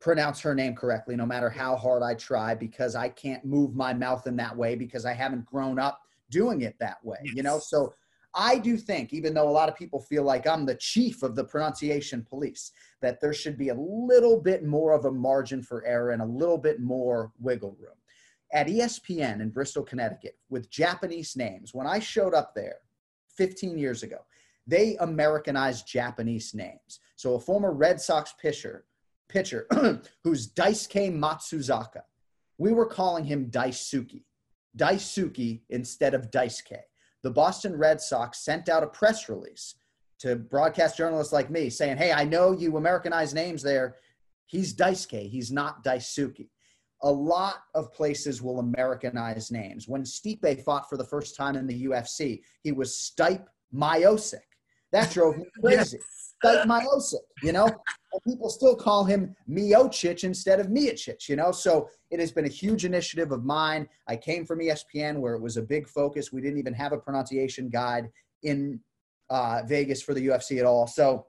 pronounce 0.00 0.40
her 0.40 0.54
name 0.54 0.74
correctly 0.74 1.14
no 1.14 1.26
matter 1.26 1.50
how 1.50 1.76
hard 1.76 2.02
I 2.02 2.14
try 2.14 2.54
because 2.54 2.94
I 2.94 3.08
can't 3.08 3.44
move 3.44 3.74
my 3.74 3.92
mouth 3.92 4.26
in 4.26 4.36
that 4.36 4.56
way 4.56 4.74
because 4.74 5.04
I 5.04 5.12
haven't 5.12 5.44
grown 5.44 5.78
up 5.78 6.00
doing 6.30 6.62
it 6.62 6.76
that 6.80 7.04
way. 7.04 7.18
Yes. 7.24 7.34
You 7.36 7.42
know, 7.42 7.58
so 7.58 7.92
I 8.34 8.58
do 8.58 8.76
think, 8.76 9.12
even 9.12 9.34
though 9.34 9.48
a 9.48 9.50
lot 9.50 9.68
of 9.68 9.76
people 9.76 10.00
feel 10.00 10.22
like 10.22 10.46
I'm 10.46 10.64
the 10.64 10.76
chief 10.76 11.22
of 11.22 11.34
the 11.34 11.44
pronunciation 11.44 12.24
police, 12.28 12.72
that 13.02 13.20
there 13.20 13.34
should 13.34 13.58
be 13.58 13.70
a 13.70 13.74
little 13.74 14.40
bit 14.40 14.64
more 14.64 14.92
of 14.92 15.04
a 15.04 15.10
margin 15.10 15.62
for 15.62 15.84
error 15.84 16.10
and 16.10 16.22
a 16.22 16.26
little 16.26 16.58
bit 16.58 16.80
more 16.80 17.32
wiggle 17.40 17.76
room. 17.80 17.96
At 18.52 18.68
ESPN 18.68 19.40
in 19.40 19.50
Bristol, 19.50 19.82
Connecticut, 19.82 20.36
with 20.48 20.70
Japanese 20.70 21.36
names, 21.36 21.74
when 21.74 21.86
I 21.86 21.98
showed 21.98 22.34
up 22.34 22.54
there 22.54 22.76
15 23.36 23.78
years 23.78 24.02
ago, 24.02 24.18
they 24.66 24.96
Americanized 25.00 25.86
Japanese 25.86 26.54
names. 26.54 27.00
So 27.16 27.34
a 27.34 27.40
former 27.40 27.72
Red 27.72 28.00
Sox 28.00 28.32
pitcher, 28.40 28.84
pitcher 29.30 29.66
who's 30.24 30.52
Daisuke 30.52 31.16
Matsuzaka, 31.16 32.02
we 32.58 32.72
were 32.72 32.86
calling 32.86 33.24
him 33.24 33.50
Daisuke, 33.50 34.24
Daisuke 34.76 35.62
instead 35.70 36.14
of 36.14 36.30
Daisuke. 36.30 36.80
The 37.22 37.30
Boston 37.30 37.76
Red 37.76 38.00
Sox 38.00 38.44
sent 38.44 38.68
out 38.68 38.82
a 38.82 38.88
press 38.88 39.28
release 39.28 39.74
to 40.20 40.36
broadcast 40.36 40.96
journalists 40.96 41.32
like 41.32 41.50
me 41.50 41.70
saying, 41.70 41.96
Hey, 41.96 42.12
I 42.12 42.24
know 42.24 42.52
you 42.52 42.76
Americanized 42.76 43.34
names 43.34 43.62
there. 43.62 43.96
He's 44.46 44.74
Daisuke, 44.74 45.28
he's 45.28 45.50
not 45.50 45.84
Daisuke. 45.84 46.48
A 47.02 47.10
lot 47.10 47.62
of 47.74 47.92
places 47.94 48.42
will 48.42 48.58
Americanize 48.58 49.50
names. 49.50 49.88
When 49.88 50.02
Stipe 50.02 50.62
fought 50.62 50.90
for 50.90 50.98
the 50.98 51.04
first 51.04 51.34
time 51.34 51.56
in 51.56 51.66
the 51.66 51.86
UFC, 51.86 52.42
he 52.62 52.72
was 52.72 52.90
Stipe 52.92 53.46
Miocic. 53.74 54.40
That 54.92 55.10
drove 55.10 55.36
me 55.36 55.44
crazy. 55.60 55.98
yes. 55.98 56.34
Stipe 56.42 56.64
Miocic, 56.64 57.20
you 57.42 57.52
know? 57.52 57.66
And 57.66 58.22
people 58.26 58.48
still 58.48 58.74
call 58.74 59.04
him 59.04 59.34
Miocic 59.48 60.24
instead 60.24 60.58
of 60.58 60.68
Miocic, 60.68 61.28
you 61.28 61.36
know? 61.36 61.52
So 61.52 61.88
it 62.10 62.18
has 62.18 62.32
been 62.32 62.46
a 62.46 62.48
huge 62.48 62.84
initiative 62.84 63.30
of 63.32 63.44
mine. 63.44 63.88
I 64.08 64.16
came 64.16 64.46
from 64.46 64.60
ESPN 64.60 65.18
where 65.18 65.34
it 65.34 65.42
was 65.42 65.56
a 65.56 65.62
big 65.62 65.88
focus. 65.88 66.32
We 66.32 66.40
didn't 66.40 66.58
even 66.58 66.74
have 66.74 66.92
a 66.92 66.98
pronunciation 66.98 67.68
guide 67.68 68.08
in 68.42 68.80
uh, 69.28 69.62
Vegas 69.66 70.02
for 70.02 70.14
the 70.14 70.26
UFC 70.28 70.58
at 70.58 70.64
all. 70.64 70.86
So 70.86 71.26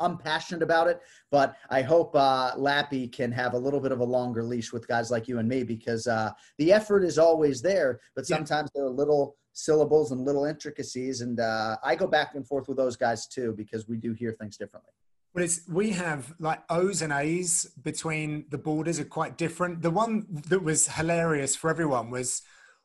I'm 0.00 0.16
passionate 0.16 0.62
about 0.62 0.86
it, 0.86 1.00
but 1.30 1.56
I 1.70 1.82
hope 1.82 2.14
uh, 2.14 2.52
Lappy 2.56 3.08
can 3.08 3.32
have 3.32 3.54
a 3.54 3.58
little 3.58 3.80
bit 3.80 3.92
of 3.92 4.00
a 4.00 4.04
longer 4.04 4.44
leash 4.44 4.72
with 4.72 4.86
guys 4.86 5.10
like 5.10 5.26
you 5.26 5.38
and 5.38 5.48
me 5.48 5.64
because 5.64 6.06
uh, 6.06 6.30
the 6.58 6.72
effort 6.72 7.02
is 7.02 7.18
always 7.18 7.60
there, 7.60 8.00
but 8.14 8.26
sometimes 8.26 8.70
yeah. 8.74 8.80
there 8.80 8.84
are 8.84 8.92
a 8.92 8.96
little 8.96 9.36
syllables 9.58 10.12
and 10.12 10.24
little 10.24 10.44
intricacies, 10.44 11.20
and 11.20 11.40
uh, 11.40 11.76
I 11.82 11.96
go 11.96 12.06
back 12.06 12.34
and 12.34 12.46
forth 12.46 12.68
with 12.68 12.76
those 12.76 12.96
guys 12.96 13.26
too 13.26 13.52
because 13.56 13.88
we 13.88 13.96
do 13.96 14.12
hear 14.12 14.32
things 14.32 14.56
differently. 14.56 14.92
But 15.34 15.42
it's 15.42 15.68
we 15.68 15.90
have 15.90 16.34
like 16.38 16.62
O's 16.70 17.02
and 17.02 17.12
A's 17.12 17.66
between 17.82 18.46
the 18.50 18.58
borders 18.58 18.98
are 18.98 19.04
quite 19.04 19.36
different. 19.36 19.82
The 19.82 19.90
one 19.90 20.26
that 20.48 20.62
was 20.62 20.88
hilarious 20.88 21.54
for 21.56 21.70
everyone 21.70 22.10
was 22.10 22.42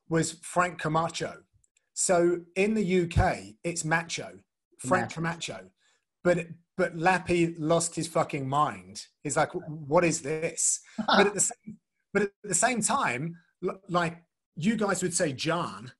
was 0.09 0.33
Frank 0.41 0.79
Camacho. 0.79 1.37
So 1.93 2.41
in 2.55 2.73
the 2.73 3.03
UK, 3.03 3.55
it's 3.63 3.85
Macho, 3.85 4.39
Frank 4.79 5.05
Macho. 5.05 5.13
Camacho. 5.15 5.59
But 6.23 6.47
but 6.75 6.97
Lappy 6.97 7.55
lost 7.59 7.95
his 7.95 8.07
fucking 8.07 8.49
mind. 8.49 9.05
He's 9.23 9.37
like, 9.37 9.51
what 9.53 10.03
is 10.03 10.21
this? 10.21 10.81
but 11.07 11.27
at 11.27 11.33
the 11.35 11.39
same, 11.39 11.77
but 12.13 12.23
at 12.23 12.31
the 12.43 12.55
same 12.55 12.81
time, 12.81 13.37
like 13.89 14.23
you 14.55 14.75
guys 14.75 15.01
would 15.03 15.13
say 15.13 15.33
John, 15.33 15.91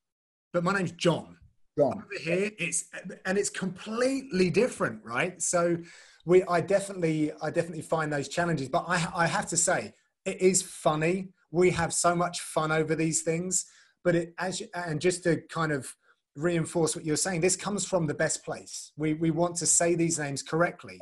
but 0.54 0.64
my 0.64 0.74
name's 0.74 0.92
John. 0.94 1.38
John. 1.78 2.04
Over 2.06 2.22
here, 2.22 2.52
it's 2.60 2.86
and 3.26 3.38
it's 3.38 3.50
completely 3.50 4.50
different, 4.52 5.04
right? 5.04 5.42
So 5.42 5.78
we, 6.26 6.44
I 6.44 6.62
definitely, 6.62 7.32
I 7.42 7.50
definitely 7.50 7.82
find 7.82 8.14
those 8.14 8.28
challenges. 8.28 8.70
But 8.70 8.86
I, 8.88 9.08
I 9.16 9.28
have 9.28 9.48
to 9.50 9.58
say, 9.58 9.94
it 10.26 10.40
is 10.40 10.62
funny. 10.62 11.30
We 11.52 11.72
have 11.72 11.94
so 11.94 12.16
much 12.16 12.42
fun 12.42 12.72
over 12.72 12.96
these 12.96 13.24
things. 13.24 13.66
But 14.04 14.16
it, 14.16 14.34
as 14.38 14.62
and 14.76 15.02
just 15.02 15.24
to 15.24 15.42
kind 15.50 15.72
of 15.72 15.96
reinforce 16.36 16.96
what 16.96 17.06
you're 17.06 17.16
saying. 17.16 17.42
This 17.42 17.56
comes 17.56 17.86
from 17.86 18.08
the 18.08 18.14
best 18.14 18.44
place. 18.44 18.92
We 18.98 19.14
we 19.14 19.32
want 19.32 19.56
to 19.58 19.66
say 19.66 19.96
these 19.96 20.20
names 20.20 20.42
correctly, 20.42 21.00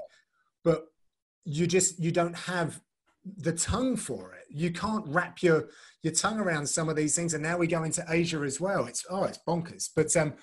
but 0.64 0.86
you 1.46 1.68
just 1.68 2.00
you 2.00 2.12
don't 2.12 2.36
have 2.36 2.82
the 3.38 3.54
tongue 3.54 3.96
for 3.96 4.34
it. 4.34 4.46
You 4.50 4.72
can't 4.72 5.06
wrap 5.08 5.44
your 5.44 5.70
your 6.04 6.14
tongue 6.14 6.40
around 6.40 6.68
some 6.68 6.90
of 6.90 6.96
these 6.96 7.16
things. 7.16 7.34
And 7.34 7.44
now 7.44 7.58
we 7.58 7.68
go 7.68 7.84
into 7.84 8.04
Asia 8.10 8.40
as 8.40 8.60
well. 8.60 8.86
It's 8.86 9.06
oh, 9.10 9.24
it's 9.24 9.40
bonkers. 9.48 9.90
But 9.96 10.16
um, 10.18 10.34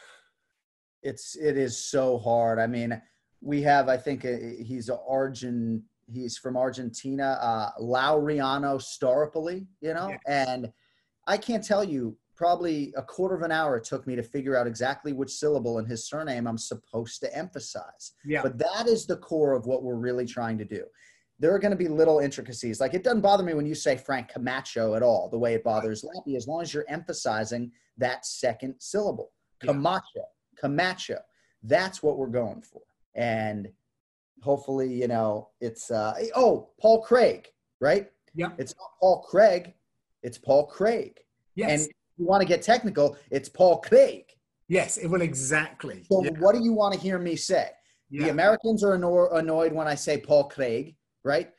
it's 1.03 1.37
it 1.37 1.57
is 1.57 1.91
so 1.91 2.19
hard. 2.19 2.59
I 2.59 2.67
mean, 2.67 3.01
we 3.41 3.63
have 3.63 3.89
I 3.89 3.97
think 3.97 4.25
a, 4.25 4.35
uh, 4.35 4.65
he's 4.65 4.89
a 4.89 4.99
Argent. 5.09 5.83
He's 6.11 6.39
from 6.39 6.57
Argentina, 6.57 7.39
uh, 7.39 7.71
Laureano 7.79 8.81
Staropoli, 8.81 9.67
you 9.83 9.93
know, 9.93 10.17
and 10.27 10.73
I 11.27 11.37
can't 11.37 11.63
tell 11.63 11.85
you 11.85 12.17
probably 12.35 12.95
a 12.97 13.03
quarter 13.03 13.35
of 13.35 13.43
an 13.43 13.53
hour 13.53 13.77
it 13.77 13.85
took 13.85 14.07
me 14.07 14.17
to 14.17 14.23
figure 14.23 14.57
out 14.57 14.67
exactly 14.67 15.13
which 15.13 15.31
syllable 15.31 15.81
in 15.81 15.85
his 15.85 16.09
surname 16.09 16.47
I'm 16.47 16.57
supposed 16.57 17.21
to 17.21 17.37
emphasize. 17.37 18.13
Yeah. 18.25 18.41
But 18.43 18.57
that 18.59 18.87
is 18.87 19.07
the 19.07 19.17
core 19.17 19.53
of 19.53 19.67
what 19.67 19.83
we're 19.83 19.97
really 19.97 20.25
trying 20.25 20.57
to 20.59 20.65
do. 20.65 20.85
There 21.41 21.55
are 21.55 21.59
going 21.59 21.71
to 21.71 21.77
be 21.77 21.89
little 21.89 22.19
intricacies. 22.19 22.81
Like 22.81 22.95
it 22.95 23.05
doesn't 23.05 23.21
bother 23.21 23.45
me 23.45 23.55
when 23.55 23.67
you 23.67 23.75
say 23.75 23.97
Frank 23.97 24.29
Camacho 24.29 24.95
at 24.95 25.03
all, 25.03 25.29
the 25.29 25.39
way 25.39 25.55
it 25.55 25.65
bothers 25.65 26.05
Lappy, 26.05 26.37
as 26.37 26.49
long 26.49 26.63
as 26.63 26.75
you're 26.75 26.85
emphasizing 26.89 27.71
that 27.97 28.27
second 28.27 28.75
syllable. 28.79 29.31
Camacho, 29.61 30.03
yeah. 30.17 30.23
Camacho. 30.59 31.19
That's 31.63 32.03
what 32.03 32.19
we're 32.19 32.27
going 32.27 32.63
for. 32.63 32.83
And 33.15 33.69
hopefully, 34.43 34.93
you 34.93 35.09
know, 35.09 35.51
it's 35.61 35.91
uh 35.91 36.15
oh, 36.35 36.71
Paul 36.81 37.03
Craig, 37.03 37.49
right? 37.81 38.11
Yeah. 38.35 38.51
It's 38.59 38.75
not 38.77 38.91
Paul 39.01 39.23
Craig, 39.23 39.75
it's 40.23 40.39
Paul 40.39 40.67
Craig. 40.67 41.19
Yes. 41.55 41.85
And 41.85 41.93
you 42.17 42.27
want 42.27 42.41
to 42.41 42.49
get 42.49 42.63
technical, 42.63 43.17
it's 43.31 43.49
Paul 43.49 43.81
Craig. 43.81 44.25
Yes, 44.69 44.99
it 44.99 45.07
will 45.07 45.23
exactly. 45.23 46.05
So, 46.11 46.23
yeah. 46.23 46.31
what 46.39 46.55
do 46.55 46.63
you 46.63 46.73
want 46.73 46.95
to 46.95 47.01
hear 47.01 47.19
me 47.19 47.37
say? 47.37 47.71
Yeah. 48.11 48.25
The 48.25 48.31
Americans 48.31 48.85
are 48.85 48.95
anno- 48.95 49.31
annoyed 49.31 49.73
when 49.73 49.89
I 49.89 49.95
say 49.95 50.19
Paul 50.19 50.45
Craig, 50.45 50.95
right? 51.25 51.51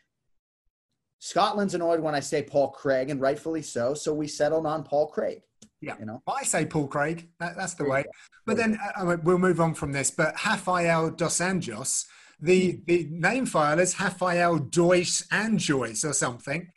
Scotland's 1.20 1.74
annoyed 1.74 1.99
when 1.99 2.16
I 2.16 2.22
say 2.22 2.41
Paul 2.41 2.70
Craig, 2.70 3.10
and 3.10 3.20
rightfully 3.20 3.62
so. 3.62 3.93
So 3.93 4.14
we 4.14 4.28
settled 4.28 4.66
on 4.66 4.84
Paul 4.84 5.07
Craig. 5.07 5.41
Yeah, 5.82 5.95
you 5.99 6.05
know, 6.05 6.22
I 6.28 6.43
say 6.43 6.66
Paul 6.66 6.88
Craig. 6.88 7.30
That, 7.39 7.55
that's 7.57 7.74
the 7.74 7.86
way. 7.86 8.03
But 8.45 8.57
then 8.57 8.80
uh, 8.95 9.18
we'll 9.24 9.38
move 9.38 9.62
on 9.62 9.74
from 9.74 9.91
this. 9.91 10.12
But 10.12 10.36
Rafael 10.45 11.12
dos 11.12 11.39
Anjos, 11.39 12.05
the 12.41 12.82
the 12.88 13.07
name 13.12 13.45
file 13.45 13.80
is 13.80 13.99
Rafael 13.99 14.60
Dois 14.60 15.24
Anjos 15.32 16.03
or 16.03 16.14
something 16.14 16.70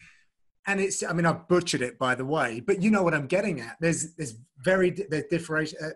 and 0.66 0.80
it's 0.80 1.02
i 1.02 1.12
mean 1.12 1.26
i've 1.26 1.48
butchered 1.48 1.82
it 1.82 1.98
by 1.98 2.14
the 2.14 2.24
way 2.24 2.60
but 2.60 2.82
you 2.82 2.90
know 2.90 3.02
what 3.02 3.14
i'm 3.14 3.26
getting 3.26 3.60
at 3.60 3.76
there's 3.80 4.14
there's 4.14 4.36
very 4.58 4.90
there's 4.90 5.24
different 5.30 5.72
uh, 5.82 5.90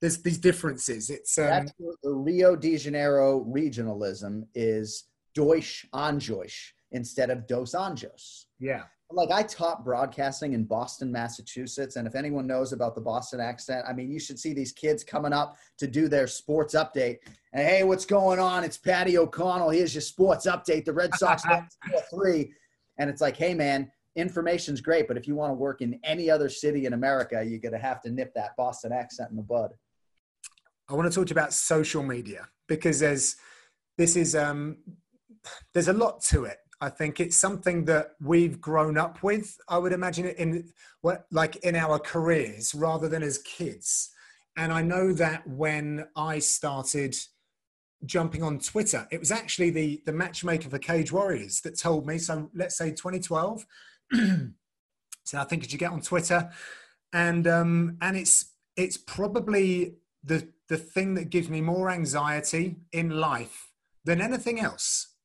there's 0.00 0.18
these 0.22 0.38
differences 0.38 1.10
it's 1.10 1.38
um, 1.38 1.44
That's 1.46 1.72
the 2.02 2.12
rio 2.12 2.56
de 2.56 2.76
janeiro 2.76 3.44
regionalism 3.44 4.44
is 4.54 5.04
deutsch 5.36 5.86
anjos 5.94 6.54
instead 6.90 7.30
of 7.30 7.46
dos 7.46 7.72
anjos 7.72 8.46
yeah 8.58 8.84
like 9.10 9.30
I 9.30 9.42
taught 9.42 9.84
broadcasting 9.84 10.52
in 10.52 10.64
Boston, 10.64 11.12
Massachusetts, 11.12 11.96
and 11.96 12.08
if 12.08 12.16
anyone 12.16 12.46
knows 12.46 12.72
about 12.72 12.94
the 12.94 13.00
Boston 13.00 13.40
accent, 13.40 13.86
I 13.88 13.92
mean, 13.92 14.10
you 14.10 14.18
should 14.18 14.38
see 14.38 14.52
these 14.52 14.72
kids 14.72 15.04
coming 15.04 15.32
up 15.32 15.56
to 15.78 15.86
do 15.86 16.08
their 16.08 16.26
sports 16.26 16.74
update. 16.74 17.18
And 17.52 17.66
hey, 17.66 17.84
what's 17.84 18.04
going 18.04 18.40
on? 18.40 18.64
It's 18.64 18.76
Patty 18.76 19.16
O'Connell. 19.16 19.70
Here's 19.70 19.94
your 19.94 20.02
sports 20.02 20.46
update. 20.46 20.84
The 20.84 20.92
Red 20.92 21.14
Sox 21.14 21.44
three, 22.10 22.52
and 22.98 23.08
it's 23.08 23.20
like, 23.20 23.36
hey 23.36 23.54
man, 23.54 23.90
information's 24.16 24.80
great, 24.80 25.06
but 25.06 25.16
if 25.16 25.28
you 25.28 25.36
want 25.36 25.50
to 25.50 25.54
work 25.54 25.82
in 25.82 26.00
any 26.02 26.28
other 26.28 26.48
city 26.48 26.86
in 26.86 26.92
America, 26.92 27.44
you're 27.44 27.60
going 27.60 27.72
to 27.72 27.78
have 27.78 28.02
to 28.02 28.10
nip 28.10 28.32
that 28.34 28.56
Boston 28.56 28.92
accent 28.92 29.30
in 29.30 29.36
the 29.36 29.42
bud. 29.42 29.72
I 30.88 30.94
want 30.94 31.10
to 31.10 31.14
talk 31.14 31.26
to 31.26 31.30
you 31.30 31.38
about 31.38 31.52
social 31.52 32.02
media 32.02 32.48
because 32.66 33.00
there's 33.00 33.36
this 33.98 34.16
is 34.16 34.34
um, 34.34 34.78
there's 35.72 35.88
a 35.88 35.92
lot 35.92 36.22
to 36.24 36.44
it. 36.44 36.58
I 36.80 36.90
think 36.90 37.20
it's 37.20 37.36
something 37.36 37.86
that 37.86 38.12
we've 38.20 38.60
grown 38.60 38.98
up 38.98 39.22
with. 39.22 39.56
I 39.68 39.78
would 39.78 39.92
imagine 39.92 40.26
it 40.26 40.36
in 40.36 40.68
what 41.00 41.26
like 41.30 41.56
in 41.56 41.74
our 41.74 41.98
careers 41.98 42.74
rather 42.74 43.08
than 43.08 43.22
as 43.22 43.38
kids. 43.38 44.10
And 44.56 44.72
I 44.72 44.82
know 44.82 45.12
that 45.14 45.46
when 45.46 46.06
I 46.16 46.38
started 46.38 47.16
jumping 48.04 48.42
on 48.42 48.58
Twitter, 48.58 49.06
it 49.10 49.20
was 49.20 49.30
actually 49.30 49.70
the 49.70 50.02
the 50.04 50.12
matchmaker 50.12 50.68
for 50.68 50.78
Cage 50.78 51.12
Warriors 51.12 51.60
that 51.62 51.78
told 51.78 52.06
me. 52.06 52.18
So 52.18 52.50
let's 52.54 52.76
say 52.76 52.90
2012, 52.90 53.66
so 55.24 55.38
I 55.38 55.44
think 55.44 55.64
as 55.64 55.72
you 55.72 55.78
get 55.78 55.92
on 55.92 56.02
Twitter, 56.02 56.50
and 57.12 57.46
um, 57.46 57.96
and 58.02 58.16
it's 58.16 58.52
it's 58.76 58.96
probably 58.98 59.96
the 60.22 60.48
the 60.68 60.76
thing 60.76 61.14
that 61.14 61.30
gives 61.30 61.48
me 61.48 61.60
more 61.60 61.90
anxiety 61.90 62.76
in 62.92 63.10
life 63.10 63.70
than 64.04 64.20
anything 64.20 64.60
else. 64.60 65.15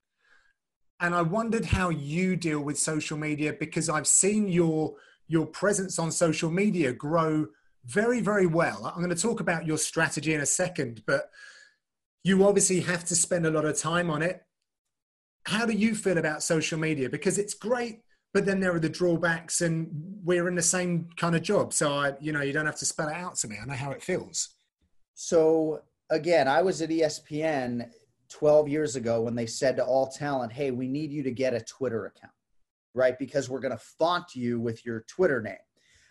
And 1.02 1.16
I 1.16 1.22
wondered 1.24 1.66
how 1.66 1.90
you 1.90 2.36
deal 2.36 2.62
with 2.62 2.80
social 2.80 3.18
media 3.18 3.54
because 3.54 3.90
I've 3.90 4.08
seen 4.08 4.48
your 4.48 4.96
your 5.28 5.46
presence 5.46 5.98
on 5.98 6.12
social 6.12 6.52
media 6.52 6.94
grow 6.94 7.48
very 7.86 8.22
very 8.22 8.46
well. 8.46 8.86
I'm 8.86 9.02
going 9.04 9.16
to 9.16 9.22
talk 9.22 9.40
about 9.40 9.66
your 9.66 9.78
strategy 9.78 10.34
in 10.34 10.42
a 10.42 10.46
second, 10.46 11.04
but 11.06 11.30
you 12.24 12.46
obviously 12.46 12.82
have 12.82 13.04
to 13.06 13.16
spend 13.16 13.46
a 13.46 13.52
lot 13.52 13.66
of 13.66 13.78
time 13.78 14.10
on 14.10 14.22
it. 14.22 14.42
How 15.48 15.66
do 15.66 15.74
you 15.74 15.96
feel 15.96 16.20
about 16.20 16.44
social 16.44 16.78
media? 16.78 17.10
Because 17.10 17.40
it's 17.40 17.56
great 17.56 18.02
but 18.34 18.46
then 18.46 18.60
there 18.60 18.74
are 18.74 18.80
the 18.80 18.90
drawbacks 18.90 19.62
and 19.62 19.90
we're 20.24 20.48
in 20.48 20.56
the 20.56 20.62
same 20.62 21.10
kind 21.18 21.36
of 21.36 21.42
job 21.42 21.74
so 21.74 21.94
i 21.94 22.14
you 22.20 22.32
know 22.32 22.42
you 22.42 22.54
don't 22.54 22.66
have 22.66 22.78
to 22.78 22.86
spell 22.86 23.10
it 23.10 23.16
out 23.16 23.36
to 23.36 23.48
me 23.48 23.58
i 23.62 23.66
know 23.66 23.74
how 23.74 23.92
it 23.92 24.02
feels 24.02 24.50
so 25.14 25.82
again 26.10 26.48
i 26.48 26.62
was 26.62 26.82
at 26.82 26.90
espn 26.90 27.90
12 28.32 28.68
years 28.68 28.96
ago 28.96 29.22
when 29.22 29.36
they 29.36 29.46
said 29.46 29.76
to 29.76 29.84
all 29.84 30.08
talent 30.08 30.52
hey 30.52 30.72
we 30.72 30.88
need 30.88 31.12
you 31.12 31.22
to 31.24 31.32
get 31.32 31.54
a 31.54 31.62
twitter 31.62 32.06
account 32.06 32.34
right 32.94 33.20
because 33.20 33.50
we're 33.50 33.60
going 33.60 33.76
to 33.76 33.84
font 34.00 34.36
you 34.36 34.60
with 34.60 34.86
your 34.86 35.02
twitter 35.08 35.42
name 35.42 35.56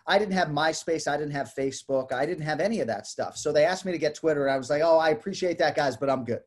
I 0.06 0.18
didn't 0.18 0.32
have 0.32 0.48
MySpace, 0.48 1.06
I 1.06 1.16
didn't 1.16 1.34
have 1.34 1.52
Facebook, 1.56 2.12
I 2.12 2.26
didn't 2.26 2.42
have 2.42 2.58
any 2.58 2.80
of 2.80 2.88
that 2.88 3.06
stuff. 3.06 3.36
So 3.36 3.52
they 3.52 3.64
asked 3.64 3.84
me 3.84 3.92
to 3.92 3.98
get 3.98 4.14
Twitter, 4.14 4.44
and 4.44 4.52
I 4.52 4.58
was 4.58 4.68
like, 4.68 4.82
"Oh, 4.82 4.98
I 4.98 5.10
appreciate 5.10 5.58
that, 5.58 5.76
guys, 5.76 5.96
but 5.96 6.10
I'm 6.10 6.24
good. 6.24 6.40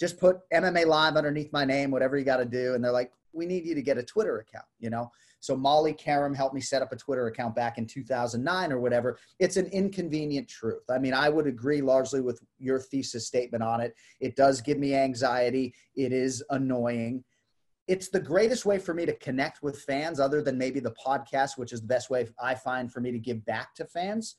Just 0.00 0.18
put 0.18 0.38
MMA 0.50 0.86
Live 0.86 1.16
underneath 1.16 1.52
my 1.52 1.66
name, 1.66 1.90
whatever 1.90 2.16
you 2.16 2.24
got 2.24 2.38
to 2.38 2.46
do." 2.46 2.74
And 2.74 2.82
they're 2.82 2.90
like, 2.90 3.12
"We 3.32 3.44
need 3.44 3.66
you 3.66 3.74
to 3.74 3.82
get 3.82 3.98
a 3.98 4.02
Twitter 4.02 4.38
account," 4.38 4.64
you 4.78 4.88
know. 4.88 5.10
So 5.42 5.56
Molly 5.56 5.92
Karam 5.92 6.32
helped 6.32 6.54
me 6.54 6.60
set 6.60 6.82
up 6.82 6.92
a 6.92 6.96
Twitter 6.96 7.26
account 7.26 7.56
back 7.56 7.76
in 7.76 7.84
2009 7.84 8.72
or 8.72 8.78
whatever. 8.78 9.18
It's 9.40 9.56
an 9.56 9.66
inconvenient 9.66 10.46
truth. 10.46 10.84
I 10.88 11.00
mean, 11.00 11.14
I 11.14 11.28
would 11.28 11.48
agree 11.48 11.82
largely 11.82 12.20
with 12.20 12.40
your 12.60 12.78
thesis 12.78 13.26
statement 13.26 13.60
on 13.60 13.80
it. 13.80 13.92
It 14.20 14.36
does 14.36 14.60
give 14.60 14.78
me 14.78 14.94
anxiety. 14.94 15.74
It 15.96 16.12
is 16.12 16.44
annoying. 16.50 17.24
It's 17.88 18.08
the 18.08 18.20
greatest 18.20 18.64
way 18.64 18.78
for 18.78 18.94
me 18.94 19.04
to 19.04 19.16
connect 19.16 19.64
with 19.64 19.82
fans, 19.82 20.20
other 20.20 20.42
than 20.42 20.56
maybe 20.56 20.78
the 20.78 20.94
podcast, 21.04 21.58
which 21.58 21.72
is 21.72 21.80
the 21.80 21.88
best 21.88 22.08
way 22.08 22.28
I 22.40 22.54
find 22.54 22.92
for 22.92 23.00
me 23.00 23.10
to 23.10 23.18
give 23.18 23.44
back 23.44 23.74
to 23.74 23.84
fans 23.84 24.36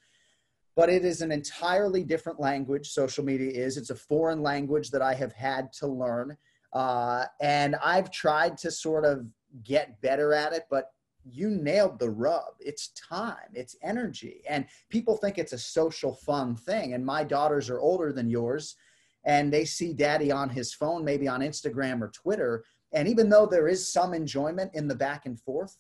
but 0.76 0.90
it 0.90 1.06
is 1.06 1.22
an 1.22 1.32
entirely 1.32 2.04
different 2.04 2.40
language 2.40 2.90
social 2.90 3.24
media 3.24 3.52
is 3.52 3.78
it's 3.78 3.92
a 3.92 3.96
foreign 3.96 4.42
language 4.42 4.90
that 4.90 5.04
i 5.04 5.14
have 5.14 5.32
had 5.32 5.72
to 5.72 5.86
learn 5.86 6.36
uh, 6.74 7.26
and 7.42 7.76
i've 7.84 8.10
tried 8.10 8.58
to 8.58 8.72
sort 8.72 9.06
of 9.06 9.24
get 9.64 10.02
better 10.02 10.34
at 10.34 10.54
it, 10.54 10.64
but 10.70 10.92
you 11.26 11.50
nailed 11.50 12.00
the 12.00 12.10
rub. 12.10 12.56
It's 12.60 12.90
time, 12.90 13.52
it's 13.54 13.76
energy. 13.82 14.42
And 14.48 14.66
people 14.90 15.18
think 15.18 15.38
it's 15.38 15.54
a 15.54 15.58
social 15.58 16.16
fun 16.16 16.56
thing. 16.56 16.94
And 16.94 17.06
my 17.06 17.24
daughters 17.24 17.70
are 17.70 17.80
older 17.80 18.12
than 18.12 18.30
yours, 18.30 18.76
and 19.24 19.52
they 19.52 19.66
see 19.66 19.94
daddy 19.94 20.32
on 20.32 20.50
his 20.50 20.74
phone, 20.74 21.06
maybe 21.06 21.28
on 21.28 21.42
Instagram 21.42 22.02
or 22.02 22.10
Twitter. 22.10 22.66
And 22.92 23.08
even 23.08 23.30
though 23.30 23.46
there 23.46 23.68
is 23.68 23.92
some 23.92 24.14
enjoyment 24.14 24.72
in 24.74 24.88
the 24.88 24.96
back 24.96 25.26
and 25.26 25.40
forth, 25.40 25.78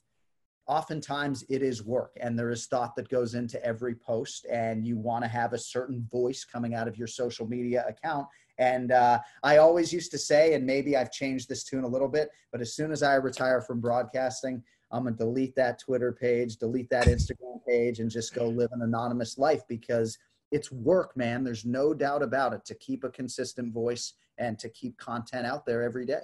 oftentimes 0.67 1.43
it 1.49 1.61
is 1.61 1.84
work 1.84 2.15
and 2.21 2.39
there 2.39 2.49
is 2.49 2.67
thought 2.67 2.95
that 2.95 3.09
goes 3.09 3.36
into 3.36 3.63
every 3.65 3.95
post 3.95 4.45
and 4.49 4.88
you 4.88 4.97
want 4.97 5.24
to 5.24 5.28
have 5.28 5.53
a 5.53 5.57
certain 5.57 6.07
voice 6.09 6.45
coming 6.45 6.74
out 6.74 6.88
of 6.88 6.97
your 6.97 7.07
social 7.07 7.45
media 7.45 7.86
account 7.88 8.26
and 8.58 8.91
uh, 8.91 9.20
I 9.41 9.58
always 9.58 9.91
used 9.91 10.12
to 10.12 10.18
say, 10.18 10.54
and 10.54 10.66
maybe 10.66 10.95
I've 10.95 11.12
changed 11.12 11.49
this 11.49 11.64
tune 11.64 11.84
a 11.84 11.88
little 11.88 12.08
bit, 12.08 12.30
but 12.51 12.62
as 12.62 12.76
soon 12.76 12.91
as 12.91 13.01
I 13.04 13.16
retire 13.16 13.62
from 13.62 13.80
broadcasting, 13.80 14.64
I'm 14.91 15.06
to 15.06 15.12
delete 15.12 15.56
that 15.56 15.80
Twitter 15.80 16.12
page, 16.12 16.58
delete 16.58 16.89
that 16.91 17.08
Instagram 17.08 17.66
page, 17.68 17.99
and 17.99 18.12
just 18.12 18.36
go 18.36 18.47
live 18.47 18.70
an 18.74 18.84
anonymous 18.84 19.38
life 19.39 19.64
because 19.68 20.18
it's 20.51 20.72
work, 20.72 21.18
man. 21.18 21.43
There's 21.43 21.66
no 21.66 21.95
doubt 21.95 22.22
about 22.22 22.54
it 22.54 22.64
to 22.66 22.76
keep 22.76 23.04
a 23.04 23.10
consistent 23.10 23.74
voice 23.74 24.14
and 24.38 24.60
to 24.60 24.70
keep 24.70 24.97
content 24.97 25.47
out 25.47 25.66
there 25.66 25.82
every 25.82 26.06
day. 26.06 26.22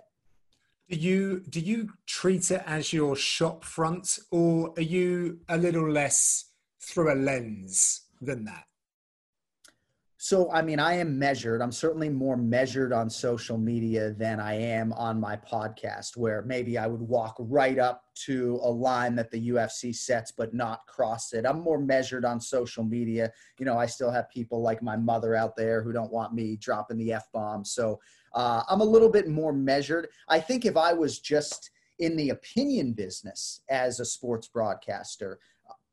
Do 0.88 0.98
you 0.98 1.42
do 1.50 1.60
you 1.60 1.90
treat 2.06 2.50
it 2.52 2.64
as 2.66 2.94
your 2.94 3.16
shop 3.16 3.64
front, 3.64 4.20
or 4.32 4.74
are 4.78 4.82
you 4.82 5.40
a 5.48 5.58
little 5.58 5.90
less 5.90 6.46
through 6.80 7.14
a 7.14 7.16
lens 7.16 8.02
than 8.22 8.46
that? 8.46 8.69
So, 10.22 10.52
I 10.52 10.62
mean, 10.62 10.82
I 10.82 10.96
am 10.96 11.18
measured. 11.18 11.62
I'm 11.62 11.72
certainly 11.72 12.10
more 12.10 12.36
measured 12.36 12.92
on 12.92 13.10
social 13.10 13.58
media 13.58 14.12
than 14.12 14.42
I 14.42 14.54
am 14.54 14.92
on 14.92 15.18
my 15.18 15.38
podcast, 15.38 16.18
where 16.18 16.42
maybe 16.42 16.78
I 16.78 16.88
would 16.88 17.00
walk 17.00 17.38
right 17.40 17.80
up 17.80 18.04
to 18.26 18.60
a 18.62 18.70
line 18.70 19.16
that 19.16 19.32
the 19.32 19.50
UFC 19.52 19.96
sets, 19.96 20.34
but 20.34 20.54
not 20.54 20.86
cross 20.88 21.32
it. 21.32 21.46
I'm 21.46 21.62
more 21.62 21.80
measured 21.80 22.26
on 22.26 22.42
social 22.42 22.84
media. 22.84 23.32
You 23.60 23.66
know, 23.66 23.78
I 23.78 23.86
still 23.86 24.12
have 24.12 24.30
people 24.30 24.62
like 24.62 24.84
my 24.84 24.98
mother 24.98 25.36
out 25.36 25.56
there 25.56 25.82
who 25.82 25.94
don't 25.94 26.12
want 26.12 26.34
me 26.34 26.58
dropping 26.58 26.98
the 26.98 27.14
F 27.14 27.32
bomb. 27.32 27.64
So, 27.64 28.02
uh, 28.34 28.64
I'm 28.68 28.82
a 28.82 28.86
little 28.86 29.10
bit 29.10 29.30
more 29.30 29.54
measured. 29.54 30.10
I 30.28 30.42
think 30.42 30.66
if 30.66 30.76
I 30.76 30.92
was 30.92 31.20
just 31.20 31.72
in 32.00 32.18
the 32.18 32.32
opinion 32.32 32.92
business 32.92 33.62
as 33.70 34.02
a 34.02 34.06
sports 34.06 34.50
broadcaster, 34.50 35.40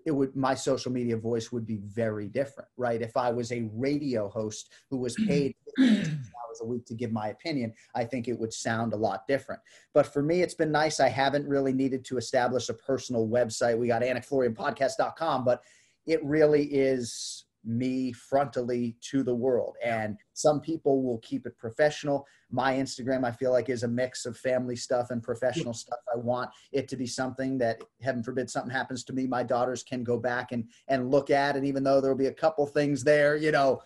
it 0.07 0.13
would 0.13 0.35
my 0.35 0.55
social 0.55 0.91
media 0.91 1.17
voice 1.17 1.53
would 1.53 1.67
be 1.67 1.81
very 1.85 2.29
different 2.29 2.69
right? 2.77 3.03
If 3.03 3.17
i 3.17 3.31
was 3.31 3.53
a 3.53 3.69
radio 3.75 4.29
host 4.29 4.73
who 4.91 4.99
was 4.99 5.17
mm-hmm. 5.17 5.29
paid 5.29 5.55
hours 5.79 6.61
a 6.63 6.67
week 6.67 6.87
to 6.87 6.95
give 6.95 7.13
my 7.13 7.29
opinion 7.29 7.73
i 7.95 8.05
think 8.05 8.29
it 8.29 8.39
would 8.39 8.53
sound 8.53 8.93
a 8.93 8.97
lot 8.97 9.27
different. 9.29 9.61
But 9.93 10.07
for 10.07 10.23
me 10.23 10.43
it's 10.43 10.55
been 10.55 10.73
nice. 10.73 11.01
I 11.01 11.09
haven't 11.09 11.49
really 11.49 11.73
needed 11.73 12.05
to 12.07 12.17
establish 12.17 12.69
a 12.69 12.75
personal 12.75 13.27
website. 13.29 13.77
We 13.79 13.89
got 13.89 14.03
anikflorianpodcast.com 14.03 15.45
but 15.45 15.63
it 16.07 16.25
really 16.25 16.65
is 16.67 17.46
me 17.67 18.13
frontally 18.13 18.95
to 19.11 19.23
the 19.23 19.35
world. 19.35 19.77
And 19.85 20.17
some 20.33 20.61
people 20.61 21.03
will 21.03 21.19
keep 21.19 21.47
it 21.47 21.59
professional. 21.59 22.27
My 22.51 22.75
Instagram, 22.75 23.25
I 23.25 23.33
feel 23.33 23.51
like, 23.51 23.69
is 23.69 23.83
a 23.83 23.89
mix 23.89 24.25
of 24.25 24.39
family 24.39 24.77
stuff 24.77 25.11
and 25.11 25.23
professional 25.23 25.75
stuff. 25.75 25.99
I 26.15 26.19
want 26.19 26.51
it 26.73 26.89
to 26.89 26.97
be 26.97 27.07
something 27.07 27.59
that, 27.59 27.83
heaven 28.01 28.23
forbid, 28.23 28.49
something 28.49 28.71
happens 28.71 29.03
to 29.05 29.13
me, 29.13 29.27
my 29.27 29.43
daughters 29.43 29.83
can 29.83 30.05
go 30.05 30.19
back 30.19 30.53
and 30.53 30.65
and 30.89 31.11
look 31.11 31.31
at. 31.31 31.57
And 31.57 31.67
even 31.67 31.83
though 31.83 32.01
there'll 32.01 32.17
be 32.17 32.27
a 32.27 32.33
couple 32.33 32.67
things 32.67 33.03
there, 33.03 33.37
you 33.37 33.51
know, 33.51 33.81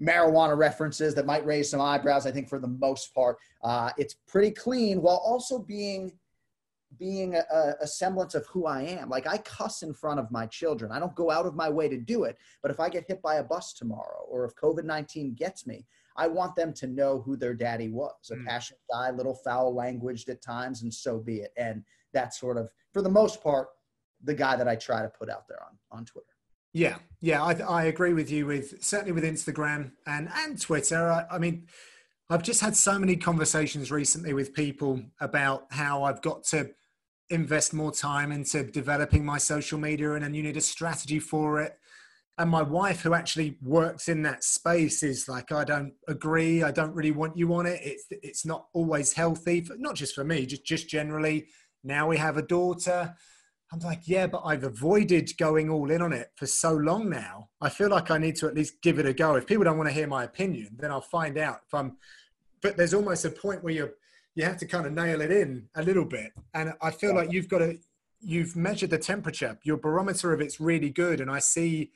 marijuana 0.00 0.56
references 0.56 1.14
that 1.14 1.26
might 1.26 1.44
raise 1.46 1.70
some 1.70 1.80
eyebrows, 1.80 2.26
I 2.26 2.30
think 2.30 2.48
for 2.48 2.58
the 2.58 2.68
most 2.68 3.14
part, 3.14 3.36
uh, 3.62 3.90
it's 3.96 4.16
pretty 4.26 4.50
clean 4.50 5.02
while 5.02 5.22
also 5.24 5.58
being 5.58 6.12
being 6.98 7.34
a, 7.34 7.74
a, 7.80 7.86
semblance 7.86 8.34
of 8.34 8.46
who 8.46 8.66
I 8.66 8.82
am. 8.82 9.08
Like 9.08 9.26
I 9.26 9.38
cuss 9.38 9.82
in 9.82 9.94
front 9.94 10.20
of 10.20 10.30
my 10.30 10.46
children. 10.46 10.92
I 10.92 10.98
don't 10.98 11.14
go 11.14 11.30
out 11.30 11.46
of 11.46 11.54
my 11.54 11.68
way 11.68 11.88
to 11.88 11.96
do 11.96 12.24
it. 12.24 12.36
But 12.62 12.70
if 12.70 12.80
I 12.80 12.88
get 12.88 13.04
hit 13.06 13.22
by 13.22 13.36
a 13.36 13.44
bus 13.44 13.72
tomorrow 13.72 14.24
or 14.28 14.44
if 14.44 14.54
COVID 14.56 14.84
19 14.84 15.34
gets 15.34 15.66
me, 15.66 15.86
I 16.16 16.28
want 16.28 16.54
them 16.56 16.72
to 16.74 16.86
know 16.86 17.20
who 17.20 17.36
their 17.36 17.54
daddy 17.54 17.88
was 17.88 18.14
a 18.30 18.36
mm. 18.36 18.46
passionate 18.46 18.80
guy, 18.90 19.10
little 19.10 19.34
foul 19.34 19.74
languaged 19.74 20.28
at 20.28 20.42
times, 20.42 20.82
and 20.82 20.92
so 20.92 21.18
be 21.18 21.38
it. 21.38 21.52
And 21.56 21.82
that's 22.12 22.38
sort 22.38 22.56
of, 22.56 22.68
for 22.92 23.02
the 23.02 23.08
most 23.08 23.42
part, 23.42 23.68
the 24.22 24.34
guy 24.34 24.56
that 24.56 24.68
I 24.68 24.76
try 24.76 25.02
to 25.02 25.08
put 25.08 25.28
out 25.28 25.48
there 25.48 25.62
on, 25.62 25.98
on 25.98 26.04
Twitter. 26.04 26.26
Yeah, 26.72 26.96
yeah, 27.20 27.42
I, 27.42 27.52
I 27.54 27.84
agree 27.84 28.14
with 28.14 28.30
you 28.30 28.46
with 28.46 28.82
certainly 28.82 29.12
with 29.12 29.24
Instagram 29.24 29.92
and, 30.06 30.28
and 30.34 30.60
Twitter. 30.60 31.10
I, 31.10 31.24
I 31.30 31.38
mean, 31.38 31.66
I've 32.30 32.42
just 32.42 32.60
had 32.60 32.74
so 32.74 32.98
many 32.98 33.16
conversations 33.16 33.90
recently 33.92 34.32
with 34.32 34.54
people 34.54 35.00
about 35.20 35.66
how 35.70 36.04
I've 36.04 36.22
got 36.22 36.44
to 36.44 36.70
invest 37.30 37.72
more 37.72 37.92
time 37.92 38.32
into 38.32 38.64
developing 38.64 39.24
my 39.24 39.38
social 39.38 39.78
media 39.78 40.12
and 40.12 40.24
then 40.24 40.34
you 40.34 40.42
need 40.42 40.56
a 40.56 40.60
strategy 40.60 41.18
for 41.18 41.60
it. 41.60 41.78
And 42.36 42.50
my 42.50 42.62
wife 42.62 43.00
who 43.02 43.14
actually 43.14 43.58
works 43.62 44.08
in 44.08 44.22
that 44.22 44.42
space 44.42 45.04
is 45.04 45.28
like 45.28 45.52
i 45.52 45.62
don't 45.64 45.94
agree. 46.08 46.62
I 46.62 46.72
don't 46.72 46.94
really 46.94 47.12
want 47.12 47.36
you 47.36 47.54
on 47.54 47.66
it. 47.66 47.80
It's 47.82 48.04
it's 48.10 48.44
not 48.44 48.66
always 48.72 49.12
healthy 49.12 49.60
for, 49.62 49.76
not 49.78 49.94
just 49.94 50.14
for 50.14 50.24
me 50.24 50.44
just 50.46 50.64
just 50.64 50.88
generally. 50.88 51.46
Now 51.84 52.08
we 52.08 52.16
have 52.16 52.36
a 52.36 52.42
daughter. 52.42 53.14
I'm 53.72 53.78
like 53.80 54.02
yeah 54.06 54.26
but 54.26 54.42
i've 54.44 54.64
avoided 54.64 55.36
going 55.38 55.68
all 55.70 55.90
in 55.90 56.02
on 56.02 56.12
it 56.12 56.28
for 56.36 56.46
so 56.46 56.72
long 56.72 57.08
now. 57.08 57.48
I 57.60 57.68
feel 57.68 57.88
like 57.88 58.10
i 58.10 58.18
need 58.18 58.36
to 58.36 58.46
at 58.46 58.54
least 58.54 58.82
give 58.82 58.98
it 58.98 59.06
a 59.06 59.14
go. 59.14 59.36
If 59.36 59.46
people 59.46 59.64
don't 59.64 59.78
want 59.78 59.88
to 59.88 59.94
hear 59.94 60.06
my 60.06 60.24
opinion 60.24 60.76
then 60.78 60.90
i'll 60.90 61.00
find 61.00 61.38
out 61.38 61.60
if 61.66 61.74
i'm 61.74 61.96
but 62.62 62.76
there's 62.76 62.94
almost 62.94 63.24
a 63.26 63.30
point 63.30 63.62
where 63.62 63.74
you're 63.74 63.94
you 64.34 64.44
have 64.44 64.56
to 64.58 64.66
kind 64.66 64.86
of 64.86 64.92
nail 64.92 65.20
it 65.20 65.30
in 65.30 65.68
a 65.74 65.82
little 65.82 66.04
bit. 66.04 66.32
And 66.54 66.74
I 66.82 66.90
feel 66.90 67.14
like 67.14 67.32
you've 67.32 67.48
got 67.48 67.58
to, 67.58 67.78
you've 68.20 68.56
measured 68.56 68.90
the 68.90 68.98
temperature. 68.98 69.58
Your 69.62 69.76
barometer 69.76 70.32
of 70.32 70.40
it's 70.40 70.60
really 70.60 70.90
good. 70.90 71.20
And 71.20 71.30
I 71.30 71.38
see, 71.38 71.92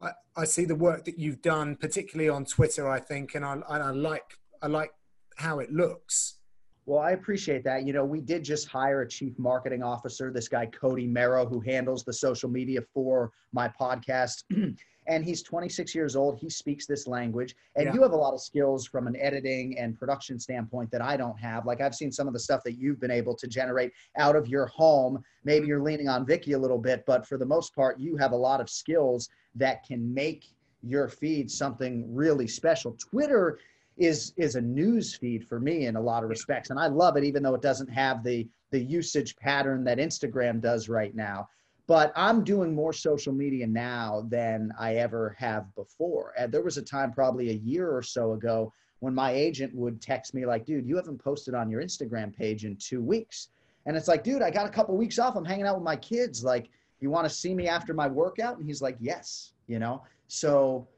I, 0.00 0.12
I 0.36 0.44
see 0.44 0.64
the 0.64 0.74
work 0.74 1.04
that 1.04 1.18
you've 1.18 1.42
done, 1.42 1.76
particularly 1.76 2.30
on 2.30 2.44
Twitter, 2.44 2.88
I 2.88 3.00
think, 3.00 3.34
and 3.34 3.44
I, 3.44 3.52
and 3.52 3.82
I 3.82 3.90
like, 3.90 4.38
I 4.62 4.66
like 4.68 4.92
how 5.36 5.58
it 5.58 5.72
looks. 5.72 6.38
Well, 6.86 7.00
I 7.00 7.12
appreciate 7.12 7.64
that. 7.64 7.84
You 7.84 7.92
know, 7.92 8.04
we 8.04 8.20
did 8.20 8.44
just 8.44 8.68
hire 8.68 9.02
a 9.02 9.08
chief 9.08 9.38
marketing 9.38 9.82
officer, 9.82 10.30
this 10.30 10.48
guy, 10.48 10.66
Cody 10.66 11.06
Merrow, 11.06 11.46
who 11.46 11.60
handles 11.60 12.04
the 12.04 12.12
social 12.12 12.48
media 12.48 12.80
for 12.92 13.32
my 13.52 13.68
podcast. 13.68 14.44
and 15.06 15.24
he's 15.24 15.42
26 15.42 15.94
years 15.94 16.16
old. 16.16 16.38
He 16.38 16.48
speaks 16.48 16.86
this 16.86 17.06
language, 17.06 17.54
and 17.76 17.86
yeah. 17.86 17.94
you 17.94 18.02
have 18.02 18.12
a 18.12 18.16
lot 18.16 18.34
of 18.34 18.40
skills 18.40 18.86
from 18.86 19.06
an 19.06 19.16
editing 19.16 19.78
and 19.78 19.98
production 19.98 20.38
standpoint 20.38 20.90
that 20.90 21.02
I 21.02 21.16
don't 21.16 21.38
have. 21.38 21.66
Like 21.66 21.80
I've 21.80 21.94
seen 21.94 22.10
some 22.10 22.26
of 22.26 22.32
the 22.32 22.40
stuff 22.40 22.62
that 22.64 22.78
you've 22.78 23.00
been 23.00 23.10
able 23.10 23.34
to 23.36 23.46
generate 23.46 23.92
out 24.16 24.36
of 24.36 24.48
your 24.48 24.66
home. 24.66 25.22
Maybe 25.44 25.66
you're 25.66 25.82
leaning 25.82 26.08
on 26.08 26.26
Vicky 26.26 26.52
a 26.52 26.58
little 26.58 26.78
bit, 26.78 27.04
but 27.06 27.26
for 27.26 27.36
the 27.36 27.46
most 27.46 27.74
part, 27.74 27.98
you 27.98 28.16
have 28.16 28.32
a 28.32 28.36
lot 28.36 28.60
of 28.60 28.70
skills 28.70 29.28
that 29.54 29.86
can 29.86 30.12
make 30.12 30.46
your 30.82 31.08
feed 31.08 31.50
something 31.50 32.14
really 32.14 32.46
special. 32.46 32.92
Twitter 32.92 33.58
is 33.96 34.32
is 34.36 34.56
a 34.56 34.60
news 34.60 35.14
feed 35.14 35.46
for 35.46 35.60
me 35.60 35.86
in 35.86 35.96
a 35.96 36.00
lot 36.00 36.24
of 36.24 36.28
respects, 36.28 36.70
and 36.70 36.80
I 36.80 36.88
love 36.88 37.16
it, 37.16 37.24
even 37.24 37.42
though 37.42 37.54
it 37.54 37.62
doesn't 37.62 37.88
have 37.88 38.24
the 38.24 38.48
the 38.70 38.80
usage 38.80 39.36
pattern 39.36 39.84
that 39.84 39.98
Instagram 39.98 40.60
does 40.60 40.88
right 40.88 41.14
now 41.14 41.48
but 41.86 42.12
I'm 42.16 42.44
doing 42.44 42.74
more 42.74 42.92
social 42.92 43.32
media 43.32 43.66
now 43.66 44.24
than 44.28 44.72
I 44.78 44.96
ever 44.96 45.36
have 45.38 45.74
before. 45.74 46.32
And 46.38 46.50
there 46.50 46.62
was 46.62 46.78
a 46.78 46.82
time, 46.82 47.12
probably 47.12 47.50
a 47.50 47.54
year 47.54 47.90
or 47.90 48.02
so 48.02 48.32
ago, 48.32 48.72
when 49.00 49.14
my 49.14 49.32
agent 49.32 49.74
would 49.74 50.00
text 50.00 50.32
me 50.32 50.46
like, 50.46 50.64
"Dude, 50.64 50.86
you 50.86 50.96
haven't 50.96 51.18
posted 51.22 51.54
on 51.54 51.70
your 51.70 51.82
Instagram 51.82 52.34
page 52.34 52.64
in 52.64 52.76
two 52.76 53.02
weeks," 53.02 53.50
and 53.84 53.96
it's 53.96 54.08
like, 54.08 54.24
"Dude, 54.24 54.40
I 54.40 54.50
got 54.50 54.66
a 54.66 54.70
couple 54.70 54.96
weeks 54.96 55.18
off. 55.18 55.36
I'm 55.36 55.44
hanging 55.44 55.66
out 55.66 55.76
with 55.76 55.84
my 55.84 55.96
kids. 55.96 56.42
Like, 56.42 56.70
you 57.00 57.10
want 57.10 57.28
to 57.28 57.34
see 57.34 57.54
me 57.54 57.68
after 57.68 57.92
my 57.92 58.06
workout?" 58.06 58.56
And 58.56 58.66
he's 58.66 58.80
like, 58.80 58.96
"Yes," 59.00 59.52
you 59.66 59.78
know. 59.78 60.02
So 60.28 60.88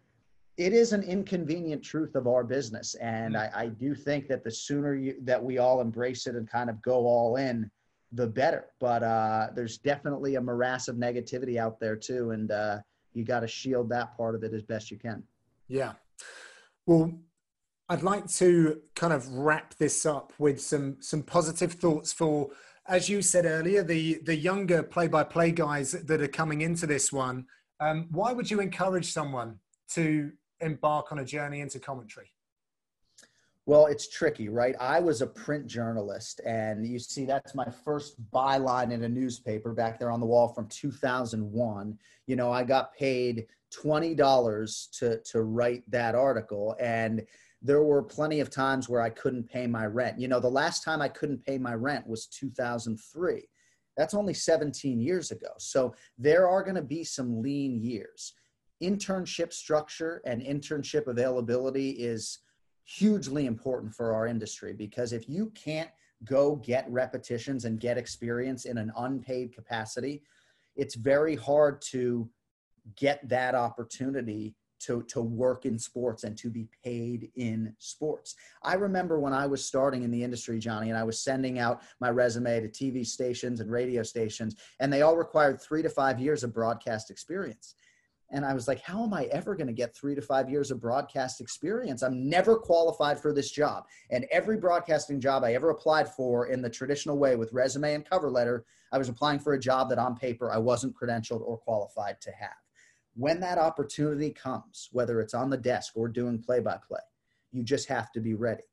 it 0.56 0.72
is 0.72 0.92
an 0.92 1.02
inconvenient 1.02 1.82
truth 1.82 2.14
of 2.14 2.28
our 2.28 2.44
business, 2.44 2.94
and. 2.96 3.36
I, 3.36 3.50
I 3.54 3.66
do 3.68 3.94
think 3.94 4.28
that 4.28 4.44
the 4.44 4.50
sooner 4.50 4.94
you, 4.94 5.16
that 5.22 5.42
we 5.42 5.58
all 5.58 5.80
embrace 5.80 6.28
it 6.28 6.36
and 6.36 6.48
kind 6.48 6.70
of 6.70 6.80
go 6.80 7.06
all 7.06 7.36
in, 7.36 7.68
the 8.12 8.26
better. 8.26 8.66
But 8.80 9.02
uh, 9.02 9.48
there's 9.54 9.78
definitely 9.78 10.36
a 10.36 10.40
morass 10.40 10.88
of 10.88 10.96
negativity 10.96 11.56
out 11.58 11.80
there 11.80 11.96
too, 11.96 12.30
and 12.30 12.50
uh, 12.50 12.78
you 13.12 13.24
got 13.24 13.40
to 13.40 13.48
shield 13.48 13.88
that 13.90 14.16
part 14.16 14.34
of 14.34 14.42
it 14.44 14.52
as 14.52 14.62
best 14.62 14.90
you 14.90 14.98
can. 14.98 15.22
Yeah. 15.68 15.92
Well, 16.86 17.18
I'd 17.88 18.02
like 18.02 18.28
to 18.34 18.80
kind 18.94 19.12
of 19.12 19.28
wrap 19.32 19.74
this 19.74 20.06
up 20.06 20.32
with 20.38 20.60
some 20.60 20.96
some 21.00 21.22
positive 21.22 21.72
thoughts 21.72 22.12
for, 22.12 22.50
as 22.88 23.08
you 23.08 23.22
said 23.22 23.44
earlier, 23.44 23.82
the 23.82 24.20
the 24.24 24.36
younger 24.36 24.82
play-by-play 24.82 25.52
guys 25.52 25.92
that 25.92 26.20
are 26.20 26.28
coming 26.28 26.62
into 26.62 26.86
this 26.86 27.12
one. 27.12 27.46
Um, 27.78 28.08
why 28.10 28.32
would 28.32 28.50
you 28.50 28.60
encourage 28.60 29.12
someone 29.12 29.58
to 29.90 30.32
embark 30.60 31.12
on 31.12 31.18
a 31.18 31.24
journey 31.24 31.60
into 31.60 31.78
commentary? 31.78 32.32
Well, 33.68 33.86
it's 33.86 34.08
tricky, 34.08 34.48
right? 34.48 34.76
I 34.78 35.00
was 35.00 35.22
a 35.22 35.26
print 35.26 35.66
journalist, 35.66 36.40
and 36.46 36.86
you 36.86 37.00
see, 37.00 37.24
that's 37.24 37.52
my 37.52 37.68
first 37.84 38.14
byline 38.30 38.92
in 38.92 39.02
a 39.02 39.08
newspaper 39.08 39.72
back 39.72 39.98
there 39.98 40.12
on 40.12 40.20
the 40.20 40.26
wall 40.26 40.46
from 40.46 40.68
2001. 40.68 41.98
You 42.28 42.36
know, 42.36 42.52
I 42.52 42.62
got 42.62 42.94
paid 42.94 43.48
$20 43.74 44.98
to, 45.00 45.20
to 45.20 45.42
write 45.42 45.82
that 45.90 46.14
article, 46.14 46.76
and 46.78 47.26
there 47.60 47.82
were 47.82 48.04
plenty 48.04 48.38
of 48.38 48.50
times 48.50 48.88
where 48.88 49.02
I 49.02 49.10
couldn't 49.10 49.50
pay 49.50 49.66
my 49.66 49.86
rent. 49.86 50.20
You 50.20 50.28
know, 50.28 50.38
the 50.38 50.48
last 50.48 50.84
time 50.84 51.02
I 51.02 51.08
couldn't 51.08 51.44
pay 51.44 51.58
my 51.58 51.74
rent 51.74 52.06
was 52.06 52.26
2003. 52.28 53.48
That's 53.96 54.14
only 54.14 54.34
17 54.34 55.00
years 55.00 55.32
ago. 55.32 55.48
So 55.58 55.92
there 56.18 56.48
are 56.48 56.62
going 56.62 56.76
to 56.76 56.82
be 56.82 57.02
some 57.02 57.42
lean 57.42 57.82
years. 57.82 58.34
Internship 58.80 59.52
structure 59.52 60.22
and 60.24 60.40
internship 60.40 61.08
availability 61.08 61.90
is 61.90 62.38
hugely 62.86 63.46
important 63.46 63.92
for 63.92 64.14
our 64.14 64.26
industry 64.26 64.72
because 64.72 65.12
if 65.12 65.28
you 65.28 65.52
can't 65.54 65.90
go 66.24 66.56
get 66.56 66.86
repetitions 66.88 67.64
and 67.64 67.80
get 67.80 67.98
experience 67.98 68.64
in 68.64 68.78
an 68.78 68.92
unpaid 68.96 69.52
capacity, 69.52 70.22
it's 70.76 70.94
very 70.94 71.34
hard 71.34 71.82
to 71.82 72.28
get 72.94 73.28
that 73.28 73.54
opportunity 73.54 74.54
to, 74.78 75.02
to 75.04 75.20
work 75.20 75.64
in 75.64 75.78
sports 75.78 76.24
and 76.24 76.36
to 76.38 76.48
be 76.48 76.68
paid 76.84 77.30
in 77.36 77.74
sports. 77.78 78.36
I 78.62 78.74
remember 78.74 79.18
when 79.18 79.32
I 79.32 79.46
was 79.46 79.64
starting 79.64 80.02
in 80.04 80.10
the 80.10 80.22
industry, 80.22 80.58
Johnny, 80.58 80.90
and 80.90 80.98
I 80.98 81.02
was 81.02 81.20
sending 81.20 81.58
out 81.58 81.82
my 81.98 82.10
resume 82.10 82.60
to 82.60 82.68
TV 82.68 83.04
stations 83.04 83.60
and 83.60 83.70
radio 83.70 84.02
stations, 84.02 84.54
and 84.78 84.92
they 84.92 85.02
all 85.02 85.16
required 85.16 85.60
three 85.60 85.82
to 85.82 85.88
five 85.88 86.20
years 86.20 86.44
of 86.44 86.54
broadcast 86.54 87.10
experience. 87.10 87.74
And 88.30 88.44
I 88.44 88.54
was 88.54 88.66
like, 88.66 88.80
how 88.80 89.04
am 89.04 89.14
I 89.14 89.24
ever 89.26 89.54
going 89.54 89.68
to 89.68 89.72
get 89.72 89.94
three 89.94 90.14
to 90.14 90.22
five 90.22 90.50
years 90.50 90.70
of 90.70 90.80
broadcast 90.80 91.40
experience? 91.40 92.02
I'm 92.02 92.28
never 92.28 92.56
qualified 92.56 93.20
for 93.20 93.32
this 93.32 93.50
job. 93.50 93.84
And 94.10 94.26
every 94.32 94.56
broadcasting 94.56 95.20
job 95.20 95.44
I 95.44 95.54
ever 95.54 95.70
applied 95.70 96.08
for 96.08 96.48
in 96.48 96.60
the 96.60 96.70
traditional 96.70 97.18
way 97.18 97.36
with 97.36 97.52
resume 97.52 97.94
and 97.94 98.08
cover 98.08 98.30
letter, 98.30 98.64
I 98.92 98.98
was 98.98 99.08
applying 99.08 99.38
for 99.38 99.54
a 99.54 99.60
job 99.60 99.88
that 99.90 99.98
on 99.98 100.16
paper 100.16 100.50
I 100.50 100.58
wasn't 100.58 100.96
credentialed 100.96 101.42
or 101.42 101.58
qualified 101.58 102.20
to 102.22 102.32
have. 102.32 102.56
When 103.14 103.40
that 103.40 103.58
opportunity 103.58 104.30
comes, 104.30 104.88
whether 104.92 105.20
it's 105.20 105.34
on 105.34 105.48
the 105.48 105.56
desk 105.56 105.92
or 105.94 106.08
doing 106.08 106.42
play 106.42 106.60
by 106.60 106.78
play, 106.86 107.00
you 107.52 107.62
just 107.62 107.88
have 107.88 108.12
to 108.12 108.20
be 108.20 108.34
ready. 108.34 108.64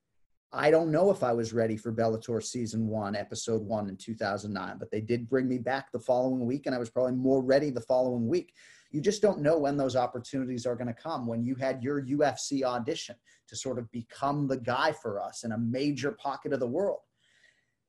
I 0.52 0.70
don't 0.70 0.92
know 0.92 1.10
if 1.10 1.24
I 1.24 1.32
was 1.32 1.52
ready 1.52 1.78
for 1.78 1.92
Bellator 1.92 2.44
season 2.44 2.88
one, 2.88 3.16
episode 3.16 3.64
one 3.64 3.90
in 3.90 3.98
2009, 3.98 4.78
but 4.78 4.92
they 4.92 5.02
did 5.02 5.28
bring 5.28 5.48
me 5.48 5.58
back 5.58 5.92
the 5.92 6.00
following 6.00 6.46
week, 6.46 6.68
and 6.68 6.76
I 6.76 6.78
was 6.78 6.92
probably 6.92 7.14
more 7.14 7.42
ready 7.42 7.72
the 7.72 7.82
following 7.82 8.28
week 8.28 8.54
you 8.94 9.02
just 9.02 9.24
don't 9.24 9.42
know 9.42 9.58
when 9.58 9.76
those 9.76 9.96
opportunities 9.96 10.68
are 10.68 10.76
going 10.76 10.88
to 10.88 10.94
come. 10.94 11.26
When 11.26 11.44
you 11.44 11.56
had 11.56 11.84
your 11.84 12.02
UFC 12.04 12.64
audition 12.64 13.16
to 13.48 13.56
sort 13.56 13.80
of 13.80 13.92
become 13.92 14.48
the 14.48 14.58
guy 14.58 14.92
for 14.92 15.20
us 15.20 15.44
in 15.44 15.52
a 15.52 15.58
major 15.58 16.12
pocket 16.12 16.54
of 16.54 16.60
the 16.60 16.68
world. 16.68 17.00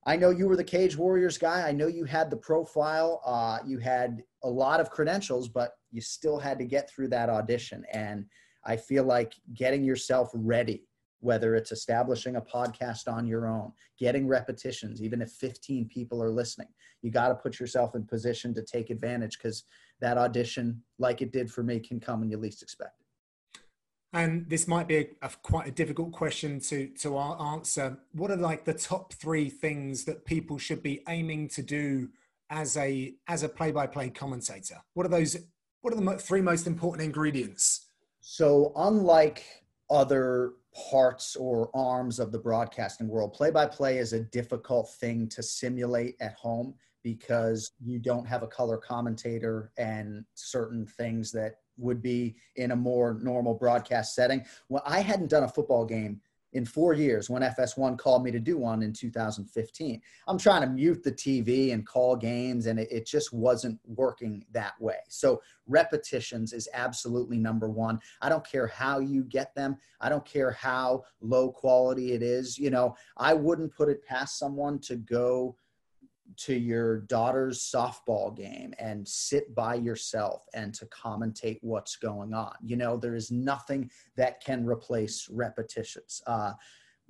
I 0.06 0.16
know 0.16 0.30
you 0.30 0.48
were 0.48 0.56
the 0.56 0.64
Cage 0.64 0.96
Warriors 0.96 1.38
guy. 1.38 1.68
I 1.68 1.72
know 1.72 1.86
you 1.86 2.04
had 2.04 2.30
the 2.30 2.36
profile. 2.38 3.22
Uh, 3.24 3.58
you 3.66 3.78
had 3.78 4.22
a 4.42 4.48
lot 4.48 4.80
of 4.80 4.90
credentials, 4.90 5.48
but 5.48 5.72
you 5.92 6.00
still 6.00 6.38
had 6.38 6.58
to 6.58 6.64
get 6.64 6.90
through 6.90 7.08
that 7.08 7.28
audition. 7.28 7.84
And 7.92 8.24
I 8.64 8.76
feel 8.76 9.04
like 9.04 9.34
getting 9.52 9.84
yourself 9.84 10.30
ready, 10.32 10.86
whether 11.20 11.54
it's 11.54 11.72
establishing 11.72 12.36
a 12.36 12.40
podcast 12.40 13.12
on 13.12 13.26
your 13.26 13.46
own, 13.46 13.72
getting 13.98 14.26
repetitions, 14.26 15.02
even 15.02 15.20
if 15.20 15.30
15 15.32 15.86
people 15.88 16.22
are 16.22 16.30
listening, 16.30 16.68
you 17.02 17.10
got 17.10 17.28
to 17.28 17.34
put 17.34 17.60
yourself 17.60 17.94
in 17.94 18.04
position 18.04 18.54
to 18.54 18.62
take 18.62 18.88
advantage 18.88 19.36
because 19.36 19.64
that 20.00 20.18
audition, 20.18 20.82
like 20.98 21.22
it 21.22 21.32
did 21.32 21.50
for 21.50 21.62
me, 21.62 21.80
can 21.80 22.00
come 22.00 22.20
when 22.20 22.30
you 22.30 22.36
least 22.36 22.62
expect 22.62 23.00
it. 23.00 23.60
And 24.12 24.48
this 24.48 24.68
might 24.68 24.86
be 24.86 24.96
a, 24.96 25.06
a, 25.22 25.30
quite 25.42 25.66
a 25.66 25.72
difficult 25.72 26.12
question 26.12 26.60
to 26.60 26.88
to 27.00 27.18
answer. 27.18 27.98
What 28.12 28.30
are 28.30 28.36
like 28.36 28.64
the 28.64 28.74
top 28.74 29.12
three 29.14 29.50
things 29.50 30.04
that 30.04 30.24
people 30.24 30.56
should 30.56 30.82
be 30.82 31.02
aiming 31.08 31.48
to 31.48 31.62
do 31.62 32.10
as 32.50 32.76
a 32.76 33.14
as 33.26 33.42
a 33.42 33.48
play 33.48 33.72
by 33.72 33.88
play 33.88 34.10
commentator? 34.10 34.76
What 34.94 35.04
are 35.04 35.10
those? 35.10 35.36
What 35.80 35.92
are 35.92 36.00
the 36.00 36.18
three 36.18 36.40
most 36.40 36.66
important 36.66 37.02
ingredients? 37.04 37.86
So, 38.20 38.72
unlike 38.76 39.44
other 39.90 40.52
parts 40.90 41.36
or 41.36 41.70
arms 41.74 42.18
of 42.18 42.32
the 42.32 42.38
broadcasting 42.38 43.08
world, 43.08 43.32
play 43.32 43.50
by 43.50 43.66
play 43.66 43.98
is 43.98 44.12
a 44.12 44.20
difficult 44.20 44.90
thing 44.90 45.28
to 45.28 45.42
simulate 45.42 46.16
at 46.20 46.34
home 46.34 46.74
because 47.04 47.72
you 47.78 48.00
don't 48.00 48.26
have 48.26 48.42
a 48.42 48.48
color 48.48 48.78
commentator 48.78 49.70
and 49.78 50.24
certain 50.34 50.84
things 50.84 51.30
that 51.30 51.56
would 51.76 52.02
be 52.02 52.34
in 52.56 52.72
a 52.72 52.76
more 52.76 53.18
normal 53.22 53.54
broadcast 53.54 54.14
setting. 54.14 54.44
Well, 54.68 54.82
I 54.84 55.00
hadn't 55.00 55.30
done 55.30 55.44
a 55.44 55.48
football 55.48 55.84
game 55.84 56.20
in 56.54 56.64
four 56.64 56.94
years 56.94 57.28
when 57.28 57.42
FS1 57.42 57.98
called 57.98 58.22
me 58.22 58.30
to 58.30 58.38
do 58.38 58.56
one 58.56 58.82
in 58.82 58.92
2015. 58.92 60.00
I'm 60.28 60.38
trying 60.38 60.62
to 60.62 60.68
mute 60.68 61.02
the 61.02 61.12
TV 61.12 61.72
and 61.72 61.84
call 61.86 62.14
games, 62.16 62.66
and 62.66 62.78
it, 62.78 62.88
it, 62.90 63.06
just 63.06 63.32
wasn't 63.32 63.78
working 63.84 64.44
that 64.52 64.80
way. 64.80 64.98
So, 65.08 65.42
repetitions 65.66 66.52
is 66.52 66.68
absolutely 66.72 67.38
number 67.38 67.68
one. 67.68 67.98
I 68.22 68.28
don't 68.28 68.46
care 68.46 68.68
how 68.68 69.00
you 69.00 69.24
get 69.24 69.54
them, 69.54 69.76
I 70.00 70.08
don't 70.08 70.24
care 70.24 70.52
how 70.52 71.02
low 71.20 71.50
quality 71.50 72.12
it 72.12 72.22
is. 72.22 72.56
You 72.56 72.70
know, 72.70 72.94
I 73.16 73.34
wouldn't 73.34 73.74
put 73.74 73.88
it 73.88 74.04
past 74.04 74.38
someone 74.38 74.78
to 74.80 74.96
go 74.96 75.56
to 76.36 76.54
your 76.54 77.00
daughter's 77.02 77.60
softball 77.60 78.36
game 78.36 78.74
and 78.78 79.06
sit 79.06 79.54
by 79.54 79.74
yourself 79.74 80.46
and 80.54 80.74
to 80.74 80.86
commentate 80.86 81.58
what's 81.62 81.96
going 81.96 82.34
on. 82.34 82.54
You 82.62 82.76
know, 82.76 82.96
there 82.96 83.14
is 83.14 83.30
nothing 83.30 83.90
that 84.16 84.42
can 84.42 84.64
replace 84.64 85.28
repetitions. 85.30 86.22
Uh, 86.26 86.52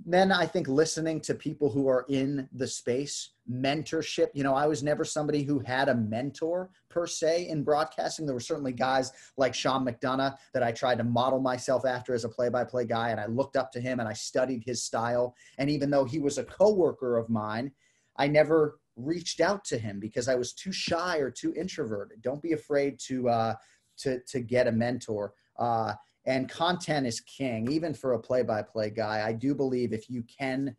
then 0.05 0.33
I 0.33 0.45
think 0.45 0.67
listening 0.67 1.21
to 1.21 1.35
people 1.35 1.71
who 1.71 1.89
are 1.89 2.05
in 2.09 2.49
the 2.53 2.67
space, 2.67 3.31
mentorship. 3.51 4.29
You 4.35 4.43
know, 4.43 4.55
I 4.55 4.67
was 4.67 4.83
never 4.83 5.05
somebody 5.05 5.45
who 5.45 5.61
had 5.61 5.89
a 5.89 5.95
mentor 5.95 6.71
per 6.89 7.07
se 7.07 7.49
in 7.49 7.63
broadcasting. 7.63 8.27
There 8.27 8.35
were 8.35 8.41
certainly 8.41 8.73
guys 8.73 9.13
like 9.37 9.55
Sean 9.55 9.87
McDonough 9.87 10.37
that 10.53 10.65
I 10.65 10.73
tried 10.73 10.99
to 10.99 11.05
model 11.05 11.41
myself 11.41 11.87
after 11.87 12.13
as 12.13 12.25
a 12.25 12.29
play 12.29 12.49
by 12.49 12.65
play 12.65 12.85
guy, 12.85 13.11
and 13.11 13.21
I 13.21 13.27
looked 13.27 13.57
up 13.57 13.71
to 13.73 13.81
him 13.81 14.01
and 14.01 14.09
I 14.09 14.15
studied 14.15 14.65
his 14.67 14.83
style. 14.83 15.37
And 15.59 15.71
even 15.71 15.91
though 15.91 16.05
he 16.05 16.19
was 16.19 16.39
a 16.39 16.45
coworker 16.45 17.17
of 17.17 17.31
mine, 17.31 17.71
I 18.17 18.27
never 18.27 18.81
reached 18.97 19.41
out 19.41 19.65
to 19.65 19.79
him 19.79 20.01
because 20.01 20.29
I 20.29 20.35
was 20.35 20.53
too 20.53 20.73
shy 20.73 21.19
or 21.19 21.31
too 21.31 21.53
introverted. 21.55 22.23
Don't 22.23 22.43
be 22.43 22.53
afraid 22.53 22.99
to 23.07 23.29
uh, 23.29 23.55
to 23.99 24.21
to 24.21 24.41
get 24.41 24.67
a 24.67 24.73
mentor. 24.73 25.33
Uh, 25.59 25.95
and 26.27 26.49
content 26.49 27.07
is 27.07 27.21
king, 27.21 27.71
even 27.71 27.93
for 27.93 28.15
a 28.15 28.19
play-by-play 28.19 28.91
guy. 28.91 29.27
I 29.27 29.33
do 29.33 29.55
believe 29.55 29.93
if 29.93 30.09
you 30.09 30.23
can 30.23 30.75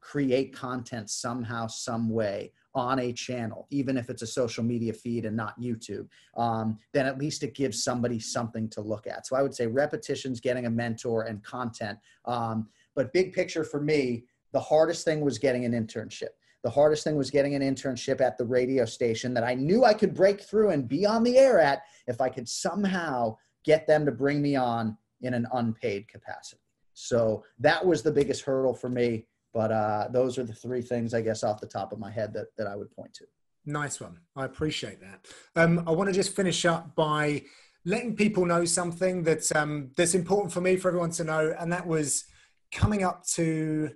create 0.00 0.54
content 0.54 1.10
somehow, 1.10 1.66
some 1.66 2.08
way 2.08 2.52
on 2.74 2.98
a 2.98 3.12
channel, 3.12 3.66
even 3.70 3.98
if 3.98 4.08
it's 4.08 4.22
a 4.22 4.26
social 4.26 4.64
media 4.64 4.92
feed 4.92 5.26
and 5.26 5.36
not 5.36 5.60
YouTube, 5.60 6.08
um, 6.36 6.78
then 6.92 7.06
at 7.06 7.18
least 7.18 7.42
it 7.42 7.54
gives 7.54 7.84
somebody 7.84 8.18
something 8.18 8.68
to 8.70 8.80
look 8.80 9.06
at. 9.06 9.26
So 9.26 9.36
I 9.36 9.42
would 9.42 9.54
say 9.54 9.66
repetitions, 9.66 10.40
getting 10.40 10.64
a 10.64 10.70
mentor, 10.70 11.24
and 11.24 11.42
content. 11.44 11.98
Um, 12.24 12.68
but 12.94 13.12
big 13.12 13.34
picture 13.34 13.62
for 13.62 13.80
me, 13.80 14.24
the 14.52 14.60
hardest 14.60 15.04
thing 15.04 15.20
was 15.20 15.38
getting 15.38 15.64
an 15.64 15.72
internship 15.72 16.30
the 16.62 16.70
hardest 16.70 17.04
thing 17.04 17.16
was 17.16 17.30
getting 17.30 17.54
an 17.54 17.62
internship 17.62 18.20
at 18.20 18.38
the 18.38 18.44
radio 18.44 18.84
station 18.84 19.34
that 19.34 19.44
I 19.44 19.54
knew 19.54 19.84
I 19.84 19.94
could 19.94 20.14
break 20.14 20.40
through 20.40 20.70
and 20.70 20.88
be 20.88 21.04
on 21.04 21.24
the 21.24 21.36
air 21.36 21.60
at 21.60 21.82
if 22.06 22.20
I 22.20 22.28
could 22.28 22.48
somehow 22.48 23.36
get 23.64 23.86
them 23.86 24.06
to 24.06 24.12
bring 24.12 24.40
me 24.40 24.56
on 24.56 24.96
in 25.22 25.34
an 25.34 25.46
unpaid 25.52 26.08
capacity. 26.08 26.60
So 26.94 27.44
that 27.58 27.84
was 27.84 28.02
the 28.02 28.12
biggest 28.12 28.44
hurdle 28.44 28.74
for 28.74 28.88
me. 28.88 29.26
But 29.52 29.72
uh, 29.72 30.08
those 30.10 30.38
are 30.38 30.44
the 30.44 30.54
three 30.54 30.82
things, 30.82 31.14
I 31.14 31.20
guess, 31.20 31.44
off 31.44 31.60
the 31.60 31.66
top 31.66 31.92
of 31.92 31.98
my 31.98 32.10
head 32.10 32.32
that, 32.34 32.46
that 32.56 32.66
I 32.66 32.76
would 32.76 32.90
point 32.92 33.12
to. 33.14 33.24
Nice 33.66 34.00
one. 34.00 34.18
I 34.34 34.44
appreciate 34.44 34.98
that. 35.00 35.26
Um, 35.56 35.84
I 35.86 35.92
want 35.92 36.08
to 36.08 36.14
just 36.14 36.34
finish 36.34 36.64
up 36.64 36.94
by 36.94 37.42
letting 37.84 38.16
people 38.16 38.46
know 38.46 38.64
something 38.64 39.24
that 39.24 39.54
um, 39.54 39.90
that's 39.96 40.14
important 40.14 40.52
for 40.52 40.60
me 40.60 40.76
for 40.76 40.88
everyone 40.88 41.10
to 41.12 41.24
know, 41.24 41.54
and 41.58 41.72
that 41.72 41.86
was 41.86 42.24
coming 42.72 43.04
up 43.04 43.24
to 43.26 43.90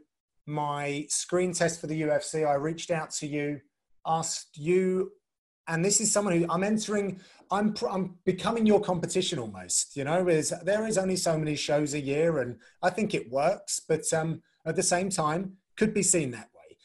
my 0.47 1.07
screen 1.09 1.53
test 1.53 1.81
for 1.81 1.89
the 1.89 2.03
UFC, 2.03 2.47
I 2.47 2.55
reached 2.55 2.91
out 2.91 3.11
to 3.13 3.27
you, 3.27 3.61
asked 4.07 4.57
you, 4.57 5.13
and 5.69 5.85
this 5.85 6.01
is 6.01 6.13
someone 6.13 6.37
who 6.37 6.47
I'm 6.49 6.63
entering. 6.63 7.21
I'm 7.51 7.75
I'm 7.91 8.17
becoming 8.25 8.67
your 8.67 8.81
competition 8.81 9.39
almost. 9.39 9.97
You 9.97 10.05
know, 10.05 10.29
is 10.29 10.55
there 10.63 10.87
is 10.87 10.97
only 10.97 11.17
so 11.17 11.37
many 11.37 11.57
shows 11.57 11.95
a 11.95 12.01
year, 12.01 12.39
and 12.39 12.57
I 12.83 12.91
think 12.91 13.15
it 13.15 13.31
works, 13.31 13.81
but 13.81 14.13
um, 14.13 14.43
at 14.65 14.77
the 14.77 14.83
same 14.83 15.11
time, 15.11 15.57
could 15.77 15.93
be 15.93 16.03
seen 16.03 16.31
that 16.33 16.49
way. 16.55 16.77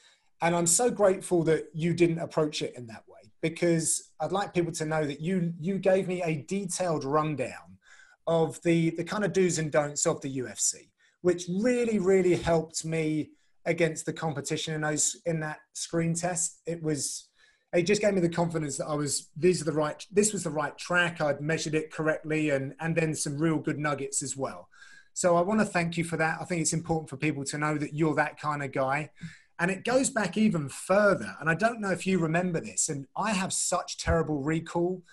And 0.42 0.56
I'm 0.56 0.68
so 0.68 0.90
grateful 0.90 1.44
that 1.44 1.66
you 1.74 1.94
didn't 1.94 2.20
approach 2.20 2.62
it 2.62 2.74
in 2.76 2.88
that 2.88 3.04
way 3.08 3.32
because 3.42 4.12
I'd 4.20 4.32
like 4.32 4.54
people 4.54 4.72
to 4.74 4.86
know 4.86 5.06
that 5.06 5.22
you 5.22 5.54
you 5.60 5.78
gave 5.78 6.08
me 6.08 6.24
a 6.24 6.44
detailed 6.48 7.04
rundown 7.04 7.78
of 8.26 8.60
the 8.64 8.92
the 8.92 9.04
kind 9.04 9.24
of 9.24 9.34
do's 9.34 9.60
and 9.60 9.72
don'ts 9.72 10.08
of 10.08 10.22
the 10.22 10.40
UFC, 10.40 10.90
which 11.22 11.46
really 11.60 12.00
really 12.00 12.36
helped 12.36 12.84
me 12.84 13.32
against 13.66 14.06
the 14.06 14.14
competition 14.14 14.74
in 14.74 14.82
those 14.82 15.18
in 15.26 15.40
that 15.42 15.60
screen 15.74 16.14
test. 16.14 16.62
It 16.66 16.82
was 16.82 17.30
it 17.74 17.84
just 17.84 18.02
gave 18.02 18.14
me 18.14 18.22
the 18.22 18.30
confidence 18.30 18.78
that 18.78 18.88
I 18.88 18.96
was 18.96 19.30
these 19.38 19.62
are 19.62 19.66
the 19.66 19.72
right 19.72 20.06
this 20.12 20.34
was 20.34 20.44
the 20.44 20.50
right 20.50 20.78
track. 20.78 21.22
I'd 21.22 21.42
measured 21.42 21.76
it 21.76 21.92
correctly 21.92 22.50
and 22.50 22.74
and 22.80 22.96
then 22.96 23.16
some 23.16 23.38
real 23.38 23.58
good 23.58 23.80
nuggets 23.80 24.24
as 24.24 24.36
well. 24.36 24.68
So 25.14 25.36
I 25.36 25.42
want 25.42 25.60
to 25.60 25.66
thank 25.66 25.98
you 25.98 26.04
for 26.04 26.18
that. 26.18 26.38
I 26.42 26.46
think 26.46 26.62
it's 26.62 26.74
important 26.74 27.10
for 27.10 27.18
people 27.18 27.44
to 27.46 27.58
know 27.58 27.78
that 27.78 27.94
you're 27.94 28.16
that 28.16 28.40
kind 28.40 28.64
of 28.64 28.72
guy. 28.72 29.12
And 29.60 29.70
it 29.70 29.84
goes 29.84 30.10
back 30.10 30.38
even 30.38 30.70
further. 30.70 31.36
And 31.40 31.50
I 31.50 31.54
don't 31.54 31.82
know 31.82 31.92
if 31.92 32.08
you 32.08 32.18
remember 32.18 32.60
this, 32.60 32.90
and 32.90 33.06
I 33.16 33.34
have 33.34 33.54
such 33.54 33.98
terrible 33.98 34.42
recall, 34.42 35.04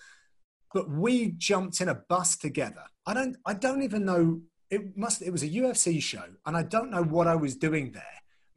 but 0.73 0.89
we 0.89 1.31
jumped 1.37 1.81
in 1.81 1.89
a 1.89 1.93
bus 1.95 2.35
together. 2.37 2.83
I 3.05 3.13
don't 3.13 3.37
I 3.45 3.53
don't 3.53 3.83
even 3.83 4.05
know 4.05 4.41
it 4.69 4.97
must 4.97 5.21
it 5.21 5.31
was 5.31 5.43
a 5.43 5.49
UFC 5.49 6.01
show, 6.01 6.25
and 6.45 6.55
I 6.55 6.63
don't 6.63 6.91
know 6.91 7.03
what 7.03 7.27
I 7.27 7.35
was 7.35 7.55
doing 7.55 7.91
there. 7.91 8.03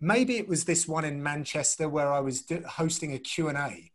Maybe 0.04 0.36
it 0.36 0.48
was 0.48 0.64
this 0.64 0.88
one 0.88 1.04
in 1.04 1.22
Manchester 1.22 1.88
where 1.88 2.12
I 2.12 2.18
was 2.18 2.44
hosting 2.68 3.14
a 3.14 3.18
Q&A. 3.20 3.92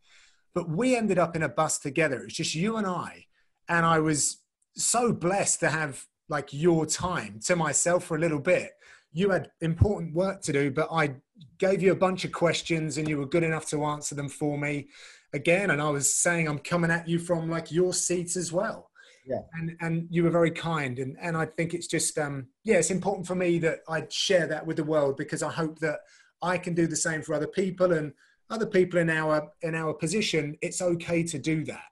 But 0.55 0.69
we 0.69 0.95
ended 0.95 1.19
up 1.19 1.35
in 1.35 1.43
a 1.43 1.49
bus 1.49 1.79
together. 1.79 2.15
It 2.21 2.23
was 2.23 2.33
just 2.33 2.55
you 2.55 2.77
and 2.77 2.87
I. 2.87 3.25
And 3.67 3.85
I 3.85 3.99
was 3.99 4.37
so 4.77 5.11
blessed 5.11 5.59
to 5.59 5.69
have 5.69 6.05
like 6.29 6.53
your 6.53 6.85
time 6.85 7.41
to 7.45 7.57
myself 7.57 8.05
for 8.05 8.15
a 8.15 8.19
little 8.21 8.39
bit. 8.39 8.71
You 9.11 9.31
had 9.31 9.51
important 9.59 10.15
work 10.15 10.41
to 10.43 10.53
do, 10.53 10.71
but 10.71 10.87
I 10.91 11.15
gave 11.57 11.83
you 11.83 11.91
a 11.91 11.95
bunch 11.95 12.23
of 12.23 12.31
questions 12.31 12.97
and 12.97 13.07
you 13.07 13.17
were 13.17 13.25
good 13.25 13.43
enough 13.43 13.67
to 13.67 13.83
answer 13.83 14.15
them 14.15 14.29
for 14.29 14.57
me 14.57 14.87
again. 15.33 15.71
And 15.71 15.81
I 15.81 15.89
was 15.89 16.15
saying 16.15 16.47
I'm 16.47 16.59
coming 16.59 16.89
at 16.89 17.07
you 17.07 17.19
from 17.19 17.49
like 17.49 17.69
your 17.69 17.93
seats 17.93 18.37
as 18.37 18.53
well. 18.53 18.91
Yeah. 19.27 19.41
And 19.53 19.75
and 19.81 20.07
you 20.09 20.23
were 20.23 20.29
very 20.29 20.51
kind. 20.51 20.99
And 20.99 21.17
and 21.19 21.35
I 21.35 21.45
think 21.45 21.73
it's 21.73 21.87
just 21.87 22.17
um 22.17 22.47
yeah, 22.63 22.77
it's 22.77 22.91
important 22.91 23.27
for 23.27 23.35
me 23.35 23.59
that 23.59 23.79
I 23.89 24.05
share 24.09 24.47
that 24.47 24.65
with 24.65 24.77
the 24.77 24.83
world 24.83 25.17
because 25.17 25.43
I 25.43 25.51
hope 25.51 25.79
that 25.79 25.99
I 26.41 26.57
can 26.57 26.73
do 26.73 26.87
the 26.87 26.95
same 26.95 27.21
for 27.21 27.33
other 27.33 27.47
people 27.47 27.91
and 27.93 28.13
other 28.49 28.65
people 28.65 28.99
in 28.99 29.09
our 29.09 29.51
in 29.61 29.75
our 29.75 29.93
position, 29.93 30.57
it's 30.61 30.81
okay 30.81 31.23
to 31.23 31.37
do 31.37 31.65
that. 31.65 31.83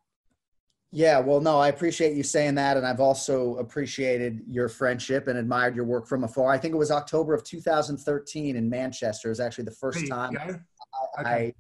Yeah, 0.92 1.20
well, 1.20 1.42
no, 1.42 1.60
I 1.60 1.68
appreciate 1.68 2.16
you 2.16 2.24
saying 2.24 2.56
that, 2.56 2.78
and 2.78 2.88
I've 2.88 3.02
also 3.02 3.58
appreciated 3.58 4.42
your 4.48 4.70
friendship 4.70 5.28
and 5.28 5.38
admired 5.38 5.76
your 5.76 5.84
work 5.84 6.08
from 6.08 6.24
afar. 6.24 6.52
I 6.52 6.58
think 6.58 6.74
it 6.74 6.78
was 6.78 6.90
October 6.90 7.34
of 7.34 7.44
2013 7.44 8.56
in 8.56 8.70
Manchester. 8.70 9.28
It 9.28 9.32
was 9.32 9.42
actually 9.42 9.66
the 9.66 9.72
first 9.72 10.08
time 10.08 10.38
I, 10.40 10.50
okay. 10.52 10.64
I, 11.18 11.54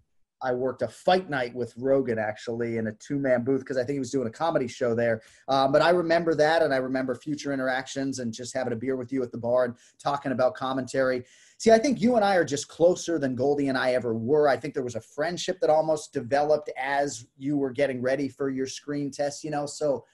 I 0.45 0.53
worked 0.53 0.83
a 0.83 0.87
fight 0.87 1.27
night 1.27 1.55
with 1.55 1.73
Rogan 1.75 2.19
actually 2.19 2.77
in 2.77 2.87
a 2.87 2.91
two 2.93 3.17
man 3.17 3.43
booth 3.43 3.61
because 3.61 3.77
I 3.77 3.83
think 3.83 3.95
he 3.95 3.99
was 3.99 4.11
doing 4.11 4.27
a 4.27 4.31
comedy 4.31 4.67
show 4.67 4.93
there. 4.93 5.21
Um, 5.47 5.71
but 5.71 5.81
I 5.81 5.89
remember 5.89 6.35
that, 6.35 6.61
and 6.61 6.71
I 6.71 6.77
remember 6.77 7.15
future 7.15 7.51
interactions 7.51 8.19
and 8.19 8.31
just 8.31 8.53
having 8.53 8.71
a 8.71 8.75
beer 8.75 8.95
with 8.95 9.11
you 9.11 9.23
at 9.23 9.31
the 9.31 9.39
bar 9.39 9.65
and 9.65 9.73
talking 9.97 10.31
about 10.31 10.53
commentary. 10.53 11.23
See, 11.57 11.71
I 11.71 11.79
think 11.79 11.99
you 11.99 12.15
and 12.15 12.23
I 12.23 12.35
are 12.35 12.45
just 12.45 12.67
closer 12.67 13.17
than 13.17 13.35
Goldie 13.35 13.69
and 13.69 13.77
I 13.77 13.93
ever 13.93 14.13
were. 14.13 14.47
I 14.47 14.55
think 14.55 14.75
there 14.75 14.83
was 14.83 14.95
a 14.95 15.01
friendship 15.01 15.59
that 15.61 15.71
almost 15.71 16.13
developed 16.13 16.69
as 16.77 17.25
you 17.37 17.57
were 17.57 17.71
getting 17.71 18.01
ready 18.01 18.29
for 18.29 18.49
your 18.49 18.67
screen 18.67 19.09
test, 19.09 19.43
you 19.43 19.49
know. 19.49 19.65
So 19.65 20.05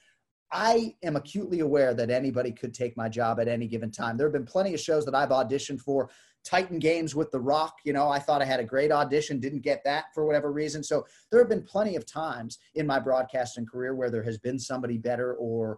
I 0.52 0.96
am 1.04 1.16
acutely 1.16 1.62
aware 1.62 1.94
that 1.94 2.10
anybody 2.10 2.52
could 2.52 2.74
take 2.74 2.98
my 2.98 3.08
job 3.08 3.40
at 3.40 3.48
any 3.48 3.68
given 3.68 3.90
time. 3.90 4.18
There 4.18 4.28
have 4.28 4.34
been 4.34 4.46
plenty 4.46 4.74
of 4.74 4.80
shows 4.80 5.06
that 5.06 5.16
I've 5.16 5.30
auditioned 5.30 5.82
for. 5.82 6.10
Titan 6.44 6.80
Games 6.80 7.16
with 7.16 7.32
The 7.32 7.40
Rock, 7.40 7.78
you 7.84 7.94
know, 7.94 8.10
I 8.10 8.20
thought 8.20 8.42
I 8.42 8.46
had 8.46 8.60
a 8.60 8.66
great 8.66 8.92
audition, 8.92 9.40
didn't 9.40 9.62
get 9.62 9.84
that 9.86 10.06
for 10.14 10.26
whatever 10.26 10.52
reason. 10.52 10.84
So 10.84 11.06
there 11.30 11.40
have 11.40 11.50
been 11.50 11.64
plenty 11.64 11.96
of 11.96 12.06
times 12.06 12.58
in 12.76 12.88
my 12.88 13.00
broadcasting 13.00 13.66
career 13.66 13.96
where 13.96 14.10
there 14.10 14.24
has 14.24 14.38
been 14.38 14.60
somebody 14.60 14.98
better 14.98 15.36
or 15.36 15.78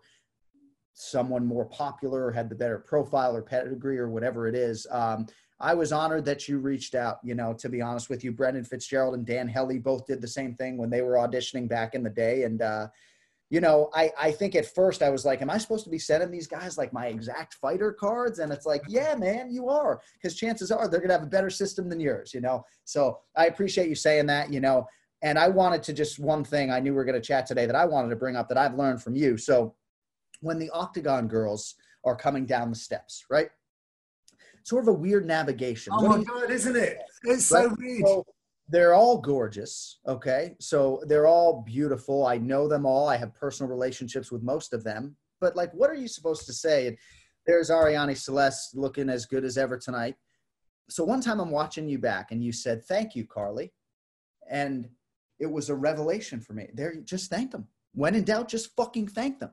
someone 0.93 1.45
more 1.45 1.65
popular 1.65 2.25
or 2.25 2.31
had 2.31 2.49
the 2.49 2.55
better 2.55 2.79
profile 2.79 3.35
or 3.35 3.41
pedigree 3.41 3.97
or 3.97 4.09
whatever 4.09 4.47
it 4.47 4.55
is. 4.55 4.87
Um, 4.91 5.25
I 5.59 5.73
was 5.73 5.91
honored 5.91 6.25
that 6.25 6.47
you 6.47 6.59
reached 6.59 6.93
out. 6.93 7.19
You 7.23 7.35
know, 7.35 7.53
to 7.53 7.69
be 7.69 7.81
honest 7.81 8.09
with 8.09 8.23
you, 8.23 8.31
Brendan 8.31 8.63
Fitzgerald 8.63 9.15
and 9.15 9.25
Dan 9.25 9.47
Hellie 9.47 9.79
both 9.79 10.05
did 10.05 10.21
the 10.21 10.27
same 10.27 10.55
thing 10.55 10.77
when 10.77 10.89
they 10.89 11.01
were 11.01 11.13
auditioning 11.15 11.67
back 11.67 11.95
in 11.95 12.03
the 12.03 12.09
day. 12.09 12.43
And, 12.43 12.61
uh, 12.61 12.87
you 13.49 13.61
know, 13.61 13.89
I, 13.93 14.11
I 14.19 14.31
think 14.31 14.55
at 14.55 14.73
first 14.73 15.03
I 15.03 15.09
was 15.09 15.25
like, 15.25 15.41
am 15.41 15.49
I 15.49 15.57
supposed 15.57 15.83
to 15.83 15.89
be 15.89 15.99
sending 15.99 16.31
these 16.31 16.47
guys 16.47 16.77
like 16.77 16.91
my 16.91 17.07
exact 17.07 17.55
fighter 17.55 17.91
cards? 17.91 18.39
And 18.39 18.51
it's 18.51 18.65
like, 18.65 18.81
yeah, 18.87 19.15
man, 19.15 19.51
you 19.51 19.69
are. 19.69 20.01
Because 20.15 20.35
chances 20.35 20.71
are 20.71 20.87
they're 20.87 20.99
going 20.99 21.09
to 21.09 21.15
have 21.15 21.23
a 21.23 21.27
better 21.27 21.49
system 21.49 21.87
than 21.89 21.99
yours, 21.99 22.33
you 22.33 22.41
know? 22.41 22.65
So 22.85 23.19
I 23.35 23.45
appreciate 23.45 23.89
you 23.89 23.95
saying 23.95 24.25
that, 24.27 24.51
you 24.51 24.59
know. 24.59 24.87
And 25.21 25.37
I 25.37 25.49
wanted 25.49 25.83
to 25.83 25.93
just 25.93 26.19
one 26.19 26.43
thing 26.43 26.71
I 26.71 26.79
knew 26.79 26.93
we 26.93 26.99
are 26.99 27.05
going 27.05 27.21
to 27.21 27.25
chat 27.25 27.45
today 27.45 27.65
that 27.65 27.75
I 27.75 27.85
wanted 27.85 28.09
to 28.09 28.15
bring 28.15 28.35
up 28.35 28.49
that 28.49 28.57
I've 28.57 28.75
learned 28.75 29.01
from 29.03 29.15
you. 29.15 29.37
So 29.37 29.75
when 30.41 30.57
the 30.57 30.69
Octagon 30.71 31.27
girls 31.27 31.75
are 32.03 32.15
coming 32.15 32.45
down 32.45 32.69
the 32.69 32.75
steps, 32.75 33.23
right? 33.29 33.49
sort 34.63 34.83
of 34.83 34.87
a 34.87 34.93
weird 34.93 35.25
navigation. 35.25 35.93
Oh 35.95 36.01
what 36.01 36.09
my 36.09 36.17
you, 36.19 36.25
God, 36.25 36.49
isn't 36.49 36.75
it? 36.75 36.99
It's 37.23 37.51
right? 37.51 37.65
so 37.65 37.75
weird. 37.77 38.07
So 38.07 38.25
they're 38.69 38.93
all 38.93 39.19
gorgeous. 39.19 39.99
Okay. 40.07 40.55
So 40.59 41.01
they're 41.07 41.27
all 41.27 41.63
beautiful. 41.65 42.25
I 42.25 42.37
know 42.37 42.67
them 42.67 42.85
all. 42.85 43.09
I 43.09 43.17
have 43.17 43.33
personal 43.35 43.69
relationships 43.69 44.31
with 44.31 44.41
most 44.41 44.73
of 44.73 44.83
them. 44.83 45.15
But 45.41 45.55
like, 45.55 45.71
what 45.73 45.89
are 45.89 45.95
you 45.95 46.07
supposed 46.07 46.45
to 46.45 46.53
say? 46.53 46.87
And 46.87 46.97
there's 47.45 47.69
Arianny 47.69 48.17
Celeste 48.17 48.75
looking 48.75 49.09
as 49.09 49.25
good 49.25 49.43
as 49.43 49.57
ever 49.57 49.77
tonight. 49.77 50.15
So 50.89 51.03
one 51.03 51.21
time 51.21 51.39
I'm 51.39 51.51
watching 51.51 51.87
you 51.87 51.99
back 51.99 52.31
and 52.31 52.43
you 52.43 52.51
said, 52.51 52.83
Thank 52.85 53.15
you, 53.15 53.25
Carly. 53.25 53.73
And 54.49 54.89
it 55.39 55.51
was 55.51 55.69
a 55.69 55.75
revelation 55.75 56.39
for 56.39 56.53
me. 56.53 56.69
There, 56.73 56.95
just 57.03 57.29
thank 57.29 57.51
them. 57.51 57.67
When 57.93 58.15
in 58.15 58.23
doubt, 58.23 58.47
just 58.47 58.75
fucking 58.75 59.07
thank 59.07 59.39
them. 59.39 59.51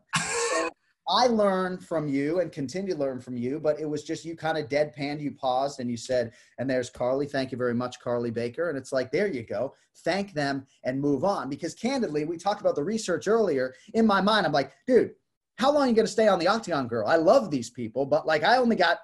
I 1.09 1.27
learned 1.27 1.85
from 1.85 2.09
you 2.09 2.41
and 2.41 2.53
continue 2.53 2.93
to 2.95 2.99
learn 2.99 3.21
from 3.21 3.37
you, 3.37 3.59
but 3.59 3.81
it 3.81 3.89
was 3.89 4.05
just 4.05 4.25
you 4.25 4.37
kind 4.37 4.57
of 4.57 4.69
deadpanned, 4.69 5.21
you 5.21 5.33
paused 5.33 5.81
and 5.81 5.91
you 5.91 5.97
said, 5.97 6.33
and 6.59 6.69
there's 6.69 6.91
Carly. 6.91 7.27
Thank 7.27 7.51
you 7.51 7.59
very 7.59 7.75
much, 7.75 7.99
Carly 8.01 8.31
Baker. 8.31 8.69
And 8.69 8.79
it's 8.79 8.93
like, 8.93 9.11
there 9.11 9.27
you 9.27 9.43
go. 9.43 9.75
Thank 10.05 10.35
them 10.35 10.67
and 10.85 11.01
move 11.01 11.25
on. 11.25 11.49
Because 11.49 11.75
candidly, 11.75 12.25
we 12.25 12.37
talked 12.37 12.61
about 12.61 12.77
the 12.77 12.85
research 12.85 13.27
earlier. 13.27 13.75
In 13.95 14.07
my 14.07 14.21
mind, 14.21 14.47
I'm 14.47 14.53
like, 14.53 14.73
dude, 14.87 15.13
how 15.57 15.73
long 15.73 15.85
are 15.85 15.89
you 15.89 15.95
going 15.95 16.07
to 16.07 16.13
stay 16.13 16.29
on 16.29 16.39
the 16.39 16.49
Octagon 16.49 16.87
Girl? 16.87 17.07
I 17.07 17.17
love 17.17 17.51
these 17.51 17.71
people, 17.71 18.07
but 18.07 18.27
like 18.27 18.45
I 18.45 18.57
only 18.57 18.77
got 18.77 18.99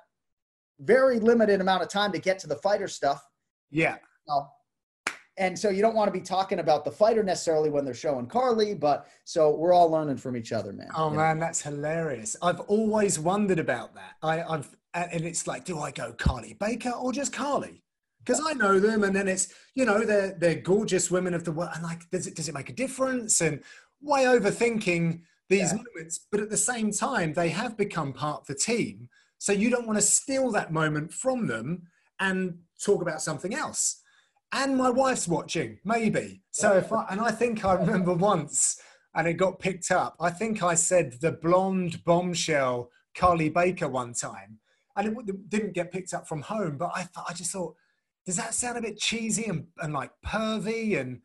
very 0.81 1.19
limited 1.19 1.61
amount 1.61 1.83
of 1.83 1.89
time 1.89 2.13
to 2.13 2.19
get 2.19 2.39
to 2.41 2.47
the 2.47 2.57
fighter 2.57 2.89
stuff. 2.89 3.23
Yeah. 3.71 3.97
You 4.29 4.35
and 5.39 5.59
so 5.59 5.69
you 5.69 5.83
don't 5.83 5.95
want 5.95 6.09
to 6.09 6.13
be 6.13 6.25
talking 6.25 6.61
about 6.61 6.85
the 6.85 6.91
fighter 6.91 7.23
necessarily 7.23 7.69
when 7.69 7.85
they're 7.85 7.95
showing 7.95 8.27
Carly, 8.27 8.75
but 8.75 9.09
so 9.25 9.51
we're 9.55 9.73
all 9.73 9.91
learning 9.91 10.17
from 10.17 10.37
each 10.37 10.53
other, 10.53 10.73
man. 10.73 10.89
Oh 10.97 11.11
man, 11.11 11.39
that's 11.39 11.61
hilarious. 11.61 12.37
I've 12.41 12.61
always 12.61 13.19
wondered 13.19 13.59
about 13.59 13.95
that. 13.95 14.15
I, 14.23 14.43
I've 14.43 14.75
and 14.95 15.27
it's 15.27 15.47
like, 15.47 15.65
do 15.65 15.79
I 15.79 15.91
go 15.91 16.13
Carly 16.13 16.55
Baker 16.55 16.91
or 16.91 17.13
just 17.13 17.33
Carly? 17.33 17.83
Because 18.25 18.41
I 18.45 18.55
know 18.55 18.81
them, 18.81 19.05
and 19.05 19.15
then 19.15 19.29
it's 19.29 19.53
you 19.75 19.85
know 19.85 20.05
they're 20.05 20.33
they're 20.39 20.55
gorgeous 20.55 21.11
women 21.11 21.35
of 21.35 21.45
the 21.45 21.53
world, 21.53 21.71
and 21.75 21.83
like 21.83 22.09
does 22.11 22.27
it 22.27 22.35
does 22.35 22.49
it 22.49 22.55
make 22.55 22.71
a 22.71 22.75
difference? 22.75 23.41
And 23.43 23.63
way 24.01 24.25
overthinking 24.25 25.21
these 25.49 25.73
yeah. 25.73 25.79
moments, 25.79 26.27
but 26.31 26.41
at 26.41 26.51
the 26.51 26.57
same 26.57 26.93
time 26.93 27.35
they 27.35 27.51
have 27.51 27.77
become 27.77 28.13
part 28.13 28.43
of 28.43 28.47
the 28.47 28.55
team, 28.55 29.09
so 29.39 29.53
you 29.53 29.69
don't 29.69 29.87
want 29.87 29.99
to 29.99 30.03
steal 30.03 30.51
that 30.53 30.73
moment 30.73 31.13
from 31.13 31.47
them 31.47 31.83
and 32.19 32.59
talk 32.83 33.03
about 33.03 33.21
something 33.21 33.55
else 33.55 34.03
and 34.53 34.77
my 34.77 34.91
wife's 34.91 35.29
watching, 35.29 35.79
maybe. 35.85 36.43
So 36.51 36.77
if 36.77 36.93
I, 36.93 37.07
and 37.11 37.21
I 37.21 37.31
think 37.31 37.65
I 37.65 37.75
remember 37.75 38.15
once, 38.33 38.81
and 39.15 39.27
it 39.27 39.35
got 39.35 39.59
picked 39.59 39.91
up. 39.91 40.15
I 40.21 40.31
think 40.31 40.63
I 40.63 40.75
said 40.75 41.15
the 41.21 41.33
blonde 41.33 42.05
bombshell 42.05 42.91
Carly 43.15 43.49
Baker 43.49 43.89
one 43.89 44.13
time, 44.13 44.59
and 44.97 45.09
it 45.09 45.49
didn't 45.49 45.73
get 45.73 45.91
picked 45.91 46.13
up 46.13 46.29
from 46.29 46.43
home. 46.43 46.77
But 46.77 46.93
I, 46.95 47.05
thought, 47.05 47.27
I 47.29 47.33
just 47.33 47.51
thought, 47.51 47.75
does 48.27 48.37
that 48.37 48.55
sound 48.55 48.77
a 48.77 48.83
bit 48.83 48.99
cheesy 48.99 49.47
and, 49.47 49.67
and 49.81 49.95
like 49.95 50.11
pervy 50.25 51.01
and 51.01 51.21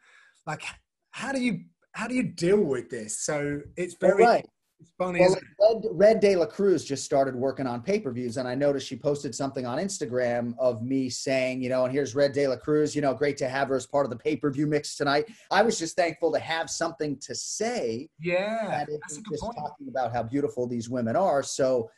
like 0.46 0.64
how 1.12 1.32
do 1.32 1.42
you 1.42 1.62
how 1.94 2.08
do 2.08 2.16
you 2.16 2.24
deal 2.24 2.62
with 2.62 2.90
this? 2.90 3.20
So 3.20 3.62
it's 3.76 3.96
very 3.96 4.24
right. 4.24 4.46
It's 4.82 4.92
funny. 4.98 5.20
Well, 5.20 5.36
Red, 5.60 5.86
Red 5.92 6.20
De 6.20 6.36
La 6.36 6.48
Cruz 6.48 6.84
just 6.84 7.06
started 7.06 7.36
working 7.36 7.68
on 7.68 7.84
pay 7.84 8.00
per 8.00 8.12
views, 8.12 8.38
and 8.38 8.48
I 8.48 8.56
noticed 8.56 8.88
she 8.88 8.96
posted 8.96 9.36
something 9.36 9.66
on 9.66 9.78
Instagram 9.78 10.56
of 10.58 10.82
me 10.82 11.08
saying, 11.08 11.62
you 11.62 11.70
know, 11.70 11.86
and 11.86 11.94
here's 11.94 12.16
Red 12.16 12.34
De 12.34 12.48
La 12.48 12.56
Cruz. 12.56 12.96
You 12.96 13.02
know, 13.04 13.14
great 13.14 13.38
to 13.38 13.48
have 13.48 13.68
her 13.68 13.76
as 13.76 13.86
part 13.86 14.06
of 14.06 14.10
the 14.10 14.18
pay 14.18 14.36
per 14.36 14.50
view 14.50 14.66
mix 14.66 14.96
tonight. 14.96 15.30
I 15.52 15.62
was 15.62 15.78
just 15.78 15.96
thankful 15.96 16.32
to 16.32 16.40
have 16.40 16.70
something 16.70 17.18
to 17.18 17.36
say. 17.36 18.10
Yeah, 18.20 18.86
that's 18.90 19.18
a 19.18 19.22
good 19.22 19.34
just 19.34 19.44
point. 19.44 19.58
talking 19.58 19.88
about 19.88 20.14
how 20.14 20.24
beautiful 20.24 20.68
these 20.68 20.90
women 20.90 21.16
are. 21.16 21.44
So 21.44 21.92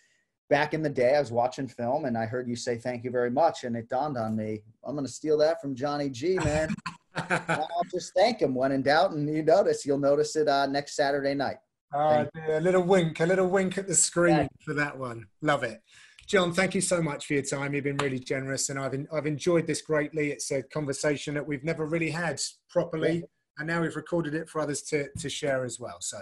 back 0.49 0.73
in 0.73 0.81
the 0.81 0.89
day, 0.89 1.15
I 1.15 1.19
was 1.21 1.31
watching 1.31 1.67
film 1.69 2.03
and 2.03 2.17
I 2.17 2.25
heard 2.25 2.49
you 2.49 2.57
say 2.57 2.77
thank 2.77 3.05
you 3.05 3.11
very 3.11 3.31
much, 3.31 3.63
and 3.63 3.77
it 3.77 3.87
dawned 3.87 4.17
on 4.17 4.35
me, 4.35 4.61
I'm 4.85 4.93
going 4.93 5.07
to 5.07 5.11
steal 5.11 5.37
that 5.37 5.61
from 5.61 5.73
Johnny 5.73 6.09
G, 6.09 6.35
man. 6.35 6.75
I'll 7.15 7.67
just 7.89 8.13
thank 8.13 8.41
him 8.41 8.53
when 8.53 8.73
in 8.73 8.81
doubt, 8.81 9.11
and 9.11 9.33
you 9.33 9.41
notice 9.41 9.85
you'll 9.85 9.99
notice 9.99 10.35
it 10.35 10.49
uh, 10.49 10.65
next 10.65 10.95
Saturday 10.97 11.33
night. 11.33 11.57
Oh, 11.93 12.25
a 12.49 12.59
little 12.59 12.83
wink, 12.83 13.19
a 13.19 13.25
little 13.25 13.47
wink 13.47 13.77
at 13.77 13.87
the 13.87 13.95
screen 13.95 14.35
yeah. 14.35 14.47
for 14.65 14.73
that 14.73 14.97
one. 14.97 15.27
Love 15.41 15.63
it. 15.63 15.81
Jon, 16.27 16.53
thank 16.53 16.73
you 16.73 16.81
so 16.81 17.01
much 17.01 17.25
for 17.25 17.33
your 17.33 17.43
time. 17.43 17.73
You've 17.73 17.83
been 17.83 17.97
really 17.97 18.19
generous, 18.19 18.69
and 18.69 18.79
I've 18.79 18.95
I've 19.13 19.25
enjoyed 19.25 19.67
this 19.67 19.81
greatly. 19.81 20.31
It's 20.31 20.51
a 20.51 20.63
conversation 20.63 21.33
that 21.35 21.45
we've 21.45 21.63
never 21.63 21.85
really 21.85 22.09
had 22.09 22.41
properly, 22.69 23.15
yeah. 23.15 23.25
and 23.59 23.67
now 23.67 23.81
we've 23.81 23.95
recorded 23.95 24.33
it 24.33 24.49
for 24.49 24.61
others 24.61 24.81
to 24.83 25.09
to 25.19 25.29
share 25.29 25.65
as 25.65 25.79
well. 25.79 25.97
So 25.99 26.19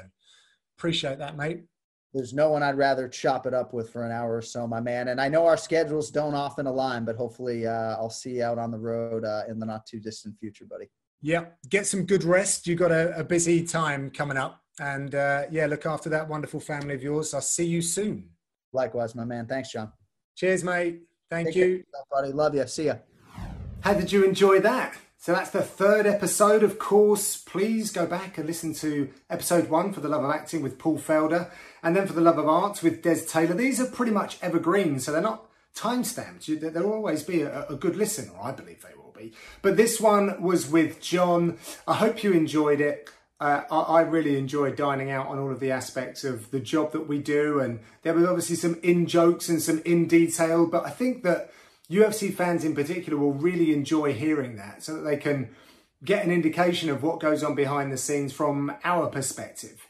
appreciate 0.77 1.19
that, 1.19 1.37
mate. 1.37 1.63
There's 2.13 2.33
no 2.33 2.49
one 2.49 2.61
I'd 2.61 2.77
rather 2.77 3.07
chop 3.07 3.45
it 3.45 3.53
up 3.53 3.73
with 3.73 3.89
for 3.89 4.05
an 4.05 4.11
hour 4.11 4.35
or 4.35 4.41
so, 4.41 4.67
my 4.67 4.81
man. 4.81 5.07
And 5.07 5.21
I 5.21 5.29
know 5.29 5.45
our 5.45 5.55
schedules 5.55 6.11
don't 6.11 6.35
often 6.35 6.67
align, 6.67 7.05
but 7.05 7.15
hopefully 7.15 7.65
uh, 7.65 7.95
I'll 7.95 8.09
see 8.09 8.37
you 8.37 8.43
out 8.43 8.57
on 8.57 8.69
the 8.69 8.79
road 8.79 9.23
uh, 9.23 9.43
in 9.47 9.59
the 9.59 9.65
not 9.65 9.85
too 9.85 10.01
distant 10.01 10.37
future, 10.37 10.65
buddy. 10.65 10.89
Yeah, 11.21 11.45
get 11.69 11.87
some 11.87 12.05
good 12.05 12.23
rest. 12.23 12.67
You've 12.67 12.79
got 12.79 12.91
a, 12.91 13.17
a 13.17 13.23
busy 13.23 13.65
time 13.65 14.09
coming 14.09 14.37
up, 14.37 14.60
and 14.79 15.13
uh, 15.15 15.43
yeah, 15.51 15.65
look 15.65 15.85
after 15.85 16.09
that 16.09 16.29
wonderful 16.29 16.59
family 16.59 16.93
of 16.95 17.03
yours. 17.03 17.33
I'll 17.33 17.41
see 17.41 17.65
you 17.65 17.81
soon. 17.81 18.29
Likewise, 18.73 19.15
my 19.15 19.25
man. 19.25 19.47
Thanks, 19.47 19.71
John. 19.71 19.91
Cheers, 20.35 20.63
mate. 20.63 21.01
Thank 21.29 21.49
Take 21.49 21.55
you. 21.55 21.75
Care, 21.77 22.03
buddy. 22.11 22.31
Love 22.33 22.55
you. 22.55 22.65
See 22.67 22.85
ya. 22.85 22.95
How 23.81 23.93
did 23.93 24.11
you 24.11 24.23
enjoy 24.23 24.59
that? 24.61 24.95
So 25.17 25.33
that's 25.33 25.51
the 25.51 25.61
third 25.61 26.07
episode, 26.07 26.63
of 26.63 26.79
course. 26.79 27.37
Please 27.37 27.91
go 27.91 28.07
back 28.07 28.37
and 28.37 28.47
listen 28.47 28.73
to 28.75 29.09
episode 29.29 29.69
one 29.69 29.93
for 29.93 29.99
the 29.99 30.09
love 30.09 30.23
of 30.23 30.31
acting 30.31 30.63
with 30.63 30.79
Paul 30.79 30.97
Felder, 30.97 31.51
and 31.83 31.95
then 31.95 32.07
for 32.07 32.13
the 32.13 32.21
love 32.21 32.39
of 32.39 32.47
art 32.47 32.81
with 32.81 33.03
Des 33.03 33.25
Taylor. 33.27 33.53
These 33.53 33.79
are 33.79 33.85
pretty 33.85 34.11
much 34.11 34.39
evergreen, 34.41 34.99
so 34.99 35.11
they're 35.11 35.21
not 35.21 35.47
time 35.75 36.03
stamped. 36.03 36.47
There'll 36.47 36.91
always 36.91 37.21
be 37.21 37.43
a, 37.43 37.67
a 37.67 37.75
good 37.75 37.95
listen, 37.95 38.31
or 38.35 38.45
I 38.45 38.51
believe 38.51 38.81
they 38.81 38.95
will 38.95 39.13
be. 39.15 39.33
But 39.61 39.77
this 39.77 40.01
one 40.01 40.41
was 40.41 40.67
with 40.67 40.99
Jon. 41.01 41.59
I 41.87 41.93
hope 41.95 42.23
you 42.23 42.33
enjoyed 42.33 42.81
it 42.81 43.07
uh, 43.41 43.63
I, 43.71 43.79
I, 43.79 44.01
really 44.01 44.37
enjoy 44.37 44.71
dining 44.71 45.09
out 45.09 45.25
on 45.25 45.39
all 45.39 45.51
of 45.51 45.59
the 45.59 45.71
aspects 45.71 46.23
of 46.23 46.51
the 46.51 46.59
job 46.59 46.91
that 46.91 47.07
we 47.07 47.17
do. 47.17 47.59
And 47.59 47.79
there 48.03 48.13
was 48.13 48.25
obviously 48.25 48.55
some 48.55 48.79
in 48.83 49.07
jokes 49.07 49.49
and 49.49 49.59
some 49.59 49.81
in 49.83 50.07
detail, 50.07 50.67
but 50.67 50.85
I 50.85 50.91
think 50.91 51.23
that 51.23 51.51
UFC 51.89 52.31
fans 52.31 52.63
in 52.63 52.75
particular 52.75 53.17
will 53.17 53.33
really 53.33 53.73
enjoy 53.73 54.13
hearing 54.13 54.57
that 54.57 54.83
so 54.83 54.93
that 54.93 55.01
they 55.01 55.17
can 55.17 55.49
get 56.05 56.23
an 56.23 56.31
indication 56.31 56.91
of 56.91 57.01
what 57.01 57.19
goes 57.19 57.43
on 57.43 57.55
behind 57.55 57.91
the 57.91 57.97
scenes 57.97 58.31
from 58.31 58.75
our 58.83 59.07
perspective. 59.07 59.87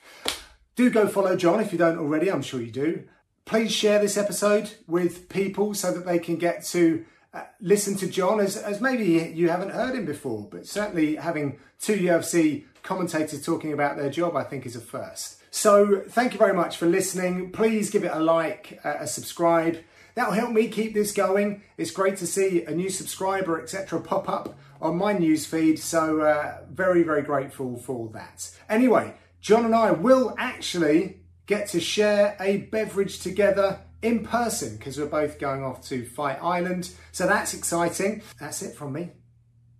Do 0.77 0.89
go 0.89 1.07
follow 1.07 1.35
Jon 1.35 1.59
if 1.59 1.73
you 1.73 1.77
don't 1.77 1.99
already, 1.99 2.31
I'm 2.31 2.41
sure 2.41 2.61
you 2.61 2.71
do. 2.71 3.03
Please 3.43 3.73
share 3.73 3.99
this 3.99 4.15
episode 4.15 4.75
with 4.87 5.27
people 5.27 5.73
so 5.73 5.91
that 5.91 6.05
they 6.05 6.19
can 6.19 6.37
get 6.37 6.63
to 6.67 7.05
uh, 7.33 7.43
listen 7.59 7.95
to 7.97 8.07
Jon 8.07 8.39
as, 8.39 8.55
as 8.55 8.79
maybe 8.79 9.05
you 9.35 9.49
haven't 9.49 9.71
heard 9.71 9.95
him 9.95 10.05
before, 10.05 10.47
but 10.49 10.65
certainly 10.65 11.15
having 11.15 11.59
two 11.79 11.97
UFC 11.97 12.65
commentators 12.83 13.45
talking 13.45 13.73
about 13.73 13.97
their 13.97 14.09
job, 14.09 14.35
I 14.35 14.43
think 14.43 14.65
is 14.65 14.75
a 14.75 14.81
first. 14.81 15.41
So 15.51 16.01
thank 16.07 16.33
you 16.33 16.39
very 16.39 16.53
much 16.53 16.77
for 16.77 16.85
listening. 16.85 17.51
Please 17.51 17.89
give 17.89 18.03
it 18.03 18.11
a 18.13 18.19
like, 18.19 18.79
a 18.83 19.05
subscribe. 19.05 19.77
That'll 20.15 20.33
help 20.33 20.51
me 20.51 20.67
keep 20.67 20.93
this 20.93 21.11
going. 21.11 21.63
It's 21.77 21.91
great 21.91 22.17
to 22.17 22.27
see 22.27 22.63
a 22.63 22.71
new 22.71 22.89
subscriber, 22.89 23.61
etc., 23.61 24.01
pop 24.01 24.29
up 24.29 24.57
on 24.81 24.97
my 24.97 25.13
news 25.13 25.45
feed. 25.45 25.79
So 25.79 26.21
uh, 26.21 26.61
very, 26.69 27.03
very 27.03 27.21
grateful 27.21 27.77
for 27.77 28.09
that. 28.09 28.49
Anyway, 28.69 29.13
Jon 29.41 29.65
and 29.65 29.75
I 29.75 29.91
will 29.91 30.35
actually 30.37 31.21
get 31.45 31.67
to 31.69 31.79
share 31.79 32.37
a 32.39 32.57
beverage 32.57 33.19
together 33.19 33.79
in 34.01 34.25
person 34.25 34.77
because 34.77 34.97
we're 34.97 35.05
both 35.05 35.39
going 35.39 35.63
off 35.63 35.85
to 35.89 36.05
Fight 36.05 36.39
Island. 36.41 36.91
So 37.11 37.27
that's 37.27 37.53
exciting. 37.53 38.21
That's 38.39 38.61
it 38.61 38.75
from 38.75 38.93
me. 38.93 39.11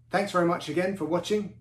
Thanks 0.10 0.32
very 0.32 0.46
much 0.46 0.70
again 0.70 0.98
for 0.98 1.06
watching. 1.06 1.61